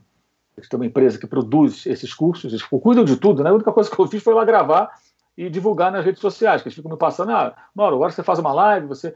Eles 0.58 0.70
têm 0.70 0.80
uma 0.80 0.86
empresa 0.86 1.20
que 1.20 1.28
produz 1.28 1.86
esses 1.86 2.14
cursos, 2.14 2.52
eles 2.52 2.64
cuidam 2.64 3.04
de 3.04 3.18
tudo, 3.18 3.44
né? 3.44 3.50
A 3.50 3.54
única 3.54 3.74
coisa 3.74 3.90
que 3.90 4.00
eu 4.00 4.08
fiz 4.08 4.24
foi 4.24 4.34
lá 4.34 4.46
gravar 4.46 4.90
e 5.38 5.50
divulgar 5.50 5.92
nas 5.92 6.06
redes 6.06 6.22
sociais, 6.22 6.62
que 6.62 6.68
eles 6.68 6.76
ficam 6.76 6.92
me 6.92 6.98
passando, 6.98 7.32
ah, 7.32 7.54
Mauro, 7.74 7.96
agora 7.96 8.12
você 8.12 8.24
faz 8.24 8.40
uma 8.40 8.54
live, 8.54 8.88
você 8.88 9.16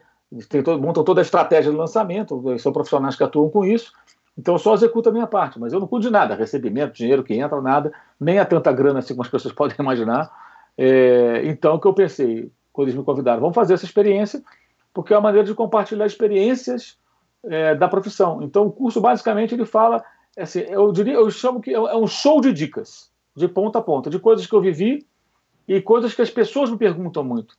tem 0.50 0.62
todo, 0.62 0.82
montam 0.82 1.04
toda 1.04 1.22
a 1.22 1.24
estratégia 1.24 1.72
de 1.72 1.78
lançamento, 1.78 2.44
são 2.60 2.74
profissionais 2.74 3.16
que 3.16 3.24
atuam 3.24 3.50
com 3.50 3.66
isso, 3.66 3.94
então 4.38 4.56
eu 4.56 4.60
só 4.60 4.74
executo 4.74 5.10
a 5.10 5.12
minha 5.12 5.28
parte, 5.28 5.60
mas 5.60 5.74
eu 5.74 5.80
não 5.80 5.88
cuido 5.88 6.08
de 6.08 6.12
nada, 6.12 6.36
recebimento, 6.36 6.94
dinheiro 6.94 7.24
que 7.24 7.34
entra, 7.34 7.62
nada, 7.62 7.92
nem 8.20 8.40
a 8.40 8.46
tanta 8.46 8.72
grana 8.72 9.00
assim 9.00 9.14
como 9.14 9.24
as 9.24 9.30
pessoas 9.30 9.54
podem 9.56 9.76
imaginar. 9.80 10.32
É, 10.78 11.42
então 11.46 11.76
o 11.76 11.80
que 11.80 11.88
eu 11.88 11.94
pensei, 11.94 12.52
quando 12.72 12.88
eles 12.88 12.98
me 12.98 13.04
convidaram, 13.04 13.42
vamos 13.42 13.56
fazer 13.56 13.74
essa 13.74 13.86
experiência, 13.86 14.42
porque 14.94 15.14
é 15.14 15.18
uma 15.18 15.24
maneira 15.24 15.46
de 15.46 15.54
compartilhar 15.54 16.06
experiências 16.06 16.98
é, 17.44 17.76
da 17.76 17.88
profissão. 17.88 18.42
Então 18.42 18.66
o 18.66 18.72
curso 18.72 19.02
basicamente 19.02 19.54
ele 19.54 19.66
fala, 19.66 20.04
assim, 20.38 20.60
eu 20.60 20.92
diria, 20.92 21.16
eu 21.16 21.30
chamo 21.30 21.60
que 21.60 21.74
é 21.74 21.96
um 21.96 22.08
show 22.08 22.40
de 22.40 22.54
dicas, 22.54 23.12
de 23.36 23.48
ponta 23.48 23.80
a 23.80 23.82
ponta, 23.82 24.10
de 24.10 24.20
coisas 24.20 24.46
que 24.46 24.54
eu 24.54 24.62
vivi 24.62 25.06
e 25.70 25.80
coisas 25.80 26.16
que 26.16 26.22
as 26.24 26.32
pessoas 26.32 26.72
me 26.72 26.78
perguntam 26.78 27.24
muito. 27.24 27.56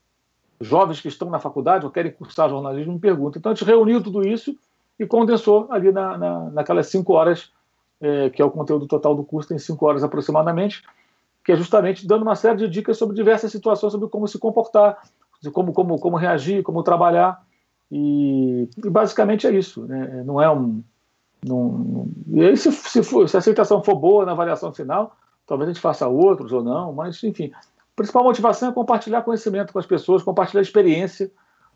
Jovens 0.61 1.01
que 1.01 1.07
estão 1.07 1.31
na 1.31 1.39
faculdade 1.39 1.87
ou 1.87 1.93
querem 1.93 2.11
cursar 2.11 2.51
jornalismo 2.51 2.95
me 2.95 2.99
perguntam. 2.99 3.39
Então 3.39 3.53
a 3.53 3.55
gente 3.55 3.65
reuniu 3.65 4.03
tudo 4.03 4.27
isso 4.27 4.57
e 4.99 5.07
condensou 5.07 5.69
ali 5.71 5.93
na, 5.93 6.19
na, 6.19 6.51
naquelas 6.51 6.89
cinco 6.89 7.13
horas, 7.13 7.53
é, 8.01 8.29
que 8.29 8.43
é 8.43 8.45
o 8.45 8.51
conteúdo 8.51 8.89
total 8.89 9.15
do 9.15 9.23
curso, 9.23 9.49
tem 9.49 9.59
cinco 9.61 9.87
horas 9.87 10.03
aproximadamente, 10.03 10.83
que 11.45 11.53
é 11.53 11.57
justamente 11.57 12.05
dando 12.05 12.23
uma 12.23 12.35
série 12.35 12.57
de 12.59 12.69
dicas 12.69 12.99
sobre 12.99 13.15
diversas 13.15 13.53
situações, 13.53 13.93
sobre 13.93 14.09
como 14.09 14.27
se 14.27 14.41
comportar, 14.41 14.99
como, 15.53 15.73
como, 15.73 15.97
como 15.97 16.17
reagir, 16.17 16.65
como 16.65 16.83
trabalhar. 16.83 17.41
E, 17.93 18.69
e 18.85 18.91
basicamente 18.91 19.47
é 19.47 19.53
isso. 19.53 19.87
Né? 19.87 20.25
Não 20.27 20.43
é 20.43 20.51
um. 20.51 20.83
Não, 21.47 22.09
e 22.27 22.43
aí, 22.43 22.57
se, 22.57 22.73
se, 22.73 23.05
for, 23.05 23.29
se 23.29 23.37
a 23.37 23.39
aceitação 23.39 23.83
for 23.85 23.95
boa 23.95 24.27
na 24.27 24.33
avaliação 24.33 24.75
final, 24.75 25.17
talvez 25.47 25.71
a 25.71 25.73
gente 25.73 25.81
faça 25.81 26.07
outros 26.09 26.53
ou 26.53 26.63
não, 26.63 26.93
mas 26.93 27.23
enfim, 27.25 27.51
principal 28.01 28.25
motivação 28.25 28.71
é 28.71 28.73
compartilhar 28.73 29.21
conhecimento 29.21 29.75
com 29.75 29.79
as 29.79 29.85
pessoas, 29.85 30.23
compartilhar 30.23 30.63
experiência 30.63 31.31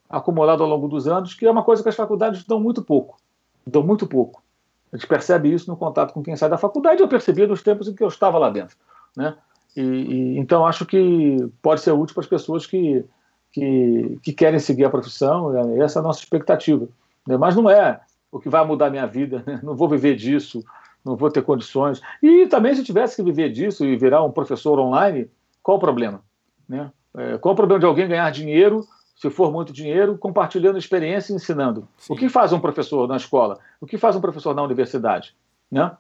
acumulada 0.09 0.63
ao 0.63 0.69
longo 0.69 0.89
dos 0.89 1.07
anos, 1.07 1.35
que 1.35 1.45
é 1.45 1.51
uma 1.51 1.63
coisa 1.63 1.83
que 1.83 1.89
as 1.91 1.95
faculdades 1.95 2.45
dão 2.45 2.59
muito 2.59 2.83
pouco. 2.83 3.19
Dão 3.67 3.83
muito 3.83 4.07
pouco. 4.07 4.43
A 4.91 4.97
gente 4.97 5.07
percebe 5.07 5.53
isso 5.53 5.71
no 5.71 5.77
contato 5.77 6.15
com 6.15 6.23
quem 6.23 6.35
sai 6.35 6.49
da 6.49 6.57
faculdade, 6.57 7.03
eu 7.03 7.09
percebi 7.09 7.47
nos 7.47 7.63
tempos 7.63 7.89
em 7.89 7.95
que 7.95 8.03
eu 8.03 8.09
estava 8.09 8.39
lá 8.39 8.49
dentro. 8.49 8.75
Né? 9.15 9.37
E, 9.77 9.83
e, 9.83 10.39
então 10.39 10.67
acho 10.67 10.87
que 10.87 11.37
pode 11.61 11.83
ser 11.83 11.93
útil 11.93 12.15
para 12.15 12.23
as 12.23 12.29
pessoas 12.29 12.67
que, 12.67 13.05
que, 13.53 14.19
que, 14.23 14.33
querem 14.33 14.59
seguir 14.59 14.87
a 14.87 14.91
profissão, 14.91 15.51
né? 15.51 15.85
essa 15.85 15.99
é 15.99 16.01
a 16.01 16.03
nossa 16.03 16.21
expectativa. 16.21 16.89
Né? 17.27 17.37
Mas 17.37 17.55
não 17.55 17.69
é 17.69 18.01
o 18.33 18.41
que 18.41 18.49
vai 18.49 18.65
mudar 18.65 18.87
a 18.87 18.91
minha 18.91 19.07
vida, 19.07 19.43
né? 19.47 19.61
não 19.63 19.77
vou 19.77 19.91
viver 19.91 20.17
disso, 20.17 20.65
não 21.05 21.17
vou 21.17 21.31
ter 21.31 21.43
condições. 21.43 22.01
E 22.23 22.47
também 22.47 22.75
se 22.75 22.83
tivesse 22.83 23.17
que 23.17 23.23
viver 23.23 23.51
disso 23.51 23.85
e 23.85 23.95
virar 23.95 24.25
um 24.25 24.33
professor 24.33 24.79
online, 24.79 25.29
qual 25.65 25.79
o 25.79 25.81
problema? 25.81 26.21
Né? 26.69 26.93
É, 27.17 27.39
qual 27.39 27.55
o 27.55 27.57
problema 27.57 27.81
de 27.81 27.87
alguém 27.87 28.07
ganhar 28.07 28.31
dinheiro, 28.31 28.87
se 29.17 29.31
for 29.31 29.51
muito 29.51 29.73
dinheiro, 29.73 30.19
compartilhando 30.19 30.79
experiência 30.79 31.33
e 31.33 31.37
ensinando? 31.37 31.89
Sim. 31.97 32.13
O 32.13 32.17
que 32.17 32.29
faz 32.29 32.53
um 32.53 32.61
professor 32.61 33.09
na 33.09 33.17
escola? 33.17 33.59
O 33.81 33.87
que 33.87 33.97
faz 33.97 34.15
um 34.15 34.21
professor 34.21 34.55
na 34.55 34.63
universidade? 34.63 35.35
Né? 35.73 35.91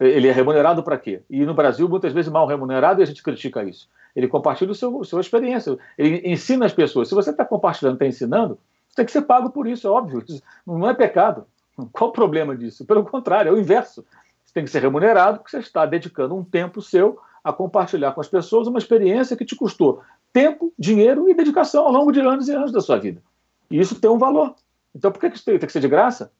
Ele 0.00 0.26
é 0.26 0.32
remunerado 0.32 0.82
para 0.82 0.96
quê? 0.96 1.22
E 1.28 1.44
no 1.44 1.52
Brasil, 1.52 1.86
muitas 1.86 2.14
vezes 2.14 2.32
mal 2.32 2.46
remunerado 2.46 3.00
e 3.00 3.02
a 3.02 3.06
gente 3.06 3.22
critica 3.22 3.62
isso. 3.62 3.90
Ele 4.16 4.26
compartilha 4.26 4.72
a 4.72 4.74
sua 4.74 5.20
experiência, 5.20 5.78
ele 5.98 6.22
ensina 6.24 6.64
as 6.64 6.72
pessoas. 6.72 7.08
Se 7.08 7.14
você 7.14 7.30
está 7.30 7.44
compartilhando, 7.44 7.94
está 7.94 8.06
ensinando, 8.06 8.58
você 8.88 8.96
tem 8.96 9.04
que 9.04 9.12
ser 9.12 9.22
pago 9.22 9.50
por 9.50 9.66
isso, 9.66 9.86
é 9.86 9.90
óbvio. 9.90 10.24
Não 10.66 10.88
é 10.88 10.94
pecado. 10.94 11.44
Qual 11.92 12.08
o 12.08 12.12
problema 12.12 12.56
disso? 12.56 12.86
Pelo 12.86 13.04
contrário, 13.04 13.50
é 13.50 13.52
o 13.52 13.58
inverso. 13.58 14.04
Você 14.44 14.54
tem 14.54 14.64
que 14.64 14.70
ser 14.70 14.80
remunerado 14.80 15.38
porque 15.38 15.50
você 15.50 15.58
está 15.58 15.84
dedicando 15.84 16.34
um 16.34 16.42
tempo 16.42 16.80
seu 16.80 17.20
a 17.42 17.52
compartilhar 17.52 18.12
com 18.12 18.20
as 18.20 18.28
pessoas 18.28 18.66
uma 18.66 18.78
experiência 18.78 19.36
que 19.36 19.44
te 19.44 19.56
custou 19.56 20.02
tempo, 20.32 20.72
dinheiro 20.78 21.28
e 21.28 21.34
dedicação 21.34 21.86
ao 21.86 21.92
longo 21.92 22.12
de 22.12 22.20
anos 22.20 22.48
e 22.48 22.52
anos 22.52 22.72
da 22.72 22.80
sua 22.80 22.98
vida. 22.98 23.22
E 23.70 23.78
isso 23.78 24.00
tem 24.00 24.10
um 24.10 24.18
valor. 24.18 24.54
Então, 24.94 25.10
por 25.10 25.20
que 25.20 25.28
isso 25.28 25.44
tem, 25.44 25.58
que 25.58 25.70
ser 25.70 25.80
de 25.80 25.88
graça? 25.88 26.32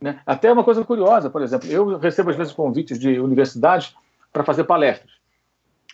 Né? 0.00 0.20
Até 0.26 0.52
uma 0.52 0.64
coisa 0.64 0.84
curiosa, 0.84 1.30
por 1.30 1.42
exemplo, 1.42 1.68
eu 1.68 1.98
recebo 1.98 2.30
às 2.30 2.36
vezes 2.36 2.52
convites 2.52 2.98
de 2.98 3.20
universidades 3.20 3.94
para 4.32 4.44
fazer 4.44 4.64
palestras. 4.64 5.12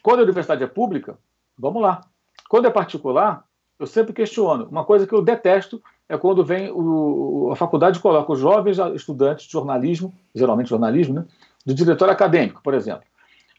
Quando 0.02 0.20
a 0.20 0.22
universidade 0.22 0.62
é 0.62 0.66
pública, 0.66 1.18
vamos 1.58 1.82
lá. 1.82 2.02
Quando 2.48 2.66
é 2.66 2.70
particular, 2.70 3.44
eu 3.78 3.86
sempre 3.86 4.12
questiono. 4.12 4.68
Uma 4.70 4.84
coisa 4.84 5.06
que 5.06 5.12
eu 5.12 5.22
detesto 5.22 5.82
é 6.08 6.16
quando 6.16 6.44
vem 6.44 6.70
o, 6.70 7.50
a 7.52 7.56
faculdade 7.56 8.00
coloca 8.00 8.32
os 8.32 8.38
jovens 8.38 8.78
estudantes 8.94 9.46
de 9.46 9.52
jornalismo, 9.52 10.14
geralmente 10.34 10.70
jornalismo, 10.70 11.14
né, 11.14 11.24
do 11.66 11.74
diretor 11.74 12.08
acadêmico, 12.08 12.62
por 12.62 12.72
exemplo. 12.72 13.02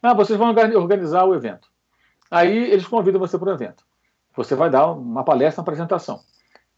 Ah, 0.02 0.14
vocês 0.14 0.38
vão 0.40 0.50
organizar 0.50 1.26
o 1.26 1.36
evento. 1.36 1.68
Aí 2.32 2.72
eles 2.72 2.88
convidam 2.88 3.20
você 3.20 3.38
para 3.38 3.50
o 3.50 3.54
evento. 3.54 3.84
Você 4.36 4.56
vai 4.56 4.70
dar 4.70 4.92
uma 4.92 5.24
palestra, 5.24 5.62
uma 5.62 5.64
apresentação. 5.64 6.22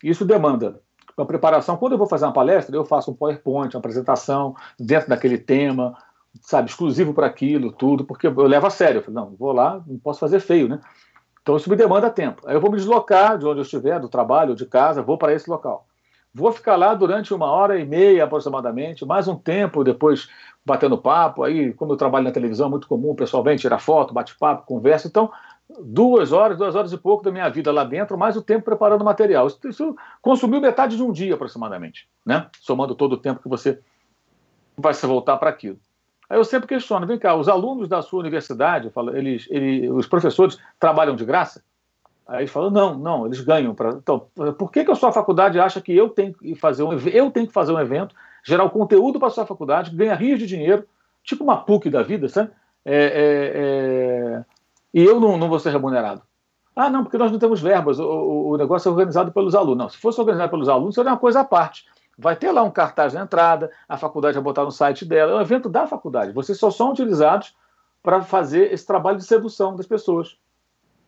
Isso 0.04 0.26
demanda 0.26 0.82
uma 1.16 1.26
preparação. 1.26 1.78
Quando 1.78 1.94
eu 1.94 1.98
vou 1.98 2.08
fazer 2.08 2.26
uma 2.26 2.34
palestra, 2.34 2.76
eu 2.76 2.86
faço 2.86 3.12
um 3.12 3.14
PowerPoint, 3.14 3.76
uma 3.76 3.80
apresentação 3.80 4.56
dentro 4.80 5.10
daquele 5.10 5.38
tema, 5.38 5.96
sabe, 6.42 6.70
exclusivo 6.70 7.14
para 7.14 7.28
aquilo, 7.28 7.72
tudo, 7.72 8.06
porque 8.06 8.28
eu 8.28 8.34
levo 8.44 8.68
a 8.68 8.70
sério. 8.70 9.00
Eu 9.00 9.04
falo, 9.04 9.16
não, 9.16 9.36
vou 9.36 9.52
lá, 9.52 9.84
não 9.86 10.00
posso 10.00 10.20
fazer 10.20 10.40
feio, 10.40 10.68
né? 10.68 10.80
Então 11.42 11.56
isso 11.58 11.70
me 11.70 11.76
demanda 11.76 12.10
tempo. 12.10 12.42
Aí 12.46 12.56
eu 12.56 12.62
vou 12.62 12.72
me 12.72 12.78
deslocar 12.78 13.38
de 13.38 13.46
onde 13.46 13.60
eu 13.60 13.64
estiver, 13.64 14.00
do 14.00 14.10
trabalho, 14.10 14.56
de 14.56 14.66
casa, 14.66 15.02
vou 15.02 15.18
para 15.18 15.34
esse 15.34 15.50
local. 15.50 15.88
Vou 16.34 16.52
ficar 16.52 16.78
lá 16.78 16.94
durante 16.94 17.34
uma 17.34 17.48
hora 17.48 17.78
e 17.78 17.86
meia 17.86 18.24
aproximadamente, 18.24 19.06
mais 19.06 19.28
um 19.28 19.36
tempo 19.36 19.84
depois 19.84 20.30
batendo 20.66 20.98
papo. 20.98 21.44
Aí, 21.44 21.74
como 21.74 21.92
eu 21.92 21.98
trabalho 21.98 22.24
na 22.24 22.32
televisão, 22.32 22.68
é 22.68 22.70
muito 22.70 22.88
comum, 22.88 23.12
o 23.12 23.16
pessoal 23.16 23.44
vem 23.44 23.58
tirar 23.58 23.80
foto, 23.80 24.14
bate 24.14 24.38
papo, 24.38 24.66
conversa. 24.66 25.08
Então, 25.08 25.30
duas 25.84 26.32
horas, 26.32 26.58
duas 26.58 26.74
horas 26.74 26.94
e 26.94 26.98
pouco 26.98 27.24
da 27.24 27.32
minha 27.32 27.50
vida 27.50 27.70
lá 27.72 27.84
dentro, 27.84 28.18
mais 28.18 28.38
o 28.38 28.42
tempo 28.42 28.64
preparando 28.64 29.04
material. 29.04 29.48
Isso, 29.48 29.60
isso 29.68 29.96
consumiu 30.22 30.62
metade 30.62 30.96
de 30.96 31.04
um 31.04 31.12
dia 31.12 31.34
aproximadamente, 31.34 32.08
né? 32.26 32.48
Somando 32.62 32.96
todo 32.96 33.14
o 33.14 33.18
tempo 33.18 33.42
que 33.42 33.50
você 33.50 33.80
vai 34.78 34.94
se 34.94 35.06
voltar 35.06 35.36
para 35.38 35.50
aquilo. 35.50 35.80
Aí 36.30 36.38
eu 36.38 36.46
sempre 36.46 36.66
questiono, 36.66 37.06
vem 37.06 37.20
cá, 37.20 37.36
os 37.36 37.50
alunos 37.50 37.90
da 37.90 38.02
sua 38.02 38.22
universidade, 38.22 38.90
falo, 38.92 39.16
eles, 39.18 39.48
eles, 39.50 39.92
os 39.92 40.08
professores 40.08 40.58
trabalham 40.80 41.14
de 41.14 41.26
graça? 41.26 41.62
Aí 42.32 42.48
falam, 42.48 42.72
não, 42.72 42.98
não, 42.98 43.26
eles 43.26 43.42
ganham. 43.42 43.76
Pra... 43.76 43.90
Então, 43.90 44.28
por 44.58 44.72
que, 44.72 44.86
que 44.86 44.92
a 44.92 44.96
sua 44.96 45.12
faculdade 45.12 45.60
acha 45.60 45.82
que 45.82 45.96
eu 45.96 46.10
tenho 46.10 46.34
que 46.34 46.56
fazer 46.56 46.84
um, 46.84 46.94
eu 46.94 47.30
tenho 47.30 47.46
que 47.46 47.54
fazer 47.54 47.74
um 47.74 47.80
evento, 47.80 48.16
gerar 48.44 48.64
o 48.64 48.70
conteúdo 48.70 49.20
para 49.20 49.28
a 49.28 49.32
sua 49.32 49.46
faculdade, 49.46 49.96
ganhar 49.96 50.16
rios 50.16 50.40
de 50.40 50.48
dinheiro, 50.48 50.86
tipo 51.24 51.44
uma 51.44 51.58
PUC 51.58 51.90
da 51.90 52.02
vida, 52.02 52.30
sabe? 52.30 52.50
É, 52.86 52.96
é, 52.96 53.52
é... 53.56 54.46
E 54.94 55.04
eu 55.04 55.20
não, 55.20 55.38
não 55.38 55.50
vou 55.50 55.60
ser 55.60 55.72
remunerado. 55.72 56.22
Ah, 56.74 56.90
não, 56.90 57.04
porque 57.04 57.18
nós 57.18 57.32
não 57.32 57.38
temos 57.38 57.62
verbas, 57.62 58.00
o, 58.00 58.06
o, 58.06 58.52
o 58.52 58.58
negócio 58.58 58.88
é 58.88 58.92
organizado 58.92 59.32
pelos 59.32 59.54
alunos. 59.54 59.78
Não, 59.78 59.90
se 59.90 59.98
fosse 59.98 60.20
organizado 60.20 60.50
pelos 60.50 60.70
alunos, 60.70 60.96
seria 60.96 61.12
uma 61.12 61.18
coisa 61.18 61.42
à 61.42 61.44
parte 61.44 61.86
vai 62.18 62.36
ter 62.36 62.52
lá 62.52 62.62
um 62.62 62.70
cartaz 62.70 63.14
na 63.14 63.22
entrada, 63.22 63.72
a 63.90 63.98
faculdade 63.98 64.36
vai 64.36 64.44
botar 64.44 64.64
no 64.64 64.72
site 64.72 65.06
dela, 65.06 65.32
é 65.32 65.36
um 65.36 65.42
evento 65.42 65.68
da 65.68 65.88
faculdade. 65.88 66.32
Vocês 66.32 66.58
só 66.58 66.70
são 66.70 66.92
utilizados 66.92 67.56
para 68.04 68.22
fazer 68.22 68.72
esse 68.72 68.86
trabalho 68.86 69.18
de 69.18 69.24
sedução 69.24 69.76
das 69.76 69.88
pessoas. 69.88 70.38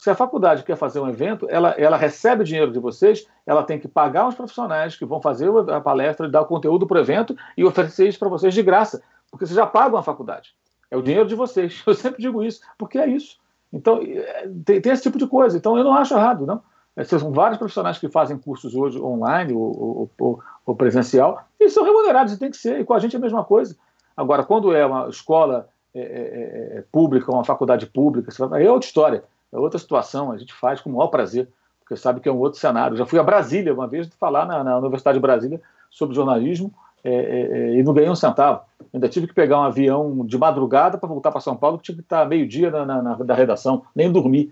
Se 0.03 0.09
a 0.09 0.15
faculdade 0.15 0.63
quer 0.63 0.75
fazer 0.75 0.99
um 0.99 1.07
evento, 1.07 1.47
ela, 1.49 1.69
ela 1.77 1.95
recebe 1.95 2.43
dinheiro 2.43 2.73
de 2.73 2.77
vocês, 2.77 3.25
ela 3.45 3.63
tem 3.63 3.79
que 3.79 3.87
pagar 3.87 4.27
os 4.27 4.35
profissionais 4.35 4.97
que 4.97 5.05
vão 5.05 5.21
fazer 5.21 5.49
a 5.71 5.79
palestra, 5.79 6.27
dar 6.27 6.41
o 6.41 6.45
conteúdo 6.45 6.85
para 6.85 6.97
o 6.97 6.99
evento 6.99 7.33
e 7.55 7.63
oferecer 7.63 8.09
isso 8.09 8.19
para 8.19 8.27
vocês 8.27 8.53
de 8.53 8.61
graça, 8.61 9.01
porque 9.31 9.45
vocês 9.45 9.55
já 9.55 9.65
pagam 9.65 9.97
a 9.97 10.03
faculdade. 10.03 10.53
É 10.91 10.97
o 10.97 11.01
dinheiro 11.01 11.25
de 11.25 11.35
vocês. 11.35 11.81
Eu 11.87 11.93
sempre 11.93 12.21
digo 12.21 12.43
isso, 12.43 12.59
porque 12.77 12.97
é 12.97 13.07
isso. 13.07 13.37
Então, 13.71 14.01
é, 14.03 14.45
tem, 14.65 14.81
tem 14.81 14.91
esse 14.91 15.03
tipo 15.03 15.17
de 15.17 15.25
coisa. 15.25 15.57
Então, 15.57 15.77
eu 15.77 15.85
não 15.85 15.93
acho 15.93 16.13
errado, 16.13 16.45
não. 16.45 16.61
São 17.05 17.31
vários 17.31 17.57
profissionais 17.57 17.97
que 17.97 18.09
fazem 18.09 18.37
cursos 18.37 18.75
hoje 18.75 19.01
online 19.01 19.53
ou, 19.53 20.09
ou, 20.19 20.39
ou, 20.65 20.75
presencial 20.75 21.45
e 21.57 21.69
são 21.69 21.85
remunerados, 21.85 22.33
e 22.33 22.37
tem 22.37 22.51
que 22.51 22.57
ser. 22.57 22.81
E 22.81 22.83
com 22.83 22.93
a 22.93 22.99
gente 22.99 23.15
é 23.15 23.19
a 23.19 23.21
mesma 23.21 23.45
coisa. 23.45 23.73
Agora, 24.17 24.43
quando 24.43 24.75
é 24.75 24.85
uma 24.85 25.07
escola 25.07 25.69
é, 25.95 26.01
é, 26.01 26.03
é, 26.03 26.77
é 26.79 26.83
pública, 26.91 27.31
uma 27.31 27.45
faculdade 27.45 27.85
pública, 27.85 28.29
é 28.59 28.69
outra 28.69 28.85
história, 28.85 29.23
é 29.53 29.57
outra 29.57 29.79
situação. 29.79 30.31
A 30.31 30.37
gente 30.37 30.53
faz 30.53 30.81
com 30.81 30.89
o 30.89 30.93
maior 30.93 31.07
prazer, 31.07 31.47
porque 31.79 31.95
sabe 31.95 32.19
que 32.19 32.27
é 32.27 32.31
um 32.31 32.39
outro 32.39 32.59
cenário. 32.59 32.97
Já 32.97 33.05
fui 33.05 33.19
a 33.19 33.23
Brasília 33.23 33.73
uma 33.73 33.87
vez 33.87 34.09
falar 34.19 34.45
na, 34.45 34.63
na 34.63 34.77
Universidade 34.77 35.17
de 35.17 35.21
Brasília 35.21 35.61
sobre 35.89 36.15
jornalismo 36.15 36.73
é, 37.03 37.13
é, 37.13 37.79
e 37.79 37.83
não 37.83 37.93
ganhei 37.93 38.09
um 38.09 38.15
centavo. 38.15 38.61
Ainda 38.93 39.07
tive 39.07 39.27
que 39.27 39.33
pegar 39.33 39.59
um 39.59 39.63
avião 39.63 40.25
de 40.25 40.37
madrugada 40.37 40.97
para 40.97 41.07
voltar 41.07 41.31
para 41.31 41.41
São 41.41 41.55
Paulo, 41.55 41.77
que 41.77 41.83
tinha 41.85 41.95
que 41.95 42.01
estar 42.01 42.27
meio-dia 42.27 42.71
na, 42.71 42.85
na, 42.85 43.01
na, 43.01 43.15
da 43.15 43.33
redação, 43.33 43.83
nem 43.95 44.11
dormir. 44.11 44.51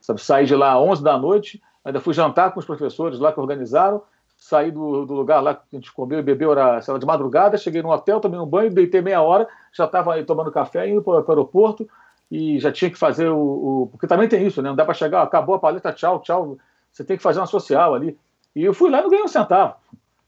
Sabe, 0.00 0.20
saí 0.20 0.44
de 0.44 0.54
lá 0.54 0.74
às 0.74 0.80
11 0.80 1.02
da 1.02 1.16
noite 1.16 1.62
Ainda 1.84 2.00
fui 2.00 2.14
jantar 2.14 2.52
com 2.52 2.58
os 2.58 2.64
professores 2.64 3.18
lá 3.18 3.30
que 3.30 3.38
organizaram, 3.38 4.02
saí 4.38 4.70
do, 4.70 5.04
do 5.04 5.12
lugar 5.12 5.40
lá 5.42 5.54
que 5.54 5.62
a 5.72 5.76
gente 5.76 5.92
comeu 5.92 6.18
e 6.18 6.22
bebeu, 6.22 6.50
era, 6.52 6.80
era 6.88 6.98
de 6.98 7.06
madrugada, 7.06 7.58
cheguei 7.58 7.82
no 7.82 7.90
hotel, 7.90 8.20
tomei 8.20 8.40
um 8.40 8.46
banho, 8.46 8.72
deitei 8.72 9.02
meia 9.02 9.20
hora, 9.20 9.46
já 9.70 9.84
estava 9.84 10.20
tomando 10.24 10.50
café, 10.50 10.88
indo 10.88 11.02
para 11.02 11.20
o 11.20 11.24
aeroporto 11.28 11.86
e 12.30 12.58
já 12.58 12.72
tinha 12.72 12.90
que 12.90 12.98
fazer 12.98 13.28
o, 13.28 13.38
o, 13.38 13.88
Porque 13.90 14.06
também 14.06 14.28
tem 14.28 14.46
isso, 14.46 14.60
né? 14.62 14.68
Não 14.68 14.76
dá 14.76 14.84
para 14.84 14.94
chegar, 14.94 15.22
acabou 15.22 15.54
a 15.54 15.58
palestra, 15.58 15.92
tchau, 15.92 16.20
tchau. 16.20 16.56
Você 16.90 17.04
tem 17.04 17.16
que 17.16 17.22
fazer 17.22 17.40
uma 17.40 17.46
social 17.46 17.94
ali. 17.94 18.16
E 18.54 18.64
eu 18.64 18.72
fui 18.72 18.90
lá 18.90 19.00
e 19.00 19.02
não 19.02 19.10
ganhei 19.10 19.24
um 19.24 19.28
centavo, 19.28 19.74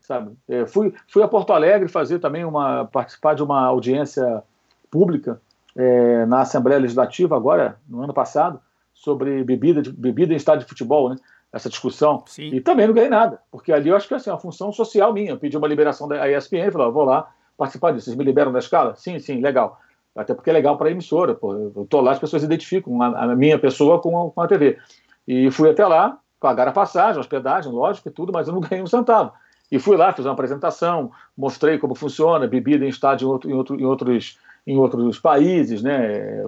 sabe? 0.00 0.32
É, 0.48 0.66
fui, 0.66 0.92
fui 1.08 1.22
a 1.22 1.28
Porto 1.28 1.52
Alegre 1.52 1.88
fazer 1.88 2.18
também 2.18 2.44
uma. 2.44 2.84
participar 2.86 3.34
de 3.34 3.42
uma 3.42 3.64
audiência 3.64 4.42
pública 4.90 5.40
é, 5.76 6.26
na 6.26 6.40
Assembleia 6.40 6.80
Legislativa, 6.80 7.36
agora, 7.36 7.78
no 7.88 8.02
ano 8.02 8.14
passado, 8.14 8.60
sobre 8.92 9.44
bebida, 9.44 9.82
de, 9.82 9.92
bebida 9.92 10.32
em 10.32 10.36
estádio 10.36 10.64
de 10.64 10.68
futebol, 10.68 11.10
né? 11.10 11.16
essa 11.52 11.68
discussão. 11.68 12.24
Sim. 12.26 12.50
E 12.52 12.60
também 12.60 12.86
não 12.86 12.94
ganhei 12.94 13.08
nada, 13.08 13.40
porque 13.50 13.72
ali 13.72 13.88
eu 13.88 13.96
acho 13.96 14.08
que 14.08 14.14
é 14.14 14.16
assim, 14.16 14.30
uma 14.30 14.38
função 14.38 14.72
social 14.72 15.12
minha. 15.12 15.30
Eu 15.30 15.38
pedi 15.38 15.56
uma 15.56 15.68
liberação 15.68 16.08
da 16.08 16.30
ESPN, 16.30 16.70
falei, 16.70 16.90
vou 16.90 17.04
lá 17.04 17.30
participar 17.56 17.92
disso. 17.92 18.06
Vocês 18.06 18.16
me 18.16 18.24
liberam 18.24 18.52
da 18.52 18.58
escala? 18.58 18.94
Sim, 18.96 19.18
sim, 19.18 19.40
legal. 19.40 19.80
Até 20.16 20.34
porque 20.34 20.50
é 20.50 20.52
legal 20.52 20.76
para 20.78 20.88
a 20.88 20.90
emissora. 20.90 21.34
Pô. 21.34 21.54
Eu 21.54 21.82
estou 21.82 22.00
lá, 22.00 22.12
as 22.12 22.18
pessoas 22.18 22.42
identificam 22.42 23.00
a, 23.02 23.24
a 23.24 23.36
minha 23.36 23.58
pessoa 23.58 24.00
com 24.00 24.28
a, 24.28 24.30
com 24.30 24.40
a, 24.40 24.48
TV. 24.48 24.78
E 25.28 25.50
fui 25.50 25.70
até 25.70 25.86
lá, 25.86 26.18
pagaram 26.40 26.70
a 26.70 26.74
passagem, 26.74 27.20
hospedagem, 27.20 27.70
lógico 27.70 28.08
e 28.08 28.12
tudo, 28.12 28.32
mas 28.32 28.48
eu 28.48 28.54
não 28.54 28.60
ganhei 28.62 28.82
um 28.82 28.86
centavo. 28.86 29.32
E 29.70 29.78
fui 29.78 29.96
lá, 29.96 30.12
fiz 30.12 30.24
uma 30.24 30.32
apresentação, 30.32 31.10
mostrei 31.36 31.78
como 31.78 31.94
funciona, 31.94 32.46
bebida 32.46 32.84
em 32.84 32.88
estádio 32.88 33.26
em, 33.26 33.30
outro, 33.30 33.50
em, 33.50 33.54
outro, 33.54 33.80
em, 33.80 33.84
outros, 33.84 34.38
em 34.66 34.76
outros 34.78 35.18
países, 35.18 35.82
né? 35.82 36.44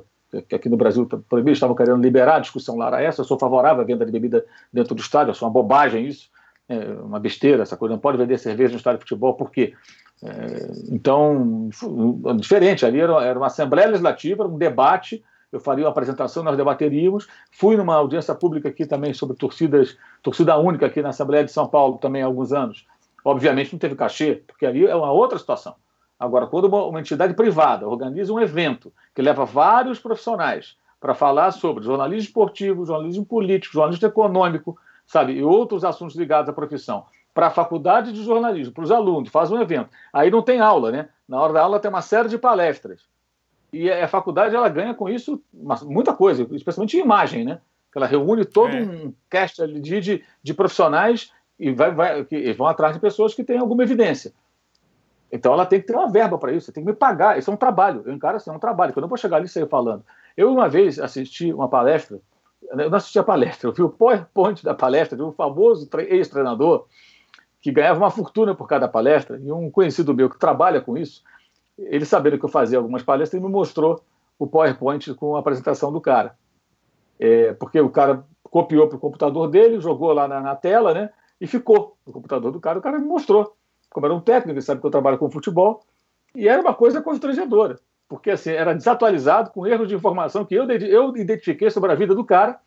que 0.48 0.54
aqui 0.54 0.68
no 0.68 0.76
Brasil 0.76 1.06
proibido, 1.28 1.52
estavam 1.52 1.74
querendo 1.74 2.02
liberar 2.02 2.36
a 2.36 2.40
discussão 2.40 2.76
lá 2.76 2.88
era 2.88 3.02
essa. 3.02 3.22
Eu 3.22 3.24
sou 3.24 3.38
favorável 3.38 3.82
à 3.82 3.84
venda 3.84 4.04
de 4.04 4.12
bebida 4.12 4.44
dentro 4.72 4.94
do 4.94 5.00
estádio, 5.00 5.30
acho 5.30 5.44
uma 5.44 5.50
bobagem 5.50 6.06
isso, 6.06 6.28
é 6.68 6.76
uma 7.02 7.18
besteira 7.18 7.62
essa 7.62 7.76
coisa. 7.76 7.94
Não 7.94 8.00
pode 8.00 8.18
vender 8.18 8.38
cerveja 8.38 8.72
no 8.72 8.76
estádio 8.76 8.98
de 8.98 9.04
futebol, 9.04 9.34
por 9.34 9.50
quê? 9.50 9.74
É, 10.22 10.92
então, 10.92 11.70
diferente, 12.36 12.84
ali 12.84 13.00
era, 13.00 13.24
era 13.24 13.38
uma 13.38 13.46
Assembleia 13.46 13.88
Legislativa, 13.88 14.46
um 14.46 14.58
debate. 14.58 15.22
Eu 15.50 15.60
faria 15.60 15.84
uma 15.84 15.90
apresentação, 15.90 16.42
nós 16.42 16.56
debateríamos. 16.56 17.26
Fui 17.52 17.76
numa 17.76 17.94
audiência 17.94 18.34
pública 18.34 18.68
aqui 18.68 18.84
também 18.84 19.14
sobre 19.14 19.36
torcidas, 19.36 19.96
torcida 20.22 20.56
única 20.58 20.86
aqui 20.86 21.00
na 21.00 21.10
Assembleia 21.10 21.44
de 21.44 21.52
São 21.52 21.66
Paulo 21.66 21.98
também 21.98 22.22
há 22.22 22.26
alguns 22.26 22.52
anos. 22.52 22.86
Obviamente 23.24 23.72
não 23.72 23.78
teve 23.78 23.94
cachê, 23.94 24.42
porque 24.46 24.66
ali 24.66 24.86
é 24.86 24.94
uma 24.94 25.10
outra 25.12 25.38
situação. 25.38 25.74
Agora, 26.18 26.46
quando 26.46 26.66
uma, 26.66 26.84
uma 26.84 27.00
entidade 27.00 27.34
privada 27.34 27.86
organiza 27.86 28.32
um 28.32 28.40
evento 28.40 28.92
que 29.14 29.22
leva 29.22 29.44
vários 29.44 29.98
profissionais 29.98 30.76
para 31.00 31.14
falar 31.14 31.52
sobre 31.52 31.84
jornalismo 31.84 32.28
esportivo, 32.28 32.84
jornalismo 32.84 33.24
político, 33.24 33.74
jornalismo 33.74 34.08
econômico, 34.08 34.76
sabe, 35.06 35.34
e 35.34 35.44
outros 35.44 35.84
assuntos 35.84 36.16
ligados 36.16 36.50
à 36.50 36.52
profissão, 36.52 37.06
para 37.38 37.46
a 37.46 37.50
faculdade 37.50 38.10
de 38.10 38.24
jornalismo, 38.24 38.74
para 38.74 38.82
os 38.82 38.90
alunos, 38.90 39.28
faz 39.28 39.48
um 39.52 39.60
evento. 39.60 39.90
Aí 40.12 40.28
não 40.28 40.42
tem 40.42 40.58
aula, 40.58 40.90
né? 40.90 41.08
Na 41.28 41.40
hora 41.40 41.52
da 41.52 41.62
aula 41.62 41.78
tem 41.78 41.88
uma 41.88 42.02
série 42.02 42.28
de 42.28 42.36
palestras. 42.36 43.02
E 43.72 43.88
a 43.88 44.08
faculdade 44.08 44.56
ela 44.56 44.68
ganha 44.68 44.92
com 44.92 45.08
isso 45.08 45.40
muita 45.84 46.12
coisa, 46.12 46.44
especialmente 46.50 46.96
em 46.96 47.00
imagem, 47.00 47.44
né? 47.44 47.60
Ela 47.94 48.06
reúne 48.06 48.44
todo 48.44 48.76
é. 48.76 48.80
um 48.80 49.14
cast 49.30 49.64
de, 49.68 50.00
de, 50.00 50.24
de 50.42 50.52
profissionais 50.52 51.30
e 51.60 51.70
vai, 51.70 51.94
vai, 51.94 52.24
que 52.24 52.52
vão 52.54 52.66
atrás 52.66 52.94
de 52.94 53.00
pessoas 53.00 53.32
que 53.34 53.44
têm 53.44 53.58
alguma 53.58 53.84
evidência. 53.84 54.32
Então 55.30 55.52
ela 55.52 55.64
tem 55.64 55.80
que 55.80 55.86
ter 55.86 55.94
uma 55.94 56.10
verba 56.10 56.38
para 56.38 56.50
isso, 56.50 56.72
tem 56.72 56.82
que 56.82 56.90
me 56.90 56.96
pagar. 56.96 57.38
Isso 57.38 57.52
é 57.52 57.54
um 57.54 57.56
trabalho. 57.56 58.02
Eu 58.04 58.12
encaro 58.12 58.38
assim, 58.38 58.50
é 58.50 58.52
um 58.52 58.58
trabalho. 58.58 58.92
Quando 58.92 59.04
eu 59.04 59.08
vou 59.08 59.16
chegar 59.16 59.36
ali 59.36 59.46
e 59.46 59.48
sair 59.48 59.68
falando. 59.68 60.04
Eu, 60.36 60.52
uma 60.52 60.68
vez, 60.68 60.98
assisti 60.98 61.52
uma 61.52 61.68
palestra, 61.68 62.18
eu 62.68 62.90
não 62.90 62.96
assisti 62.96 63.20
a 63.20 63.22
palestra, 63.22 63.68
eu 63.68 63.72
vi 63.72 63.82
o 63.82 63.88
PowerPoint 63.88 64.64
da 64.64 64.74
palestra 64.74 65.16
de 65.16 65.22
um 65.22 65.30
famoso 65.30 65.88
ex-treinador 66.08 66.84
que 67.60 67.72
ganhava 67.72 67.98
uma 67.98 68.10
fortuna 68.10 68.54
por 68.54 68.68
cada 68.68 68.88
palestra, 68.88 69.38
e 69.38 69.50
um 69.50 69.70
conhecido 69.70 70.14
meu 70.14 70.30
que 70.30 70.38
trabalha 70.38 70.80
com 70.80 70.96
isso, 70.96 71.22
ele 71.78 72.04
sabendo 72.04 72.38
que 72.38 72.44
eu 72.44 72.48
fazia 72.48 72.78
algumas 72.78 73.02
palestras, 73.02 73.34
ele 73.34 73.46
me 73.46 73.52
mostrou 73.52 74.02
o 74.38 74.46
PowerPoint 74.46 75.14
com 75.14 75.36
a 75.36 75.40
apresentação 75.40 75.92
do 75.92 76.00
cara. 76.00 76.36
É, 77.18 77.52
porque 77.54 77.80
o 77.80 77.90
cara 77.90 78.24
copiou 78.44 78.88
para 78.88 78.96
o 78.96 79.00
computador 79.00 79.48
dele, 79.48 79.80
jogou 79.80 80.12
lá 80.12 80.28
na, 80.28 80.40
na 80.40 80.54
tela, 80.54 80.94
né? 80.94 81.10
E 81.40 81.46
ficou 81.46 81.96
no 82.06 82.12
computador 82.12 82.52
do 82.52 82.60
cara, 82.60 82.78
o 82.78 82.82
cara 82.82 82.98
me 82.98 83.06
mostrou 83.06 83.56
como 83.90 84.06
era 84.06 84.14
um 84.14 84.20
técnico, 84.20 84.52
ele 84.54 84.62
sabe 84.62 84.80
que 84.80 84.86
eu 84.86 84.90
trabalho 84.90 85.18
com 85.18 85.30
futebol, 85.30 85.82
e 86.34 86.48
era 86.48 86.60
uma 86.60 86.74
coisa 86.74 87.00
constrangedora, 87.00 87.78
porque 88.08 88.30
assim, 88.30 88.50
era 88.50 88.74
desatualizado, 88.74 89.50
com 89.50 89.66
erros 89.66 89.88
de 89.88 89.94
informação 89.94 90.44
que 90.44 90.54
eu, 90.54 90.70
eu 90.70 91.16
identifiquei 91.16 91.70
sobre 91.70 91.90
a 91.90 91.94
vida 91.94 92.14
do 92.14 92.24
cara, 92.24 92.60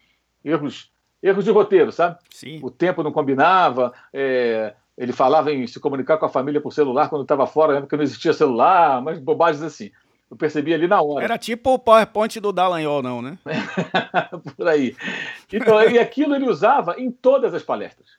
erros, 0.43 0.91
erros 1.21 1.45
de 1.45 1.51
roteiro, 1.51 1.91
sabe? 1.91 2.17
Sim. 2.31 2.59
O 2.63 2.71
tempo 2.71 3.03
não 3.03 3.11
combinava, 3.11 3.93
é, 4.11 4.73
ele 5.01 5.11
falava 5.11 5.51
em 5.51 5.65
se 5.65 5.79
comunicar 5.79 6.17
com 6.17 6.27
a 6.27 6.29
família 6.29 6.61
por 6.61 6.71
celular 6.71 7.09
quando 7.09 7.23
estava 7.23 7.47
fora, 7.47 7.81
porque 7.81 7.95
não 7.95 8.03
existia 8.03 8.33
celular, 8.33 9.01
mas 9.01 9.17
bobagens 9.17 9.63
assim. 9.63 9.89
Eu 10.29 10.37
percebi 10.37 10.75
ali 10.75 10.87
na 10.87 11.01
hora. 11.01 11.25
Era 11.25 11.39
tipo 11.39 11.73
o 11.73 11.79
PowerPoint 11.79 12.39
do 12.39 12.53
Dallagnol, 12.53 13.01
não, 13.01 13.19
né? 13.19 13.39
por 14.55 14.67
aí. 14.67 14.95
Então, 15.51 15.81
e 15.89 15.97
aquilo 15.97 16.35
ele 16.35 16.47
usava 16.47 16.99
em 16.99 17.09
todas 17.09 17.55
as 17.55 17.63
palestras. 17.63 18.09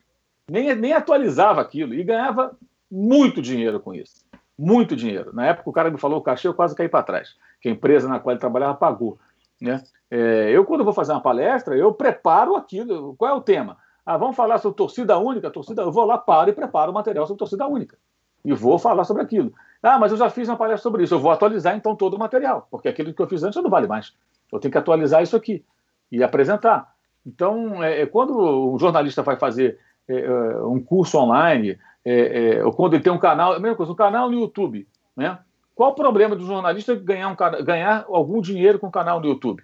Nem, 0.51 0.75
nem 0.75 0.93
atualizava 0.93 1.61
aquilo. 1.61 1.95
E 1.95 2.03
ganhava 2.03 2.51
muito 2.91 3.41
dinheiro 3.41 3.79
com 3.79 3.95
isso. 3.95 4.17
Muito 4.59 4.97
dinheiro. 4.97 5.33
Na 5.33 5.47
época 5.47 5.71
o 5.71 5.73
cara 5.73 5.89
me 5.89 5.99
falou 5.99 6.19
o 6.19 6.23
cachê, 6.23 6.49
eu 6.49 6.55
quase 6.55 6.75
caí 6.75 6.89
para 6.89 7.05
trás. 7.05 7.37
Que 7.61 7.69
a 7.69 7.73
empresa 7.73 8.09
na 8.09 8.19
qual 8.19 8.33
ele 8.33 8.41
trabalhava 8.41 8.75
pagou. 8.75 9.21
Né? 9.61 9.81
É, 10.11 10.51
eu, 10.51 10.65
quando 10.65 10.83
vou 10.83 10.93
fazer 10.93 11.13
uma 11.13 11.23
palestra, 11.23 11.77
eu 11.77 11.95
preparo 11.95 12.57
aquilo. 12.57 13.15
Qual 13.17 13.31
é 13.31 13.35
o 13.35 13.41
tema? 13.41 13.79
Ah, 14.05 14.17
vamos 14.17 14.37
falar 14.37 14.59
sobre 14.59 14.77
torcida 14.77 15.19
única, 15.19 15.51
torcida. 15.51 15.83
Eu 15.83 15.93
vou 15.93 16.05
lá, 16.05 16.19
paro 16.19 16.51
e 16.51 16.53
preparo 16.53 16.91
o 16.91 16.95
material 16.95 17.27
sobre 17.27 17.39
torcida 17.39 17.67
única. 17.67 17.97
E 18.45 18.53
vou 18.53 18.79
falar 18.79 19.05
sobre 19.05 19.23
aquilo. 19.23 19.53
Ah, 19.83 19.99
mas 19.99 20.13
eu 20.13 20.19
já 20.19 20.29
fiz 20.29 20.49
uma 20.49 20.57
palestra 20.57 20.83
sobre 20.83 21.05
isso. 21.05 21.15
Eu 21.15 21.21
vou 21.21 21.31
atualizar 21.31 21.77
então 21.77 21.95
todo 21.95 22.15
o 22.15 22.19
material, 22.19 22.67
porque 22.71 22.89
aquilo 22.89 23.15
que 23.15 23.23
eu 23.23 23.29
fiz 23.29 23.43
antes 23.43 23.63
não 23.63 23.71
vale 23.71 23.87
mais. 23.87 24.13
Eu 24.53 24.59
tenho 24.59 24.73
que 24.73 24.79
atualizar 24.79 25.23
isso 25.23 25.37
aqui 25.37 25.65
e 26.11 26.23
apresentar. 26.23 26.93
Então, 27.25 27.83
é, 27.83 28.03
é 28.03 28.07
quando 28.07 28.37
o 28.37 28.79
jornalista 28.79 29.23
vai 29.23 29.37
fazer 29.37 29.79
é, 30.09 30.21
é 30.21 30.65
um 30.65 30.81
curso 30.81 31.19
online, 31.19 31.79
é, 32.05 32.57
é, 32.57 32.65
ou 32.65 32.73
quando 32.73 32.95
ele 32.95 33.03
tem 33.03 33.13
um 33.13 33.19
canal, 33.19 33.55
é 33.55 33.57
a 33.57 33.61
mesma 33.61 33.77
coisa, 33.77 33.93
um 33.93 33.97
canal 33.97 34.29
no 34.29 34.39
YouTube, 34.39 34.87
né? 35.17 35.39
Qual 35.75 35.93
o 35.93 35.95
problema 35.95 36.37
do 36.37 36.45
jornalista 36.45 36.95
ganhar, 36.95 37.29
um, 37.29 37.65
ganhar 37.65 38.05
algum 38.09 38.41
dinheiro 38.41 38.79
com 38.79 38.89
o 38.89 38.93
canal 38.93 39.21
no 39.21 39.27
YouTube? 39.27 39.63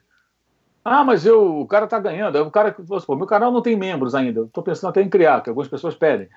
Ah, 0.89 1.05
mas 1.05 1.27
eu, 1.27 1.61
o 1.61 1.67
cara 1.67 1.85
está 1.85 1.99
ganhando. 1.99 2.41
O 2.43 2.51
cara, 2.51 2.75
pô, 3.07 3.17
meu 3.17 3.27
canal 3.27 3.53
não 3.53 3.63
tem 3.63 3.77
membros 3.77 4.15
ainda. 4.15 4.43
Estou 4.43 4.63
pensando 4.63 4.91
até 4.91 5.03
em 5.03 5.09
criar, 5.09 5.43
que 5.43 5.51
algumas 5.51 5.69
pessoas 5.69 5.95
pedem. 5.95 6.29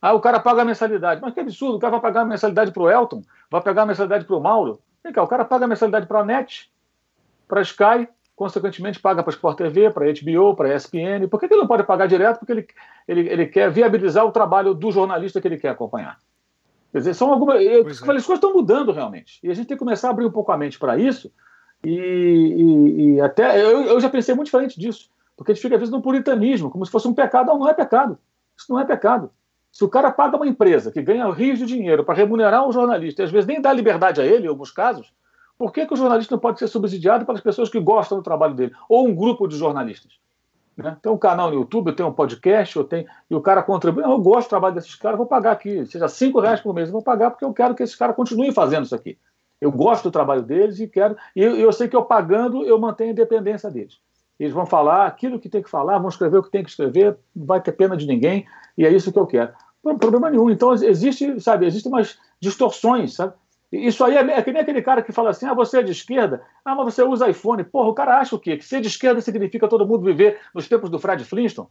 Ah, 0.00 0.12
o 0.12 0.20
cara 0.20 0.40
paga 0.40 0.62
a 0.62 0.64
mensalidade. 0.64 1.20
Mas 1.22 1.32
que 1.32 1.40
absurdo, 1.40 1.76
o 1.76 1.78
cara 1.78 1.92
vai 1.92 2.00
pagar 2.00 2.22
a 2.22 2.24
mensalidade 2.24 2.72
para 2.72 2.82
o 2.82 2.90
Elton, 2.90 3.22
vai 3.48 3.60
pagar 3.62 3.82
a 3.82 3.86
mensalidade 3.86 4.24
para 4.24 4.36
o 4.36 4.40
Mauro. 4.40 4.80
Vem 5.04 5.12
cá, 5.12 5.22
o 5.22 5.28
cara 5.28 5.44
paga 5.44 5.64
a 5.64 5.68
mensalidade 5.68 6.06
para 6.06 6.20
a 6.20 6.24
NET, 6.24 6.70
para 7.46 7.60
a 7.60 7.62
Sky, 7.62 8.08
consequentemente 8.34 8.98
paga 8.98 9.22
para 9.22 9.30
a 9.30 9.34
Sport 9.34 9.56
TV, 9.56 9.90
para 9.90 10.06
a 10.06 10.12
HBO, 10.12 10.56
para 10.56 10.68
a 10.68 10.74
ESPN. 10.74 11.28
Por 11.30 11.38
que 11.38 11.46
ele 11.46 11.56
não 11.56 11.66
pode 11.68 11.84
pagar 11.84 12.06
direto? 12.06 12.40
Porque 12.40 12.52
ele, 12.52 12.66
ele, 13.06 13.28
ele 13.28 13.46
quer 13.46 13.70
viabilizar 13.70 14.24
o 14.26 14.32
trabalho 14.32 14.74
do 14.74 14.90
jornalista 14.90 15.40
que 15.40 15.46
ele 15.46 15.58
quer 15.58 15.68
acompanhar. 15.68 16.18
Quer 16.90 16.98
dizer, 16.98 17.14
são 17.14 17.32
algumas. 17.32 17.62
Eu, 17.62 17.86
é. 17.86 17.90
As 17.90 18.00
coisas 18.00 18.28
estão 18.28 18.52
mudando 18.52 18.90
realmente. 18.90 19.38
E 19.42 19.50
a 19.50 19.54
gente 19.54 19.68
tem 19.68 19.76
que 19.76 19.84
começar 19.84 20.08
a 20.08 20.10
abrir 20.10 20.26
um 20.26 20.32
pouco 20.32 20.50
a 20.50 20.56
mente 20.56 20.78
para 20.78 20.98
isso 20.98 21.32
e, 21.84 21.90
e, 21.90 23.14
e 23.14 23.20
até 23.20 23.60
eu, 23.60 23.82
eu, 23.82 24.00
já 24.00 24.08
pensei 24.08 24.34
muito 24.34 24.46
diferente 24.46 24.78
disso, 24.78 25.10
porque 25.36 25.52
a 25.52 25.54
gente 25.54 25.62
fica 25.62 25.74
às 25.74 25.80
vezes 25.80 25.92
no 25.92 26.02
puritanismo, 26.02 26.70
como 26.70 26.84
se 26.86 26.92
fosse 26.92 27.08
um 27.08 27.14
pecado. 27.14 27.46
Não, 27.46 27.58
não 27.58 27.68
é 27.68 27.74
pecado. 27.74 28.18
Isso 28.56 28.72
não 28.72 28.78
é 28.78 28.84
pecado. 28.84 29.30
Se 29.70 29.82
o 29.84 29.88
cara 29.88 30.10
paga 30.12 30.36
uma 30.36 30.46
empresa 30.46 30.92
que 30.92 31.00
ganha 31.02 31.28
rios 31.30 31.58
de 31.58 31.66
dinheiro 31.66 32.04
para 32.04 32.14
remunerar 32.14 32.68
um 32.68 32.72
jornalista 32.72 33.22
e 33.22 33.24
às 33.24 33.30
vezes 33.30 33.46
nem 33.46 33.60
dá 33.60 33.72
liberdade 33.72 34.20
a 34.20 34.24
ele, 34.24 34.44
em 34.44 34.48
alguns 34.48 34.70
casos, 34.70 35.12
por 35.58 35.72
que, 35.72 35.86
que 35.86 35.94
o 35.94 35.96
jornalista 35.96 36.34
não 36.34 36.40
pode 36.40 36.58
ser 36.58 36.68
subsidiado 36.68 37.24
pelas 37.24 37.40
pessoas 37.40 37.68
que 37.68 37.80
gostam 37.80 38.18
do 38.18 38.24
trabalho 38.24 38.54
dele? 38.54 38.72
Ou 38.88 39.08
um 39.08 39.14
grupo 39.14 39.48
de 39.48 39.56
jornalistas? 39.56 40.12
Né? 40.76 40.96
Tem 41.02 41.10
um 41.10 41.18
canal 41.18 41.50
no 41.50 41.56
YouTube, 41.56 41.88
eu 41.88 41.96
tenho 41.96 42.08
um 42.08 42.12
podcast, 42.12 42.76
eu 42.76 42.84
tenho, 42.84 43.06
e 43.30 43.34
o 43.34 43.40
cara 43.40 43.62
contribui. 43.62 44.04
Eu 44.04 44.18
gosto 44.18 44.46
do 44.46 44.50
trabalho 44.50 44.74
desses 44.74 44.94
caras, 44.94 45.16
vou 45.16 45.26
pagar 45.26 45.52
aqui, 45.52 45.86
seja 45.86 46.08
cinco 46.08 46.40
reais 46.40 46.60
por 46.60 46.74
mês, 46.74 46.88
eu 46.88 46.92
vou 46.92 47.02
pagar 47.02 47.30
porque 47.30 47.44
eu 47.44 47.52
quero 47.52 47.74
que 47.74 47.82
esses 47.82 47.96
caras 47.96 48.16
continuem 48.16 48.52
fazendo 48.52 48.84
isso 48.84 48.94
aqui. 48.94 49.18
Eu 49.62 49.70
gosto 49.70 50.02
do 50.02 50.10
trabalho 50.10 50.42
deles 50.42 50.80
e 50.80 50.88
quero. 50.88 51.16
E 51.36 51.40
eu, 51.40 51.72
sei 51.72 51.86
que 51.86 51.94
eu 51.94 52.02
pagando, 52.02 52.64
eu 52.64 52.76
mantenho 52.80 53.10
a 53.10 53.12
independência 53.12 53.70
deles. 53.70 54.00
Eles 54.36 54.52
vão 54.52 54.66
falar 54.66 55.06
aquilo 55.06 55.38
que 55.38 55.48
tem 55.48 55.62
que 55.62 55.70
falar, 55.70 56.00
vão 56.00 56.08
escrever 56.08 56.38
o 56.38 56.42
que 56.42 56.50
tem 56.50 56.64
que 56.64 56.70
escrever, 56.70 57.16
não 57.34 57.46
vai 57.46 57.60
ter 57.60 57.70
pena 57.70 57.96
de 57.96 58.04
ninguém, 58.04 58.44
e 58.76 58.84
é 58.84 58.90
isso 58.90 59.12
que 59.12 59.18
eu 59.20 59.24
quero. 59.24 59.52
Não 59.84 59.96
problema 59.96 60.28
nenhum. 60.28 60.50
Então, 60.50 60.72
existe, 60.72 61.40
sabe, 61.40 61.64
existem 61.64 61.92
umas 61.92 62.18
distorções, 62.40 63.14
sabe? 63.14 63.34
Isso 63.70 64.04
aí 64.04 64.16
é, 64.16 64.20
é, 64.32 64.42
que 64.42 64.50
nem 64.50 64.62
aquele 64.62 64.82
cara 64.82 65.00
que 65.00 65.12
fala 65.12 65.30
assim: 65.30 65.46
ah, 65.46 65.54
você 65.54 65.78
é 65.78 65.82
de 65.84 65.92
esquerda, 65.92 66.42
ah, 66.64 66.74
mas 66.74 66.92
você 66.92 67.04
usa 67.04 67.30
iPhone. 67.30 67.62
Porra, 67.62 67.88
o 67.88 67.94
cara 67.94 68.18
acha 68.18 68.34
o 68.34 68.40
quê? 68.40 68.56
Que 68.56 68.64
ser 68.64 68.80
de 68.80 68.88
esquerda 68.88 69.20
significa 69.20 69.68
todo 69.68 69.86
mundo 69.86 70.04
viver 70.04 70.40
nos 70.52 70.68
tempos 70.68 70.90
do 70.90 70.98
Fred 70.98 71.24
Flintstone? 71.24 71.68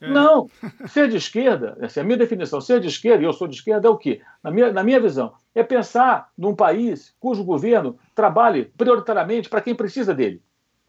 É. 0.00 0.08
Não, 0.08 0.48
ser 0.88 1.08
de 1.08 1.16
esquerda, 1.16 1.76
essa 1.80 2.00
é 2.00 2.02
a 2.02 2.04
minha 2.04 2.16
definição, 2.16 2.60
ser 2.60 2.80
de 2.80 2.88
esquerda, 2.88 3.22
e 3.22 3.26
eu 3.26 3.32
sou 3.32 3.46
de 3.46 3.56
esquerda, 3.56 3.86
é 3.86 3.90
o 3.90 3.98
quê? 3.98 4.22
Na 4.42 4.50
minha, 4.50 4.72
na 4.72 4.82
minha 4.82 4.98
visão, 4.98 5.34
é 5.54 5.62
pensar 5.62 6.30
num 6.38 6.54
país 6.54 7.14
cujo 7.20 7.44
governo 7.44 7.98
trabalhe 8.14 8.64
prioritariamente 8.76 9.48
para 9.50 9.60
quem 9.60 9.74
precisa 9.74 10.14
dele, 10.14 10.42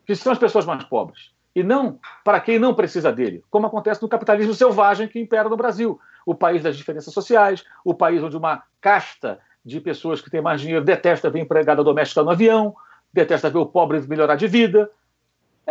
que 0.05 0.15
são 0.15 0.31
as 0.31 0.39
pessoas 0.39 0.65
mais 0.65 0.83
pobres, 0.85 1.31
e 1.53 1.61
não 1.61 1.99
para 2.23 2.39
quem 2.39 2.57
não 2.57 2.73
precisa 2.73 3.11
dele, 3.11 3.43
como 3.49 3.67
acontece 3.67 4.01
no 4.01 4.07
capitalismo 4.07 4.53
selvagem 4.53 5.09
que 5.09 5.19
impera 5.19 5.49
no 5.49 5.57
Brasil. 5.57 5.99
O 6.25 6.33
país 6.33 6.63
das 6.63 6.77
diferenças 6.77 7.13
sociais, 7.13 7.65
o 7.83 7.93
país 7.93 8.23
onde 8.23 8.37
uma 8.37 8.63
casta 8.79 9.39
de 9.65 9.81
pessoas 9.81 10.21
que 10.21 10.29
têm 10.29 10.41
mais 10.41 10.61
dinheiro 10.61 10.85
detesta 10.85 11.29
ver 11.29 11.39
empregada 11.39 11.83
doméstica 11.83 12.23
no 12.23 12.29
avião, 12.29 12.73
detesta 13.11 13.49
ver 13.49 13.57
o 13.57 13.65
pobre 13.65 13.99
melhorar 14.07 14.35
de 14.35 14.47
vida, 14.47 14.89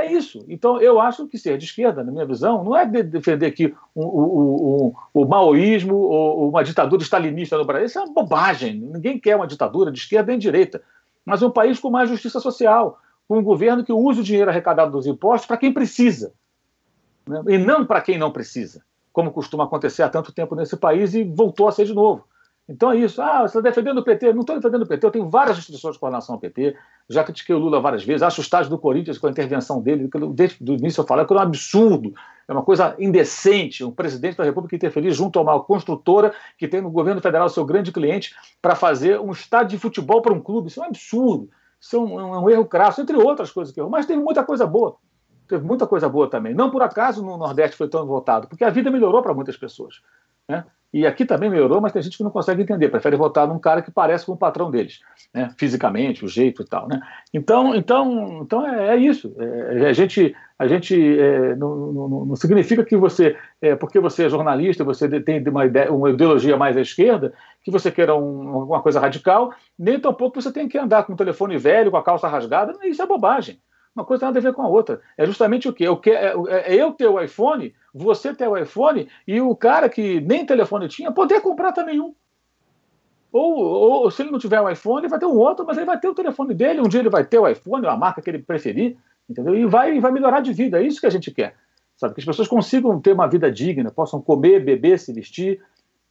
é 0.01 0.13
isso. 0.13 0.45
Então, 0.49 0.81
eu 0.81 1.01
acho 1.01 1.27
que 1.27 1.39
ser 1.39 1.57
de 1.59 1.65
esquerda, 1.65 2.03
na 2.03 2.11
minha 2.11 2.27
visão, 2.27 2.65
não 2.65 2.77
é 2.77 2.85
defender 2.85 3.47
aqui 3.47 3.75
o, 3.95 4.03
o, 4.03 4.87
o, 5.15 5.23
o 5.23 5.25
maoísmo 5.27 5.95
ou 5.95 6.49
uma 6.49 6.63
ditadura 6.63 7.03
stalinista 7.03 7.57
no 7.57 7.65
Brasil. 7.65 7.87
Isso 7.87 7.99
é 7.99 8.03
uma 8.03 8.13
bobagem. 8.13 8.75
Ninguém 8.75 9.19
quer 9.19 9.37
uma 9.37 9.47
ditadura 9.47 9.91
de 9.91 9.99
esquerda 9.99 10.31
nem 10.31 10.39
de 10.39 10.43
direita. 10.43 10.83
Mas 11.25 11.43
um 11.43 11.51
país 11.51 11.79
com 11.79 11.91
mais 11.91 12.09
justiça 12.09 12.41
social, 12.41 12.99
com 13.29 13.39
um 13.39 13.43
governo 13.43 13.85
que 13.85 13.93
use 13.93 14.21
o 14.21 14.25
dinheiro 14.25 14.51
arrecadado 14.51 14.91
dos 14.91 15.07
impostos 15.07 15.47
para 15.47 15.57
quem 15.57 15.73
precisa, 15.73 16.33
né? 17.27 17.43
e 17.47 17.59
não 17.59 17.87
para 17.87 18.01
quem 18.01 18.19
não 18.19 18.33
precisa, 18.33 18.83
como 19.13 19.31
costuma 19.31 19.65
acontecer 19.65 20.03
há 20.03 20.09
tanto 20.09 20.33
tempo 20.33 20.55
nesse 20.55 20.77
país 20.77 21.15
e 21.15 21.23
voltou 21.23 21.69
a 21.69 21.73
ser 21.73 21.85
de 21.85 21.95
novo. 21.95 22.25
Então 22.71 22.93
é 22.93 22.97
isso. 22.99 23.21
Ah, 23.21 23.41
você 23.41 23.59
está 23.59 23.61
defendendo 23.61 23.99
o 23.99 24.05
PT? 24.05 24.33
Não 24.33 24.43
estou 24.43 24.55
defendendo 24.55 24.83
o 24.83 24.87
PT. 24.87 25.05
Eu 25.05 25.11
tenho 25.11 25.29
várias 25.29 25.57
restrições 25.57 25.97
com 25.97 26.07
relação 26.07 26.37
ao 26.37 26.41
PT. 26.41 26.77
Já 27.09 27.25
critiquei 27.25 27.53
o 27.53 27.59
Lula 27.59 27.81
várias 27.81 28.05
vezes. 28.05 28.23
Acho 28.23 28.41
o 28.41 28.45
estágio 28.45 28.71
do 28.71 28.79
Corinthians 28.79 29.19
com 29.19 29.27
a 29.27 29.31
intervenção 29.31 29.83
dele, 29.83 30.09
desde 30.33 30.63
o 30.63 30.75
início 30.75 31.01
eu 31.01 31.07
falei 31.07 31.27
que 31.27 31.33
era 31.33 31.41
um 31.41 31.45
absurdo. 31.45 32.15
É 32.47 32.53
uma 32.53 32.63
coisa 32.63 32.95
indecente. 32.97 33.83
Um 33.83 33.91
presidente 33.91 34.37
da 34.37 34.45
República 34.45 34.77
interferir 34.77 35.11
junto 35.11 35.41
a 35.41 35.43
uma 35.43 35.59
construtora 35.59 36.33
que 36.57 36.69
tem 36.69 36.81
no 36.81 36.93
governo 36.93 37.21
federal 37.21 37.49
seu 37.49 37.65
grande 37.65 37.91
cliente 37.91 38.37
para 38.63 38.77
fazer 38.77 39.19
um 39.19 39.33
estádio 39.33 39.71
de 39.71 39.79
futebol 39.79 40.23
para 40.23 40.33
um 40.33 40.41
clube. 40.41 40.69
Isso 40.69 40.81
é 40.81 40.85
um 40.85 40.87
absurdo. 40.87 41.51
Isso 41.81 41.97
é 41.97 41.99
um, 41.99 42.21
é 42.21 42.39
um 42.39 42.51
erro 42.51 42.67
crasso, 42.67 43.01
entre 43.01 43.17
outras 43.17 43.51
coisas 43.51 43.75
que 43.75 43.81
eu. 43.81 43.91
Mas 43.91 44.07
teve 44.07 44.23
muita 44.23 44.45
coisa 44.45 44.65
boa. 44.65 44.97
Teve 45.49 45.65
muita 45.65 45.89
coisa 45.89 46.09
boa 46.09 46.31
também. 46.31 46.55
Não 46.55 46.71
por 46.71 46.83
acaso 46.83 47.21
no 47.21 47.37
Nordeste 47.37 47.77
foi 47.77 47.89
tão 47.89 48.07
votado, 48.07 48.47
porque 48.47 48.63
a 48.63 48.71
vida 48.71 48.93
melhorou 48.93 49.21
para 49.23 49.35
muitas 49.35 49.57
pessoas. 49.57 50.01
Né? 50.49 50.65
E 50.93 51.07
aqui 51.07 51.25
também 51.25 51.49
melhorou, 51.49 51.81
mas 51.81 51.93
tem 51.93 52.03
gente 52.03 52.17
que 52.17 52.25
não 52.25 52.33
consegue 52.33 52.63
entender, 52.63 52.89
prefere 52.89 53.17
votar 53.17 53.47
num 53.47 53.61
cara 53.61 53.81
que 53.81 53.93
parece 53.93 54.27
com 54.27 54.33
o 54.33 54.37
patrão 54.37 54.71
deles, 54.71 54.99
né? 55.33 55.49
fisicamente, 55.57 56.25
o 56.25 56.29
jeito 56.29 56.63
e 56.63 56.65
tal. 56.67 56.89
Né? 56.89 57.01
Então, 57.33 57.77
então, 57.77 58.41
então 58.43 58.67
é, 58.67 58.95
é 58.95 58.97
isso. 58.97 59.33
É, 59.39 59.87
a 59.87 59.93
gente, 59.93 60.35
a 60.59 60.67
gente 60.67 60.97
é, 60.97 61.55
não, 61.55 61.93
não, 61.93 62.25
não, 62.27 62.37
significa 62.37 62.85
que 62.85 62.97
você, 62.97 63.37
é, 63.63 63.77
porque 63.77 64.01
você 64.01 64.25
é 64.25 64.29
jornalista, 64.29 64.83
você 64.83 65.21
tem 65.21 65.41
uma, 65.49 65.65
ideia, 65.65 65.93
uma 65.93 66.11
ideologia 66.11 66.57
mais 66.57 66.77
à 66.77 66.81
esquerda, 66.81 67.33
que 67.63 67.71
você 67.71 67.91
queira 67.93 68.17
um, 68.17 68.65
uma 68.65 68.83
coisa 68.83 68.99
radical, 68.99 69.53
nem 69.79 70.01
tampouco 70.01 70.43
você 70.43 70.53
tem 70.53 70.69
que 70.69 70.77
andar 70.77 71.05
com 71.05 71.13
um 71.13 71.17
telefone 71.17 71.57
velho, 71.57 71.93
com 71.93 71.99
a 71.99 72.03
calça 72.03 72.27
rasgada. 72.27 72.75
Isso 72.83 73.01
é 73.01 73.07
bobagem. 73.07 73.61
Uma 73.95 74.05
coisa 74.05 74.27
nada 74.27 74.39
a 74.39 74.43
ver 74.43 74.53
com 74.53 74.63
a 74.63 74.69
outra. 74.69 75.01
É 75.17 75.27
justamente 75.27 75.69
o 75.69 75.73
quê? 75.73 75.85
Eu, 75.85 75.97
quero, 75.97 76.49
é, 76.49 76.75
é 76.75 76.77
eu 76.77 76.93
ter 76.93 77.09
o 77.09 77.21
iPhone 77.21 77.75
você 77.93 78.33
ter 78.35 78.49
o 78.49 78.57
iPhone 78.57 79.09
e 79.27 79.41
o 79.41 79.55
cara 79.55 79.89
que 79.89 80.21
nem 80.21 80.47
telefone 80.47 80.89
tinha 80.89 81.11
poder 81.11 81.41
comprar 81.41 81.73
também 81.73 82.01
um. 82.01 82.15
Ou, 83.33 83.59
ou 83.59 84.11
se 84.11 84.23
ele 84.23 84.31
não 84.31 84.39
tiver 84.39 84.61
o 84.61 84.65
um 84.65 84.71
iPhone, 84.71 85.09
vai 85.09 85.19
ter 85.19 85.27
um 85.27 85.37
outro, 85.37 85.65
mas 85.65 85.77
ele 85.77 85.87
vai 85.87 85.99
ter 85.99 86.09
o 86.09 86.15
telefone 86.15 86.55
dele. 86.55 86.81
Um 86.81 86.89
dia 86.89 87.01
ele 87.01 87.11
vai 87.11 87.25
ter 87.25 87.39
o 87.39 87.49
iPhone, 87.49 87.87
a 87.87 87.97
marca 87.97 88.21
que 88.21 88.31
ele 88.31 88.41
preferir, 88.41 88.97
entendeu? 89.29 89.55
E 89.55 89.67
vai, 89.67 89.99
vai 90.01 90.11
melhorar 90.11 90.41
de 90.41 90.53
vida. 90.53 90.81
É 90.81 90.83
isso 90.83 91.01
que 91.01 91.07
a 91.07 91.11
gente 91.11 91.31
quer. 91.31 91.55
Sabe? 91.97 92.15
Que 92.15 92.21
as 92.21 92.27
pessoas 92.27 92.49
consigam 92.49 93.01
ter 93.01 93.13
uma 93.13 93.29
vida 93.29 93.51
digna, 93.51 93.91
possam 93.91 94.21
comer, 94.21 94.65
beber, 94.65 94.99
se 94.99 95.13
vestir. 95.13 95.61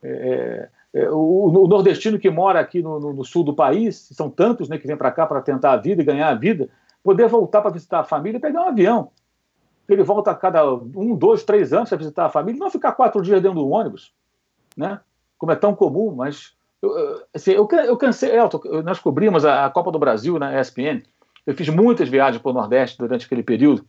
É, 0.01 0.69
é, 0.93 1.01
é 1.01 1.09
o, 1.09 1.51
o, 1.51 1.67
nordestino 1.67 2.17
que 2.17 2.29
mora 2.29 2.59
aqui 2.59 2.81
no, 2.81 2.99
no, 2.99 3.13
no, 3.13 3.25
sul 3.25 3.43
do 3.43 3.53
país, 3.53 4.09
são 4.13 4.29
tantos 4.29 4.69
né, 4.69 4.77
que 4.77 4.87
vêm 4.87 4.95
para 4.95 5.11
cá 5.11 5.25
para 5.25 5.41
tentar 5.41 5.73
a 5.73 5.77
vida 5.77 6.01
e 6.01 6.05
ganhar 6.05 6.29
a 6.29 6.35
vida, 6.35 6.69
poder 7.03 7.27
voltar 7.27 7.61
para 7.61 7.71
visitar 7.71 7.99
a 7.99 8.03
família 8.03 8.37
e 8.37 8.41
pegar 8.41 8.61
um 8.61 8.69
avião 8.69 9.11
ele 9.93 10.03
volta 10.03 10.31
a 10.31 10.35
cada 10.35 10.71
um, 10.73 11.15
dois, 11.15 11.43
três 11.43 11.73
anos 11.73 11.89
para 11.89 11.97
visitar 11.97 12.25
a 12.25 12.29
família, 12.29 12.59
não 12.59 12.69
ficar 12.69 12.91
quatro 12.91 13.21
dias 13.21 13.41
dentro 13.41 13.59
do 13.59 13.69
ônibus, 13.69 14.13
né? 14.77 14.99
como 15.37 15.51
é 15.51 15.55
tão 15.55 15.73
comum, 15.73 16.13
mas 16.15 16.53
eu, 16.81 17.23
assim, 17.33 17.51
eu, 17.51 17.67
eu 17.85 17.97
cansei, 17.97 18.37
Elton, 18.37 18.61
nós 18.83 18.99
cobrimos 18.99 19.45
a, 19.45 19.65
a, 19.65 19.69
Copa 19.69 19.91
do 19.91 19.99
Brasil 19.99 20.37
na 20.37 20.59
ESPN, 20.59 21.01
eu 21.45 21.55
fiz 21.55 21.69
muitas 21.69 22.07
viagens 22.07 22.41
para 22.41 22.51
o 22.51 22.53
Nordeste 22.53 22.97
durante 22.97 23.25
aquele 23.25 23.41
período, 23.41 23.85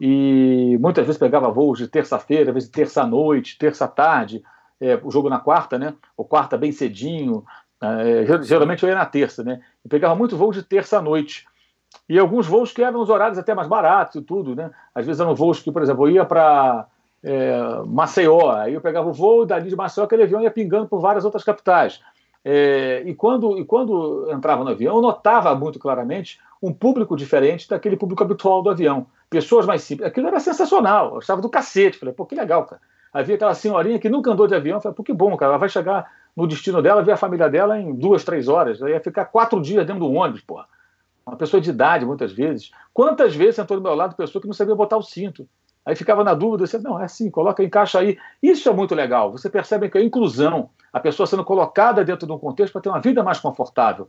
e 0.00 0.78
muitas 0.80 1.04
vezes 1.04 1.18
pegava 1.18 1.50
voos 1.50 1.78
de 1.78 1.86
terça-feira, 1.86 2.50
às 2.50 2.54
vezes 2.54 2.68
terça-noite, 2.68 3.58
terça-tarde, 3.58 4.42
é, 4.80 4.98
o 5.02 5.10
jogo 5.10 5.28
na 5.28 5.38
quarta, 5.38 5.78
né? 5.78 5.94
Ou 6.16 6.24
quarta 6.24 6.56
bem 6.56 6.72
cedinho, 6.72 7.44
é, 7.80 8.42
geralmente 8.42 8.82
eu 8.82 8.88
ia 8.88 8.96
na 8.96 9.06
terça, 9.06 9.44
né? 9.44 9.60
E 9.84 9.88
pegava 9.88 10.16
muito 10.16 10.36
voo 10.36 10.50
de 10.50 10.62
terça-noite. 10.62 11.46
E 12.08 12.18
alguns 12.18 12.46
voos 12.46 12.72
que 12.72 12.82
eram 12.82 13.00
os 13.00 13.10
horários 13.10 13.38
até 13.38 13.54
mais 13.54 13.68
baratos 13.68 14.16
e 14.16 14.22
tudo, 14.22 14.54
né? 14.54 14.70
Às 14.94 15.06
vezes 15.06 15.20
eram 15.20 15.34
voos 15.34 15.60
que, 15.60 15.72
por 15.72 15.82
exemplo, 15.82 16.06
eu 16.06 16.14
ia 16.14 16.24
para 16.24 16.86
é, 17.22 17.82
Maceió. 17.86 18.50
Aí 18.50 18.74
eu 18.74 18.80
pegava 18.80 19.08
o 19.08 19.12
voo, 19.12 19.46
dali 19.46 19.68
de 19.68 19.76
Maceió, 19.76 20.04
aquele 20.04 20.24
avião 20.24 20.42
ia 20.42 20.50
pingando 20.50 20.88
por 20.88 21.00
várias 21.00 21.24
outras 21.24 21.44
capitais. 21.44 22.00
É, 22.44 23.02
e, 23.06 23.14
quando, 23.14 23.56
e 23.58 23.64
quando 23.64 24.28
entrava 24.30 24.64
no 24.64 24.70
avião, 24.70 24.96
eu 24.96 25.02
notava 25.02 25.54
muito 25.54 25.78
claramente 25.78 26.40
um 26.62 26.72
público 26.72 27.16
diferente 27.16 27.68
daquele 27.68 27.96
público 27.96 28.22
habitual 28.22 28.62
do 28.62 28.70
avião. 28.70 29.06
Pessoas 29.30 29.64
mais 29.66 29.82
simples. 29.82 30.08
Aquilo 30.08 30.28
era 30.28 30.40
sensacional. 30.40 31.14
Eu 31.14 31.18
estava 31.20 31.40
do 31.40 31.48
cacete. 31.48 31.98
Falei, 31.98 32.14
pô, 32.14 32.26
que 32.26 32.34
legal, 32.34 32.64
cara. 32.64 32.80
Havia 33.12 33.34
aquela 33.34 33.54
senhorinha 33.54 33.98
que 33.98 34.08
nunca 34.08 34.30
andou 34.30 34.46
de 34.46 34.54
avião. 34.54 34.80
Falei, 34.80 34.94
pô, 34.94 35.02
que 35.02 35.12
bom, 35.12 35.36
cara. 35.36 35.52
Ela 35.52 35.58
vai 35.58 35.68
chegar 35.68 36.10
no 36.36 36.46
destino 36.46 36.82
dela, 36.82 37.02
ver 37.02 37.12
a 37.12 37.16
família 37.16 37.48
dela 37.48 37.78
em 37.78 37.94
duas, 37.94 38.24
três 38.24 38.48
horas. 38.48 38.80
Ela 38.80 38.90
ia 38.90 39.00
ficar 39.00 39.26
quatro 39.26 39.60
dias 39.60 39.86
dentro 39.86 40.00
do 40.00 40.12
ônibus, 40.12 40.40
pô. 40.40 40.62
Uma 41.26 41.36
pessoa 41.36 41.60
de 41.60 41.70
idade, 41.70 42.04
muitas 42.04 42.32
vezes. 42.32 42.70
Quantas 42.92 43.34
vezes 43.34 43.56
sentou 43.56 43.76
do 43.76 43.82
meu 43.82 43.94
lado 43.94 44.16
pessoa 44.16 44.40
que 44.40 44.48
não 44.48 44.54
sabia 44.54 44.74
botar 44.74 44.96
o 44.96 45.02
cinto? 45.02 45.48
Aí 45.84 45.96
ficava 45.96 46.22
na 46.22 46.34
dúvida, 46.34 46.66
você, 46.66 46.78
não, 46.78 47.00
é 47.00 47.04
assim, 47.04 47.30
coloca, 47.30 47.62
encaixa 47.62 47.98
aí. 47.98 48.16
Isso 48.42 48.68
é 48.68 48.72
muito 48.72 48.94
legal. 48.94 49.32
Você 49.32 49.50
percebe 49.50 49.88
que 49.88 49.98
a 49.98 50.02
inclusão, 50.02 50.70
a 50.92 51.00
pessoa 51.00 51.26
sendo 51.26 51.44
colocada 51.44 52.04
dentro 52.04 52.26
de 52.26 52.32
um 52.32 52.38
contexto 52.38 52.72
para 52.72 52.82
ter 52.82 52.88
uma 52.88 53.00
vida 53.00 53.22
mais 53.22 53.40
confortável. 53.40 54.08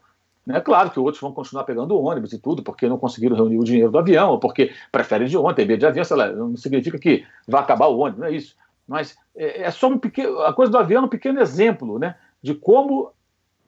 É 0.50 0.60
claro 0.60 0.92
que 0.92 1.00
outros 1.00 1.22
vão 1.22 1.32
continuar 1.32 1.64
pegando 1.64 1.98
ônibus 1.98 2.34
e 2.34 2.38
tudo, 2.38 2.62
porque 2.62 2.88
não 2.88 2.98
conseguiram 2.98 3.36
reunir 3.36 3.58
o 3.58 3.64
dinheiro 3.64 3.92
do 3.92 3.98
avião, 3.98 4.32
ou 4.32 4.40
porque 4.40 4.74
preferem 4.92 5.28
de 5.28 5.38
ônibus, 5.38 5.56
tem 5.56 5.66
medo 5.66 5.80
de 5.80 5.86
avião, 5.86 6.04
sei 6.04 6.18
lá, 6.18 6.28
não 6.28 6.58
significa 6.58 7.00
que 7.00 7.26
vai 7.48 7.62
acabar 7.62 7.88
o 7.88 7.98
ônibus, 7.98 8.20
não 8.20 8.28
é 8.28 8.32
isso. 8.32 8.56
Mas 8.86 9.18
é, 9.36 9.64
é 9.64 9.72
só 9.72 9.88
um 9.88 9.98
pequeno, 9.98 10.42
a 10.42 10.54
coisa 10.54 10.72
do 10.72 10.78
avião 10.78 11.04
é 11.04 11.06
um 11.06 11.10
pequeno 11.10 11.40
exemplo 11.40 11.98
né, 11.98 12.16
de 12.42 12.54
como 12.54 13.12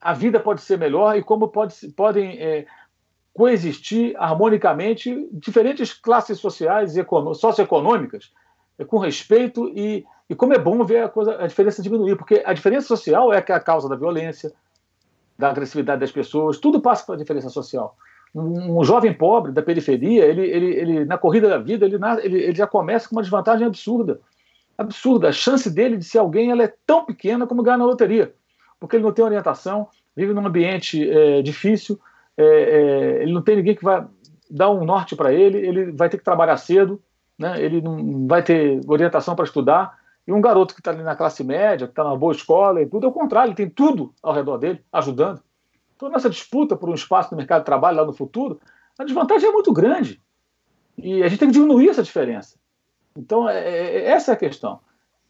a 0.02 0.14
vida 0.14 0.38
pode 0.40 0.62
ser 0.62 0.78
melhor 0.78 1.18
e 1.18 1.24
como 1.24 1.48
pode, 1.48 1.74
podem 1.96 2.38
é, 2.40 2.66
coexistir 3.36 4.16
harmonicamente 4.18 5.28
diferentes 5.30 5.94
classes 5.94 6.40
sociais 6.40 6.96
e 6.96 7.06
socioeconômicas 7.34 8.32
eh, 8.80 8.86
com 8.86 8.98
respeito 8.98 9.68
e, 9.76 10.06
e 10.30 10.34
como 10.34 10.54
é 10.54 10.58
bom 10.58 10.82
ver 10.86 11.04
a, 11.04 11.10
coisa, 11.10 11.36
a 11.44 11.46
diferença 11.46 11.84
diminuir, 11.84 12.16
porque 12.16 12.42
a 12.46 12.54
diferença 12.54 12.88
social 12.88 13.34
é 13.34 13.44
é 13.46 13.54
a 13.54 13.60
causa 13.60 13.90
da 13.90 13.98
violência, 13.98 14.54
da 15.38 15.50
agressividade 15.50 16.00
das 16.00 16.14
pessoas, 16.14 16.60
tudo 16.60 16.80
passa 16.80 17.06
pela 17.06 17.18
diferença 17.18 17.50
social. 17.50 17.98
Um, 18.34 18.80
um 18.80 18.84
jovem 18.86 19.14
pobre 19.14 19.52
da 19.52 19.62
periferia, 19.62 20.24
ele, 20.24 20.50
ele, 20.50 20.74
ele, 20.74 21.06
na 21.06 21.18
corrida 21.18 21.50
da 21.50 21.58
vida, 21.58 21.86
ele, 21.86 21.98
ele, 22.24 22.38
ele 22.42 22.56
já 22.56 22.66
começa 22.66 23.10
com 23.10 23.18
uma 23.18 23.22
desvantagem 23.22 23.68
absurda. 23.68 24.22
Absurda. 24.78 25.28
A 25.28 25.34
chance 25.34 25.70
dele 25.70 25.98
de 25.98 26.06
ser 26.06 26.20
alguém 26.20 26.52
ela 26.52 26.64
é 26.64 26.74
tão 26.86 27.04
pequena 27.04 27.46
como 27.46 27.62
ganhar 27.62 27.78
na 27.78 27.86
loteria, 27.86 28.34
porque 28.80 28.96
ele 28.96 29.04
não 29.04 29.12
tem 29.12 29.26
orientação, 29.26 29.90
vive 30.16 30.34
num 30.34 30.48
ambiente 30.48 31.10
é, 31.10 31.42
difícil, 31.42 32.00
é, 32.38 32.44
é, 32.44 33.24
ele 33.24 33.34
não 33.34 33.42
tem 33.42 33.56
ninguém 33.56 33.76
que 33.76 33.84
vai 33.84 34.06
dar 34.50 34.70
um 34.70 34.86
norte 34.86 35.16
para 35.16 35.34
ele, 35.34 35.58
ele 35.58 35.92
vai 35.92 36.10
ter 36.10 36.18
que 36.18 36.24
trabalhar 36.24 36.58
cedo, 36.58 37.02
né? 37.38 37.62
ele 37.62 37.82
não 37.82 38.28
vai 38.28 38.44
ter 38.44 38.82
orientação 38.88 39.36
para 39.36 39.46
estudar. 39.46 39.98
E 40.28 40.34
um 40.34 40.42
garoto 40.42 40.74
que 40.74 40.82
está 40.82 40.92
ali 40.92 41.04
na 41.04 41.16
classe 41.16 41.44
média, 41.44 41.86
que 41.86 41.92
está 41.92 42.04
na 42.04 42.16
boa 42.16 42.34
escola 42.34 42.82
e 42.82 42.86
tudo, 42.86 43.06
é 43.06 43.10
o 43.10 43.14
contrário, 43.14 43.50
ele 43.50 43.56
tem 43.56 43.70
tudo 43.70 44.14
ao 44.24 44.34
redor 44.34 44.58
dele, 44.58 44.82
ajudando. 44.92 45.42
Então, 45.96 46.10
nessa 46.10 46.30
disputa 46.30 46.76
por 46.76 46.90
um 46.90 46.96
espaço 46.96 47.32
no 47.32 47.38
mercado 47.38 47.62
de 47.62 47.66
trabalho 47.66 47.98
lá 47.98 48.06
no 48.06 48.14
futuro, 48.14 48.60
a 48.98 49.04
desvantagem 49.04 49.48
é 49.48 49.52
muito 49.52 49.72
grande. 49.72 50.22
E 50.98 51.22
a 51.22 51.28
gente 51.28 51.40
tem 51.40 51.48
que 51.50 51.54
diminuir 51.54 51.90
essa 51.90 52.02
diferença. 52.02 52.58
Então, 53.16 53.48
é, 53.48 53.60
é, 53.60 53.98
é 53.98 54.06
essa 54.08 54.32
é 54.32 54.34
a 54.34 54.38
questão. 54.38 54.80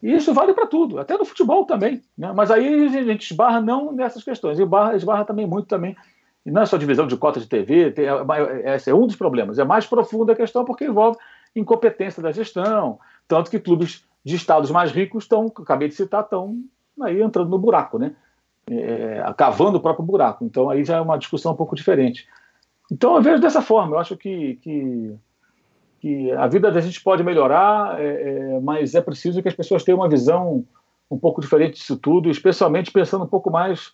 E 0.02 0.14
isso 0.14 0.34
vale 0.34 0.54
para 0.54 0.66
tudo, 0.66 0.98
até 0.98 1.18
no 1.18 1.26
futebol 1.26 1.66
também. 1.66 2.02
Né? 2.18 2.32
Mas 2.34 2.50
aí 2.50 2.86
a 2.86 3.04
gente 3.04 3.32
esbarra 3.32 3.60
não 3.60 3.92
nessas 3.92 4.24
questões, 4.24 4.60
esbarra, 4.60 4.96
esbarra 4.96 5.26
também 5.26 5.46
muito 5.46 5.68
também 5.68 5.96
e 6.46 6.52
não 6.52 6.62
é 6.62 6.66
só 6.66 6.78
divisão 6.78 7.08
de 7.08 7.18
cota 7.18 7.40
de 7.40 7.48
TV, 7.48 7.92
tem, 7.92 8.06
é, 8.06 8.76
esse 8.76 8.90
é 8.90 8.94
um 8.94 9.08
dos 9.08 9.16
problemas. 9.16 9.58
É 9.58 9.64
mais 9.64 9.86
profunda 9.88 10.34
a 10.34 10.36
questão 10.36 10.64
porque 10.64 10.86
envolve 10.86 11.18
incompetência 11.56 12.22
da 12.22 12.32
gestão, 12.32 13.00
tanto 13.28 13.50
que 13.50 13.60
clubes 13.60 14.06
de 14.24 14.36
estados 14.36 14.70
mais 14.70 14.92
ricos 14.92 15.24
estão, 15.24 15.48
acabei 15.48 15.88
de 15.88 15.96
citar, 15.96 16.24
estão 16.24 16.60
aí 17.02 17.22
entrando 17.22 17.50
no 17.50 17.58
buraco, 17.58 17.98
né? 17.98 18.16
É, 18.70 19.24
cavando 19.38 19.78
o 19.78 19.82
próprio 19.82 20.06
buraco. 20.06 20.44
Então 20.46 20.70
aí 20.70 20.84
já 20.84 20.98
é 20.98 21.02
uma 21.02 21.18
discussão 21.18 21.54
um 21.54 21.56
pouco 21.56 21.76
diferente. 21.76 22.28
Então 22.92 23.16
eu 23.16 23.22
vejo 23.22 23.42
dessa 23.42 23.62
forma. 23.62 23.96
Eu 23.96 24.00
acho 24.00 24.16
que, 24.16 24.56
que, 24.62 25.16
que 26.00 26.32
a 26.32 26.48
vida 26.48 26.72
da 26.72 26.82
gente 26.82 27.02
pode 27.02 27.24
melhorar, 27.24 28.00
é, 28.00 28.06
é, 28.06 28.60
mas 28.60 28.94
é 28.94 29.02
preciso 29.02 29.42
que 29.42 29.48
as 29.48 29.56
pessoas 29.56 29.84
tenham 29.84 30.00
uma 30.00 30.10
visão 30.10 30.64
um 31.10 31.18
pouco 31.18 31.42
diferente 31.42 31.76
disso 31.76 31.98
tudo, 31.98 32.30
especialmente 32.30 32.92
pensando 32.92 33.24
um 33.24 33.28
pouco 33.28 33.52
mais 33.52 33.94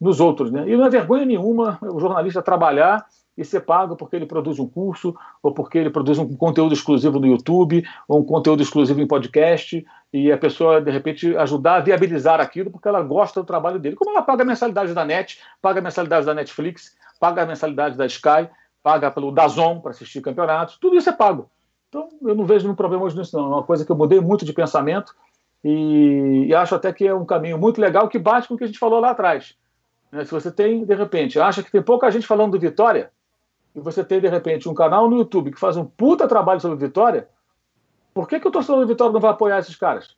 nos 0.00 0.20
outros. 0.20 0.50
Né? 0.50 0.68
E 0.68 0.76
não 0.76 0.86
é 0.86 0.90
vergonha 0.90 1.24
nenhuma 1.24 1.78
o 1.82 1.98
jornalista 1.98 2.42
trabalhar 2.42 3.06
e 3.36 3.44
ser 3.44 3.60
pago 3.60 3.96
porque 3.96 4.16
ele 4.16 4.26
produz 4.26 4.58
um 4.58 4.68
curso, 4.68 5.14
ou 5.40 5.54
porque 5.54 5.78
ele 5.78 5.90
produz 5.90 6.18
um 6.18 6.36
conteúdo 6.36 6.74
exclusivo 6.74 7.20
no 7.20 7.26
YouTube, 7.26 7.84
ou 8.08 8.18
um 8.20 8.24
conteúdo 8.24 8.62
exclusivo 8.62 9.00
em 9.00 9.06
podcast, 9.06 9.86
e 10.12 10.32
a 10.32 10.36
pessoa, 10.36 10.80
de 10.80 10.90
repente, 10.90 11.36
ajudar 11.36 11.76
a 11.76 11.80
viabilizar 11.80 12.40
aquilo 12.40 12.68
porque 12.68 12.88
ela 12.88 13.00
gosta 13.00 13.40
do 13.40 13.46
trabalho 13.46 13.78
dele. 13.78 13.94
Como 13.94 14.10
ela 14.10 14.22
paga 14.22 14.42
a 14.42 14.46
mensalidade 14.46 14.92
da 14.92 15.04
NET, 15.04 15.38
paga 15.62 15.78
a 15.78 15.82
mensalidade 15.82 16.26
da 16.26 16.34
Netflix, 16.34 16.96
paga 17.20 17.42
a 17.42 17.46
mensalidade 17.46 17.96
da 17.96 18.06
Sky, 18.06 18.48
paga 18.82 19.08
pelo 19.08 19.30
Dazon 19.30 19.78
para 19.78 19.92
assistir 19.92 20.20
campeonatos, 20.20 20.76
tudo 20.80 20.96
isso 20.96 21.08
é 21.08 21.12
pago. 21.12 21.48
Então, 21.88 22.08
eu 22.22 22.34
não 22.34 22.44
vejo 22.44 22.64
nenhum 22.64 22.74
problema 22.74 23.04
hoje 23.04 23.16
nisso, 23.16 23.36
não. 23.36 23.44
É 23.44 23.48
uma 23.56 23.62
coisa 23.62 23.84
que 23.84 23.92
eu 23.92 23.96
mudei 23.96 24.20
muito 24.20 24.44
de 24.44 24.52
pensamento 24.52 25.14
e, 25.62 26.46
e 26.48 26.54
acho 26.54 26.74
até 26.74 26.92
que 26.92 27.06
é 27.06 27.14
um 27.14 27.24
caminho 27.24 27.56
muito 27.56 27.80
legal 27.80 28.08
que 28.08 28.18
bate 28.18 28.48
com 28.48 28.54
o 28.54 28.56
que 28.58 28.64
a 28.64 28.66
gente 28.66 28.78
falou 28.80 28.98
lá 28.98 29.10
atrás 29.10 29.54
né? 30.10 30.24
Se 30.24 30.30
você 30.30 30.50
tem, 30.50 30.84
de 30.84 30.94
repente, 30.94 31.38
acha 31.38 31.62
que 31.62 31.70
tem 31.70 31.82
pouca 31.82 32.10
gente 32.10 32.26
falando 32.26 32.52
do 32.52 32.60
Vitória, 32.60 33.10
e 33.74 33.80
você 33.80 34.02
tem, 34.02 34.20
de 34.20 34.28
repente, 34.28 34.68
um 34.68 34.74
canal 34.74 35.08
no 35.08 35.18
YouTube 35.18 35.52
que 35.52 35.60
faz 35.60 35.76
um 35.76 35.84
puta 35.84 36.26
trabalho 36.26 36.60
sobre 36.60 36.76
Vitória, 36.76 37.28
por 38.12 38.26
que, 38.26 38.40
que 38.40 38.48
o 38.48 38.50
torcedor 38.50 38.80
do 38.80 38.86
Vitória 38.86 39.12
não 39.12 39.20
vai 39.20 39.30
apoiar 39.30 39.58
esses 39.58 39.76
caras? 39.76 40.16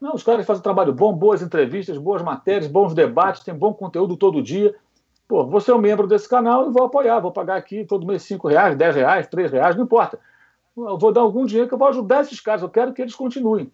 Não, 0.00 0.14
os 0.14 0.22
caras 0.22 0.46
fazem 0.46 0.62
trabalho 0.62 0.92
bom, 0.92 1.12
boas 1.12 1.42
entrevistas, 1.42 1.98
boas 1.98 2.22
matérias, 2.22 2.70
bons 2.70 2.94
debates, 2.94 3.44
tem 3.44 3.54
bom 3.54 3.72
conteúdo 3.72 4.16
todo 4.16 4.42
dia. 4.42 4.74
Pô, 5.26 5.46
você 5.46 5.70
é 5.70 5.74
um 5.74 5.78
membro 5.78 6.06
desse 6.06 6.28
canal 6.28 6.68
e 6.68 6.72
vou 6.72 6.84
apoiar, 6.84 7.20
vou 7.20 7.32
pagar 7.32 7.56
aqui 7.56 7.84
todo 7.84 8.06
mês 8.06 8.22
5 8.22 8.48
reais, 8.48 8.76
10 8.76 8.96
reais, 8.96 9.26
3 9.26 9.52
reais, 9.52 9.76
não 9.76 9.84
importa. 9.84 10.18
Eu 10.76 10.98
vou 10.98 11.12
dar 11.12 11.22
algum 11.22 11.46
dinheiro 11.46 11.68
que 11.68 11.74
eu 11.74 11.78
vou 11.78 11.88
ajudar 11.88 12.22
esses 12.22 12.40
caras, 12.40 12.62
eu 12.62 12.68
quero 12.68 12.92
que 12.92 13.00
eles 13.00 13.14
continuem. 13.14 13.72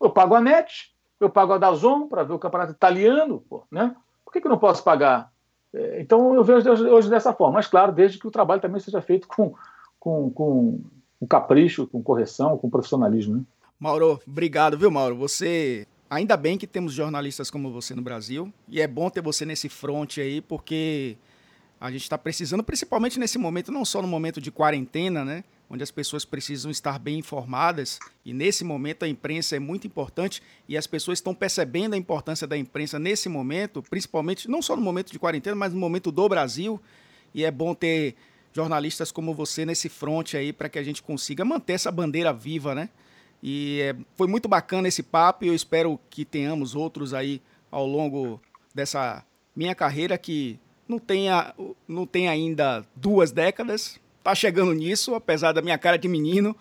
Eu 0.00 0.10
pago 0.10 0.34
a 0.34 0.40
NET, 0.40 0.94
eu 1.18 1.28
pago 1.28 1.52
a 1.52 1.58
Dazon 1.58 2.06
para 2.06 2.22
ver 2.22 2.34
o 2.34 2.38
campeonato 2.38 2.72
italiano, 2.72 3.42
pô, 3.48 3.64
né? 3.70 3.94
Por 4.26 4.32
que, 4.32 4.40
que 4.40 4.46
eu 4.46 4.50
não 4.50 4.58
posso 4.58 4.82
pagar? 4.82 5.32
É, 5.72 6.00
então 6.02 6.34
eu 6.34 6.42
vejo 6.42 6.68
hoje 6.68 7.08
dessa 7.08 7.32
forma, 7.32 7.54
mas 7.54 7.68
claro, 7.68 7.92
desde 7.92 8.18
que 8.18 8.26
o 8.26 8.30
trabalho 8.30 8.60
também 8.60 8.80
seja 8.80 9.00
feito 9.00 9.28
com, 9.28 9.54
com, 10.00 10.30
com, 10.30 10.80
com 11.20 11.26
capricho, 11.26 11.86
com 11.86 12.02
correção, 12.02 12.58
com 12.58 12.68
profissionalismo. 12.68 13.36
Né? 13.36 13.42
Mauro, 13.78 14.20
obrigado, 14.26 14.76
viu, 14.76 14.90
Mauro? 14.90 15.16
Você. 15.16 15.86
Ainda 16.08 16.36
bem 16.36 16.56
que 16.56 16.66
temos 16.66 16.92
jornalistas 16.92 17.50
como 17.50 17.72
você 17.72 17.94
no 17.94 18.02
Brasil, 18.02 18.52
e 18.68 18.80
é 18.80 18.86
bom 18.86 19.10
ter 19.10 19.20
você 19.20 19.44
nesse 19.44 19.68
front 19.68 20.18
aí, 20.18 20.40
porque 20.40 21.16
a 21.80 21.90
gente 21.90 22.02
está 22.02 22.16
precisando, 22.16 22.62
principalmente 22.62 23.18
nesse 23.18 23.38
momento, 23.38 23.72
não 23.72 23.84
só 23.84 24.00
no 24.00 24.08
momento 24.08 24.40
de 24.40 24.50
quarentena, 24.50 25.24
né? 25.24 25.44
Onde 25.68 25.82
as 25.82 25.90
pessoas 25.90 26.24
precisam 26.24 26.70
estar 26.70 26.98
bem 26.98 27.18
informadas, 27.18 27.98
e 28.24 28.32
nesse 28.32 28.64
momento 28.64 29.04
a 29.04 29.08
imprensa 29.08 29.56
é 29.56 29.58
muito 29.58 29.86
importante, 29.86 30.42
e 30.68 30.76
as 30.76 30.86
pessoas 30.86 31.18
estão 31.18 31.34
percebendo 31.34 31.94
a 31.94 31.96
importância 31.96 32.46
da 32.46 32.56
imprensa 32.56 32.98
nesse 32.98 33.28
momento, 33.28 33.82
principalmente, 33.82 34.48
não 34.48 34.62
só 34.62 34.76
no 34.76 34.82
momento 34.82 35.10
de 35.10 35.18
quarentena, 35.18 35.56
mas 35.56 35.72
no 35.72 35.80
momento 35.80 36.12
do 36.12 36.28
Brasil, 36.28 36.80
e 37.34 37.44
é 37.44 37.50
bom 37.50 37.74
ter 37.74 38.14
jornalistas 38.52 39.12
como 39.12 39.34
você 39.34 39.66
nesse 39.66 39.88
front 39.88 40.34
aí, 40.34 40.52
para 40.52 40.68
que 40.68 40.78
a 40.78 40.82
gente 40.82 41.02
consiga 41.02 41.44
manter 41.44 41.74
essa 41.74 41.90
bandeira 41.90 42.32
viva, 42.32 42.74
né? 42.74 42.88
E 43.42 43.80
é, 43.82 43.96
foi 44.16 44.26
muito 44.26 44.48
bacana 44.48 44.88
esse 44.88 45.02
papo, 45.02 45.44
e 45.44 45.48
eu 45.48 45.54
espero 45.54 46.00
que 46.08 46.24
tenhamos 46.24 46.74
outros 46.74 47.12
aí 47.12 47.42
ao 47.70 47.86
longo 47.86 48.40
dessa 48.74 49.24
minha 49.54 49.74
carreira, 49.74 50.16
que 50.16 50.58
não 50.88 50.98
tenha, 50.98 51.54
não 51.86 52.06
tem 52.06 52.28
ainda 52.28 52.86
duas 52.94 53.32
décadas, 53.32 54.00
tá 54.26 54.34
chegando 54.34 54.72
nisso, 54.72 55.14
apesar 55.14 55.52
da 55.52 55.62
minha 55.62 55.78
cara 55.78 55.96
de 55.96 56.08
menino, 56.08 56.56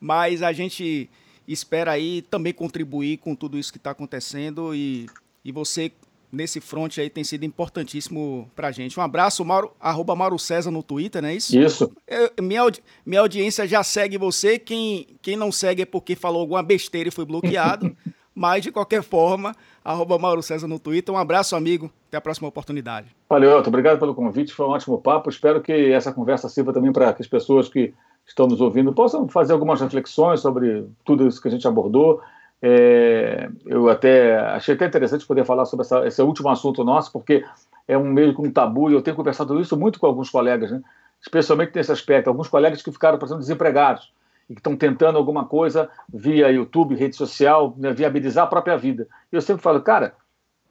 mas 0.00 0.42
a 0.42 0.52
gente 0.52 1.08
espera 1.46 1.92
aí 1.92 2.22
também 2.22 2.52
contribuir 2.52 3.18
com 3.18 3.36
tudo 3.36 3.56
isso 3.56 3.70
que 3.70 3.78
está 3.78 3.92
acontecendo 3.92 4.74
e, 4.74 5.06
e 5.44 5.52
você 5.52 5.92
nesse 6.32 6.60
front 6.60 6.98
aí 6.98 7.08
tem 7.08 7.22
sido 7.22 7.44
importantíssimo 7.44 8.50
pra 8.56 8.72
gente. 8.72 8.98
Um 8.98 9.02
abraço, 9.02 9.44
Mauro, 9.44 9.70
arroba 9.78 10.16
Mauro 10.16 10.36
César 10.40 10.72
no 10.72 10.82
Twitter, 10.82 11.22
não 11.22 11.28
é 11.28 11.36
isso? 11.36 11.56
Isso. 11.56 11.92
Eu, 12.08 12.32
minha, 12.42 12.62
minha 13.06 13.20
audiência 13.20 13.64
já 13.68 13.84
segue 13.84 14.18
você, 14.18 14.58
quem, 14.58 15.06
quem 15.22 15.36
não 15.36 15.52
segue 15.52 15.82
é 15.82 15.86
porque 15.86 16.16
falou 16.16 16.40
alguma 16.40 16.64
besteira 16.64 17.08
e 17.08 17.12
foi 17.12 17.24
bloqueado, 17.24 17.96
mas 18.34 18.62
de 18.62 18.72
qualquer 18.72 19.02
forma, 19.02 19.54
arroba 19.84 20.18
Mauro 20.18 20.42
César 20.42 20.66
no 20.66 20.78
Twitter. 20.78 21.14
Um 21.14 21.18
abraço, 21.18 21.54
amigo. 21.54 21.90
Até 22.08 22.16
a 22.16 22.20
próxima 22.20 22.48
oportunidade. 22.48 23.14
Valeu, 23.28 23.50
Elton. 23.50 23.68
Obrigado 23.68 23.98
pelo 23.98 24.14
convite. 24.14 24.52
Foi 24.52 24.66
um 24.66 24.70
ótimo 24.70 25.00
papo. 25.00 25.30
Espero 25.30 25.60
que 25.60 25.72
essa 25.92 26.12
conversa 26.12 26.48
sirva 26.48 26.72
também 26.72 26.92
para 26.92 27.12
que 27.12 27.22
as 27.22 27.28
pessoas 27.28 27.68
que 27.68 27.94
estão 28.26 28.46
nos 28.46 28.60
ouvindo 28.60 28.92
possam 28.92 29.28
fazer 29.28 29.52
algumas 29.52 29.80
reflexões 29.80 30.40
sobre 30.40 30.88
tudo 31.04 31.26
isso 31.26 31.40
que 31.40 31.48
a 31.48 31.50
gente 31.50 31.68
abordou. 31.68 32.20
É, 32.60 33.50
eu 33.66 33.88
até 33.88 34.38
achei 34.38 34.74
até 34.74 34.86
interessante 34.86 35.26
poder 35.26 35.44
falar 35.44 35.66
sobre 35.66 35.84
essa, 35.84 36.06
esse 36.06 36.22
último 36.22 36.48
assunto 36.48 36.82
nosso, 36.82 37.12
porque 37.12 37.44
é 37.86 37.96
um 37.98 38.10
meio 38.10 38.32
com 38.32 38.46
um 38.46 38.50
tabu 38.50 38.90
e 38.90 38.94
eu 38.94 39.02
tenho 39.02 39.16
conversado 39.16 39.60
isso 39.60 39.76
muito 39.76 40.00
com 40.00 40.06
alguns 40.06 40.30
colegas, 40.30 40.70
né? 40.70 40.80
especialmente 41.20 41.72
nesse 41.74 41.92
aspecto. 41.92 42.28
Alguns 42.28 42.48
colegas 42.48 42.80
que 42.80 42.90
ficaram, 42.90 43.18
por 43.18 43.26
exemplo, 43.26 43.42
desempregados 43.42 44.10
e 44.48 44.54
que 44.54 44.60
estão 44.60 44.76
tentando 44.76 45.18
alguma 45.18 45.44
coisa 45.44 45.88
via 46.12 46.50
YouTube, 46.50 46.94
rede 46.94 47.16
social, 47.16 47.74
né, 47.76 47.92
viabilizar 47.92 48.44
a 48.44 48.48
própria 48.48 48.76
vida. 48.76 49.08
E 49.32 49.36
eu 49.36 49.40
sempre 49.40 49.62
falo, 49.62 49.80
cara, 49.80 50.14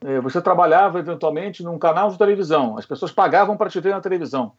é, 0.02 0.20
você 0.20 0.42
trabalhava 0.42 1.00
eventualmente 1.00 1.64
num 1.64 1.80
canal 1.80 2.10
de 2.10 2.18
televisão, 2.18 2.78
as 2.78 2.86
pessoas 2.86 3.12
pagavam 3.12 3.58
para 3.58 3.70
te 3.70 3.80
ver 3.80 3.92
na 3.92 4.02
televisão. 4.02 4.54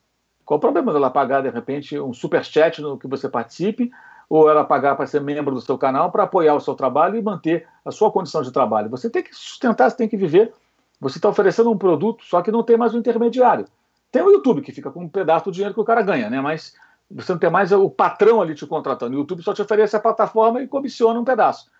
Qual 0.45 0.59
o 0.59 0.61
problema 0.61 0.93
dela 0.93 1.11
pagar, 1.11 1.43
de 1.43 1.49
repente, 1.49 1.99
um 1.99 2.13
super 2.13 2.45
chat 2.45 2.81
no 2.83 2.99
que 2.99 3.09
você 3.09 3.29
participe, 3.29 3.91
ou 4.29 4.49
ela 4.49 4.65
pagar 4.65 4.97
para 4.97 5.07
ser 5.07 5.21
membro 5.21 5.55
do 5.55 5.61
seu 5.61 5.79
canal 5.79 6.11
para 6.11 6.25
apoiar 6.25 6.55
o 6.55 6.61
seu 6.61 6.75
trabalho 6.75 7.17
e 7.17 7.23
manter 7.23 7.67
a 7.85 7.91
sua 7.91 8.11
condição 8.11 8.43
de 8.43 8.53
trabalho? 8.53 8.91
Você 8.91 9.09
tem 9.09 9.23
que 9.23 9.35
sustentar, 9.35 9.91
você 9.91 9.97
tem 9.97 10.09
que 10.09 10.17
viver. 10.17 10.53
Você 11.01 11.19
está 11.19 11.29
oferecendo 11.29 11.71
um 11.71 11.79
produto, 11.79 12.25
só 12.25 12.41
que 12.41 12.51
não 12.51 12.63
tem 12.63 12.77
mais 12.77 12.95
um 12.95 12.99
intermediário. 12.99 13.67
Tem 14.11 14.23
o 14.23 14.31
YouTube, 14.31 14.63
que 14.63 14.73
fica 14.73 14.91
com 14.91 15.05
um 15.05 15.09
pedaço 15.09 15.47
do 15.47 15.53
dinheiro 15.53 15.75
que 15.75 15.81
o 15.81 15.85
cara 15.85 16.03
ganha, 16.03 16.31
né? 16.31 16.41
Mas 16.41 16.75
você 17.11 17.33
não 17.33 17.39
tem 17.39 17.51
mais 17.51 17.73
o 17.73 17.89
patrão 17.91 18.41
ali 18.41 18.55
te 18.55 18.67
contratando. 18.67 19.15
O 19.15 19.21
YouTube 19.21 19.43
só 19.43 19.53
te 19.53 19.63
oferece 19.63 19.97
a 19.97 20.01
plataforma 20.01 20.63
e 20.63 20.69
comissiona 20.69 21.19
um 21.19 21.25
pedaço. 21.25 21.71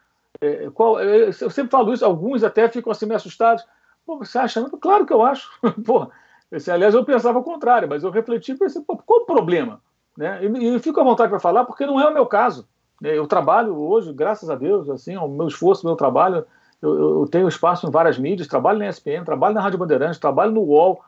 É, 0.41 0.69
qual, 0.71 1.01
eu 1.01 1.33
sempre 1.33 1.71
falo 1.71 1.93
isso, 1.93 2.05
alguns 2.05 2.43
até 2.43 2.69
ficam 2.69 2.91
assim 2.91 3.07
meio 3.07 3.17
assustados. 3.17 3.65
Pô, 4.05 4.19
você 4.19 4.39
acha? 4.39 4.63
Claro 4.81 5.07
que 5.07 5.13
eu 5.13 5.23
acho. 5.23 5.51
Pô, 5.85 6.09
esse, 6.53 6.71
aliás, 6.71 6.95
eu 6.95 7.05
pensava 7.05 7.39
o 7.39 7.43
contrário, 7.43 7.89
mas 7.89 8.05
eu 8.05 8.11
refleti 8.11 8.53
e 8.53 8.59
pensei, 8.59 8.83
pô, 8.83 8.97
qual 8.97 9.23
o 9.23 9.27
problema? 9.27 9.81
Né? 10.17 10.41
E, 10.45 10.77
e 10.77 10.79
fico 10.79 11.01
à 11.01 11.05
vontade 11.05 11.31
para 11.31 11.41
falar, 11.41 11.65
porque 11.65 11.87
não 11.87 12.01
é 12.01 12.09
o 12.09 12.15
meu 12.15 12.27
caso. 12.27 12.69
Né? 13.01 13.17
Eu 13.17 13.27
trabalho 13.27 13.77
hoje, 13.77 14.13
graças 14.13 14.49
a 14.49 14.55
Deus, 14.55 14.89
assim, 14.89 15.17
o 15.17 15.27
meu 15.27 15.49
esforço, 15.49 15.83
o 15.83 15.87
meu 15.89 15.97
trabalho, 15.97 16.45
eu, 16.81 17.21
eu, 17.21 17.29
tenho 17.29 17.49
espaço 17.49 17.87
em 17.87 17.91
várias 17.91 18.19
mídias, 18.19 18.47
trabalho 18.47 18.79
na 18.79 18.89
ESPN, 18.89 19.25
trabalho 19.25 19.55
na 19.55 19.61
Rádio 19.61 19.79
Bandeirantes, 19.79 20.19
trabalho 20.19 20.53
no 20.53 20.61
UOL, 20.61 21.03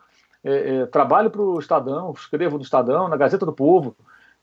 é, 0.47 0.75
é, 0.75 0.85
trabalho 0.85 1.29
para 1.29 1.41
o 1.41 1.59
Estadão, 1.59 2.13
escrevo 2.13 2.57
no 2.57 2.63
Estadão, 2.63 3.09
na 3.09 3.17
Gazeta 3.17 3.45
do 3.45 3.51
Povo. 3.51 3.95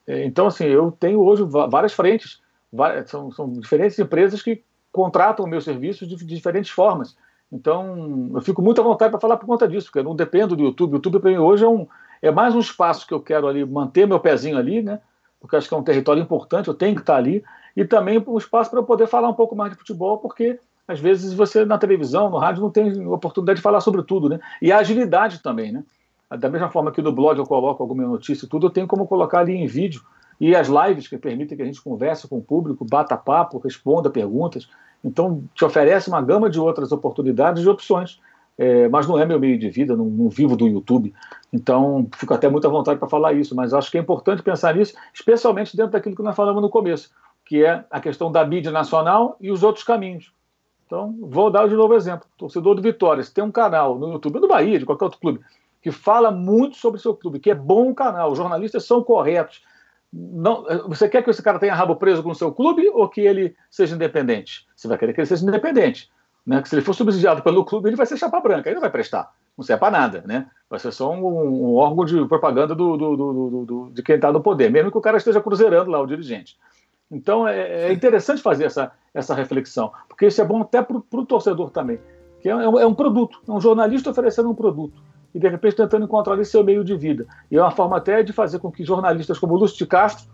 É, 0.07 0.25
então, 0.25 0.47
assim, 0.47 0.67
eu 0.67 0.93
tenho 0.93 1.21
hoje 1.21 1.43
várias 1.45 1.95
frentes, 1.95 2.43
várias, 2.71 3.09
são, 3.09 3.33
são 3.33 3.51
diferentes 3.51 3.99
empresas 3.99 4.43
que 4.43 4.63
contratam 4.93 5.47
o 5.47 5.49
meu 5.49 5.63
serviço 5.63 6.07
de, 6.07 6.15
de 6.15 6.27
diferentes 6.27 6.71
formas. 6.71 7.17
Então, 7.51 8.31
eu 8.35 8.41
fico 8.43 8.61
muito 8.61 8.81
à 8.81 8.85
vontade 8.85 9.11
para 9.11 9.21
falar 9.21 9.39
por 9.39 9.47
conta 9.47 9.67
disso, 9.67 9.87
porque 9.87 10.01
eu 10.01 10.05
não 10.05 10.15
dependo 10.15 10.55
do 10.55 10.63
YouTube. 10.63 10.93
O 10.93 10.97
YouTube, 10.97 11.21
para 11.21 11.31
mim, 11.31 11.39
hoje 11.39 11.65
é, 11.65 11.69
um, 11.69 11.87
é 12.21 12.31
mais 12.31 12.55
um 12.55 12.61
espaço 12.61 13.07
que 13.07 13.15
eu 13.15 13.21
quero 13.21 13.49
ali, 13.49 13.65
manter 13.65 14.07
meu 14.07 14.21
pezinho 14.21 14.59
ali, 14.59 14.83
né? 14.83 15.01
Porque 15.41 15.57
acho 15.57 15.69
que 15.69 15.75
é 15.75 15.77
um 15.77 15.83
território 15.83 16.23
importante, 16.23 16.69
eu 16.69 16.75
tenho 16.75 16.95
que 16.95 17.01
estar 17.01 17.17
ali. 17.17 17.43
E 17.77 17.85
também 17.85 18.23
um 18.27 18.39
espaço 18.39 18.71
para 18.71 18.79
eu 18.81 18.85
poder 18.85 19.07
falar 19.07 19.29
um 19.29 19.35
pouco 19.35 19.57
mais 19.57 19.73
de 19.73 19.79
futebol, 19.79 20.19
porque 20.19 20.59
às 20.87 21.01
vezes 21.01 21.33
você 21.33 21.65
na 21.65 21.79
televisão, 21.79 22.31
no 22.31 22.37
rádio, 22.37 22.63
não 22.63 22.71
tem 22.71 23.07
oportunidade 23.07 23.57
de 23.57 23.63
falar 23.63 23.81
sobre 23.81 24.03
tudo, 24.03 24.29
né? 24.29 24.39
E 24.61 24.71
a 24.71 24.79
agilidade 24.79 25.43
também, 25.43 25.73
né? 25.73 25.83
Da 26.39 26.49
mesma 26.49 26.71
forma 26.71 26.93
que 26.93 27.03
no 27.03 27.13
blog 27.13 27.39
eu 27.39 27.47
coloco 27.47 27.83
alguma 27.83 28.03
notícia 28.05 28.45
e 28.45 28.49
tudo, 28.49 28.67
eu 28.67 28.71
tenho 28.71 28.87
como 28.87 29.07
colocar 29.07 29.41
ali 29.41 29.55
em 29.55 29.67
vídeo. 29.67 30.03
E 30.41 30.55
as 30.55 30.69
lives 30.69 31.07
que 31.07 31.17
permitem 31.17 31.57
que 31.57 31.63
a 31.63 31.67
gente 31.67 31.83
converse 31.83 32.29
com 32.29 32.39
o 32.39 32.43
público, 32.43 32.85
bata 32.85 33.17
papo, 33.17 33.59
responda 33.59 34.11
perguntas. 34.11 34.69
Então, 35.03 35.45
te 35.55 35.65
oferece 35.65 36.09
uma 36.09 36.21
gama 36.21 36.51
de 36.51 36.59
outras 36.59 36.91
oportunidades 36.93 37.63
e 37.63 37.69
opções. 37.69 38.21
É, 38.57 38.89
mas 38.89 39.07
não 39.09 39.19
é 39.19 39.27
meu 39.27 39.41
meio 39.41 39.59
de 39.59 39.69
vida, 39.69 39.97
não, 39.97 40.05
não, 40.05 40.29
vivo 40.29 40.57
do 40.57 40.67
YouTube. 40.67 41.13
Então, 41.53 42.07
fico 42.17 42.35
até 42.35 42.49
muito 42.49 42.67
à 42.67 42.71
vontade 42.71 43.01
para 43.01 43.09
falar 43.09 43.33
isso, 43.33 43.55
mas 43.55 43.75
acho 43.75 43.91
que 43.91 43.99
é 43.99 44.01
importante 44.01 44.45
pensar 44.45 44.77
nisso, 44.77 44.95
especialmente 45.13 45.77
dentro 45.77 45.91
daquilo 45.93 46.15
que 46.15 46.23
nós 46.23 46.37
falamos 46.37 46.63
no 46.63 46.71
começo, 46.71 47.11
que 47.45 47.65
é 47.65 47.85
a 47.91 48.01
questão 48.01 48.31
da 48.31 48.47
mídia 48.47 48.71
nacional 48.71 49.37
e 49.41 49.51
os 49.51 49.65
outros 49.65 49.85
caminhos. 49.85 50.33
Então, 50.87 51.17
vou 51.21 51.51
dar 51.51 51.69
de 51.69 51.75
novo 51.75 51.95
exemplo. 51.95 52.27
Torcedor 52.37 52.75
do 52.75 52.83
Vitória, 52.83 53.23
se 53.23 53.33
tem 53.33 53.43
um 53.43 53.51
canal 53.51 53.99
no 53.99 54.13
YouTube, 54.13 54.41
do 54.41 54.49
Bahia, 54.49 54.79
de 54.79 54.87
qualquer 54.87 55.05
outro 55.05 55.21
clube, 55.21 55.41
que 55.83 55.91
fala 55.91 56.31
muito 56.31 56.77
sobre 56.77 57.01
seu 57.01 57.15
clube, 57.15 57.39
que 57.39 57.51
é 57.51 57.55
bom 57.55 57.91
o 57.91 57.95
canal, 57.95 58.31
os 58.31 58.39
jornalistas 58.39 58.85
são 58.85 59.03
corretos, 59.03 59.63
não, 60.17 60.65
você 60.87 61.09
quer 61.09 61.23
que 61.23 61.31
esse 61.31 61.43
cara 61.43 61.59
tenha 61.59 61.75
rabo 61.75 61.97
preso 61.97 62.23
com 62.23 62.31
o 62.31 62.35
seu 62.35 62.53
clube 62.53 62.89
ou 62.89 63.09
que 63.09 63.21
ele 63.21 63.57
seja 63.69 63.97
independente? 63.97 64.65
Você 64.77 64.87
vai 64.87 64.97
querer 64.97 65.13
que 65.13 65.21
ele 65.21 65.27
seja 65.27 65.45
independente. 65.45 66.09
Né? 66.47 66.63
Que 66.63 66.69
se 66.69 66.77
ele 66.77 66.83
for 66.83 66.95
subsidiado 66.95 67.43
pelo 67.43 67.65
clube, 67.65 67.89
ele 67.89 67.97
vai 67.97 68.07
ser 68.07 68.17
chapa 68.17 68.39
branca, 68.39 68.71
aí 68.71 68.75
não 68.75 68.81
vai 68.81 68.91
prestar. 68.91 69.33
Não 69.59 69.65
serve 69.65 69.81
para 69.81 69.91
nada, 69.91 70.23
né? 70.27 70.47
Vai 70.71 70.79
ser 70.79 70.93
só 70.93 71.11
um, 71.11 71.25
um 71.25 71.75
órgão 71.75 72.05
de 72.05 72.25
propaganda 72.27 72.75
do, 72.75 72.97
do, 72.97 73.17
do, 73.17 73.65
do 73.65 73.91
de 73.93 74.03
quem 74.03 74.17
está 74.17 74.31
no 74.31 74.41
poder, 74.41 74.71
mesmo 74.71 74.91
que 74.91 74.99
o 74.99 75.01
cara 75.01 75.17
esteja 75.17 75.41
cruzeirando 75.41 75.91
lá 75.91 76.01
o 76.01 76.07
dirigente. 76.07 76.57
Então 77.15 77.47
é, 77.47 77.89
é 77.89 77.93
interessante 77.93 78.43
fazer 78.43 78.65
essa, 78.65 78.93
essa 79.13 79.35
reflexão, 79.35 79.93
porque 80.09 80.27
isso 80.27 80.41
é 80.41 80.45
bom 80.45 80.63
até 80.63 80.83
para 80.83 80.97
o 80.97 81.27
torcedor 81.27 81.71
também. 81.71 81.99
Que 82.41 82.49
é, 82.49 82.53
é 82.53 82.87
um 82.87 82.95
produto, 82.95 83.41
é 83.49 83.51
um 83.53 83.61
jornalista 83.61 84.11
oferecendo 84.11 84.51
um 84.51 84.55
produto 84.55 85.03
e 85.35 85.39
de 85.39 85.49
repente 85.49 85.77
tentando 85.77 86.05
encontrar 86.05 86.35
ali 86.35 86.45
seu 86.45 86.63
meio 86.63 86.85
de 86.85 86.97
vida. 86.97 87.27
E 87.51 87.57
é 87.57 87.61
uma 87.61 87.71
forma 87.71 87.97
até 87.97 88.23
de 88.23 88.33
fazer 88.33 88.59
com 88.59 88.71
que 88.71 88.85
jornalistas 88.85 89.39
como 89.39 89.57
Lúcio 89.57 89.77
de 89.77 89.87
Castro, 89.87 90.27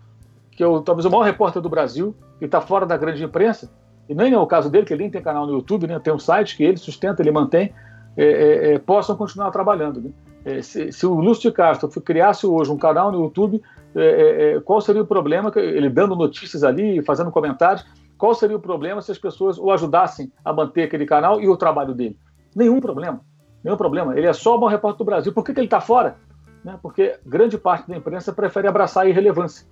que 0.51 0.61
é 0.61 0.67
o, 0.67 0.81
talvez 0.81 1.05
o 1.05 1.09
maior 1.09 1.23
repórter 1.23 1.61
do 1.61 1.69
Brasil, 1.69 2.15
que 2.37 2.45
está 2.45 2.61
fora 2.61 2.85
da 2.85 2.97
grande 2.97 3.23
imprensa, 3.23 3.71
e 4.07 4.13
nem 4.13 4.33
é 4.33 4.37
o 4.37 4.45
caso 4.45 4.69
dele, 4.69 4.85
que 4.85 4.93
ele 4.93 5.03
nem 5.03 5.11
tem 5.11 5.21
canal 5.21 5.47
no 5.47 5.53
YouTube, 5.53 5.87
né, 5.87 5.97
tem 5.99 6.13
um 6.13 6.19
site 6.19 6.57
que 6.57 6.63
ele 6.63 6.77
sustenta, 6.77 7.21
ele 7.21 7.31
mantém, 7.31 7.73
é, 8.17 8.25
é, 8.25 8.73
é, 8.73 8.79
possam 8.79 9.15
continuar 9.15 9.51
trabalhando. 9.51 10.01
Né? 10.01 10.09
É, 10.43 10.61
se, 10.61 10.91
se, 10.91 11.05
o 11.05 11.13
Lúcio 11.15 11.49
de 11.49 11.55
Castro 11.55 11.89
criasse 12.01 12.45
hoje 12.45 12.71
um 12.71 12.77
canal 12.77 13.11
no 13.11 13.21
YouTube, 13.21 13.61
é, 13.95 14.55
é, 14.55 14.59
qual 14.61 14.81
seria 14.81 15.01
o 15.01 15.07
problema, 15.07 15.51
ele 15.55 15.89
dando 15.89 16.15
notícias 16.15 16.63
ali, 16.63 17.01
fazendo 17.03 17.31
comentários, 17.31 17.85
qual 18.17 18.33
seria 18.33 18.55
o 18.55 18.61
problema 18.61 19.01
se 19.01 19.11
as 19.11 19.17
pessoas 19.17 19.57
o 19.57 19.71
ajudassem 19.71 20.31
a 20.45 20.53
manter 20.53 20.83
aquele 20.83 21.05
canal 21.05 21.41
e 21.41 21.47
o 21.47 21.57
trabalho 21.57 21.93
dele? 21.93 22.17
Nenhum 22.55 22.79
problema 22.79 23.21
nenhum 23.63 23.77
problema. 23.77 24.17
Ele 24.17 24.27
é 24.27 24.33
só 24.33 24.55
o 24.55 24.59
bom 24.59 24.67
repórter 24.67 24.97
do 24.97 25.05
Brasil. 25.05 25.33
Por 25.33 25.43
que, 25.43 25.53
que 25.53 25.59
ele 25.59 25.67
está 25.67 25.81
fora? 25.81 26.15
Né? 26.63 26.77
Porque 26.81 27.15
grande 27.25 27.57
parte 27.57 27.87
da 27.87 27.97
imprensa 27.97 28.33
prefere 28.33 28.67
abraçar 28.67 29.05
a 29.05 29.09
irrelevância. 29.09 29.65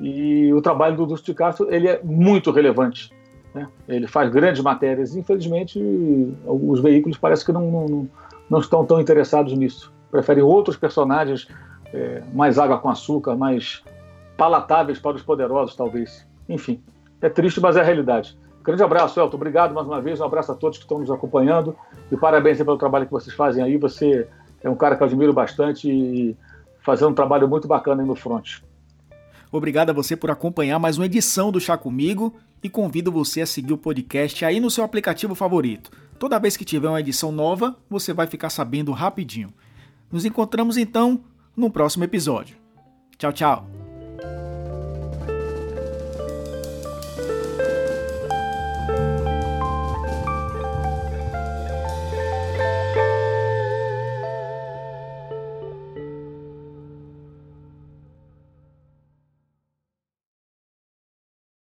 E 0.00 0.52
o 0.52 0.60
trabalho 0.60 0.96
do 0.96 1.06
Dulce 1.06 1.24
de 1.24 1.34
Castro 1.34 1.72
ele 1.72 1.88
é 1.88 2.00
muito 2.02 2.50
relevante. 2.50 3.10
Né? 3.54 3.66
Ele 3.88 4.06
faz 4.06 4.30
grandes 4.30 4.62
matérias. 4.62 5.16
Infelizmente, 5.16 5.80
os 6.44 6.80
veículos 6.80 7.16
parece 7.16 7.44
que 7.44 7.52
não, 7.52 7.70
não, 7.70 8.08
não 8.50 8.58
estão 8.58 8.84
tão 8.84 9.00
interessados 9.00 9.52
nisso. 9.54 9.92
Preferem 10.10 10.42
outros 10.42 10.76
personagens 10.76 11.48
é, 11.92 12.22
mais 12.32 12.58
água 12.58 12.78
com 12.78 12.88
açúcar, 12.88 13.36
mais 13.36 13.82
palatáveis 14.36 14.98
para 14.98 15.16
os 15.16 15.22
poderosos, 15.22 15.74
talvez. 15.74 16.26
Enfim, 16.48 16.82
é 17.20 17.28
triste, 17.28 17.60
mas 17.60 17.76
é 17.76 17.80
a 17.80 17.84
realidade. 17.84 18.36
Grande 18.62 18.82
abraço, 18.82 19.20
Elton. 19.20 19.36
Obrigado 19.36 19.72
mais 19.72 19.86
uma 19.86 20.00
vez. 20.00 20.20
Um 20.20 20.24
abraço 20.24 20.52
a 20.52 20.54
todos 20.54 20.76
que 20.76 20.84
estão 20.84 20.98
nos 20.98 21.10
acompanhando. 21.10 21.76
E 22.10 22.16
parabéns 22.16 22.58
pelo 22.58 22.76
trabalho 22.76 23.06
que 23.06 23.12
vocês 23.12 23.34
fazem 23.34 23.62
aí. 23.62 23.76
Você 23.76 24.28
é 24.62 24.68
um 24.68 24.74
cara 24.74 24.96
que 24.96 25.02
eu 25.02 25.06
admiro 25.06 25.32
bastante 25.32 25.88
e 25.88 26.36
fazendo 26.84 27.10
um 27.10 27.14
trabalho 27.14 27.48
muito 27.48 27.68
bacana 27.68 28.02
aí 28.02 28.08
no 28.08 28.16
front. 28.16 28.60
Obrigado 29.52 29.90
a 29.90 29.92
você 29.92 30.16
por 30.16 30.30
acompanhar 30.30 30.78
mais 30.78 30.98
uma 30.98 31.06
edição 31.06 31.52
do 31.52 31.60
Chá 31.60 31.78
Comigo 31.78 32.34
e 32.62 32.68
convido 32.68 33.12
você 33.12 33.40
a 33.42 33.46
seguir 33.46 33.72
o 33.72 33.78
podcast 33.78 34.44
aí 34.44 34.58
no 34.58 34.70
seu 34.70 34.82
aplicativo 34.82 35.34
favorito. 35.34 35.90
Toda 36.18 36.38
vez 36.38 36.56
que 36.56 36.64
tiver 36.64 36.88
uma 36.88 37.00
edição 37.00 37.30
nova, 37.30 37.76
você 37.88 38.12
vai 38.12 38.26
ficar 38.26 38.50
sabendo 38.50 38.90
rapidinho. 38.90 39.52
Nos 40.10 40.24
encontramos 40.24 40.76
então 40.76 41.20
no 41.56 41.70
próximo 41.70 42.04
episódio. 42.04 42.56
Tchau, 43.18 43.32
tchau. 43.32 43.85